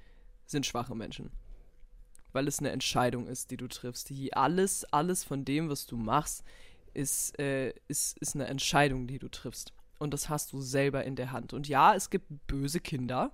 sind 0.48 0.66
schwache 0.66 0.96
Menschen. 0.96 1.32
Weil 2.34 2.48
es 2.48 2.58
eine 2.60 2.72
Entscheidung 2.72 3.28
ist, 3.28 3.52
die 3.52 3.58
du 3.58 3.68
triffst. 3.68 4.10
Die 4.10 4.34
alles, 4.34 4.84
alles 4.86 5.24
von 5.24 5.46
dem, 5.46 5.70
was 5.70 5.86
du 5.86 5.98
machst, 5.98 6.44
ist, 6.96 7.38
äh, 7.40 7.74
ist, 7.88 8.18
ist 8.18 8.34
eine 8.36 8.48
Entscheidung, 8.48 9.06
die 9.06 9.20
du 9.20 9.30
triffst. 9.30 9.74
Und 9.98 10.14
das 10.14 10.30
hast 10.30 10.54
du 10.54 10.62
selber 10.62 11.04
in 11.04 11.16
der 11.16 11.32
Hand. 11.32 11.54
Und 11.54 11.68
ja, 11.68 11.96
es 11.96 12.10
gibt 12.10 12.48
böse 12.48 12.80
Kinder. 12.80 13.32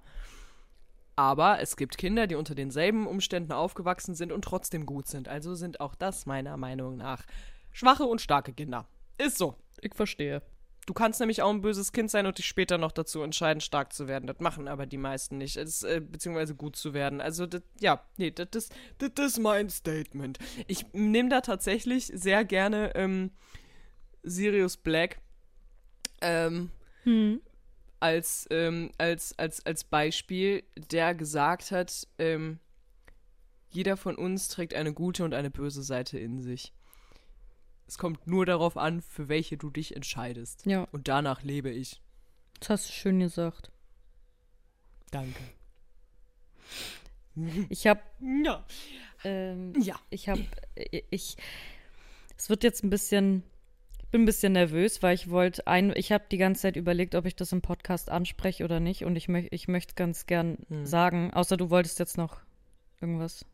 Aber 1.16 1.60
es 1.60 1.76
gibt 1.76 1.98
Kinder, 1.98 2.26
die 2.28 2.36
unter 2.36 2.56
denselben 2.56 3.06
Umständen 3.06 3.52
aufgewachsen 3.52 4.16
sind 4.16 4.32
und 4.32 4.44
trotzdem 4.44 4.86
gut 4.86 5.08
sind. 5.08 5.28
Also 5.28 5.56
sind 5.56 5.80
auch 5.80 5.96
das 5.96 6.26
meiner 6.26 6.58
Meinung 6.58 6.98
nach 6.98 7.26
schwache 7.72 8.04
und 8.04 8.22
starke 8.22 8.54
Kinder. 8.54 8.88
Ist 9.18 9.38
so. 9.38 9.56
Ich 9.82 9.94
verstehe. 9.94 10.42
Du 10.88 10.94
kannst 10.94 11.20
nämlich 11.20 11.42
auch 11.42 11.52
ein 11.52 11.62
böses 11.62 11.92
Kind 11.92 12.10
sein 12.10 12.26
und 12.26 12.38
dich 12.38 12.48
später 12.48 12.78
noch 12.78 12.92
dazu 12.92 13.22
entscheiden, 13.22 13.62
stark 13.62 13.94
zu 13.94 14.08
werden. 14.08 14.26
Das 14.26 14.40
machen 14.40 14.68
aber 14.68 14.88
die 14.88 14.98
meisten 14.98 15.38
nicht. 15.38 15.58
Das, 15.58 15.84
äh, 15.84 16.02
beziehungsweise 16.02 16.56
gut 16.56 16.76
zu 16.76 16.94
werden. 16.94 17.22
Also, 17.22 17.46
das, 17.46 17.62
ja, 17.80 18.04
nee, 18.18 18.32
das 18.32 18.48
ist, 18.56 18.76
das 18.98 19.12
ist 19.26 19.40
mein 19.40 19.70
Statement. 19.70 20.40
Ich 20.68 20.92
nehme 20.94 21.30
da 21.30 21.42
tatsächlich 21.42 22.08
sehr 22.08 22.44
gerne 22.46 22.96
ähm, 22.96 23.32
Sirius 24.24 24.78
Black 24.78 25.20
ähm, 26.22 26.72
Hm. 27.04 27.42
als, 28.00 28.48
ähm, 28.52 28.92
als, 28.98 29.38
als, 29.40 29.66
als 29.66 29.84
Beispiel, 29.84 30.64
der 30.92 31.16
gesagt 31.16 31.72
hat, 31.72 32.08
ähm, 32.20 32.60
jeder 33.70 33.96
von 33.98 34.16
uns 34.16 34.48
trägt 34.50 34.74
eine 34.74 34.94
gute 34.94 35.24
und 35.24 35.34
eine 35.34 35.50
böse 35.50 35.82
Seite 35.84 36.20
in 36.20 36.42
sich. 36.42 36.74
Es 37.88 37.98
kommt 37.98 38.26
nur 38.28 38.46
darauf 38.46 38.78
an, 38.78 39.02
für 39.02 39.28
welche 39.30 39.58
du 39.58 39.70
dich 39.70 39.96
entscheidest. 39.96 40.66
Ja, 40.66 40.84
Und 40.92 41.08
danach 41.08 41.44
lebe 41.44 41.70
ich. 41.70 42.02
das 42.60 42.70
hast 42.70 42.90
du 42.90 42.94
schön 42.94 43.20
gesagt. 43.20 43.72
Danke. 45.12 45.42
Ich 47.70 47.88
habe 47.88 48.02
Ja. 48.20 48.66
ähm, 49.24 49.74
Ja. 49.82 50.00
ich 50.10 50.28
habe 50.30 50.46
ich 51.10 51.38
es 52.38 52.50
wird 52.50 52.64
jetzt 52.64 52.84
ein 52.84 52.90
bisschen 52.90 53.44
bin 54.12 54.24
ein 54.24 54.26
bisschen 54.26 54.54
nervös, 54.54 55.02
weil 55.02 55.16
ich 55.16 55.30
wollte 55.30 55.66
ein 55.68 55.94
ich 55.96 56.12
habe 56.12 56.26
die 56.32 56.38
ganze 56.38 56.64
Zeit 56.64 56.76
überlegt, 56.76 57.16
ob 57.16 57.26
ich 57.26 57.36
das 57.36 57.52
im 57.52 57.62
Podcast 57.62 58.10
anspreche 58.10 58.64
oder 58.64 58.80
nicht 58.80 59.06
und 59.06 59.16
ich 59.16 59.28
möchte 59.28 59.56
ich 59.56 59.68
möchte 59.68 59.96
ganz 59.96 60.26
gern 60.26 60.58
Hm. 60.70 60.86
sagen, 60.86 61.32
außer 61.34 61.58
du 61.58 61.70
wolltest 61.70 62.00
jetzt 62.00 62.18
noch 62.18 62.40
irgendwas. 63.00 63.46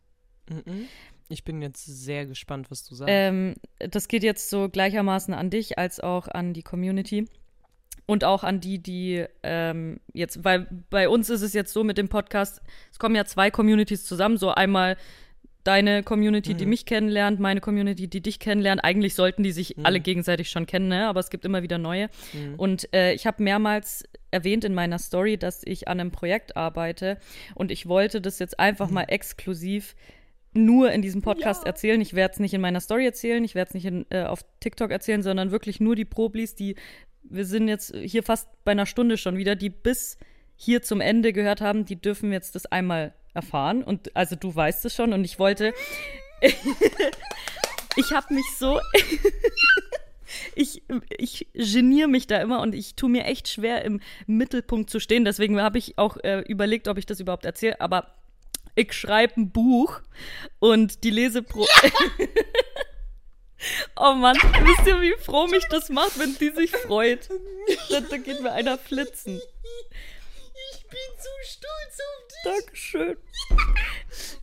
Mhm. 0.50 0.88
Ich 1.30 1.44
bin 1.44 1.62
jetzt 1.62 1.86
sehr 1.86 2.26
gespannt, 2.26 2.72
was 2.72 2.84
du 2.86 2.96
sagst. 2.96 3.12
Ähm, 3.14 3.56
das 3.80 4.08
geht 4.08 4.24
jetzt 4.24 4.50
so 4.50 4.70
gleichermaßen 4.70 5.34
an 5.34 5.50
dich 5.50 5.78
als 5.78 6.00
auch 6.00 6.28
an 6.28 6.54
die 6.54 6.64
Community. 6.64 7.28
Und 8.06 8.24
auch 8.24 8.46
an 8.46 8.62
die, 8.62 8.80
die 8.82 9.26
ähm, 9.44 10.00
jetzt, 10.14 10.46
weil 10.46 10.68
bei 10.90 11.10
uns 11.10 11.30
ist 11.30 11.42
es 11.42 11.52
jetzt 11.52 11.74
so 11.74 11.84
mit 11.84 11.98
dem 11.98 12.08
Podcast, 12.08 12.62
es 12.90 13.00
kommen 13.00 13.16
ja 13.16 13.26
zwei 13.26 13.52
Communities 13.52 14.06
zusammen, 14.06 14.38
so 14.38 14.52
einmal 14.52 14.96
deine 15.68 16.02
Community, 16.04 16.54
die 16.54 16.64
Mhm. 16.66 16.70
mich 16.70 16.86
kennenlernt, 16.86 17.40
meine 17.40 17.60
Community, 17.62 18.08
die 18.08 18.22
dich 18.22 18.40
kennenlernt. 18.40 18.84
Eigentlich 18.84 19.14
sollten 19.16 19.44
die 19.44 19.52
sich 19.52 19.76
Mhm. 19.78 19.86
alle 19.86 20.00
gegenseitig 20.00 20.50
schon 20.50 20.66
kennen, 20.66 20.88
ne? 20.88 21.08
aber 21.08 21.20
es 21.20 21.30
gibt 21.30 21.44
immer 21.46 21.62
wieder 21.64 21.78
neue. 21.78 22.10
Mhm. 22.34 22.56
Und 22.56 22.94
äh, 22.94 23.14
ich 23.14 23.28
habe 23.28 23.44
mehrmals 23.44 24.04
erwähnt 24.32 24.64
in 24.64 24.74
meiner 24.74 24.98
Story, 25.00 25.38
dass 25.38 25.62
ich 25.66 25.88
an 25.88 26.00
einem 26.00 26.12
Projekt 26.12 26.56
arbeite 26.58 27.18
und 27.56 27.72
ich 27.72 27.88
wollte 27.88 28.22
das 28.22 28.40
jetzt 28.40 28.60
einfach 28.60 28.90
mal 28.90 29.04
exklusiv 29.04 29.96
nur 30.54 30.92
in 30.92 31.02
diesem 31.02 31.22
Podcast 31.22 31.64
Ja. 31.64 31.68
erzählen. 31.68 32.02
Ich 32.02 32.14
werde 32.14 32.34
es 32.34 32.40
nicht 32.40 32.54
in 32.54 32.62
meiner 32.62 32.80
Story 32.80 33.06
erzählen, 33.06 33.44
ich 33.44 33.54
werde 33.54 33.70
es 33.70 33.74
nicht 33.76 33.86
in, 33.86 34.06
äh, 34.10 34.24
auf 34.24 34.44
TikTok 34.60 34.92
erzählen, 34.92 35.22
sondern 35.22 35.52
wirklich 35.52 35.80
nur 35.80 35.96
die 35.96 36.06
Problis, 36.06 36.56
die 36.56 36.76
wir 37.30 37.44
sind 37.46 37.68
jetzt 37.68 37.94
hier 37.96 38.24
fast 38.24 38.48
bei 38.64 38.72
einer 38.72 38.86
Stunde 38.86 39.18
schon 39.18 39.36
wieder, 39.38 39.56
die 39.56 39.70
bis 39.70 40.18
hier 40.56 40.82
zum 40.82 41.02
Ende 41.02 41.34
gehört 41.34 41.60
haben, 41.60 41.84
die 41.84 41.98
dürfen 42.00 42.32
jetzt 42.32 42.56
das 42.56 42.66
einmal 42.68 43.14
erfahren. 43.38 43.84
Und 43.84 44.14
also 44.16 44.36
du 44.36 44.54
weißt 44.54 44.84
es 44.86 44.94
schon 44.94 45.14
und 45.14 45.24
ich 45.24 45.40
wollte. 45.40 45.74
ich 47.96 48.12
habe 48.12 48.34
mich 48.34 48.46
so. 48.58 48.82
ich, 50.56 50.84
ich 51.10 51.48
geniere 51.54 52.08
mich 52.08 52.28
da 52.28 52.42
immer 52.42 52.62
und 52.62 52.76
ich 52.76 52.96
tue 52.96 53.10
mir 53.10 53.24
echt 53.26 53.48
schwer, 53.48 53.86
im 53.86 54.02
Mittelpunkt 54.26 54.90
zu 54.90 55.00
stehen. 55.00 55.24
Deswegen 55.24 55.62
habe 55.62 55.78
ich 55.78 55.98
auch 55.98 56.18
äh, 56.18 56.40
überlegt, 56.42 56.88
ob 56.88 56.98
ich 56.98 57.06
das 57.06 57.20
überhaupt 57.20 57.46
erzähle. 57.46 57.80
Aber 57.80 58.12
ich 58.76 58.94
schreibe 58.94 59.40
ein 59.40 59.52
Buch 59.52 60.02
und 60.60 61.04
die 61.04 61.12
Lesepro. 61.12 61.66
oh 63.96 64.14
Mann, 64.14 64.36
wisst 64.36 64.88
ihr, 64.88 65.02
wie 65.02 65.16
froh 65.20 65.48
mich 65.48 65.66
das 65.70 65.90
macht, 65.90 66.20
wenn 66.20 66.36
die 66.38 66.52
sich 66.52 66.72
freut? 66.72 67.30
Da, 67.90 68.18
geht 68.18 68.42
mir 68.42 68.52
einer 68.52 68.78
flitzen. 68.78 69.42
Ich 70.72 70.88
bin 70.88 71.00
so 71.18 71.30
stolz 71.44 72.00
auf. 72.00 72.27
Dankeschön. 72.44 73.18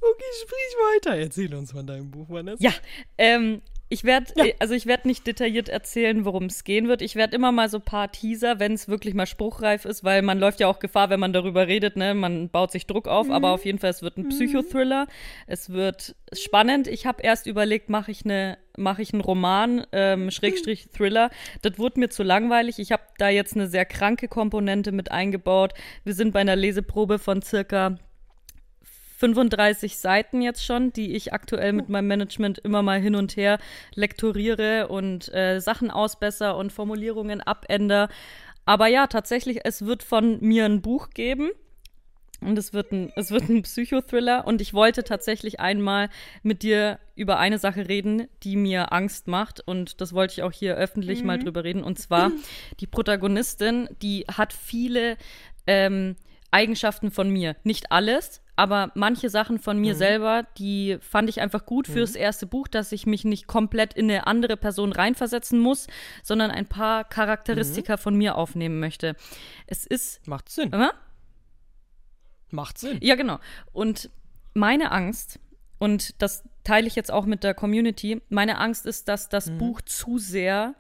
Okay, 0.01 0.25
sprich 0.43 0.77
weiter. 0.95 1.17
Erzähl 1.17 1.55
uns 1.55 1.73
von 1.73 1.87
deinem 1.87 2.11
Buch, 2.11 2.29
Vanessa. 2.29 2.63
Ja, 2.63 2.73
ähm, 3.17 3.63
ich 3.95 4.03
werde, 4.03 4.33
also 4.59 4.75
ich 4.75 4.87
werde 4.87 5.07
nicht 5.07 5.25
detailliert 5.25 5.69
erzählen, 5.69 6.25
worum 6.25 6.47
es 6.47 6.65
gehen 6.65 6.89
wird. 6.89 7.01
Ich 7.01 7.15
werde 7.15 7.37
immer 7.37 7.53
mal 7.53 7.69
so 7.69 7.79
ein 7.79 7.85
paar 7.85 8.11
Teaser, 8.11 8.59
wenn 8.59 8.73
es 8.73 8.89
wirklich 8.89 9.15
mal 9.15 9.27
spruchreif 9.27 9.85
ist, 9.85 10.03
weil 10.03 10.21
man 10.23 10.41
läuft 10.41 10.59
ja 10.59 10.67
auch 10.67 10.81
Gefahr, 10.81 11.11
wenn 11.11 11.21
man 11.21 11.33
darüber 11.33 11.69
redet, 11.69 11.97
ne? 11.97 12.13
Man 12.13 12.49
baut 12.49 12.73
sich 12.73 12.89
Druck 12.89 13.07
auf, 13.07 13.31
aber 13.31 13.53
auf 13.53 13.65
jeden 13.65 13.79
Fall, 13.79 13.91
es 13.91 14.03
wird 14.03 14.17
ein 14.19 14.29
Psychothriller. 14.31 15.07
Es 15.47 15.71
wird 15.71 16.17
spannend. 16.33 16.89
Ich 16.89 17.07
habe 17.07 17.23
erst 17.23 17.47
überlegt, 17.47 17.89
mache 17.89 18.11
ich 18.11 18.25
eine, 18.25 18.59
mache 18.77 19.01
ich 19.01 19.13
einen 19.13 19.23
Roman, 19.23 19.87
ähm, 19.93 20.33
Schrägstrich 20.33 20.89
Thriller. 20.91 21.31
Das 21.63 21.79
wurde 21.79 22.01
mir 22.01 22.09
zu 22.09 22.25
langweilig. 22.25 22.81
Ich 22.81 22.91
habe 22.91 23.05
da 23.19 23.29
jetzt 23.29 23.55
eine 23.55 23.69
sehr 23.69 23.85
kranke 23.85 24.27
Komponente 24.27 24.91
mit 24.91 25.13
eingebaut. 25.13 25.73
Wir 26.03 26.15
sind 26.15 26.33
bei 26.33 26.41
einer 26.41 26.57
Leseprobe 26.57 27.21
von 27.21 27.43
circa 27.43 27.97
35 29.17 29.99
Seiten 29.99 30.43
jetzt 30.43 30.65
schon, 30.65 30.93
die 30.93 31.15
ich 31.15 31.33
aktuell 31.33 31.73
mit 31.73 31.89
meinem 31.89 32.09
Management 32.09 32.59
immer 32.59 32.83
mal 32.83 33.01
hin 33.01 33.15
und 33.15 33.37
her 33.37 33.59
lektoriere 33.95 34.89
und 34.89 35.33
äh, 35.33 35.61
Sachen 35.61 35.91
ausbesser 35.91 36.57
und 36.57 36.73
Formulierungen 36.73 37.41
abänder. 37.41 38.09
Aber 38.65 38.87
ja, 38.87 39.07
tatsächlich, 39.07 39.61
es 39.65 39.85
wird 39.85 40.03
von 40.03 40.39
mir 40.41 40.65
ein 40.65 40.83
Buch 40.83 41.11
geben. 41.11 41.51
Und 42.41 42.59
es 42.59 42.75
wird 42.75 42.93
ein, 42.93 43.11
es 43.17 43.31
wird 43.31 43.49
ein 43.49 43.63
Psychothriller. 43.63 44.47
Und 44.47 44.61
ich 44.61 44.75
wollte 44.75 45.05
tatsächlich 45.05 45.61
einmal 45.61 46.11
mit 46.43 46.63
dir 46.63 46.99
über 47.15 47.39
eine 47.39 47.59
Sache 47.59 47.89
reden, 47.89 48.29
die 48.43 48.57
mir 48.57 48.93
Angst 48.93 49.29
macht. 49.29 49.61
Und 49.61 50.01
das 50.01 50.13
wollte 50.13 50.33
ich 50.33 50.43
auch 50.43 50.53
hier 50.53 50.75
öffentlich 50.77 51.25
mal 51.25 51.39
drüber 51.39 51.65
reden. 51.65 51.83
Und 51.83 51.99
zwar 51.99 52.33
die 52.81 52.87
Protagonistin, 52.87 53.89
die 54.03 54.27
hat 54.31 54.53
viele 54.53 55.17
ähm, 55.67 56.17
Eigenschaften 56.51 57.11
von 57.11 57.31
mir. 57.31 57.57
Nicht 57.65 57.93
alles, 57.93 58.43
aber 58.57 58.93
manche 58.95 59.31
Sachen 59.31 59.59
von 59.59 59.79
mir 59.79 59.95
selber, 59.97 60.47
die 60.59 60.99
fand 61.01 61.29
ich 61.29 61.41
einfach 61.41 61.67
gut 61.67 61.89
fürs 61.89 62.15
erste 62.15 62.47
Buch, 62.47 62.69
dass 62.69 62.93
ich 62.93 63.05
mich 63.07 63.25
nicht 63.25 63.47
komplett 63.47 63.95
in 63.95 64.11
eine 64.11 64.27
andere 64.27 64.57
Person 64.57 64.93
reinversetzen 64.93 65.59
muss, 65.59 65.89
sondern 66.23 66.51
ein 66.51 66.67
paar 66.67 67.05
Charakteristika 67.05 67.97
von 67.97 68.15
mir 68.15 68.37
aufnehmen 68.37 68.79
möchte. 68.79 69.17
Es 69.67 69.87
ist. 69.87 70.27
Macht 70.29 70.49
Sinn. 70.49 70.71
Immer? 70.73 70.93
Macht 72.51 72.79
Sinn. 72.79 72.99
Ja, 73.03 73.17
genau. 73.17 73.39
Und 73.73 74.11
meine 74.55 74.93
Angst, 74.93 75.41
und 75.79 76.23
das 76.23 76.45
teile 76.63 76.87
ich 76.87 76.95
jetzt 76.95 77.11
auch 77.11 77.27
mit 77.27 77.43
der 77.43 77.55
Community, 77.55 78.23
meine 78.29 78.59
Angst 78.59 78.87
ist, 78.87 79.09
dass 79.09 79.29
das 79.29 79.51
Mhm. 79.51 79.59
Buch 79.59 79.81
zu 79.83 80.19
sehr 80.19 80.75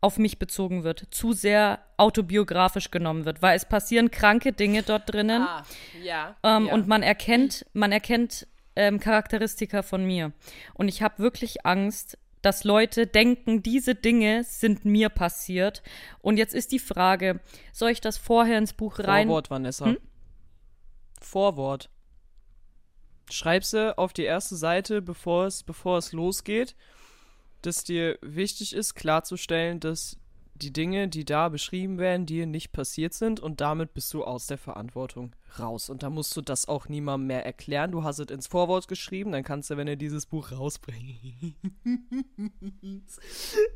auf 0.00 0.18
mich 0.18 0.38
bezogen 0.38 0.82
wird, 0.82 1.08
zu 1.10 1.32
sehr 1.32 1.80
autobiografisch 1.96 2.90
genommen 2.90 3.24
wird, 3.24 3.42
weil 3.42 3.56
es 3.56 3.66
passieren 3.66 4.10
kranke 4.10 4.52
Dinge 4.52 4.82
dort 4.82 5.12
drinnen. 5.12 5.42
Ah, 5.42 5.62
ja. 6.02 6.36
Ähm, 6.42 6.66
ja. 6.66 6.74
Und 6.74 6.88
man 6.88 7.02
erkennt, 7.02 7.66
man 7.74 7.92
erkennt 7.92 8.46
ähm, 8.76 8.98
Charakteristika 8.98 9.82
von 9.82 10.04
mir. 10.04 10.32
Und 10.74 10.88
ich 10.88 11.02
habe 11.02 11.18
wirklich 11.18 11.66
Angst, 11.66 12.16
dass 12.42 12.64
Leute 12.64 13.06
denken, 13.06 13.62
diese 13.62 13.94
Dinge 13.94 14.44
sind 14.44 14.86
mir 14.86 15.10
passiert. 15.10 15.82
Und 16.20 16.38
jetzt 16.38 16.54
ist 16.54 16.72
die 16.72 16.78
Frage, 16.78 17.40
soll 17.72 17.90
ich 17.90 18.00
das 18.00 18.16
vorher 18.16 18.56
ins 18.58 18.72
Buch 18.72 18.98
rein? 19.00 19.26
Vorwort, 19.28 19.50
Vanessa. 19.50 19.86
Hm? 19.86 19.98
Vorwort. 21.20 21.90
Schreib 23.30 23.64
sie 23.64 23.96
auf 23.96 24.14
die 24.14 24.24
erste 24.24 24.56
Seite, 24.56 25.02
bevor 25.02 25.46
es, 25.46 25.62
bevor 25.62 25.98
es 25.98 26.12
losgeht, 26.12 26.74
dass 27.62 27.84
dir 27.84 28.18
wichtig 28.22 28.74
ist, 28.74 28.94
klarzustellen, 28.94 29.80
dass 29.80 30.16
die 30.62 30.72
Dinge, 30.72 31.08
die 31.08 31.24
da 31.24 31.48
beschrieben 31.48 31.98
werden, 31.98 32.26
dir 32.26 32.46
nicht 32.46 32.72
passiert 32.72 33.14
sind 33.14 33.40
und 33.40 33.60
damit 33.60 33.94
bist 33.94 34.12
du 34.12 34.24
aus 34.24 34.46
der 34.46 34.58
Verantwortung 34.58 35.32
raus. 35.58 35.88
Und 35.90 36.02
da 36.02 36.10
musst 36.10 36.36
du 36.36 36.42
das 36.42 36.68
auch 36.68 36.88
niemandem 36.88 37.28
mehr 37.28 37.44
erklären. 37.46 37.90
Du 37.92 38.04
hast 38.04 38.18
es 38.18 38.30
ins 38.30 38.46
Vorwort 38.46 38.86
geschrieben, 38.86 39.32
dann 39.32 39.42
kannst 39.42 39.70
du, 39.70 39.76
wenn 39.76 39.86
du 39.86 39.96
dieses 39.96 40.26
Buch 40.26 40.52
rausbringst. 40.52 41.16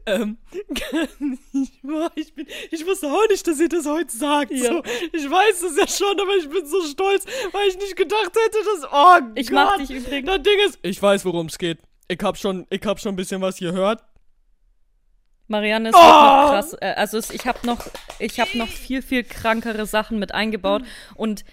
ähm, 0.07 0.39
ich, 1.53 1.81
boah, 1.83 2.13
ich, 2.15 2.35
bin, 2.35 2.47
ich 2.71 2.87
wusste 2.87 3.11
auch 3.11 3.29
nicht, 3.29 3.47
dass 3.47 3.59
ihr 3.61 3.69
das 3.69 3.87
heute 3.87 4.15
sagt. 4.15 4.53
Ja. 4.53 4.65
So, 4.65 4.83
ich 5.13 5.29
weiß 5.31 5.63
es 5.63 5.77
ja 5.77 5.89
schon, 5.89 6.21
aber 6.21 6.37
ich 6.37 6.49
bin 6.49 6.67
so 6.67 6.83
stolz, 6.83 7.25
weil 7.53 7.69
ich 7.69 7.79
nicht 7.79 7.97
gedacht 7.97 8.33
hätte, 8.35 8.59
dass. 8.65 8.91
Oh 8.93 9.33
Ich 9.35 9.49
Gott. 9.49 9.55
mach 9.55 9.79
dich 9.79 9.91
übrigens. 9.91 10.27
Das 10.27 10.43
Ding 10.43 10.59
ist, 10.67 10.79
ich 10.83 11.01
weiß, 11.03 11.25
worum 11.25 11.47
es 11.47 11.59
geht. 11.59 11.79
Ich 12.09 12.19
hab 12.23 12.37
schon, 12.37 12.67
ich 12.71 12.83
hab 12.85 13.01
schon 13.01 13.15
ein 13.15 13.17
bisschen 13.17 13.41
was 13.41 13.59
gehört. 13.59 14.03
Marianne 15.47 15.91
ist 15.91 15.95
Oh! 15.95 15.99
noch 15.99 16.51
krass. 16.51 16.77
Äh, 16.81 16.95
also 16.97 17.19
ich 17.19 17.47
habe 17.47 17.67
noch, 17.67 17.87
ich 18.19 18.41
habe 18.41 18.57
noch 18.57 18.69
viel 18.69 19.03
viel 19.03 19.25
krankere 19.25 19.87
Sachen 19.87 20.19
mit 20.19 20.33
eingebaut 20.33 20.83
und 21.15 21.45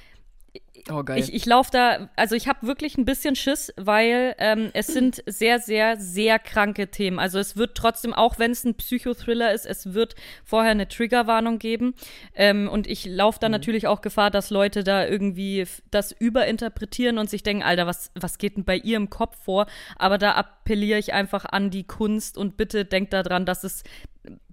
Oh, 0.89 1.03
geil. 1.03 1.19
ich, 1.19 1.33
ich 1.33 1.45
laufe 1.45 1.69
da, 1.71 2.09
also 2.15 2.35
ich 2.35 2.47
habe 2.47 2.65
wirklich 2.65 2.97
ein 2.97 3.05
bisschen 3.05 3.35
Schiss, 3.35 3.73
weil 3.77 4.35
ähm, 4.37 4.69
es 4.73 4.87
sind 4.87 5.23
sehr, 5.25 5.59
sehr, 5.59 5.97
sehr 5.99 6.39
kranke 6.39 6.89
Themen. 6.89 7.19
Also 7.19 7.39
es 7.39 7.55
wird 7.57 7.75
trotzdem, 7.75 8.13
auch 8.13 8.39
wenn 8.39 8.51
es 8.51 8.63
ein 8.63 8.75
Psychothriller 8.75 9.53
ist, 9.53 9.65
es 9.65 9.93
wird 9.93 10.15
vorher 10.43 10.71
eine 10.71 10.87
Triggerwarnung 10.87 11.59
geben. 11.59 11.93
Ähm, 12.35 12.69
und 12.69 12.87
ich 12.87 13.05
laufe 13.05 13.39
da 13.39 13.49
natürlich 13.49 13.87
auch 13.87 14.01
Gefahr, 14.01 14.31
dass 14.31 14.49
Leute 14.49 14.83
da 14.83 15.05
irgendwie 15.05 15.65
das 15.91 16.11
überinterpretieren 16.11 17.17
und 17.17 17.29
sich 17.29 17.43
denken, 17.43 17.63
Alter, 17.63 17.87
was, 17.87 18.11
was 18.19 18.37
geht 18.37 18.57
denn 18.57 18.65
bei 18.65 18.77
ihr 18.77 18.97
im 18.97 19.09
Kopf 19.09 19.37
vor? 19.43 19.67
Aber 19.97 20.17
da 20.17 20.33
appelliere 20.33 20.99
ich 20.99 21.13
einfach 21.13 21.45
an 21.45 21.69
die 21.69 21.83
Kunst 21.83 22.37
und 22.37 22.57
bitte 22.57 22.85
denkt 22.85 23.13
daran, 23.13 23.45
dass 23.45 23.63
es 23.63 23.83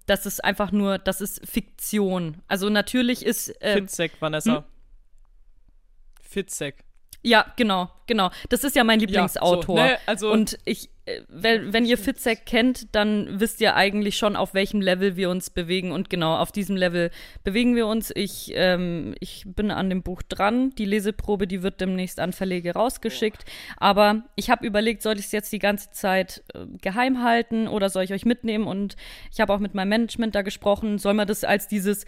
das 0.06 0.24
ist 0.24 0.42
einfach 0.42 0.72
nur, 0.72 0.98
das 0.98 1.20
ist 1.20 1.46
Fiktion. 1.46 2.38
Also 2.48 2.70
natürlich 2.70 3.24
ist 3.24 3.54
ähm, 3.60 3.80
Fitzek, 3.80 4.12
Vanessa. 4.20 4.64
Fitzek. 6.28 6.84
Ja, 7.22 7.52
genau, 7.56 7.90
genau. 8.06 8.30
Das 8.48 8.62
ist 8.62 8.76
ja 8.76 8.84
mein 8.84 9.00
Lieblingsautor. 9.00 9.76
so, 9.76 9.82
ne, 9.82 9.98
also- 10.06 10.30
und 10.30 10.56
ich, 10.64 10.88
äh, 11.04 11.22
wenn, 11.28 11.72
wenn 11.72 11.84
ihr 11.84 11.98
Fitzek 11.98 12.46
kennt, 12.46 12.94
dann 12.94 13.40
wisst 13.40 13.60
ihr 13.60 13.74
eigentlich 13.74 14.16
schon, 14.16 14.36
auf 14.36 14.54
welchem 14.54 14.80
Level 14.80 15.16
wir 15.16 15.28
uns 15.28 15.50
bewegen. 15.50 15.90
Und 15.90 16.10
genau, 16.10 16.36
auf 16.36 16.52
diesem 16.52 16.76
Level 16.76 17.10
bewegen 17.42 17.74
wir 17.74 17.88
uns. 17.88 18.12
Ich, 18.14 18.52
ähm, 18.54 19.16
ich 19.18 19.42
bin 19.46 19.72
an 19.72 19.90
dem 19.90 20.04
Buch 20.04 20.22
dran. 20.22 20.70
Die 20.78 20.84
Leseprobe, 20.84 21.48
die 21.48 21.64
wird 21.64 21.80
demnächst 21.80 22.20
an 22.20 22.32
Verlege 22.32 22.74
rausgeschickt. 22.74 23.44
Aber 23.78 24.22
ich 24.36 24.48
habe 24.48 24.64
überlegt, 24.64 25.02
soll 25.02 25.18
ich 25.18 25.26
es 25.26 25.32
jetzt 25.32 25.52
die 25.52 25.58
ganze 25.58 25.90
Zeit 25.90 26.44
äh, 26.54 26.66
geheim 26.80 27.24
halten 27.24 27.66
oder 27.66 27.90
soll 27.90 28.04
ich 28.04 28.12
euch 28.12 28.26
mitnehmen? 28.26 28.68
Und 28.68 28.94
ich 29.32 29.40
habe 29.40 29.52
auch 29.52 29.58
mit 29.58 29.74
meinem 29.74 29.88
Management 29.88 30.36
da 30.36 30.42
gesprochen. 30.42 30.98
Soll 30.98 31.14
man 31.14 31.26
das 31.26 31.42
als 31.42 31.66
dieses 31.66 32.06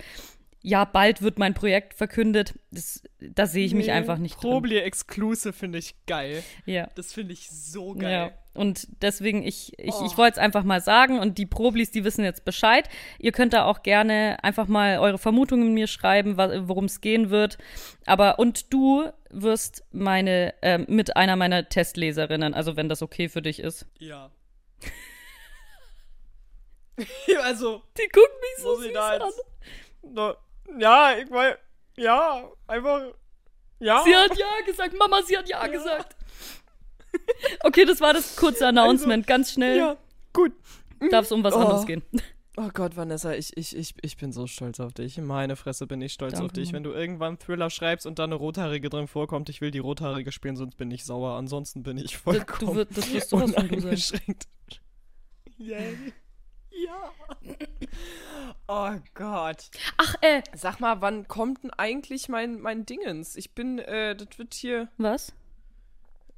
ja, 0.62 0.84
bald 0.84 1.22
wird 1.22 1.38
mein 1.38 1.54
Projekt 1.54 1.94
verkündet. 1.94 2.58
Das, 2.70 3.02
da 3.20 3.46
sehe 3.46 3.64
ich 3.64 3.72
mich 3.74 3.86
Nee, 3.86 3.92
einfach 3.92 4.18
nicht 4.18 4.34
drin. 4.42 4.50
Probli 4.50 4.78
Exclusive 4.78 5.52
finde 5.54 5.78
ich 5.78 5.94
geil. 6.06 6.42
Ja. 6.66 6.88
Das 6.96 7.12
finde 7.14 7.32
ich 7.32 7.48
so 7.50 7.94
Ja, 7.94 8.00
geil. 8.28 8.38
und 8.52 8.86
deswegen, 9.00 9.42
ich, 9.42 9.72
ich, 9.78 9.94
Oh. 9.94 10.04
ich 10.04 10.18
wollte 10.18 10.32
es 10.34 10.38
einfach 10.38 10.62
mal 10.62 10.80
sagen 10.82 11.18
und 11.18 11.38
die 11.38 11.46
Problis, 11.46 11.90
die 11.92 12.04
wissen 12.04 12.24
jetzt 12.24 12.44
Bescheid. 12.44 12.88
Ihr 13.18 13.32
könnt 13.32 13.54
da 13.54 13.64
auch 13.64 13.82
gerne 13.82 14.36
einfach 14.44 14.68
mal 14.68 14.98
eure 14.98 15.16
Vermutungen 15.18 15.72
mir 15.72 15.86
schreiben, 15.86 16.36
worum 16.36 16.84
es 16.84 17.00
gehen 17.00 17.30
wird. 17.30 17.56
Aber, 18.04 18.38
und 18.38 18.72
du 18.72 19.08
wirst 19.30 19.84
meine, 19.92 20.52
ähm, 20.60 20.84
mit 20.88 21.16
einer 21.16 21.36
meiner 21.36 21.68
Testleserinnen, 21.70 22.52
also 22.52 22.76
wenn 22.76 22.88
das 22.90 23.00
okay 23.00 23.28
für 23.30 23.40
dich 23.40 23.60
ist. 23.60 23.86
Ja. 23.98 24.30
ja 27.26 27.40
also, 27.44 27.82
Die 27.96 28.08
guckt 28.12 28.34
mich 28.58 28.64
muss 28.64 28.84
ich 28.84 28.92
da 28.92 29.14
jetzt. 29.14 29.42
No, 30.02 30.34
ja, 30.78 31.12
ich 31.18 31.30
meine, 31.30 31.56
ja, 31.96 32.48
einfach. 32.66 33.02
Ja. 33.78 34.02
Sie 34.04 34.14
hat 34.14 34.36
ja 34.36 34.46
gesagt, 34.66 34.94
Mama, 34.98 35.22
sie 35.22 35.36
hat 35.38 35.48
ja, 35.48 35.66
gesagt. 35.66 36.16
Okay, 37.64 37.84
das 37.84 38.00
war 38.00 38.12
das 38.12 38.36
kurze 38.36 38.66
Announcement, 38.68 39.26
ganz 39.26 39.52
schnell. 39.52 39.76
Ja, 39.78 39.96
gut. 40.32 40.52
Darf 41.10 41.24
es 41.24 41.32
um 41.32 41.42
was 41.42 41.54
Oh. 41.54 41.58
anderes 41.58 41.86
gehen. 41.86 42.02
Oh 42.56 42.68
Gott, 42.74 42.96
Vanessa, 42.96 43.32
ich, 43.32 43.56
ich, 43.56 43.74
ich, 43.74 43.94
ich 44.02 44.16
bin 44.16 44.32
so 44.32 44.46
stolz 44.46 44.80
auf 44.80 44.92
dich. 44.92 45.16
Meine 45.18 45.56
Fresse 45.56 45.86
bin 45.86 46.02
ich 46.02 46.12
stolz 46.12 46.34
auf 46.34 46.40
Danke, 46.40 46.54
dich. 46.54 46.66
Mann. 46.72 46.74
Wenn 46.76 46.82
du 46.84 46.92
irgendwann 46.92 47.28
einen 47.28 47.38
Thriller 47.38 47.70
schreibst 47.70 48.06
und 48.06 48.18
da 48.18 48.24
eine 48.24 48.34
Rothaarige 48.34 48.90
drin 48.90 49.08
vorkommt, 49.08 49.48
ich 49.48 49.60
will 49.60 49.70
die 49.70 49.78
Rothaarige 49.78 50.30
spielen, 50.30 50.56
sonst 50.56 50.76
bin 50.76 50.90
ich 50.90 51.04
sauer. 51.04 51.36
Ansonsten 51.36 51.82
bin 51.82 51.96
ich 51.96 52.12
Du, 52.12 52.18
vollkommen 52.18 52.74
wirst, 52.74 52.98
das 52.98 53.12
wirst 53.12 53.30
sowas 53.30 53.52
von 53.54 53.68
du 53.68 53.80
sein. 53.96 54.36
Yay. 55.58 55.96
Ja. 56.84 57.12
Oh 58.68 58.92
Gott. 59.14 59.70
Ach, 59.96 60.14
äh, 60.20 60.42
Sag 60.54 60.80
mal, 60.80 61.00
wann 61.00 61.26
kommt 61.26 61.64
denn 61.64 61.70
eigentlich 61.70 62.28
mein, 62.28 62.60
mein 62.60 62.86
Dingens? 62.86 63.36
Ich 63.36 63.54
bin, 63.54 63.78
äh, 63.78 64.14
das 64.14 64.38
wird 64.38 64.54
hier. 64.54 64.88
was? 64.96 65.32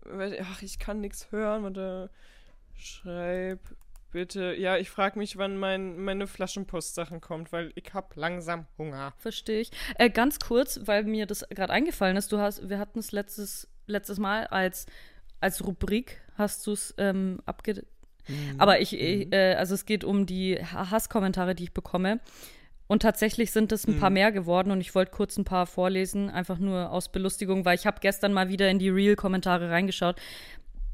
Ach, 0.07 0.63
ich 0.63 0.79
kann 0.79 1.01
nichts 1.01 1.31
hören. 1.31 1.63
Warte. 1.63 2.11
Schreib 2.75 3.61
bitte. 4.13 4.55
Ja, 4.55 4.77
ich 4.77 4.91
frage 4.91 5.19
mich, 5.19 5.37
wann 5.39 5.57
mein, 5.57 5.99
meine 5.99 6.27
Flaschenpost-Sachen 6.27 7.21
kommt, 7.21 7.53
weil 7.53 7.73
ich 7.75 7.93
hab 7.95 8.15
langsam 8.15 8.67
Hunger. 8.79 9.15
Verstehe 9.19 9.61
ich. 9.61 9.71
Äh, 9.97 10.11
ganz 10.11 10.39
kurz, 10.39 10.81
weil 10.85 11.05
mir 11.05 11.27
das 11.27 11.45
gerade 11.51 11.73
eingefallen 11.73 12.17
ist, 12.17 12.31
du 12.31 12.39
hast, 12.39 12.69
wir 12.69 12.79
hatten 12.79 12.99
es 12.99 13.13
letztes, 13.13 13.69
letztes 13.87 14.19
Mal 14.19 14.47
als, 14.47 14.87
als 15.41 15.65
Rubrik, 15.65 16.21
hast 16.37 16.67
du 16.67 16.73
es 16.73 16.95
ähm, 16.99 17.41
abge... 17.47 17.85
Aber 18.59 18.81
ich, 18.81 18.93
ich 18.99 19.33
äh, 19.33 19.55
also 19.55 19.75
es 19.75 19.85
geht 19.85 20.05
um 20.05 20.27
die 20.27 20.57
Ha- 20.59 20.91
Hasskommentare, 20.91 21.55
die 21.55 21.65
ich 21.65 21.73
bekomme. 21.75 22.21
Und 22.89 23.03
tatsächlich 23.03 23.53
sind 23.53 23.73
es 23.73 23.87
ein 23.87 23.99
paar 23.99 24.11
mehr 24.11 24.33
geworden 24.33 24.71
und 24.71 24.81
ich 24.83 24.95
wollte 24.95 25.13
kurz 25.13 25.39
ein 25.39 25.45
paar 25.45 25.67
vorlesen, 25.67 26.29
einfach 26.29 26.59
nur 26.59 26.91
aus 26.91 27.11
Belustigung, 27.11 27.65
weil 27.65 27.75
ich 27.77 27.87
habe 27.87 28.01
gestern 28.01 28.35
mal 28.35 28.49
wieder 28.51 28.69
in 28.71 28.79
die 28.79 28.91
Real-Kommentare 28.91 29.71
reingeschaut. 29.71 30.17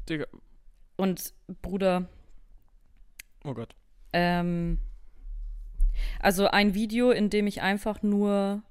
Digga. 0.07 0.25
Und 0.95 1.33
Bruder, 1.61 2.07
Oh 3.43 3.53
Gott. 3.53 3.75
ähm, 4.13 4.79
also 6.21 6.47
ein 6.47 6.73
Video, 6.73 7.11
in 7.11 7.29
dem 7.29 7.47
ich 7.47 7.61
einfach 7.61 8.01
nur 8.01 8.61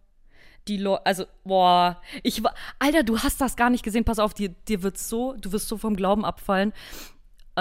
die 0.67 0.77
Leute, 0.79 1.05
also, 1.07 1.25
boah, 1.45 2.01
ich 2.23 2.43
war, 2.43 2.55
Alter, 2.79 3.03
du 3.03 3.19
hast 3.19 3.41
das 3.41 3.57
gar 3.57 3.69
nicht 3.71 3.85
gesehen, 3.85 4.05
pass 4.05 4.19
auf, 4.19 4.33
dir, 4.35 4.51
dir 4.69 4.83
wird 4.83 4.97
so, 4.99 5.35
du 5.35 5.53
wirst 5.53 5.69
so 5.69 5.77
vom 5.77 5.97
Glauben 5.97 6.25
abfallen. 6.25 6.73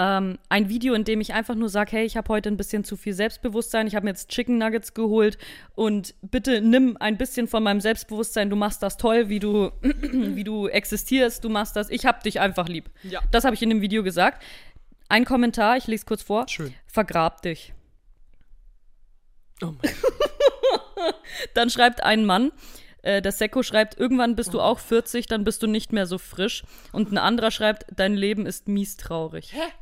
Ähm, 0.00 0.38
ein 0.48 0.68
Video, 0.68 0.94
in 0.94 1.02
dem 1.02 1.20
ich 1.20 1.34
einfach 1.34 1.56
nur 1.56 1.68
sage, 1.68 1.90
hey, 1.90 2.04
ich 2.04 2.16
habe 2.16 2.28
heute 2.28 2.48
ein 2.48 2.56
bisschen 2.56 2.84
zu 2.84 2.96
viel 2.96 3.14
Selbstbewusstsein, 3.14 3.88
ich 3.88 3.96
habe 3.96 4.04
mir 4.04 4.10
jetzt 4.10 4.28
Chicken 4.28 4.56
Nuggets 4.56 4.94
geholt 4.94 5.38
und 5.74 6.14
bitte 6.22 6.60
nimm 6.60 6.96
ein 7.00 7.16
bisschen 7.18 7.48
von 7.48 7.64
meinem 7.64 7.80
Selbstbewusstsein, 7.80 8.48
du 8.48 8.54
machst 8.54 8.80
das 8.80 8.96
toll, 8.96 9.28
wie 9.28 9.40
du, 9.40 9.72
wie 9.82 10.44
du 10.44 10.68
existierst, 10.68 11.42
du 11.42 11.48
machst 11.48 11.74
das, 11.74 11.90
ich 11.90 12.06
hab 12.06 12.22
dich 12.22 12.38
einfach 12.38 12.68
lieb. 12.68 12.90
Ja. 13.02 13.20
Das 13.32 13.42
habe 13.42 13.56
ich 13.56 13.62
in 13.62 13.70
dem 13.70 13.80
Video 13.80 14.04
gesagt. 14.04 14.40
Ein 15.08 15.24
Kommentar, 15.24 15.76
ich 15.76 15.88
lese 15.88 16.06
kurz 16.06 16.22
vor. 16.22 16.46
Schön. 16.46 16.72
Vergrab 16.86 17.42
dich. 17.42 17.74
Oh 19.60 19.72
mein 19.82 19.92
Dann 21.54 21.70
schreibt 21.70 22.04
ein 22.04 22.24
Mann, 22.24 22.52
äh, 23.02 23.20
der 23.20 23.32
Seko 23.32 23.64
schreibt, 23.64 23.98
irgendwann 23.98 24.36
bist 24.36 24.54
du 24.54 24.60
auch 24.60 24.78
40, 24.78 25.26
dann 25.26 25.42
bist 25.42 25.60
du 25.64 25.66
nicht 25.66 25.92
mehr 25.92 26.06
so 26.06 26.18
frisch. 26.18 26.62
Und 26.92 27.10
ein 27.10 27.18
anderer 27.18 27.50
schreibt, 27.50 27.86
dein 27.90 28.14
Leben 28.14 28.46
ist 28.46 28.68
mies 28.68 28.96
traurig. 28.96 29.52
Hä? 29.54 29.72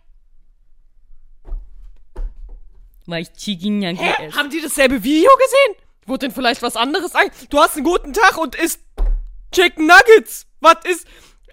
Weil 3.06 3.22
ich 3.22 3.28
Hä? 3.46 4.26
esse. 4.26 4.36
Haben 4.36 4.50
die 4.50 4.60
dasselbe 4.60 5.02
Video 5.02 5.30
gesehen? 5.36 5.82
Wurde 6.06 6.26
denn 6.26 6.32
vielleicht 6.34 6.62
was 6.62 6.76
anderes 6.76 7.14
ein? 7.14 7.30
Du 7.50 7.58
hast 7.60 7.76
einen 7.76 7.84
guten 7.84 8.12
Tag 8.12 8.36
und 8.38 8.54
isst 8.54 8.80
Chicken 9.52 9.86
Nuggets. 9.86 10.46
Was 10.60 10.76
ist. 10.84 11.06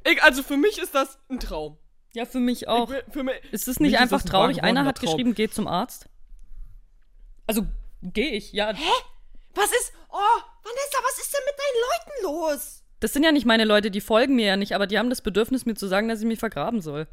Ich, 0.06 0.22
also 0.24 0.44
für 0.44 0.58
mich 0.58 0.78
ist 0.80 0.94
das 0.96 1.18
ein 1.30 1.40
Traum. 1.40 1.78
Ja, 2.14 2.26
für 2.26 2.40
mich 2.40 2.64
Ich 2.64 2.68
auch. 2.68 2.90
will- 2.90 3.04
für 3.12 3.24
mich, 3.24 3.36
Ist 3.52 3.68
es 3.68 3.80
nicht 3.80 3.98
einfach 3.98 4.22
ein 4.22 4.28
traurig? 4.28 4.58
wahr 4.58 4.64
Einer 4.66 4.86
hat 4.86 4.98
Traum. 4.98 5.08
geschrieben, 5.08 5.34
geh 5.34 5.48
zum 5.50 5.68
Arzt. 5.68 6.08
Also, 7.48 7.66
gehe 8.02 8.32
ich, 8.32 8.54
ja. 8.54 8.70
Was 9.56 9.66
ist. 9.72 9.94
Oh, 10.10 10.18
Vanessa, 10.64 10.98
was 11.04 11.18
ist 11.20 11.34
denn 11.34 11.42
mit 11.46 11.56
deinen 11.58 11.82
Leuten 11.82 12.52
los? 12.54 12.84
Das 13.00 13.14
sind 13.14 13.24
ja 13.24 13.32
nicht 13.32 13.46
meine 13.46 13.66
Leute, 13.66 13.92
die 13.92 14.02
folgen 14.02 14.36
mir 14.36 14.46
ja 14.46 14.56
nicht, 14.58 14.74
aber 14.76 14.88
die 14.88 14.98
haben 15.00 15.10
das 15.10 15.22
Bedürfnis, 15.22 15.66
mir 15.66 15.74
zu 15.76 15.88
sagen, 15.88 16.08
dass 16.08 16.20
ich 16.20 16.26
mich 16.26 16.40
vergraben 16.40 16.82
soll. 16.82 17.08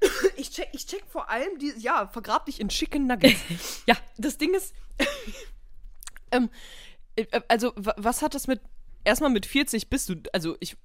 Ich 0.36 0.50
check, 0.50 0.68
ich 0.72 0.86
check 0.86 1.04
vor 1.08 1.28
allem 1.30 1.58
die, 1.58 1.72
ja, 1.78 2.06
vergrab 2.06 2.46
dich 2.46 2.60
in 2.60 2.68
Chicken 2.68 3.06
Nuggets. 3.06 3.82
ja, 3.86 3.96
das 4.16 4.38
Ding 4.38 4.54
ist, 4.54 4.72
ähm, 6.30 6.48
äh, 7.16 7.26
also 7.48 7.72
wa- 7.76 7.94
was 7.96 8.22
hat 8.22 8.34
das 8.34 8.46
mit, 8.46 8.60
erstmal 9.04 9.30
mit 9.30 9.46
40 9.46 9.90
bist 9.90 10.08
du, 10.08 10.16
also 10.32 10.56
ich, 10.60 10.76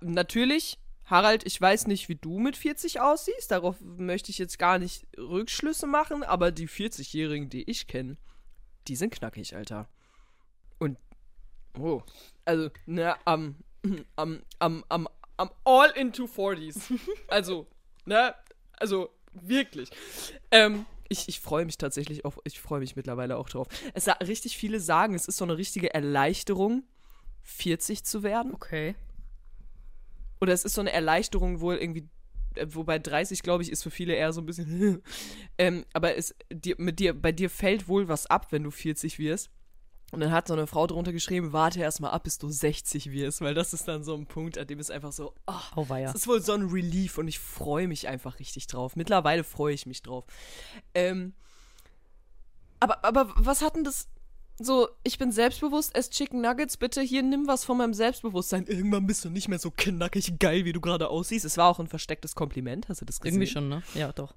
natürlich, 0.00 0.78
Harald, 1.04 1.44
ich 1.44 1.60
weiß 1.60 1.88
nicht, 1.88 2.08
wie 2.08 2.14
du 2.14 2.38
mit 2.38 2.56
40 2.56 3.00
aussiehst, 3.00 3.50
darauf 3.50 3.76
möchte 3.80 4.30
ich 4.30 4.38
jetzt 4.38 4.58
gar 4.58 4.78
nicht 4.78 5.06
Rückschlüsse 5.18 5.86
machen, 5.88 6.22
aber 6.22 6.52
die 6.52 6.68
40-Jährigen, 6.68 7.48
die 7.48 7.68
ich 7.68 7.88
kenne, 7.88 8.16
die 8.86 8.94
sind 8.96 9.12
knackig, 9.12 9.56
Alter. 9.56 9.88
Und, 10.78 10.98
oh, 11.78 12.02
also, 12.44 12.70
ne, 12.86 13.16
am, 13.26 13.56
am, 14.16 14.42
am, 14.60 14.84
am, 14.88 15.08
am 15.36 15.50
all 15.64 15.90
into 15.90 16.24
40s. 16.26 16.80
Also, 17.26 17.66
ne, 18.04 18.34
also 18.80 19.10
wirklich. 19.32 19.90
Ähm, 20.50 20.86
ich, 21.08 21.28
ich 21.28 21.40
freue 21.40 21.64
mich 21.64 21.78
tatsächlich 21.78 22.24
auch, 22.24 22.38
ich 22.44 22.60
freue 22.60 22.80
mich 22.80 22.96
mittlerweile 22.96 23.36
auch 23.36 23.48
drauf. 23.48 23.66
Es 23.94 24.06
richtig 24.26 24.56
viele 24.56 24.80
sagen, 24.80 25.14
es 25.14 25.26
ist 25.26 25.36
so 25.36 25.44
eine 25.44 25.56
richtige 25.56 25.92
Erleichterung, 25.92 26.84
40 27.42 28.04
zu 28.04 28.22
werden. 28.22 28.54
Okay. 28.54 28.94
Oder 30.40 30.52
es 30.52 30.64
ist 30.64 30.74
so 30.74 30.80
eine 30.80 30.92
Erleichterung 30.92 31.60
wohl 31.60 31.76
irgendwie, 31.76 32.08
äh, 32.54 32.66
wobei 32.70 32.98
30, 32.98 33.42
glaube 33.42 33.62
ich, 33.62 33.70
ist 33.70 33.82
für 33.82 33.90
viele 33.90 34.14
eher 34.14 34.32
so 34.32 34.40
ein 34.40 34.46
bisschen. 34.46 35.02
ähm, 35.58 35.84
aber 35.92 36.16
es, 36.16 36.34
dir, 36.50 36.76
mit 36.78 36.98
dir, 36.98 37.12
bei 37.12 37.32
dir 37.32 37.50
fällt 37.50 37.88
wohl 37.88 38.08
was 38.08 38.26
ab, 38.26 38.52
wenn 38.52 38.62
du 38.62 38.70
40 38.70 39.18
wirst. 39.18 39.50
Und 40.10 40.20
dann 40.20 40.32
hat 40.32 40.48
so 40.48 40.54
eine 40.54 40.66
Frau 40.66 40.86
drunter 40.86 41.12
geschrieben, 41.12 41.52
warte 41.52 41.80
erst 41.80 42.00
mal 42.00 42.10
ab, 42.10 42.24
bis 42.24 42.38
du 42.38 42.48
60 42.48 43.12
wirst, 43.12 43.40
weil 43.40 43.54
das 43.54 43.72
ist 43.72 43.86
dann 43.86 44.02
so 44.02 44.14
ein 44.16 44.26
Punkt, 44.26 44.58
an 44.58 44.66
dem 44.66 44.80
es 44.80 44.90
einfach 44.90 45.12
so, 45.12 45.34
oh, 45.46 45.76
Auweia. 45.76 46.08
es 46.08 46.16
ist 46.16 46.26
wohl 46.26 46.42
so 46.42 46.52
ein 46.52 46.62
Relief 46.62 47.18
und 47.18 47.28
ich 47.28 47.38
freue 47.38 47.86
mich 47.86 48.08
einfach 48.08 48.38
richtig 48.40 48.66
drauf. 48.66 48.96
Mittlerweile 48.96 49.44
freue 49.44 49.74
ich 49.74 49.86
mich 49.86 50.02
drauf. 50.02 50.24
Ähm, 50.94 51.34
aber, 52.80 53.04
aber 53.04 53.32
was 53.36 53.62
hat 53.62 53.76
denn 53.76 53.84
das 53.84 54.08
so, 54.62 54.88
ich 55.04 55.16
bin 55.16 55.32
selbstbewusst, 55.32 55.94
ess 55.94 56.10
Chicken 56.10 56.42
Nuggets, 56.42 56.76
bitte 56.76 57.00
hier 57.00 57.22
nimm 57.22 57.46
was 57.46 57.64
von 57.64 57.78
meinem 57.78 57.94
Selbstbewusstsein. 57.94 58.66
Irgendwann 58.66 59.06
bist 59.06 59.24
du 59.24 59.30
nicht 59.30 59.48
mehr 59.48 59.58
so 59.58 59.70
knackig 59.70 60.38
geil, 60.38 60.66
wie 60.66 60.72
du 60.72 60.80
gerade 60.80 61.08
aussiehst. 61.08 61.46
Es 61.46 61.56
war 61.56 61.68
auch 61.70 61.80
ein 61.80 61.86
verstecktes 61.86 62.34
Kompliment, 62.34 62.88
hast 62.88 63.00
du 63.00 63.06
das 63.06 63.20
gesehen? 63.20 63.40
Irgendwie 63.40 63.52
schon, 63.52 63.68
ne? 63.70 63.82
Ja, 63.94 64.12
doch. 64.12 64.34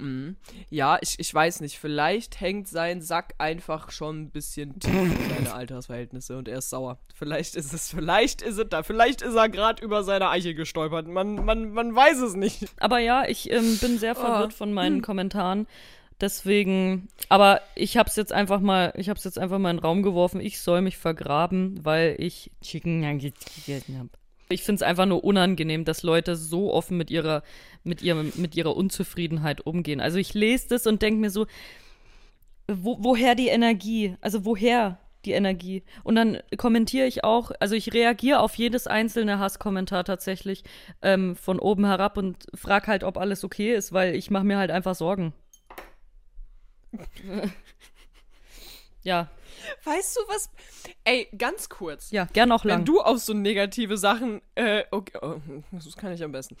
Mhm. 0.00 0.36
Ja, 0.70 0.98
ich, 1.00 1.18
ich 1.18 1.32
weiß 1.32 1.60
nicht. 1.60 1.78
Vielleicht 1.78 2.40
hängt 2.40 2.68
sein 2.68 3.02
Sack 3.02 3.34
einfach 3.38 3.90
schon 3.90 4.22
ein 4.22 4.30
bisschen 4.30 4.78
tief 4.78 4.92
in 4.92 5.30
seine 5.36 5.54
Altersverhältnisse 5.54 6.36
und 6.38 6.48
er 6.48 6.58
ist 6.58 6.70
sauer. 6.70 6.98
Vielleicht 7.14 7.54
ist 7.56 7.72
es, 7.72 7.90
vielleicht 7.90 8.42
ist 8.42 8.58
es 8.58 8.68
da. 8.68 8.82
Vielleicht 8.82 9.22
ist 9.22 9.34
er 9.34 9.48
gerade 9.48 9.84
über 9.84 10.02
seine 10.02 10.30
Eiche 10.30 10.54
gestolpert. 10.54 11.06
Man, 11.06 11.44
man, 11.44 11.72
man 11.72 11.94
weiß 11.94 12.18
es 12.20 12.34
nicht. 12.34 12.66
Aber 12.78 12.98
ja, 12.98 13.24
ich 13.26 13.50
ähm, 13.50 13.78
bin 13.78 13.98
sehr 13.98 14.14
verwirrt 14.14 14.52
von 14.52 14.72
meinen 14.72 15.02
Kommentaren. 15.02 15.66
Deswegen, 16.20 17.08
aber 17.30 17.62
ich 17.74 17.96
hab's 17.96 18.14
jetzt 18.16 18.32
einfach 18.32 18.60
mal, 18.60 18.92
ich 18.94 19.08
hab's 19.08 19.24
jetzt 19.24 19.38
einfach 19.38 19.58
mal 19.58 19.70
in 19.70 19.78
den 19.78 19.82
Raum 19.82 20.02
geworfen. 20.02 20.40
Ich 20.40 20.60
soll 20.60 20.82
mich 20.82 20.98
vergraben, 20.98 21.82
weil 21.82 22.16
ich 22.18 22.50
Chicken 22.60 23.00
Nuggets 23.00 23.46
gegessen 23.54 23.98
habe. 23.98 24.10
Ich 24.50 24.64
find's 24.64 24.82
einfach 24.82 25.06
nur 25.06 25.22
unangenehm, 25.22 25.84
dass 25.84 26.02
Leute 26.02 26.34
so 26.34 26.72
offen 26.72 26.96
mit 26.96 27.10
ihrer, 27.10 27.44
mit 27.84 28.02
ihrem, 28.02 28.32
mit 28.34 28.56
ihrer 28.56 28.76
Unzufriedenheit 28.76 29.60
umgehen. 29.64 30.00
Also 30.00 30.18
ich 30.18 30.34
lese 30.34 30.68
das 30.70 30.88
und 30.88 31.02
denk 31.02 31.20
mir 31.20 31.30
so, 31.30 31.46
wo, 32.66 32.96
woher 33.00 33.36
die 33.36 33.46
Energie? 33.46 34.16
Also 34.20 34.44
woher 34.44 34.98
die 35.24 35.32
Energie? 35.32 35.84
Und 36.02 36.16
dann 36.16 36.38
kommentiere 36.56 37.06
ich 37.06 37.22
auch, 37.22 37.52
also 37.60 37.76
ich 37.76 37.94
reagiere 37.94 38.40
auf 38.40 38.56
jedes 38.56 38.88
einzelne 38.88 39.38
Hasskommentar 39.38 40.04
tatsächlich 40.04 40.64
ähm, 41.00 41.36
von 41.36 41.60
oben 41.60 41.86
herab 41.86 42.16
und 42.18 42.46
frag 42.54 42.88
halt, 42.88 43.04
ob 43.04 43.18
alles 43.18 43.44
okay 43.44 43.72
ist, 43.74 43.92
weil 43.92 44.16
ich 44.16 44.32
mache 44.32 44.44
mir 44.44 44.58
halt 44.58 44.72
einfach 44.72 44.96
Sorgen. 44.96 45.32
ja, 49.04 49.30
Weißt 49.84 50.16
du 50.16 50.20
was? 50.28 50.50
Ey, 51.04 51.28
ganz 51.36 51.68
kurz. 51.68 52.10
ja, 52.10 52.24
gern 52.26 52.52
auch 52.52 52.64
Wenn 52.64 52.70
lang. 52.70 52.84
du 52.84 53.00
auf 53.00 53.18
so 53.18 53.32
negative 53.34 53.96
Sachen, 53.98 54.40
äh, 54.54 54.84
okay, 54.90 55.18
oh, 55.22 55.40
das 55.72 55.96
kann 55.96 56.12
ich 56.12 56.22
am 56.22 56.32
besten. 56.32 56.56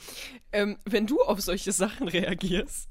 Ähm, 0.52 0.78
wenn 0.84 1.06
du 1.06 1.20
auf 1.22 1.40
solche 1.40 1.72
Sachen 1.72 2.08
reagierst, 2.08 2.88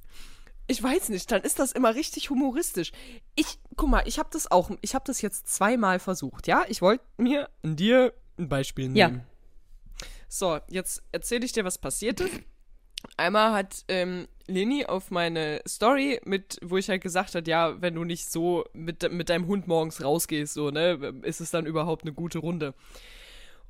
ich 0.68 0.82
weiß 0.84 1.10
nicht, 1.10 1.32
dann 1.32 1.42
ist 1.42 1.58
das 1.60 1.72
immer 1.72 1.96
richtig 1.96 2.30
humoristisch. 2.30 2.92
Ich, 3.36 3.58
guck 3.76 3.90
mal, 3.90 4.04
ich 4.06 4.20
habe 4.20 4.30
das 4.32 4.52
auch, 4.52 4.70
ich 4.82 4.94
habe 4.94 5.04
das 5.06 5.22
jetzt 5.22 5.48
zweimal 5.48 5.98
versucht, 6.00 6.46
ja? 6.48 6.64
Ich 6.68 6.82
wollte 6.84 7.04
mir 7.18 7.50
an 7.64 7.76
dir 7.76 8.14
ein 8.38 8.50
Beispiel 8.50 8.96
Ja. 8.96 9.08
nehmen. 9.10 9.26
So, 10.28 10.60
jetzt 10.70 11.02
erzähle 11.12 11.44
ich 11.44 11.54
dir, 11.54 11.66
was 11.66 11.80
passiert 11.80 12.20
ist. 12.22 12.34
Einmal 13.18 13.54
hat 13.54 13.86
ähm, 13.88 14.28
Leni 14.48 14.86
auf 14.86 15.12
meine 15.12 15.62
Story 15.68 16.20
mit, 16.26 16.60
wo 16.62 16.78
ich 16.78 16.90
halt 16.90 17.02
gesagt 17.02 17.36
hat, 17.36 17.48
ja, 17.48 17.82
wenn 17.82 17.96
du 17.96 18.04
nicht 18.04 18.30
so 18.30 18.66
mit, 18.74 19.10
mit 19.12 19.30
deinem 19.30 19.48
Hund 19.48 19.68
morgens 19.68 20.04
rausgehst, 20.04 20.54
so, 20.54 20.70
ne, 20.70 21.14
ist 21.22 21.40
es 21.40 21.52
dann 21.52 21.66
überhaupt 21.66 22.04
eine 22.04 22.14
gute 22.14 22.40
Runde. 22.40 22.74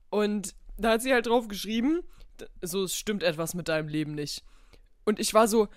Und 0.09 0.55
da 0.77 0.91
hat 0.91 1.01
sie 1.01 1.13
halt 1.13 1.27
drauf 1.27 1.47
geschrieben, 1.47 2.01
so, 2.61 2.83
es 2.83 2.95
stimmt 2.95 3.23
etwas 3.23 3.53
mit 3.53 3.67
deinem 3.67 3.87
Leben 3.87 4.15
nicht. 4.15 4.43
Und 5.05 5.19
ich 5.19 5.33
war 5.33 5.47
so, 5.47 5.67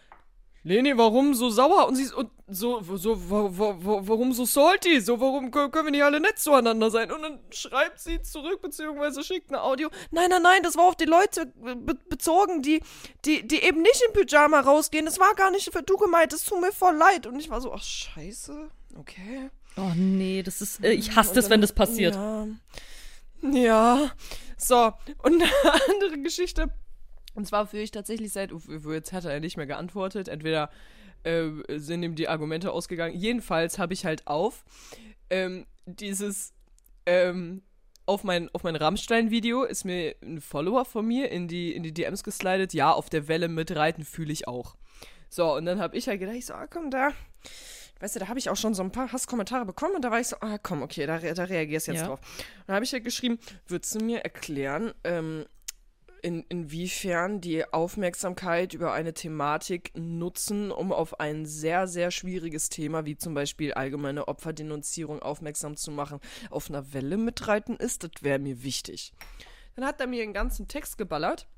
Leni, 0.64 0.96
warum 0.96 1.34
so 1.34 1.50
sauer? 1.50 1.88
Und 1.88 1.96
sie 1.96 2.04
ist- 2.04 2.14
und 2.14 2.30
so, 2.46 2.80
so, 2.96 3.30
wa- 3.30 3.50
wa- 3.50 3.76
wa- 3.80 4.00
warum 4.04 4.32
so 4.32 4.44
salty? 4.44 5.00
So, 5.00 5.20
warum 5.20 5.46
kö- 5.50 5.68
können 5.70 5.86
wir 5.86 5.90
nicht 5.90 6.04
alle 6.04 6.20
nett 6.20 6.38
zueinander 6.38 6.88
sein? 6.90 7.10
Und 7.10 7.22
dann 7.22 7.40
schreibt 7.50 7.98
sie 7.98 8.22
zurück, 8.22 8.62
beziehungsweise 8.62 9.24
schickt 9.24 9.48
eine 9.50 9.60
Audio. 9.62 9.88
Nein, 10.12 10.30
nein, 10.30 10.42
nein, 10.42 10.62
das 10.62 10.76
war 10.76 10.84
auf 10.84 10.94
die 10.94 11.04
Leute 11.06 11.46
be 11.46 11.96
bezogen, 12.08 12.62
die, 12.62 12.80
die, 13.24 13.46
die 13.46 13.62
eben 13.64 13.82
nicht 13.82 14.00
im 14.06 14.12
Pyjama 14.12 14.60
rausgehen. 14.60 15.04
Das 15.04 15.18
war 15.18 15.34
gar 15.34 15.50
nicht 15.50 15.72
für 15.72 15.82
du 15.82 15.96
gemeint, 15.96 16.32
es 16.32 16.44
tut 16.44 16.60
mir 16.60 16.70
voll 16.72 16.94
leid. 16.96 17.26
Und 17.26 17.40
ich 17.40 17.50
war 17.50 17.60
so, 17.60 17.72
ach, 17.72 17.82
scheiße, 17.82 18.68
okay. 18.98 19.50
oh 19.76 19.90
nee, 19.96 20.44
das 20.44 20.60
ist, 20.60 20.84
äh, 20.84 20.92
ich 20.92 21.16
hasse 21.16 21.34
das, 21.34 21.50
wenn 21.50 21.60
das 21.60 21.72
passiert. 21.72 22.14
Ja. 22.14 22.46
Ja. 23.42 24.10
So, 24.56 24.92
und 25.24 25.42
eine 25.42 25.50
andere 25.90 26.18
Geschichte. 26.22 26.70
Und 27.34 27.46
zwar 27.46 27.66
führe 27.66 27.82
ich 27.82 27.90
tatsächlich 27.90 28.32
seit, 28.32 28.52
jetzt 28.90 29.12
hat 29.12 29.24
er 29.24 29.40
nicht 29.40 29.56
mehr 29.56 29.66
geantwortet. 29.66 30.28
Entweder 30.28 30.70
äh, 31.24 31.48
sind 31.76 32.02
ihm 32.02 32.14
die 32.14 32.28
Argumente 32.28 32.72
ausgegangen. 32.72 33.14
Jedenfalls 33.16 33.78
habe 33.78 33.94
ich 33.94 34.04
halt 34.04 34.26
auf 34.26 34.64
ähm, 35.30 35.66
dieses, 35.86 36.52
ähm, 37.06 37.62
auf 38.06 38.24
mein, 38.24 38.50
auf 38.52 38.64
mein 38.64 38.76
Rammstein-Video 38.76 39.62
ist 39.64 39.84
mir 39.84 40.14
ein 40.22 40.40
Follower 40.40 40.84
von 40.84 41.06
mir 41.06 41.30
in 41.30 41.48
die, 41.48 41.72
in 41.74 41.82
die 41.82 41.94
DMs 41.94 42.22
geslidet. 42.24 42.74
Ja, 42.74 42.92
auf 42.92 43.08
der 43.08 43.28
Welle 43.28 43.48
mitreiten 43.48 44.04
fühle 44.04 44.32
ich 44.32 44.48
auch. 44.48 44.76
So, 45.28 45.54
und 45.54 45.64
dann 45.64 45.80
habe 45.80 45.96
ich 45.96 46.08
halt 46.08 46.20
gedacht, 46.20 46.36
ich 46.36 46.46
so, 46.46 46.52
ah, 46.54 46.66
komm, 46.66 46.90
da, 46.90 47.10
weißt 48.00 48.16
du, 48.16 48.20
da 48.20 48.28
habe 48.28 48.38
ich 48.38 48.50
auch 48.50 48.56
schon 48.56 48.74
so 48.74 48.82
ein 48.82 48.92
paar 48.92 49.10
Hasskommentare 49.12 49.64
bekommen 49.64 49.94
und 49.94 50.02
da 50.04 50.10
war 50.10 50.20
ich 50.20 50.28
so, 50.28 50.36
ah, 50.40 50.58
komm, 50.62 50.82
okay, 50.82 51.06
da, 51.06 51.18
da 51.18 51.44
reagierst 51.44 51.86
du 51.86 51.92
jetzt 51.92 52.02
Ja. 52.02 52.08
drauf. 52.08 52.20
Und 52.20 52.64
dann 52.66 52.74
habe 52.74 52.84
ich 52.84 52.92
halt 52.92 53.04
geschrieben, 53.04 53.38
würdest 53.66 53.94
du 53.94 54.04
mir 54.04 54.20
erklären, 54.24 54.92
ähm, 55.04 55.46
in, 56.22 56.44
inwiefern 56.48 57.40
die 57.40 57.70
Aufmerksamkeit 57.72 58.74
über 58.74 58.92
eine 58.92 59.12
Thematik 59.12 59.90
nutzen, 59.96 60.70
um 60.70 60.92
auf 60.92 61.18
ein 61.20 61.46
sehr, 61.46 61.88
sehr 61.88 62.12
schwieriges 62.12 62.68
Thema, 62.68 63.04
wie 63.04 63.16
zum 63.16 63.34
Beispiel 63.34 63.74
allgemeine 63.74 64.28
Opferdenunzierung, 64.28 65.20
aufmerksam 65.20 65.76
zu 65.76 65.90
machen, 65.90 66.20
auf 66.50 66.70
einer 66.70 66.92
Welle 66.92 67.16
mitreiten 67.16 67.76
ist, 67.76 68.04
das 68.04 68.22
wäre 68.22 68.38
mir 68.38 68.62
wichtig. 68.62 69.12
Dann 69.74 69.84
hat 69.84 70.00
er 70.00 70.06
mir 70.06 70.22
einen 70.22 70.32
ganzen 70.32 70.68
Text 70.68 70.96
geballert, 70.96 71.48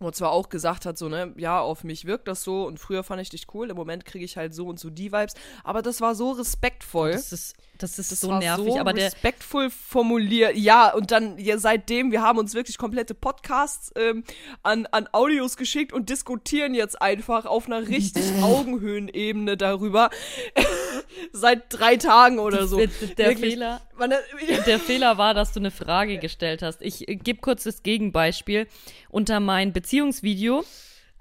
wo 0.00 0.10
zwar 0.10 0.32
auch 0.32 0.48
gesagt 0.48 0.84
hat, 0.84 0.98
so, 0.98 1.08
ne, 1.08 1.32
ja, 1.36 1.60
auf 1.60 1.84
mich 1.84 2.04
wirkt 2.04 2.26
das 2.26 2.42
so 2.42 2.66
und 2.66 2.78
früher 2.78 3.04
fand 3.04 3.22
ich 3.22 3.30
dich 3.30 3.46
cool, 3.54 3.70
im 3.70 3.76
Moment 3.76 4.04
kriege 4.04 4.24
ich 4.24 4.36
halt 4.36 4.52
so 4.52 4.66
und 4.66 4.80
so 4.80 4.90
die 4.90 5.12
Vibes, 5.12 5.34
aber 5.62 5.80
das 5.80 6.00
war 6.00 6.16
so 6.16 6.32
respektvoll. 6.32 7.12
Das 7.12 7.32
ist, 7.32 7.56
das 7.78 7.98
ist 7.98 8.12
Das 8.12 8.20
so 8.20 8.36
nervig, 8.36 8.72
so 8.72 8.78
aber 8.78 8.92
der, 8.92 9.06
respektvoll 9.06 9.70
formuliert. 9.70 10.56
Ja, 10.56 10.92
und 10.92 11.10
dann 11.10 11.38
ja, 11.38 11.58
seitdem, 11.58 12.12
wir 12.12 12.22
haben 12.22 12.38
uns 12.38 12.54
wirklich 12.54 12.76
komplette 12.78 13.14
Podcasts 13.14 13.92
ähm, 13.96 14.24
an, 14.62 14.86
an 14.90 15.08
Audios 15.12 15.56
geschickt 15.56 15.92
und 15.92 16.10
diskutieren 16.10 16.74
jetzt 16.74 17.00
einfach 17.00 17.46
auf 17.46 17.66
einer 17.66 17.88
richtig 17.88 18.24
Augenhöhenebene 18.42 19.56
darüber. 19.56 20.10
Seit 21.32 21.64
drei 21.70 21.96
Tagen 21.96 22.38
oder 22.38 22.66
so. 22.66 22.80
der. 23.16 23.36
Fehler, 23.36 23.80
Man, 23.96 24.12
Der 24.66 24.78
Fehler 24.78 25.18
war, 25.18 25.34
dass 25.34 25.52
du 25.52 25.60
eine 25.60 25.70
Frage 25.70 26.18
gestellt 26.18 26.62
hast. 26.62 26.82
Ich 26.82 27.08
äh, 27.08 27.16
gebe 27.16 27.40
kurz 27.40 27.64
das 27.64 27.82
Gegenbeispiel. 27.82 28.66
Unter 29.08 29.40
mein 29.40 29.72
Beziehungsvideo. 29.72 30.64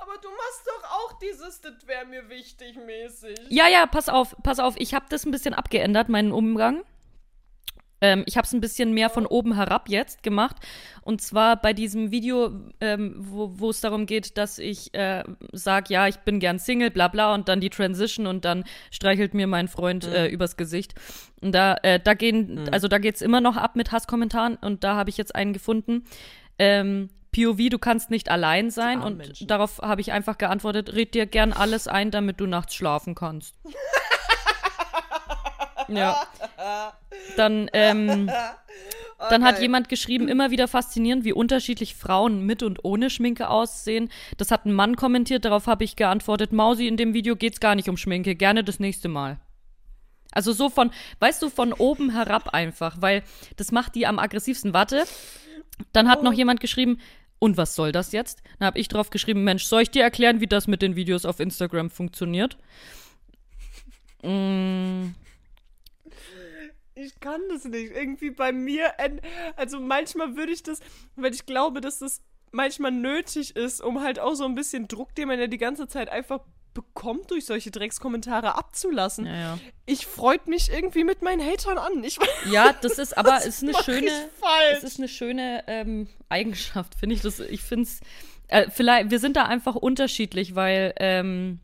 Aber 0.07 0.17
du 0.21 0.29
machst 0.29 0.65
doch 0.65 0.89
auch 0.91 1.19
dieses, 1.19 1.61
das 1.61 1.85
wäre 1.85 2.05
mir 2.05 2.29
wichtig 2.29 2.77
mäßig. 2.77 3.37
Ja, 3.49 3.67
ja, 3.67 3.85
pass 3.85 4.09
auf, 4.09 4.35
pass 4.43 4.59
auf. 4.59 4.75
Ich 4.77 4.93
habe 4.93 5.05
das 5.09 5.25
ein 5.25 5.31
bisschen 5.31 5.53
abgeändert, 5.53 6.09
meinen 6.09 6.31
Umgang. 6.31 6.83
Ähm, 7.99 8.23
ich 8.27 8.37
habe 8.37 8.45
es 8.45 8.53
ein 8.53 8.61
bisschen 8.61 8.93
mehr 8.93 9.09
von 9.09 9.25
oben 9.25 9.55
herab 9.55 9.89
jetzt 9.89 10.21
gemacht. 10.23 10.55
Und 11.01 11.21
zwar 11.21 11.55
bei 11.55 11.73
diesem 11.73 12.11
Video, 12.11 12.51
ähm, 12.79 13.15
wo 13.17 13.69
es 13.69 13.81
darum 13.81 14.05
geht, 14.05 14.37
dass 14.37 14.59
ich 14.59 14.93
äh, 14.93 15.23
sage, 15.51 15.93
ja, 15.93 16.07
ich 16.07 16.17
bin 16.17 16.39
gern 16.39 16.59
Single, 16.59 16.91
bla 16.91 17.07
bla, 17.07 17.33
und 17.33 17.49
dann 17.49 17.59
die 17.59 17.71
Transition 17.71 18.27
und 18.27 18.45
dann 18.45 18.65
streichelt 18.91 19.33
mir 19.33 19.47
mein 19.47 19.67
Freund 19.67 20.07
mhm. 20.07 20.13
äh, 20.13 20.27
übers 20.27 20.57
Gesicht. 20.57 20.93
Und 21.41 21.53
da, 21.53 21.75
äh, 21.81 21.99
da 21.99 22.13
gehen, 22.13 22.63
mhm. 22.63 22.69
also 22.71 22.87
da 22.87 22.99
geht's 22.99 23.21
immer 23.21 23.41
noch 23.41 23.57
ab 23.57 23.75
mit 23.75 23.91
Hasskommentaren 23.91 24.57
und 24.57 24.83
da 24.83 24.95
habe 24.95 25.09
ich 25.09 25.17
jetzt 25.17 25.35
einen 25.35 25.53
gefunden. 25.53 26.05
Ähm, 26.59 27.09
POV, 27.37 27.69
du 27.69 27.77
kannst 27.77 28.09
nicht 28.09 28.29
allein 28.29 28.71
sein. 28.71 29.01
Und 29.01 29.17
Menschen. 29.17 29.47
darauf 29.47 29.79
habe 29.79 30.01
ich 30.01 30.11
einfach 30.11 30.37
geantwortet, 30.37 30.93
red 30.93 31.13
dir 31.13 31.25
gern 31.25 31.53
alles 31.53 31.87
ein, 31.87 32.09
damit 32.09 32.39
du 32.39 32.47
nachts 32.47 32.73
schlafen 32.73 33.13
kannst. 33.13 33.55
ja. 35.87 36.25
Dann, 37.35 37.69
ähm, 37.73 38.29
okay. 38.29 38.33
dann 39.29 39.43
hat 39.43 39.61
jemand 39.61 39.89
geschrieben, 39.89 40.27
immer 40.27 40.49
wieder 40.49 40.67
faszinierend, 40.67 41.23
wie 41.23 41.33
unterschiedlich 41.33 41.95
Frauen 41.95 42.45
mit 42.45 42.63
und 42.63 42.83
ohne 42.83 43.09
Schminke 43.09 43.49
aussehen. 43.49 44.09
Das 44.37 44.49
hat 44.49 44.65
ein 44.65 44.73
Mann 44.73 44.95
kommentiert, 44.95 45.45
darauf 45.45 45.67
habe 45.67 45.83
ich 45.83 45.95
geantwortet, 45.95 46.51
Mausi, 46.51 46.87
in 46.87 46.97
dem 46.97 47.13
Video 47.13 47.35
geht's 47.35 47.59
gar 47.59 47.75
nicht 47.75 47.89
um 47.89 47.97
Schminke, 47.97 48.35
gerne 48.35 48.63
das 48.63 48.79
nächste 48.79 49.09
Mal. 49.09 49.39
Also 50.31 50.53
so 50.53 50.69
von, 50.69 50.91
weißt 51.19 51.41
du, 51.41 51.49
von 51.49 51.73
oben 51.73 52.11
herab 52.11 52.49
einfach, 52.49 52.97
weil 52.99 53.23
das 53.55 53.71
macht 53.71 53.95
die 53.95 54.05
am 54.05 54.19
aggressivsten. 54.19 54.73
Warte, 54.73 55.05
dann 55.93 56.09
hat 56.09 56.19
oh. 56.19 56.23
noch 56.23 56.33
jemand 56.33 56.59
geschrieben, 56.59 56.99
und 57.39 57.57
was 57.57 57.75
soll 57.75 57.91
das 57.91 58.11
jetzt? 58.11 58.41
Dann 58.59 58.67
habe 58.67 58.79
ich 58.79 58.87
drauf 58.87 59.09
geschrieben, 59.09 59.43
Mensch, 59.43 59.65
soll 59.65 59.83
ich 59.83 59.91
dir 59.91 60.03
erklären, 60.03 60.41
wie 60.41 60.47
das 60.47 60.67
mit 60.67 60.81
den 60.81 60.95
Videos 60.95 61.25
auf 61.25 61.39
Instagram 61.39 61.89
funktioniert? 61.89 62.57
Mm. 64.23 65.09
Ich 66.95 67.19
kann 67.19 67.41
das 67.49 67.65
nicht. 67.65 67.91
Irgendwie 67.95 68.31
bei 68.31 68.51
mir, 68.51 68.91
also 69.55 69.79
manchmal 69.79 70.35
würde 70.35 70.51
ich 70.51 70.63
das, 70.63 70.79
weil 71.15 71.33
ich 71.33 71.45
glaube, 71.45 71.79
dass 71.79 71.99
das 71.99 72.21
manchmal 72.51 72.91
nötig 72.91 73.55
ist, 73.55 73.81
um 73.81 74.01
halt 74.01 74.19
auch 74.19 74.33
so 74.33 74.45
ein 74.45 74.55
bisschen 74.55 74.87
Druck, 74.87 75.13
den 75.13 75.27
man 75.27 75.39
ja 75.39 75.45
die 75.45 75.59
ganze 75.59 75.87
Zeit 75.87 76.09
einfach 76.09 76.39
bekommt, 76.77 77.31
durch 77.31 77.45
solche 77.45 77.71
Dreckskommentare 77.71 78.55
abzulassen. 78.55 79.25
Ja, 79.25 79.35
ja. 79.35 79.59
Ich 79.87 80.05
freut 80.05 80.45
mich 80.45 80.69
irgendwie 80.69 81.03
mit 81.03 81.23
meinen 81.23 81.43
Hatern 81.43 81.79
an. 81.79 82.03
Ich, 82.03 82.19
ja, 82.51 82.71
das 82.81 82.99
ist 82.99 83.17
aber 83.17 83.43
ist 83.45 83.63
eine 83.63 83.73
schöne, 83.83 84.11
es 84.73 84.83
ist 84.83 84.99
eine 84.99 85.07
schöne 85.07 85.63
ähm, 85.65 86.07
Eigenschaft, 86.29 86.93
finde 86.93 87.15
ich. 87.15 87.21
Das, 87.21 87.39
ich 87.39 87.63
finde 87.63 87.85
es, 87.85 88.01
äh, 88.47 88.69
vielleicht, 88.69 89.09
wir 89.09 89.17
sind 89.17 89.37
da 89.37 89.45
einfach 89.45 89.73
unterschiedlich, 89.73 90.53
weil 90.53 90.93
ähm, 90.97 91.61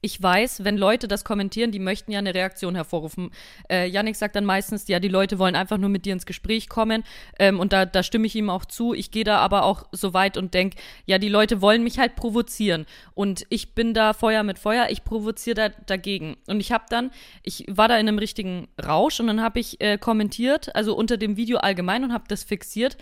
ich 0.00 0.22
weiß, 0.22 0.64
wenn 0.64 0.76
Leute 0.76 1.08
das 1.08 1.24
kommentieren, 1.24 1.72
die 1.72 1.78
möchten 1.78 2.12
ja 2.12 2.18
eine 2.18 2.34
Reaktion 2.34 2.74
hervorrufen. 2.74 3.30
Äh, 3.68 3.88
Yannick 3.88 4.16
sagt 4.16 4.36
dann 4.36 4.44
meistens, 4.44 4.86
ja, 4.88 5.00
die 5.00 5.08
Leute 5.08 5.38
wollen 5.38 5.56
einfach 5.56 5.78
nur 5.78 5.88
mit 5.88 6.04
dir 6.04 6.12
ins 6.12 6.26
Gespräch 6.26 6.68
kommen. 6.68 7.04
Ähm, 7.38 7.58
und 7.58 7.72
da, 7.72 7.84
da 7.84 8.02
stimme 8.02 8.26
ich 8.26 8.36
ihm 8.36 8.50
auch 8.50 8.64
zu. 8.64 8.94
Ich 8.94 9.10
gehe 9.10 9.24
da 9.24 9.38
aber 9.38 9.64
auch 9.64 9.86
so 9.92 10.14
weit 10.14 10.36
und 10.36 10.54
denke, 10.54 10.78
ja, 11.06 11.18
die 11.18 11.28
Leute 11.28 11.60
wollen 11.60 11.82
mich 11.82 11.98
halt 11.98 12.16
provozieren. 12.16 12.86
Und 13.14 13.46
ich 13.48 13.74
bin 13.74 13.94
da 13.94 14.12
Feuer 14.12 14.42
mit 14.42 14.58
Feuer, 14.58 14.86
ich 14.90 15.04
provoziere 15.04 15.54
da 15.54 15.68
dagegen. 15.86 16.36
Und 16.46 16.60
ich 16.60 16.72
habe 16.72 16.84
dann, 16.88 17.10
ich 17.42 17.64
war 17.68 17.88
da 17.88 17.98
in 17.98 18.08
einem 18.08 18.18
richtigen 18.18 18.68
Rausch 18.84 19.18
und 19.20 19.26
dann 19.26 19.42
habe 19.42 19.58
ich 19.58 19.80
äh, 19.80 19.98
kommentiert, 19.98 20.74
also 20.76 20.94
unter 20.94 21.16
dem 21.16 21.36
Video 21.36 21.58
allgemein 21.58 22.04
und 22.04 22.12
habe 22.12 22.24
das 22.28 22.44
fixiert. 22.44 22.96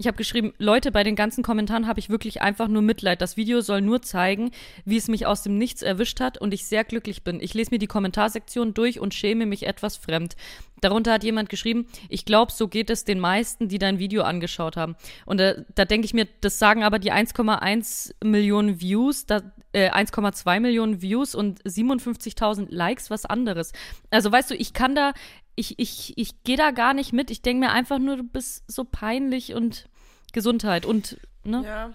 Ich 0.00 0.06
habe 0.06 0.16
geschrieben, 0.16 0.54
Leute, 0.56 0.92
bei 0.92 1.04
den 1.04 1.14
ganzen 1.14 1.44
Kommentaren 1.44 1.86
habe 1.86 2.00
ich 2.00 2.08
wirklich 2.08 2.40
einfach 2.40 2.68
nur 2.68 2.80
Mitleid. 2.80 3.20
Das 3.20 3.36
Video 3.36 3.60
soll 3.60 3.82
nur 3.82 4.00
zeigen, 4.00 4.50
wie 4.86 4.96
es 4.96 5.08
mich 5.08 5.26
aus 5.26 5.42
dem 5.42 5.58
Nichts 5.58 5.82
erwischt 5.82 6.20
hat 6.20 6.38
und 6.38 6.54
ich 6.54 6.64
sehr 6.64 6.84
glücklich 6.84 7.22
bin. 7.22 7.38
Ich 7.38 7.52
lese 7.52 7.70
mir 7.70 7.78
die 7.78 7.86
Kommentarsektion 7.86 8.72
durch 8.72 8.98
und 8.98 9.12
schäme 9.12 9.44
mich 9.44 9.66
etwas 9.66 9.98
fremd. 9.98 10.36
Darunter 10.80 11.12
hat 11.12 11.22
jemand 11.22 11.50
geschrieben, 11.50 11.86
ich 12.08 12.24
glaube, 12.24 12.50
so 12.50 12.66
geht 12.66 12.88
es 12.88 13.04
den 13.04 13.20
meisten, 13.20 13.68
die 13.68 13.78
dein 13.78 13.98
Video 13.98 14.22
angeschaut 14.22 14.78
haben. 14.78 14.96
Und 15.26 15.38
äh, 15.38 15.64
da 15.74 15.84
denke 15.84 16.06
ich 16.06 16.14
mir, 16.14 16.26
das 16.40 16.58
sagen 16.58 16.82
aber 16.82 16.98
die 16.98 17.12
1,1 17.12 18.14
Millionen 18.24 18.80
Views, 18.80 19.26
äh, 19.28 19.90
1,2 19.90 20.60
Millionen 20.60 21.02
Views 21.02 21.34
und 21.34 21.62
57.000 21.64 22.68
Likes 22.70 23.10
was 23.10 23.26
anderes. 23.26 23.72
Also 24.10 24.32
weißt 24.32 24.50
du, 24.50 24.54
ich 24.54 24.72
kann 24.72 24.94
da, 24.94 25.12
ich, 25.56 25.78
ich, 25.78 26.16
ich 26.16 26.42
gehe 26.42 26.56
da 26.56 26.70
gar 26.70 26.94
nicht 26.94 27.12
mit. 27.12 27.30
Ich 27.30 27.42
denke 27.42 27.66
mir 27.66 27.72
einfach 27.72 27.98
nur, 27.98 28.16
du 28.16 28.24
bist 28.24 28.64
so 28.66 28.84
peinlich 28.84 29.54
und 29.54 29.88
Gesundheit 30.32 30.86
und, 30.86 31.18
ne? 31.44 31.62
Ja. 31.64 31.94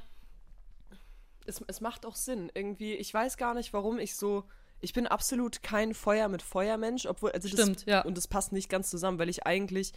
Es, 1.45 1.63
es 1.67 1.81
macht 1.81 2.05
auch 2.05 2.15
Sinn. 2.15 2.51
Irgendwie, 2.53 2.93
ich 2.93 3.13
weiß 3.13 3.37
gar 3.37 3.53
nicht, 3.53 3.73
warum 3.73 3.99
ich 3.99 4.15
so. 4.15 4.45
Ich 4.81 4.93
bin 4.93 5.07
absolut 5.07 5.63
kein 5.63 5.93
Feuer 5.93 6.27
mit 6.27 6.41
Feuermensch, 6.41 7.05
obwohl. 7.05 7.31
Also 7.31 7.47
Stimmt, 7.47 7.77
das, 7.77 7.85
ja. 7.85 8.01
Und 8.03 8.17
das 8.17 8.27
passt 8.27 8.51
nicht 8.51 8.69
ganz 8.69 8.89
zusammen, 8.89 9.19
weil 9.19 9.29
ich 9.29 9.45
eigentlich 9.45 9.93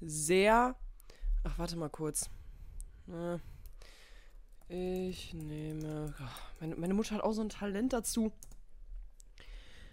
sehr. 0.00 0.74
Ach, 1.44 1.58
warte 1.58 1.76
mal 1.76 1.90
kurz. 1.90 2.28
Ich 4.68 5.34
nehme. 5.34 6.14
Meine, 6.60 6.76
meine 6.76 6.94
Mutter 6.94 7.16
hat 7.16 7.22
auch 7.22 7.32
so 7.32 7.42
ein 7.42 7.48
Talent 7.48 7.92
dazu. 7.92 8.32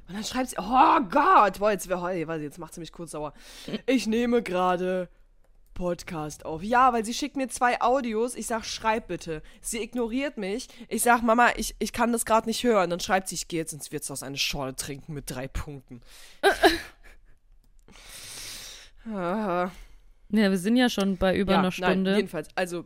Und 0.08 0.16
dann 0.16 0.24
schreibt 0.24 0.50
sie, 0.50 0.58
oh 0.58 1.00
Gott, 1.10 1.60
boah, 1.60 1.72
jetzt, 1.72 1.92
oh, 1.92 2.10
jetzt 2.10 2.60
macht 2.60 2.74
sie 2.74 2.80
mich 2.80 2.92
kurz 2.92 3.12
sauer. 3.12 3.34
Ich 3.86 4.08
nehme 4.08 4.42
gerade 4.42 5.10
Podcast 5.78 6.46
auf. 6.46 6.64
Ja, 6.64 6.92
weil 6.92 7.06
sie 7.06 7.14
schickt 7.14 7.36
mir 7.36 7.48
zwei 7.50 7.80
Audios. 7.82 8.36
Ich 8.36 8.48
sag, 8.48 8.66
schreib 8.66 9.08
bitte. 9.08 9.44
Sie 9.62 9.80
ignoriert 9.80 10.38
mich. 10.38 10.68
Ich 10.88 11.04
sag, 11.04 11.22
Mama, 11.22 11.50
ich, 11.56 11.76
ich 11.78 11.94
kann 11.94 12.12
das 12.12 12.26
gerade 12.26 12.48
nicht 12.48 12.64
hören. 12.64 12.90
Dann 12.90 13.00
schreibt 13.00 13.28
sie, 13.28 13.36
ich 13.36 13.48
gehe 13.48 13.60
jetzt 13.60 13.74
ins 13.74 13.92
Wirtshaus 13.92 14.24
eine 14.24 14.38
Schorle 14.38 14.76
trinken 14.76 15.14
mit 15.14 15.30
drei 15.30 15.48
Punkten. 15.48 16.02
ja, 19.06 19.72
wir 20.30 20.58
sind 20.58 20.78
ja 20.78 20.90
schon 20.90 21.18
bei 21.18 21.38
über 21.38 21.54
ja, 21.54 21.60
einer 21.60 21.72
Stunde. 21.72 22.12
Nein, 22.12 22.16
jedenfalls, 22.16 22.50
also 22.56 22.86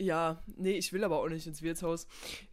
ja, 0.00 0.42
nee, 0.56 0.72
ich 0.72 0.92
will 0.92 1.04
aber 1.04 1.20
auch 1.20 1.28
nicht 1.28 1.46
ins 1.46 1.60
Wirtshaus. 1.60 2.06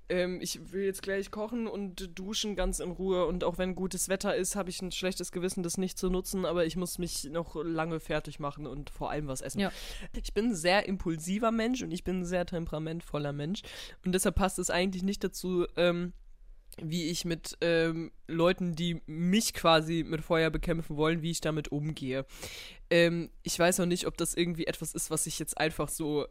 Ähm, 0.10 0.40
ich 0.42 0.72
will 0.74 0.84
jetzt 0.84 1.02
gleich 1.02 1.32
kochen 1.32 1.66
und 1.68 2.18
duschen 2.18 2.56
ganz 2.56 2.80
in 2.80 2.92
Ruhe. 2.92 3.26
Und 3.26 3.46
auch 3.46 3.58
wenn 3.58 3.74
gutes 3.74 4.10
Wetter 4.10 4.36
ist, 4.36 4.56
habe 4.56 4.70
ich 4.70 4.82
ein 4.82 4.92
schlechtes 4.92 5.32
Gewissen, 5.32 5.64
das 5.64 5.78
nicht 5.78 5.98
zu 5.98 6.10
nutzen. 6.10 6.46
Aber 6.46 6.66
ich 6.66 6.76
muss 6.76 6.98
mich 6.98 7.24
noch 7.26 7.56
lange 7.56 8.02
fertig 8.02 8.40
machen 8.40 8.68
und 8.68 8.90
vor 8.90 9.12
allem 9.12 9.28
was 9.28 9.42
essen. 9.42 9.60
Ja. 9.60 9.72
Ich 10.22 10.34
bin 10.34 10.48
ein 10.48 10.56
sehr 10.56 10.88
impulsiver 10.88 11.52
Mensch 11.52 11.82
und 11.82 11.92
ich 11.92 12.04
bin 12.04 12.20
ein 12.22 12.26
sehr 12.26 12.46
temperamentvoller 12.46 13.32
Mensch. 13.32 13.62
Und 14.04 14.12
deshalb 14.12 14.36
passt 14.36 14.60
es 14.60 14.70
eigentlich 14.70 15.04
nicht 15.04 15.24
dazu, 15.24 15.66
ähm, 15.78 16.12
wie 16.82 17.10
ich 17.10 17.24
mit 17.24 17.58
ähm, 17.62 18.12
Leuten, 18.28 18.76
die 18.76 19.02
mich 19.06 19.54
quasi 19.54 20.04
mit 20.06 20.22
Feuer 20.22 20.50
bekämpfen 20.50 20.98
wollen, 20.98 21.22
wie 21.22 21.32
ich 21.32 21.42
damit 21.42 21.70
umgehe. 21.72 22.26
Ähm, 22.90 23.30
ich 23.44 23.58
weiß 23.58 23.80
noch 23.80 23.86
nicht, 23.86 24.06
ob 24.06 24.18
das 24.18 24.34
irgendwie 24.34 24.68
etwas 24.68 24.94
ist, 24.94 25.10
was 25.10 25.28
ich 25.28 25.40
jetzt 25.40 25.58
einfach 25.58 25.88
so 25.88 26.28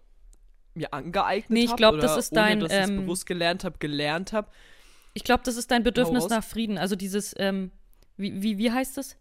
mir 0.77 0.93
angeeignet 0.93 1.45
habe. 1.45 1.55
Nee, 1.55 1.65
ich 1.65 1.77
glaube, 1.77 1.99
das 1.99 2.17
ist 2.17 2.37
dein. 2.37 2.59
Ohne, 2.59 2.69
dass 2.69 2.89
ähm, 2.89 2.95
ich 2.95 3.01
bewusst 3.03 3.27
gelernt 3.27 3.65
habe, 3.65 3.79
gelernt 3.79 4.33
habe. 4.33 4.49
Ich 5.15 5.25
glaube, 5.25 5.43
das 5.45 5.57
ist 5.57 5.71
dein 5.71 5.83
Bedürfnis 5.83 6.29
nach 6.29 6.45
Frieden. 6.45 6.79
Also 6.79 6.95
dieses, 6.95 7.35
ähm, 7.39 7.71
wie, 8.17 8.43
wie, 8.43 8.59
wie 8.59 8.71
heißt 8.71 8.97
das? 8.97 9.17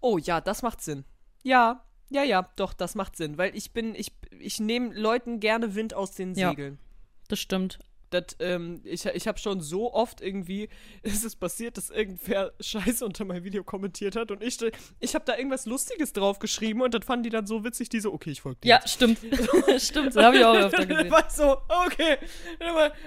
Oh 0.00 0.16
ja, 0.16 0.40
das 0.40 0.62
macht 0.62 0.80
Sinn. 0.80 1.04
Ja, 1.42 1.84
ja, 2.08 2.22
ja, 2.22 2.48
doch, 2.56 2.72
das 2.72 2.94
macht 2.94 3.16
Sinn. 3.16 3.38
Weil 3.38 3.56
ich 3.56 3.72
bin, 3.72 3.94
ich, 3.94 4.12
ich 4.38 4.60
nehme 4.60 4.94
Leuten 4.94 5.40
gerne 5.40 5.74
Wind 5.74 5.94
aus 5.94 6.12
den 6.12 6.34
Segeln. 6.34 6.74
Ja, 6.74 7.24
das 7.28 7.40
stimmt. 7.40 7.78
Das, 8.10 8.36
ähm, 8.40 8.80
ich 8.84 9.06
ich 9.06 9.26
habe 9.28 9.38
schon 9.38 9.60
so 9.60 9.92
oft 9.92 10.20
irgendwie, 10.20 10.68
ist 11.02 11.24
es 11.24 11.36
passiert, 11.36 11.76
dass 11.76 11.90
irgendwer 11.90 12.52
Scheiße 12.60 13.04
unter 13.04 13.24
mein 13.24 13.44
Video 13.44 13.64
kommentiert 13.64 14.16
hat 14.16 14.30
und 14.30 14.42
ich, 14.42 14.58
ich 14.98 15.14
habe 15.14 15.24
da 15.24 15.36
irgendwas 15.36 15.66
Lustiges 15.66 16.12
drauf 16.12 16.38
geschrieben 16.38 16.82
und 16.82 16.92
das 16.94 17.04
fanden 17.04 17.24
die 17.24 17.30
dann 17.30 17.46
so 17.46 17.64
witzig, 17.64 17.88
die 17.88 18.00
so, 18.00 18.12
okay, 18.12 18.30
ich 18.30 18.40
folge 18.40 18.60
dir. 18.62 18.68
Ja, 18.68 18.86
stimmt. 18.86 19.18
stimmt, 19.78 20.14
das 20.14 20.24
habe 20.24 20.38
ich 20.38 20.44
auch 20.44 20.56
öfter 20.56 20.86
gesehen. 20.86 21.10
War 21.10 21.30
so, 21.30 21.56
okay, 21.86 22.18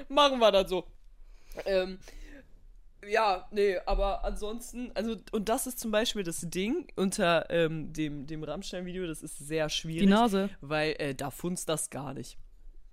machen 0.10 0.40
wir 0.40 0.52
das 0.52 0.70
so. 0.70 0.86
Ähm, 1.66 2.00
ja, 3.10 3.48
nee, 3.52 3.78
aber 3.86 4.24
ansonsten, 4.24 4.92
also, 4.94 5.16
und 5.32 5.50
das 5.50 5.68
ist 5.68 5.80
zum 5.80 5.92
Beispiel 5.92 6.24
das 6.24 6.42
Ding 6.50 6.88
unter 6.96 7.50
ähm, 7.50 7.92
dem, 7.94 8.26
dem 8.28 8.44
Rammstein-Video, 8.44 9.06
das 9.08 9.24
ist 9.24 9.38
sehr 9.38 9.70
schwierig. 9.70 10.02
Die 10.02 10.08
Nase. 10.08 10.50
Weil 10.62 10.96
äh, 11.00 11.16
da 11.16 11.32
funzt 11.32 11.70
das 11.70 11.90
gar 11.90 12.14
nicht. 12.14 12.38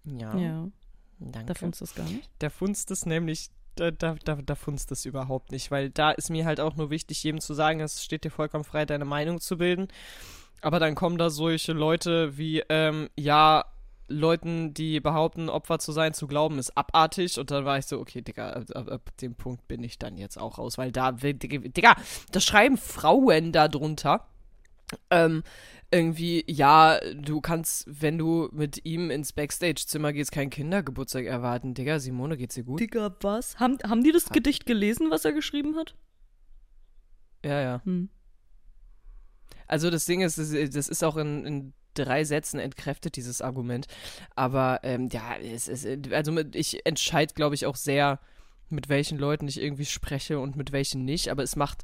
Ja. 0.05 0.37
Ja. 0.37 0.69
Danke. 1.21 1.53
Da 1.53 1.55
funzt 1.55 1.83
es 1.83 1.95
gar 1.95 2.05
nicht? 2.05 2.29
Da 2.39 2.51
funzt 2.51 2.91
es 2.91 3.07
nämlich, 3.07 3.51
da, 3.77 3.91
da, 3.91 4.17
da, 4.25 4.37
da 4.37 4.55
funzt 4.55 4.91
es 4.91 5.05
überhaupt 5.05 5.53
nicht, 5.53 5.71
weil 5.71 5.91
da 5.91 6.11
ist 6.11 6.31
mir 6.31 6.47
halt 6.47 6.61
auch 6.61 6.77
nur 6.77 6.91
wichtig, 6.91 7.23
jedem 7.23 7.41
zu 7.41 7.55
sagen, 7.55 7.81
es 7.81 8.03
steht 8.03 8.25
dir 8.25 8.31
vollkommen 8.31 8.65
frei, 8.65 8.87
deine 8.87 9.05
Meinung 9.05 9.41
zu 9.41 9.59
bilden. 9.59 9.89
Aber 10.63 10.81
dann 10.81 10.95
kommen 10.95 11.19
da 11.19 11.31
solche 11.31 11.73
Leute 11.73 12.37
wie, 12.37 12.63
ähm, 12.69 13.09
ja, 13.17 13.65
Leuten, 14.11 14.75
die 14.75 15.01
behaupten, 15.01 15.49
Opfer 15.49 15.79
zu 15.79 15.93
sein, 15.93 16.13
zu 16.13 16.27
glauben, 16.27 16.59
ist 16.59 16.77
abartig. 16.77 17.39
Und 17.39 17.51
dann 17.51 17.65
war 17.65 17.79
ich 17.79 17.87
so, 17.87 17.99
okay, 17.99 18.21
Digga, 18.21 18.51
ab, 18.51 18.65
ab, 18.75 18.89
ab 18.89 19.17
dem 19.21 19.37
Punkt 19.37 19.69
bin 19.69 19.85
ich 19.85 19.99
dann 19.99 20.17
jetzt 20.17 20.37
auch 20.37 20.59
raus, 20.59 20.79
weil 20.79 20.91
da, 20.91 21.13
Digga, 21.13 21.95
da 22.33 22.41
schreiben 22.41 22.77
Frauen 22.77 23.53
da 23.53 23.69
drunter. 23.69 24.27
Ähm, 25.11 25.43
irgendwie, 25.93 26.45
ja, 26.47 27.01
du 27.15 27.41
kannst, 27.41 27.85
wenn 27.89 28.17
du 28.17 28.49
mit 28.53 28.85
ihm 28.85 29.11
ins 29.11 29.33
Backstage-Zimmer 29.33 30.13
gehst, 30.13 30.31
keinen 30.33 30.51
Kindergeburtstag 30.51 31.27
erwarten. 31.27 31.75
Digga, 31.75 31.99
Simone, 31.99 32.37
geht's 32.37 32.55
dir 32.55 32.65
gut? 32.65 32.81
Digga, 32.81 33.17
was? 33.21 33.59
Haben, 33.59 33.79
haben 33.85 34.05
die 34.05 34.13
das 34.13 34.27
ha 34.27 34.33
Gedicht 34.33 34.67
gelesen, 34.67 35.11
was 35.11 35.25
er 35.25 35.33
geschrieben 35.33 35.77
hat? 35.77 35.97
Ja, 37.45 37.61
ja. 37.61 37.83
Hm. 37.85 38.09
Also 39.67 39.91
das 39.91 40.05
Ding 40.05 40.21
ist, 40.21 40.39
das 40.39 40.51
das 40.51 40.89
ist 40.89 41.05
auch 41.05 41.17
in, 41.17 41.45
in 41.45 41.73
drei 41.95 42.25
Sätzen 42.25 42.61
entkräftet, 42.61 43.17
dieses 43.17 43.43
Argument. 43.43 43.87
Aber 44.37 44.81
ähm, 44.83 45.09
ja, 45.13 45.37
es 45.37 45.69
ist, 45.69 45.87
also 46.13 46.33
mit, 46.33 46.55
ich 46.55 46.87
entscheide, 46.87 47.35
glaube 47.35 47.55
ich, 47.55 47.67
auch 47.67 47.77
sehr, 47.77 48.21
mit 48.69 48.89
welchen 48.89 49.19
Leuten 49.19 49.49
ich 49.49 49.61
irgendwie 49.61 49.87
spreche 49.87 50.39
und 50.39 50.57
mit 50.57 50.73
welchen 50.73 51.05
nicht. 51.05 51.31
Aber 51.31 51.43
es 51.43 51.57
macht. 51.57 51.83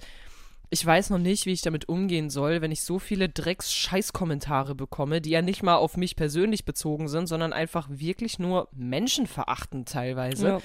Ich 0.69 0.85
weiß 0.85 1.11
noch 1.11 1.19
nicht, 1.19 1.47
wie 1.47 1.53
ich 1.53 1.63
damit 1.63 1.89
umgehen 1.89 2.29
soll, 2.29 2.61
wenn 2.61 2.73
ich 2.73 2.83
so 2.83 2.99
viele 2.99 3.29
Drecks-Scheiß-Kommentare 3.29 4.75
bekomme, 4.75 5.21
die 5.21 5.31
ja 5.31 5.41
nicht 5.43 5.63
mal 5.63 5.77
auf 5.77 5.97
mich 5.97 6.17
persönlich 6.17 6.65
bezogen 6.65 7.09
sind, 7.09 7.29
sondern 7.29 7.53
einfach 7.53 7.89
wirklich 7.91 8.39
nur 8.39 8.69
menschenverachtend 8.73 9.89
teilweise. 9.89 10.47
Ja. 10.49 10.61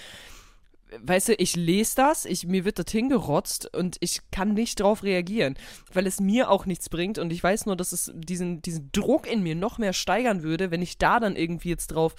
Weißt 1.04 1.30
du, 1.30 1.36
ich 1.36 1.56
lese 1.56 1.96
das, 1.96 2.26
ich, 2.26 2.46
mir 2.48 2.66
wird 2.66 2.78
das 2.78 2.92
hingerotzt 2.92 3.74
und 3.76 3.96
ich 4.02 4.20
kann 4.32 4.54
nicht 4.56 4.82
drauf 4.82 5.04
reagieren, 5.04 5.56
weil 5.94 6.06
es 6.06 6.20
mir 6.20 6.50
auch 6.50 6.66
nichts 6.66 6.90
bringt 6.90 7.18
und 7.18 7.32
ich 7.32 7.42
weiß 7.42 7.66
nur, 7.66 7.78
dass 7.78 7.94
es 7.94 8.12
diesen, 8.14 8.62
diesen 8.62 8.92
Druck 8.92 9.26
in 9.32 9.42
mir 9.42 9.56
noch 9.56 9.78
mehr 9.78 9.94
steigern 9.94 10.44
würde, 10.44 10.70
wenn 10.70 10.82
ich 10.82 10.98
da 10.98 11.22
dann 11.22 11.38
irgendwie 11.38 11.70
jetzt 11.70 11.88
drauf 11.88 12.16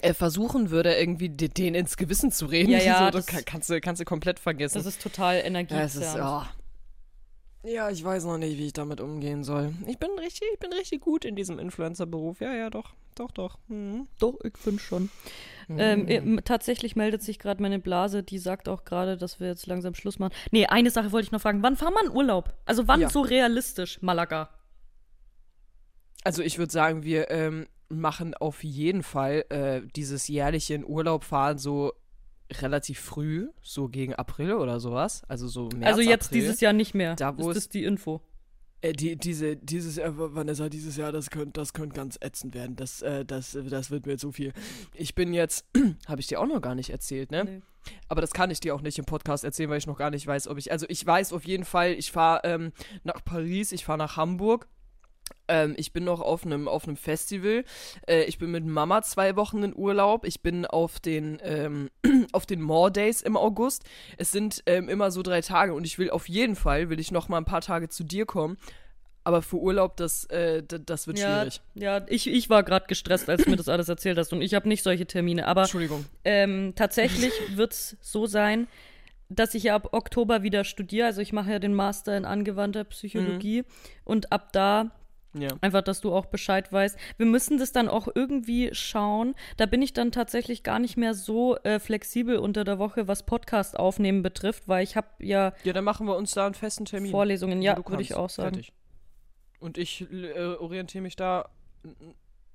äh, 0.00 0.14
versuchen 0.14 0.70
würde, 0.70 0.94
irgendwie 0.94 1.28
de- 1.28 1.48
den 1.48 1.74
ins 1.74 1.98
Gewissen 1.98 2.30
zu 2.32 2.46
reden. 2.46 2.70
Ja, 2.70 2.78
ja, 2.82 2.98
so, 3.06 3.10
das 3.10 3.26
das- 3.26 3.34
kann, 3.34 3.44
kannst, 3.44 3.68
du, 3.68 3.80
kannst 3.82 4.00
du 4.00 4.04
komplett 4.06 4.38
vergessen. 4.38 4.78
Das 4.78 4.86
ist 4.86 5.02
total 5.02 5.36
ja, 5.36 5.82
es 5.82 5.94
ist, 5.96 6.16
oh. 6.18 6.42
Ja, 7.68 7.90
ich 7.90 8.02
weiß 8.02 8.24
noch 8.24 8.38
nicht, 8.38 8.58
wie 8.58 8.66
ich 8.66 8.72
damit 8.72 9.00
umgehen 9.00 9.44
soll. 9.44 9.72
Ich 9.86 9.98
bin 9.98 10.10
richtig, 10.18 10.48
ich 10.52 10.58
bin 10.58 10.72
richtig 10.72 11.00
gut 11.00 11.24
in 11.24 11.36
diesem 11.36 11.58
Influencer-Beruf. 11.58 12.40
Ja, 12.40 12.54
ja, 12.54 12.70
doch, 12.70 12.94
doch, 13.14 13.30
doch. 13.30 13.58
Mhm. 13.68 14.06
Doch, 14.18 14.34
ich 14.44 14.56
finde 14.56 14.80
schon. 14.82 15.10
Mhm. 15.68 15.78
Ähm, 15.78 16.08
äh, 16.38 16.42
tatsächlich 16.42 16.96
meldet 16.96 17.22
sich 17.22 17.38
gerade 17.38 17.62
meine 17.62 17.78
Blase, 17.78 18.22
die 18.22 18.38
sagt 18.38 18.68
auch 18.68 18.84
gerade, 18.84 19.16
dass 19.16 19.40
wir 19.40 19.48
jetzt 19.48 19.66
langsam 19.66 19.94
Schluss 19.94 20.18
machen. 20.18 20.32
Nee, 20.50 20.66
eine 20.66 20.90
Sache 20.90 21.12
wollte 21.12 21.26
ich 21.26 21.32
noch 21.32 21.40
fragen. 21.40 21.62
Wann 21.62 21.76
fahren 21.76 21.94
wir 21.94 22.06
in 22.06 22.16
Urlaub? 22.16 22.54
Also 22.64 22.88
wann 22.88 23.00
Ja. 23.00 23.10
so 23.10 23.20
realistisch, 23.20 24.00
Malaga? 24.02 24.50
Also 26.24 26.42
ich 26.42 26.58
würde 26.58 26.72
sagen, 26.72 27.04
wir 27.04 27.30
ähm, 27.30 27.66
machen 27.88 28.34
auf 28.34 28.64
jeden 28.64 29.02
Fall 29.02 29.44
äh, 29.50 29.82
dieses 29.94 30.28
jährliche 30.28 30.74
in 30.74 30.84
Urlaub 30.84 31.24
fahren 31.24 31.58
so 31.58 31.92
relativ 32.52 33.00
früh, 33.00 33.48
so 33.62 33.88
gegen 33.88 34.14
April 34.14 34.54
oder 34.54 34.80
sowas. 34.80 35.22
Also 35.28 35.48
so 35.48 35.68
März, 35.68 35.86
also 35.86 36.00
jetzt 36.00 36.28
April. 36.28 36.40
dieses 36.40 36.60
Jahr 36.60 36.72
nicht 36.72 36.94
mehr. 36.94 37.14
Da, 37.16 37.36
wo 37.36 37.50
ist 37.50 37.56
das 37.56 37.68
die 37.68 37.84
Info? 37.84 38.22
Äh, 38.80 38.92
die, 38.92 39.16
diese, 39.16 39.56
dieses 39.56 39.96
Jahr, 39.96 40.12
Vanessa, 40.16 40.68
dieses 40.68 40.96
Jahr, 40.96 41.10
das 41.10 41.30
könnte 41.30 41.60
das 41.60 41.72
könnt 41.72 41.94
ganz 41.94 42.16
ätzend 42.20 42.54
werden. 42.54 42.76
Das, 42.76 43.02
äh, 43.02 43.24
das, 43.24 43.58
das 43.68 43.90
wird 43.90 44.06
mir 44.06 44.18
zu 44.18 44.32
viel. 44.32 44.52
Ich 44.94 45.14
bin 45.14 45.34
jetzt, 45.34 45.66
habe 46.06 46.20
ich 46.20 46.28
dir 46.28 46.40
auch 46.40 46.46
noch 46.46 46.60
gar 46.60 46.74
nicht 46.74 46.90
erzählt, 46.90 47.30
ne? 47.30 47.44
Nee. 47.44 47.62
Aber 48.08 48.20
das 48.20 48.32
kann 48.32 48.50
ich 48.50 48.60
dir 48.60 48.74
auch 48.74 48.82
nicht 48.82 48.98
im 48.98 49.04
Podcast 49.04 49.44
erzählen, 49.44 49.70
weil 49.70 49.78
ich 49.78 49.86
noch 49.86 49.98
gar 49.98 50.10
nicht 50.10 50.26
weiß, 50.26 50.48
ob 50.48 50.58
ich. 50.58 50.70
Also 50.70 50.86
ich 50.88 51.04
weiß 51.04 51.32
auf 51.32 51.44
jeden 51.44 51.64
Fall, 51.64 51.92
ich 51.92 52.12
fahre 52.12 52.40
ähm, 52.44 52.72
nach 53.02 53.24
Paris, 53.24 53.72
ich 53.72 53.84
fahre 53.84 53.98
nach 53.98 54.16
Hamburg. 54.16 54.68
Ähm, 55.48 55.74
ich 55.76 55.92
bin 55.92 56.04
noch 56.04 56.20
auf 56.20 56.44
einem 56.44 56.68
auf 56.68 56.86
einem 56.86 56.96
Festival. 56.96 57.64
Äh, 58.06 58.24
ich 58.24 58.38
bin 58.38 58.50
mit 58.50 58.64
Mama 58.64 59.02
zwei 59.02 59.36
Wochen 59.36 59.62
in 59.62 59.74
Urlaub. 59.76 60.24
Ich 60.24 60.42
bin 60.42 60.66
auf 60.66 61.00
den 61.00 61.38
ähm, 61.42 61.90
auf 62.32 62.46
den 62.46 62.60
More 62.62 62.92
Days 62.92 63.22
im 63.22 63.36
August. 63.36 63.84
Es 64.16 64.30
sind 64.32 64.62
ähm, 64.66 64.88
immer 64.88 65.10
so 65.10 65.22
drei 65.22 65.40
Tage 65.40 65.74
und 65.74 65.84
ich 65.84 65.98
will 65.98 66.10
auf 66.10 66.28
jeden 66.28 66.56
Fall 66.56 66.90
will 66.90 67.00
ich 67.00 67.10
noch 67.10 67.28
mal 67.28 67.38
ein 67.38 67.44
paar 67.44 67.60
Tage 67.62 67.88
zu 67.88 68.04
dir 68.04 68.26
kommen. 68.26 68.58
Aber 69.24 69.42
für 69.42 69.56
Urlaub 69.56 69.96
das 69.98 70.24
äh, 70.26 70.62
das 70.62 71.06
wird 71.06 71.18
Ja, 71.18 71.40
schwierig. 71.40 71.60
ja 71.74 72.00
ich, 72.08 72.28
ich 72.28 72.48
war 72.48 72.62
gerade 72.62 72.86
gestresst, 72.86 73.28
als 73.28 73.44
du 73.44 73.50
mir 73.50 73.56
das 73.56 73.68
alles 73.68 73.88
erzählt 73.90 74.16
hast 74.16 74.32
und 74.32 74.40
ich 74.40 74.54
habe 74.54 74.66
nicht 74.68 74.82
solche 74.82 75.06
Termine. 75.06 75.46
Aber 75.46 75.62
Entschuldigung. 75.62 76.06
ähm, 76.24 76.72
tatsächlich 76.76 77.32
wird 77.56 77.72
es 77.74 77.96
so 78.00 78.24
sein, 78.26 78.68
dass 79.28 79.52
ich 79.54 79.64
ja 79.64 79.74
ab 79.74 79.88
Oktober 79.92 80.42
wieder 80.42 80.64
studiere. 80.64 81.06
Also 81.08 81.20
ich 81.20 81.34
mache 81.34 81.50
ja 81.50 81.58
den 81.58 81.74
Master 81.74 82.16
in 82.16 82.24
angewandter 82.24 82.84
Psychologie 82.84 83.64
und 84.04 84.32
ab 84.32 84.52
da 84.54 84.90
Ja. 85.40 85.50
Einfach, 85.60 85.82
dass 85.82 86.00
du 86.00 86.12
auch 86.12 86.26
Bescheid 86.26 86.72
weißt. 86.72 86.98
Wir 87.16 87.26
müssen 87.26 87.58
das 87.58 87.72
dann 87.72 87.88
auch 87.88 88.08
irgendwie 88.14 88.70
schauen. 88.72 89.34
Da 89.56 89.66
bin 89.66 89.82
ich 89.82 89.92
dann 89.92 90.12
tatsächlich 90.12 90.62
gar 90.62 90.78
nicht 90.78 90.96
mehr 90.96 91.14
so 91.14 91.56
äh, 91.58 91.78
flexibel 91.78 92.36
unter 92.36 92.64
der 92.64 92.78
Woche, 92.78 93.08
was 93.08 93.24
Podcast 93.24 93.78
aufnehmen 93.78 94.22
betrifft, 94.22 94.68
weil 94.68 94.84
ich 94.84 94.96
habe 94.96 95.08
ja 95.20 95.52
Ja, 95.64 95.72
dann 95.72 95.84
machen 95.84 96.06
wir 96.06 96.16
uns 96.16 96.32
da 96.32 96.46
einen 96.46 96.54
festen 96.54 96.84
Termin. 96.84 97.10
Vorlesungen. 97.10 97.62
Ja, 97.62 97.76
würde 97.86 98.02
ich 98.02 98.14
auch 98.14 98.30
sagen. 98.30 98.54
Fertig. 98.54 98.72
Und 99.60 99.78
ich 99.78 100.06
äh, 100.12 100.38
orientiere 100.38 101.02
mich 101.02 101.16
da 101.16 101.48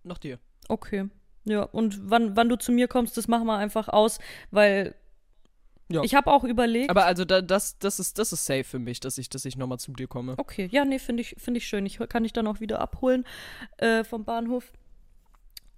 nach 0.04 0.18
dir. 0.18 0.40
Okay. 0.68 1.10
Ja, 1.46 1.64
und 1.64 2.10
wann, 2.10 2.38
wann 2.38 2.48
du 2.48 2.56
zu 2.56 2.72
mir 2.72 2.88
kommst, 2.88 3.18
das 3.18 3.28
machen 3.28 3.46
wir 3.48 3.58
einfach 3.58 3.90
aus, 3.90 4.20
weil 4.52 4.96
Ja. 5.94 6.02
ich 6.04 6.16
habe 6.16 6.32
auch 6.32 6.44
überlegt. 6.44 6.90
Aber 6.90 7.06
also 7.06 7.24
da, 7.24 7.42
das, 7.42 7.78
das 7.78 8.00
ist 8.00 8.18
das 8.18 8.34
ist 8.34 8.46
safe 8.46 8.64
für 8.64 8.80
mich, 8.80 9.00
dass 9.00 9.18
ich, 9.18 9.30
dass 9.30 9.46
ich 9.46 9.58
nochmal 9.58 9.78
zu 9.78 9.92
dir 9.94 10.08
komme. 10.08 10.34
Okay, 10.38 10.68
ja, 10.72 10.86
nee, 10.86 10.98
finde 10.98 11.22
ich, 11.22 11.36
finde 11.38 11.60
ich 11.60 11.68
schön. 11.68 11.86
Ich 11.86 12.00
kann 12.10 12.24
dich 12.24 12.34
dann 12.34 12.48
auch 12.48 12.60
wieder 12.60 12.80
abholen 12.80 13.26
äh, 13.78 14.04
vom 14.04 14.26
Bahnhof. 14.26 14.74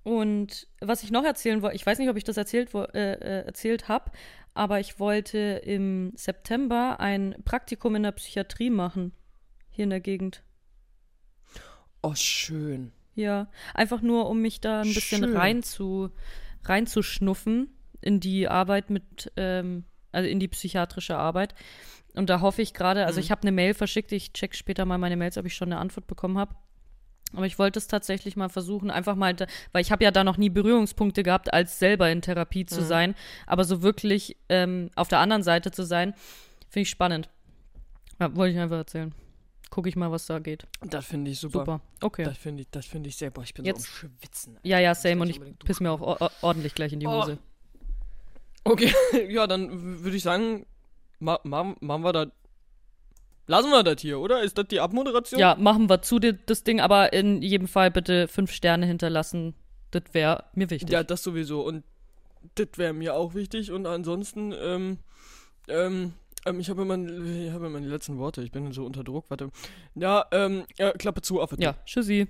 Und 0.03 0.67
was 0.81 1.03
ich 1.03 1.11
noch 1.11 1.25
erzählen 1.25 1.61
wollte, 1.61 1.75
ich 1.75 1.85
weiß 1.85 1.97
nicht, 1.97 2.09
ob 2.09 2.15
ich 2.15 2.23
das 2.23 2.37
erzählt, 2.37 2.73
äh, 2.73 3.13
äh, 3.13 3.45
erzählt 3.45 3.87
habe, 3.87 4.11
aber 4.53 4.79
ich 4.79 4.99
wollte 4.99 5.37
im 5.37 6.13
September 6.15 6.99
ein 6.99 7.35
Praktikum 7.43 7.95
in 7.95 8.03
der 8.03 8.11
Psychiatrie 8.13 8.69
machen. 8.69 9.11
Hier 9.71 9.83
in 9.83 9.89
der 9.89 9.99
Gegend. 9.99 10.43
Oh, 12.01 12.13
schön. 12.15 12.93
Ja, 13.15 13.49
einfach 13.73 14.01
nur, 14.01 14.29
um 14.29 14.41
mich 14.41 14.61
da 14.61 14.81
ein 14.81 14.93
bisschen 14.93 15.23
Schön. 15.23 15.35
rein 15.35 15.63
zu, 15.63 16.11
reinzuschnuffen 16.63 17.75
in 17.99 18.19
die 18.19 18.47
Arbeit 18.47 18.89
mit, 18.89 19.31
ähm, 19.37 19.85
also 20.15 20.27
in 20.29 20.39
die 20.39 20.47
psychiatrische 20.47 21.17
Arbeit. 21.17 21.53
Und 22.15 22.29
da 22.29 22.39
hoffe 22.41 22.61
ich 22.61 22.73
gerade, 22.73 23.05
also 23.05 23.19
Mhm. 23.19 23.23
ich 23.25 23.31
habe 23.31 23.41
eine 23.41 23.51
Mail 23.51 23.73
verschickt, 23.73 24.11
ich 24.13 24.31
check 24.33 24.55
später 24.55 24.85
mal 24.85 24.97
meine 24.97 25.17
Mails, 25.17 25.37
ob 25.37 25.45
ich 25.45 25.53
schon 25.55 25.71
eine 25.71 25.79
Antwort 25.79 26.07
bekommen 26.07 26.37
habe. 26.37 26.55
Aber 27.33 27.45
ich 27.45 27.59
wollte 27.59 27.79
es 27.79 27.87
tatsächlich 27.87 28.37
mal 28.37 28.47
versuchen, 28.49 28.89
einfach 28.89 29.15
mal, 29.15 29.35
weil 29.73 29.81
ich 29.81 29.91
habe 29.91 30.03
ja 30.05 30.11
da 30.11 30.23
noch 30.23 30.37
nie 30.37 30.49
Berührungspunkte 30.49 31.23
gehabt, 31.23 31.53
als 31.53 31.79
selber 31.79 32.09
in 32.09 32.21
Therapie 32.21 32.65
zu 32.65 32.81
Mhm. 32.81 32.85
sein. 32.85 33.15
Aber 33.47 33.65
so 33.65 33.81
wirklich 33.81 34.37
ähm, 34.47 34.89
auf 34.95 35.09
der 35.09 35.19
anderen 35.19 35.43
Seite 35.43 35.71
zu 35.71 35.83
sein, 35.83 36.13
finde 36.69 36.83
ich 36.83 36.89
spannend. 36.89 37.29
Ja, 38.21 38.33
wollte 38.35 38.53
ich 38.53 38.59
einfach 38.59 38.77
erzählen. 38.77 39.13
Gucke 39.71 39.89
ich 39.89 39.97
mal, 39.97 40.09
was 40.11 40.27
da 40.27 40.39
geht. 40.39 40.65
Das 40.81 41.05
finde 41.05 41.31
ich 41.31 41.39
super. 41.39 41.59
Super. 41.59 41.81
Okay. 42.01 42.23
Das 42.23 42.37
finde 42.37 42.61
ich, 42.61 42.69
das 42.69 42.85
finde 42.85 43.09
ich 43.09 43.17
sehr. 43.17 43.31
Boah, 43.31 43.43
ich 43.43 43.53
bin 43.53 43.65
Jetzt- 43.65 43.81
so 43.81 43.87
am 44.07 44.13
Schwitzen. 44.21 44.57
Ja, 44.63 44.79
ja, 44.79 44.93
Ich 44.93 44.97
same. 44.99 45.21
Und 45.21 45.29
ich 45.29 45.41
piss 45.65 45.81
mir 45.81 45.91
auch 45.91 45.99
or- 45.99 46.21
or- 46.21 46.31
ordentlich 46.41 46.73
gleich 46.75 46.93
in 46.93 47.01
die 47.01 47.07
Oh. 47.07 47.35
Okay, 48.65 48.91
ja, 49.29 49.47
dann 49.47 50.03
würde 50.03 50.17
ich 50.17 50.23
sagen, 50.23 50.65
ma 51.19 51.39
ma 51.43 51.75
machen 51.79 52.03
wir 52.03 52.13
das. 52.13 52.27
Lassen 53.47 53.69
wir 53.69 53.83
das 53.83 54.01
hier, 54.01 54.19
oder? 54.19 54.41
Ist 54.41 54.57
das 54.57 54.67
die 54.67 54.79
Abmoderation? 54.79 55.39
Ja, 55.39 55.55
machen 55.55 55.87
wir 55.87 56.01
zu 56.01 56.17
dir 56.17 56.33
das 56.33 56.63
Ding, 56.63 56.81
aber 56.81 57.13
in 57.13 57.43
jedem 57.43 57.67
Fall 57.67 57.91
bitte 57.91 58.27
fünf 58.27 58.51
Sterne 58.51 58.87
hinterlassen. 58.87 59.53
Das 59.91 60.01
wäre 60.13 60.45
mir 60.53 60.69
wichtig. 60.71 60.89
Ja, 60.89 61.03
das 61.03 61.21
sowieso. 61.21 61.61
Und 61.61 61.83
das 62.55 62.69
wäre 62.77 62.93
mir 62.93 63.13
auch 63.13 63.35
wichtig. 63.35 63.71
Und 63.71 63.85
ansonsten, 63.85 64.51
ähm, 64.51 64.97
ähm, 65.67 66.13
ähm, 66.47 66.59
ich 66.59 66.71
habe 66.71 66.81
immer, 66.81 66.97
ich 66.97 67.51
habe 67.51 67.67
immer 67.67 67.79
die 67.79 67.87
letzten 67.87 68.17
Worte. 68.17 68.41
Ich 68.41 68.51
bin 68.51 68.71
so 68.71 68.83
unter 68.83 69.03
Druck. 69.03 69.25
Warte. 69.29 69.51
Ja, 69.93 70.25
ähm, 70.31 70.65
ja, 70.79 70.91
Klappe 70.93 71.21
zu, 71.21 71.39
Affe. 71.39 71.55
ja 71.59 71.75
tschüssi. 71.85 72.27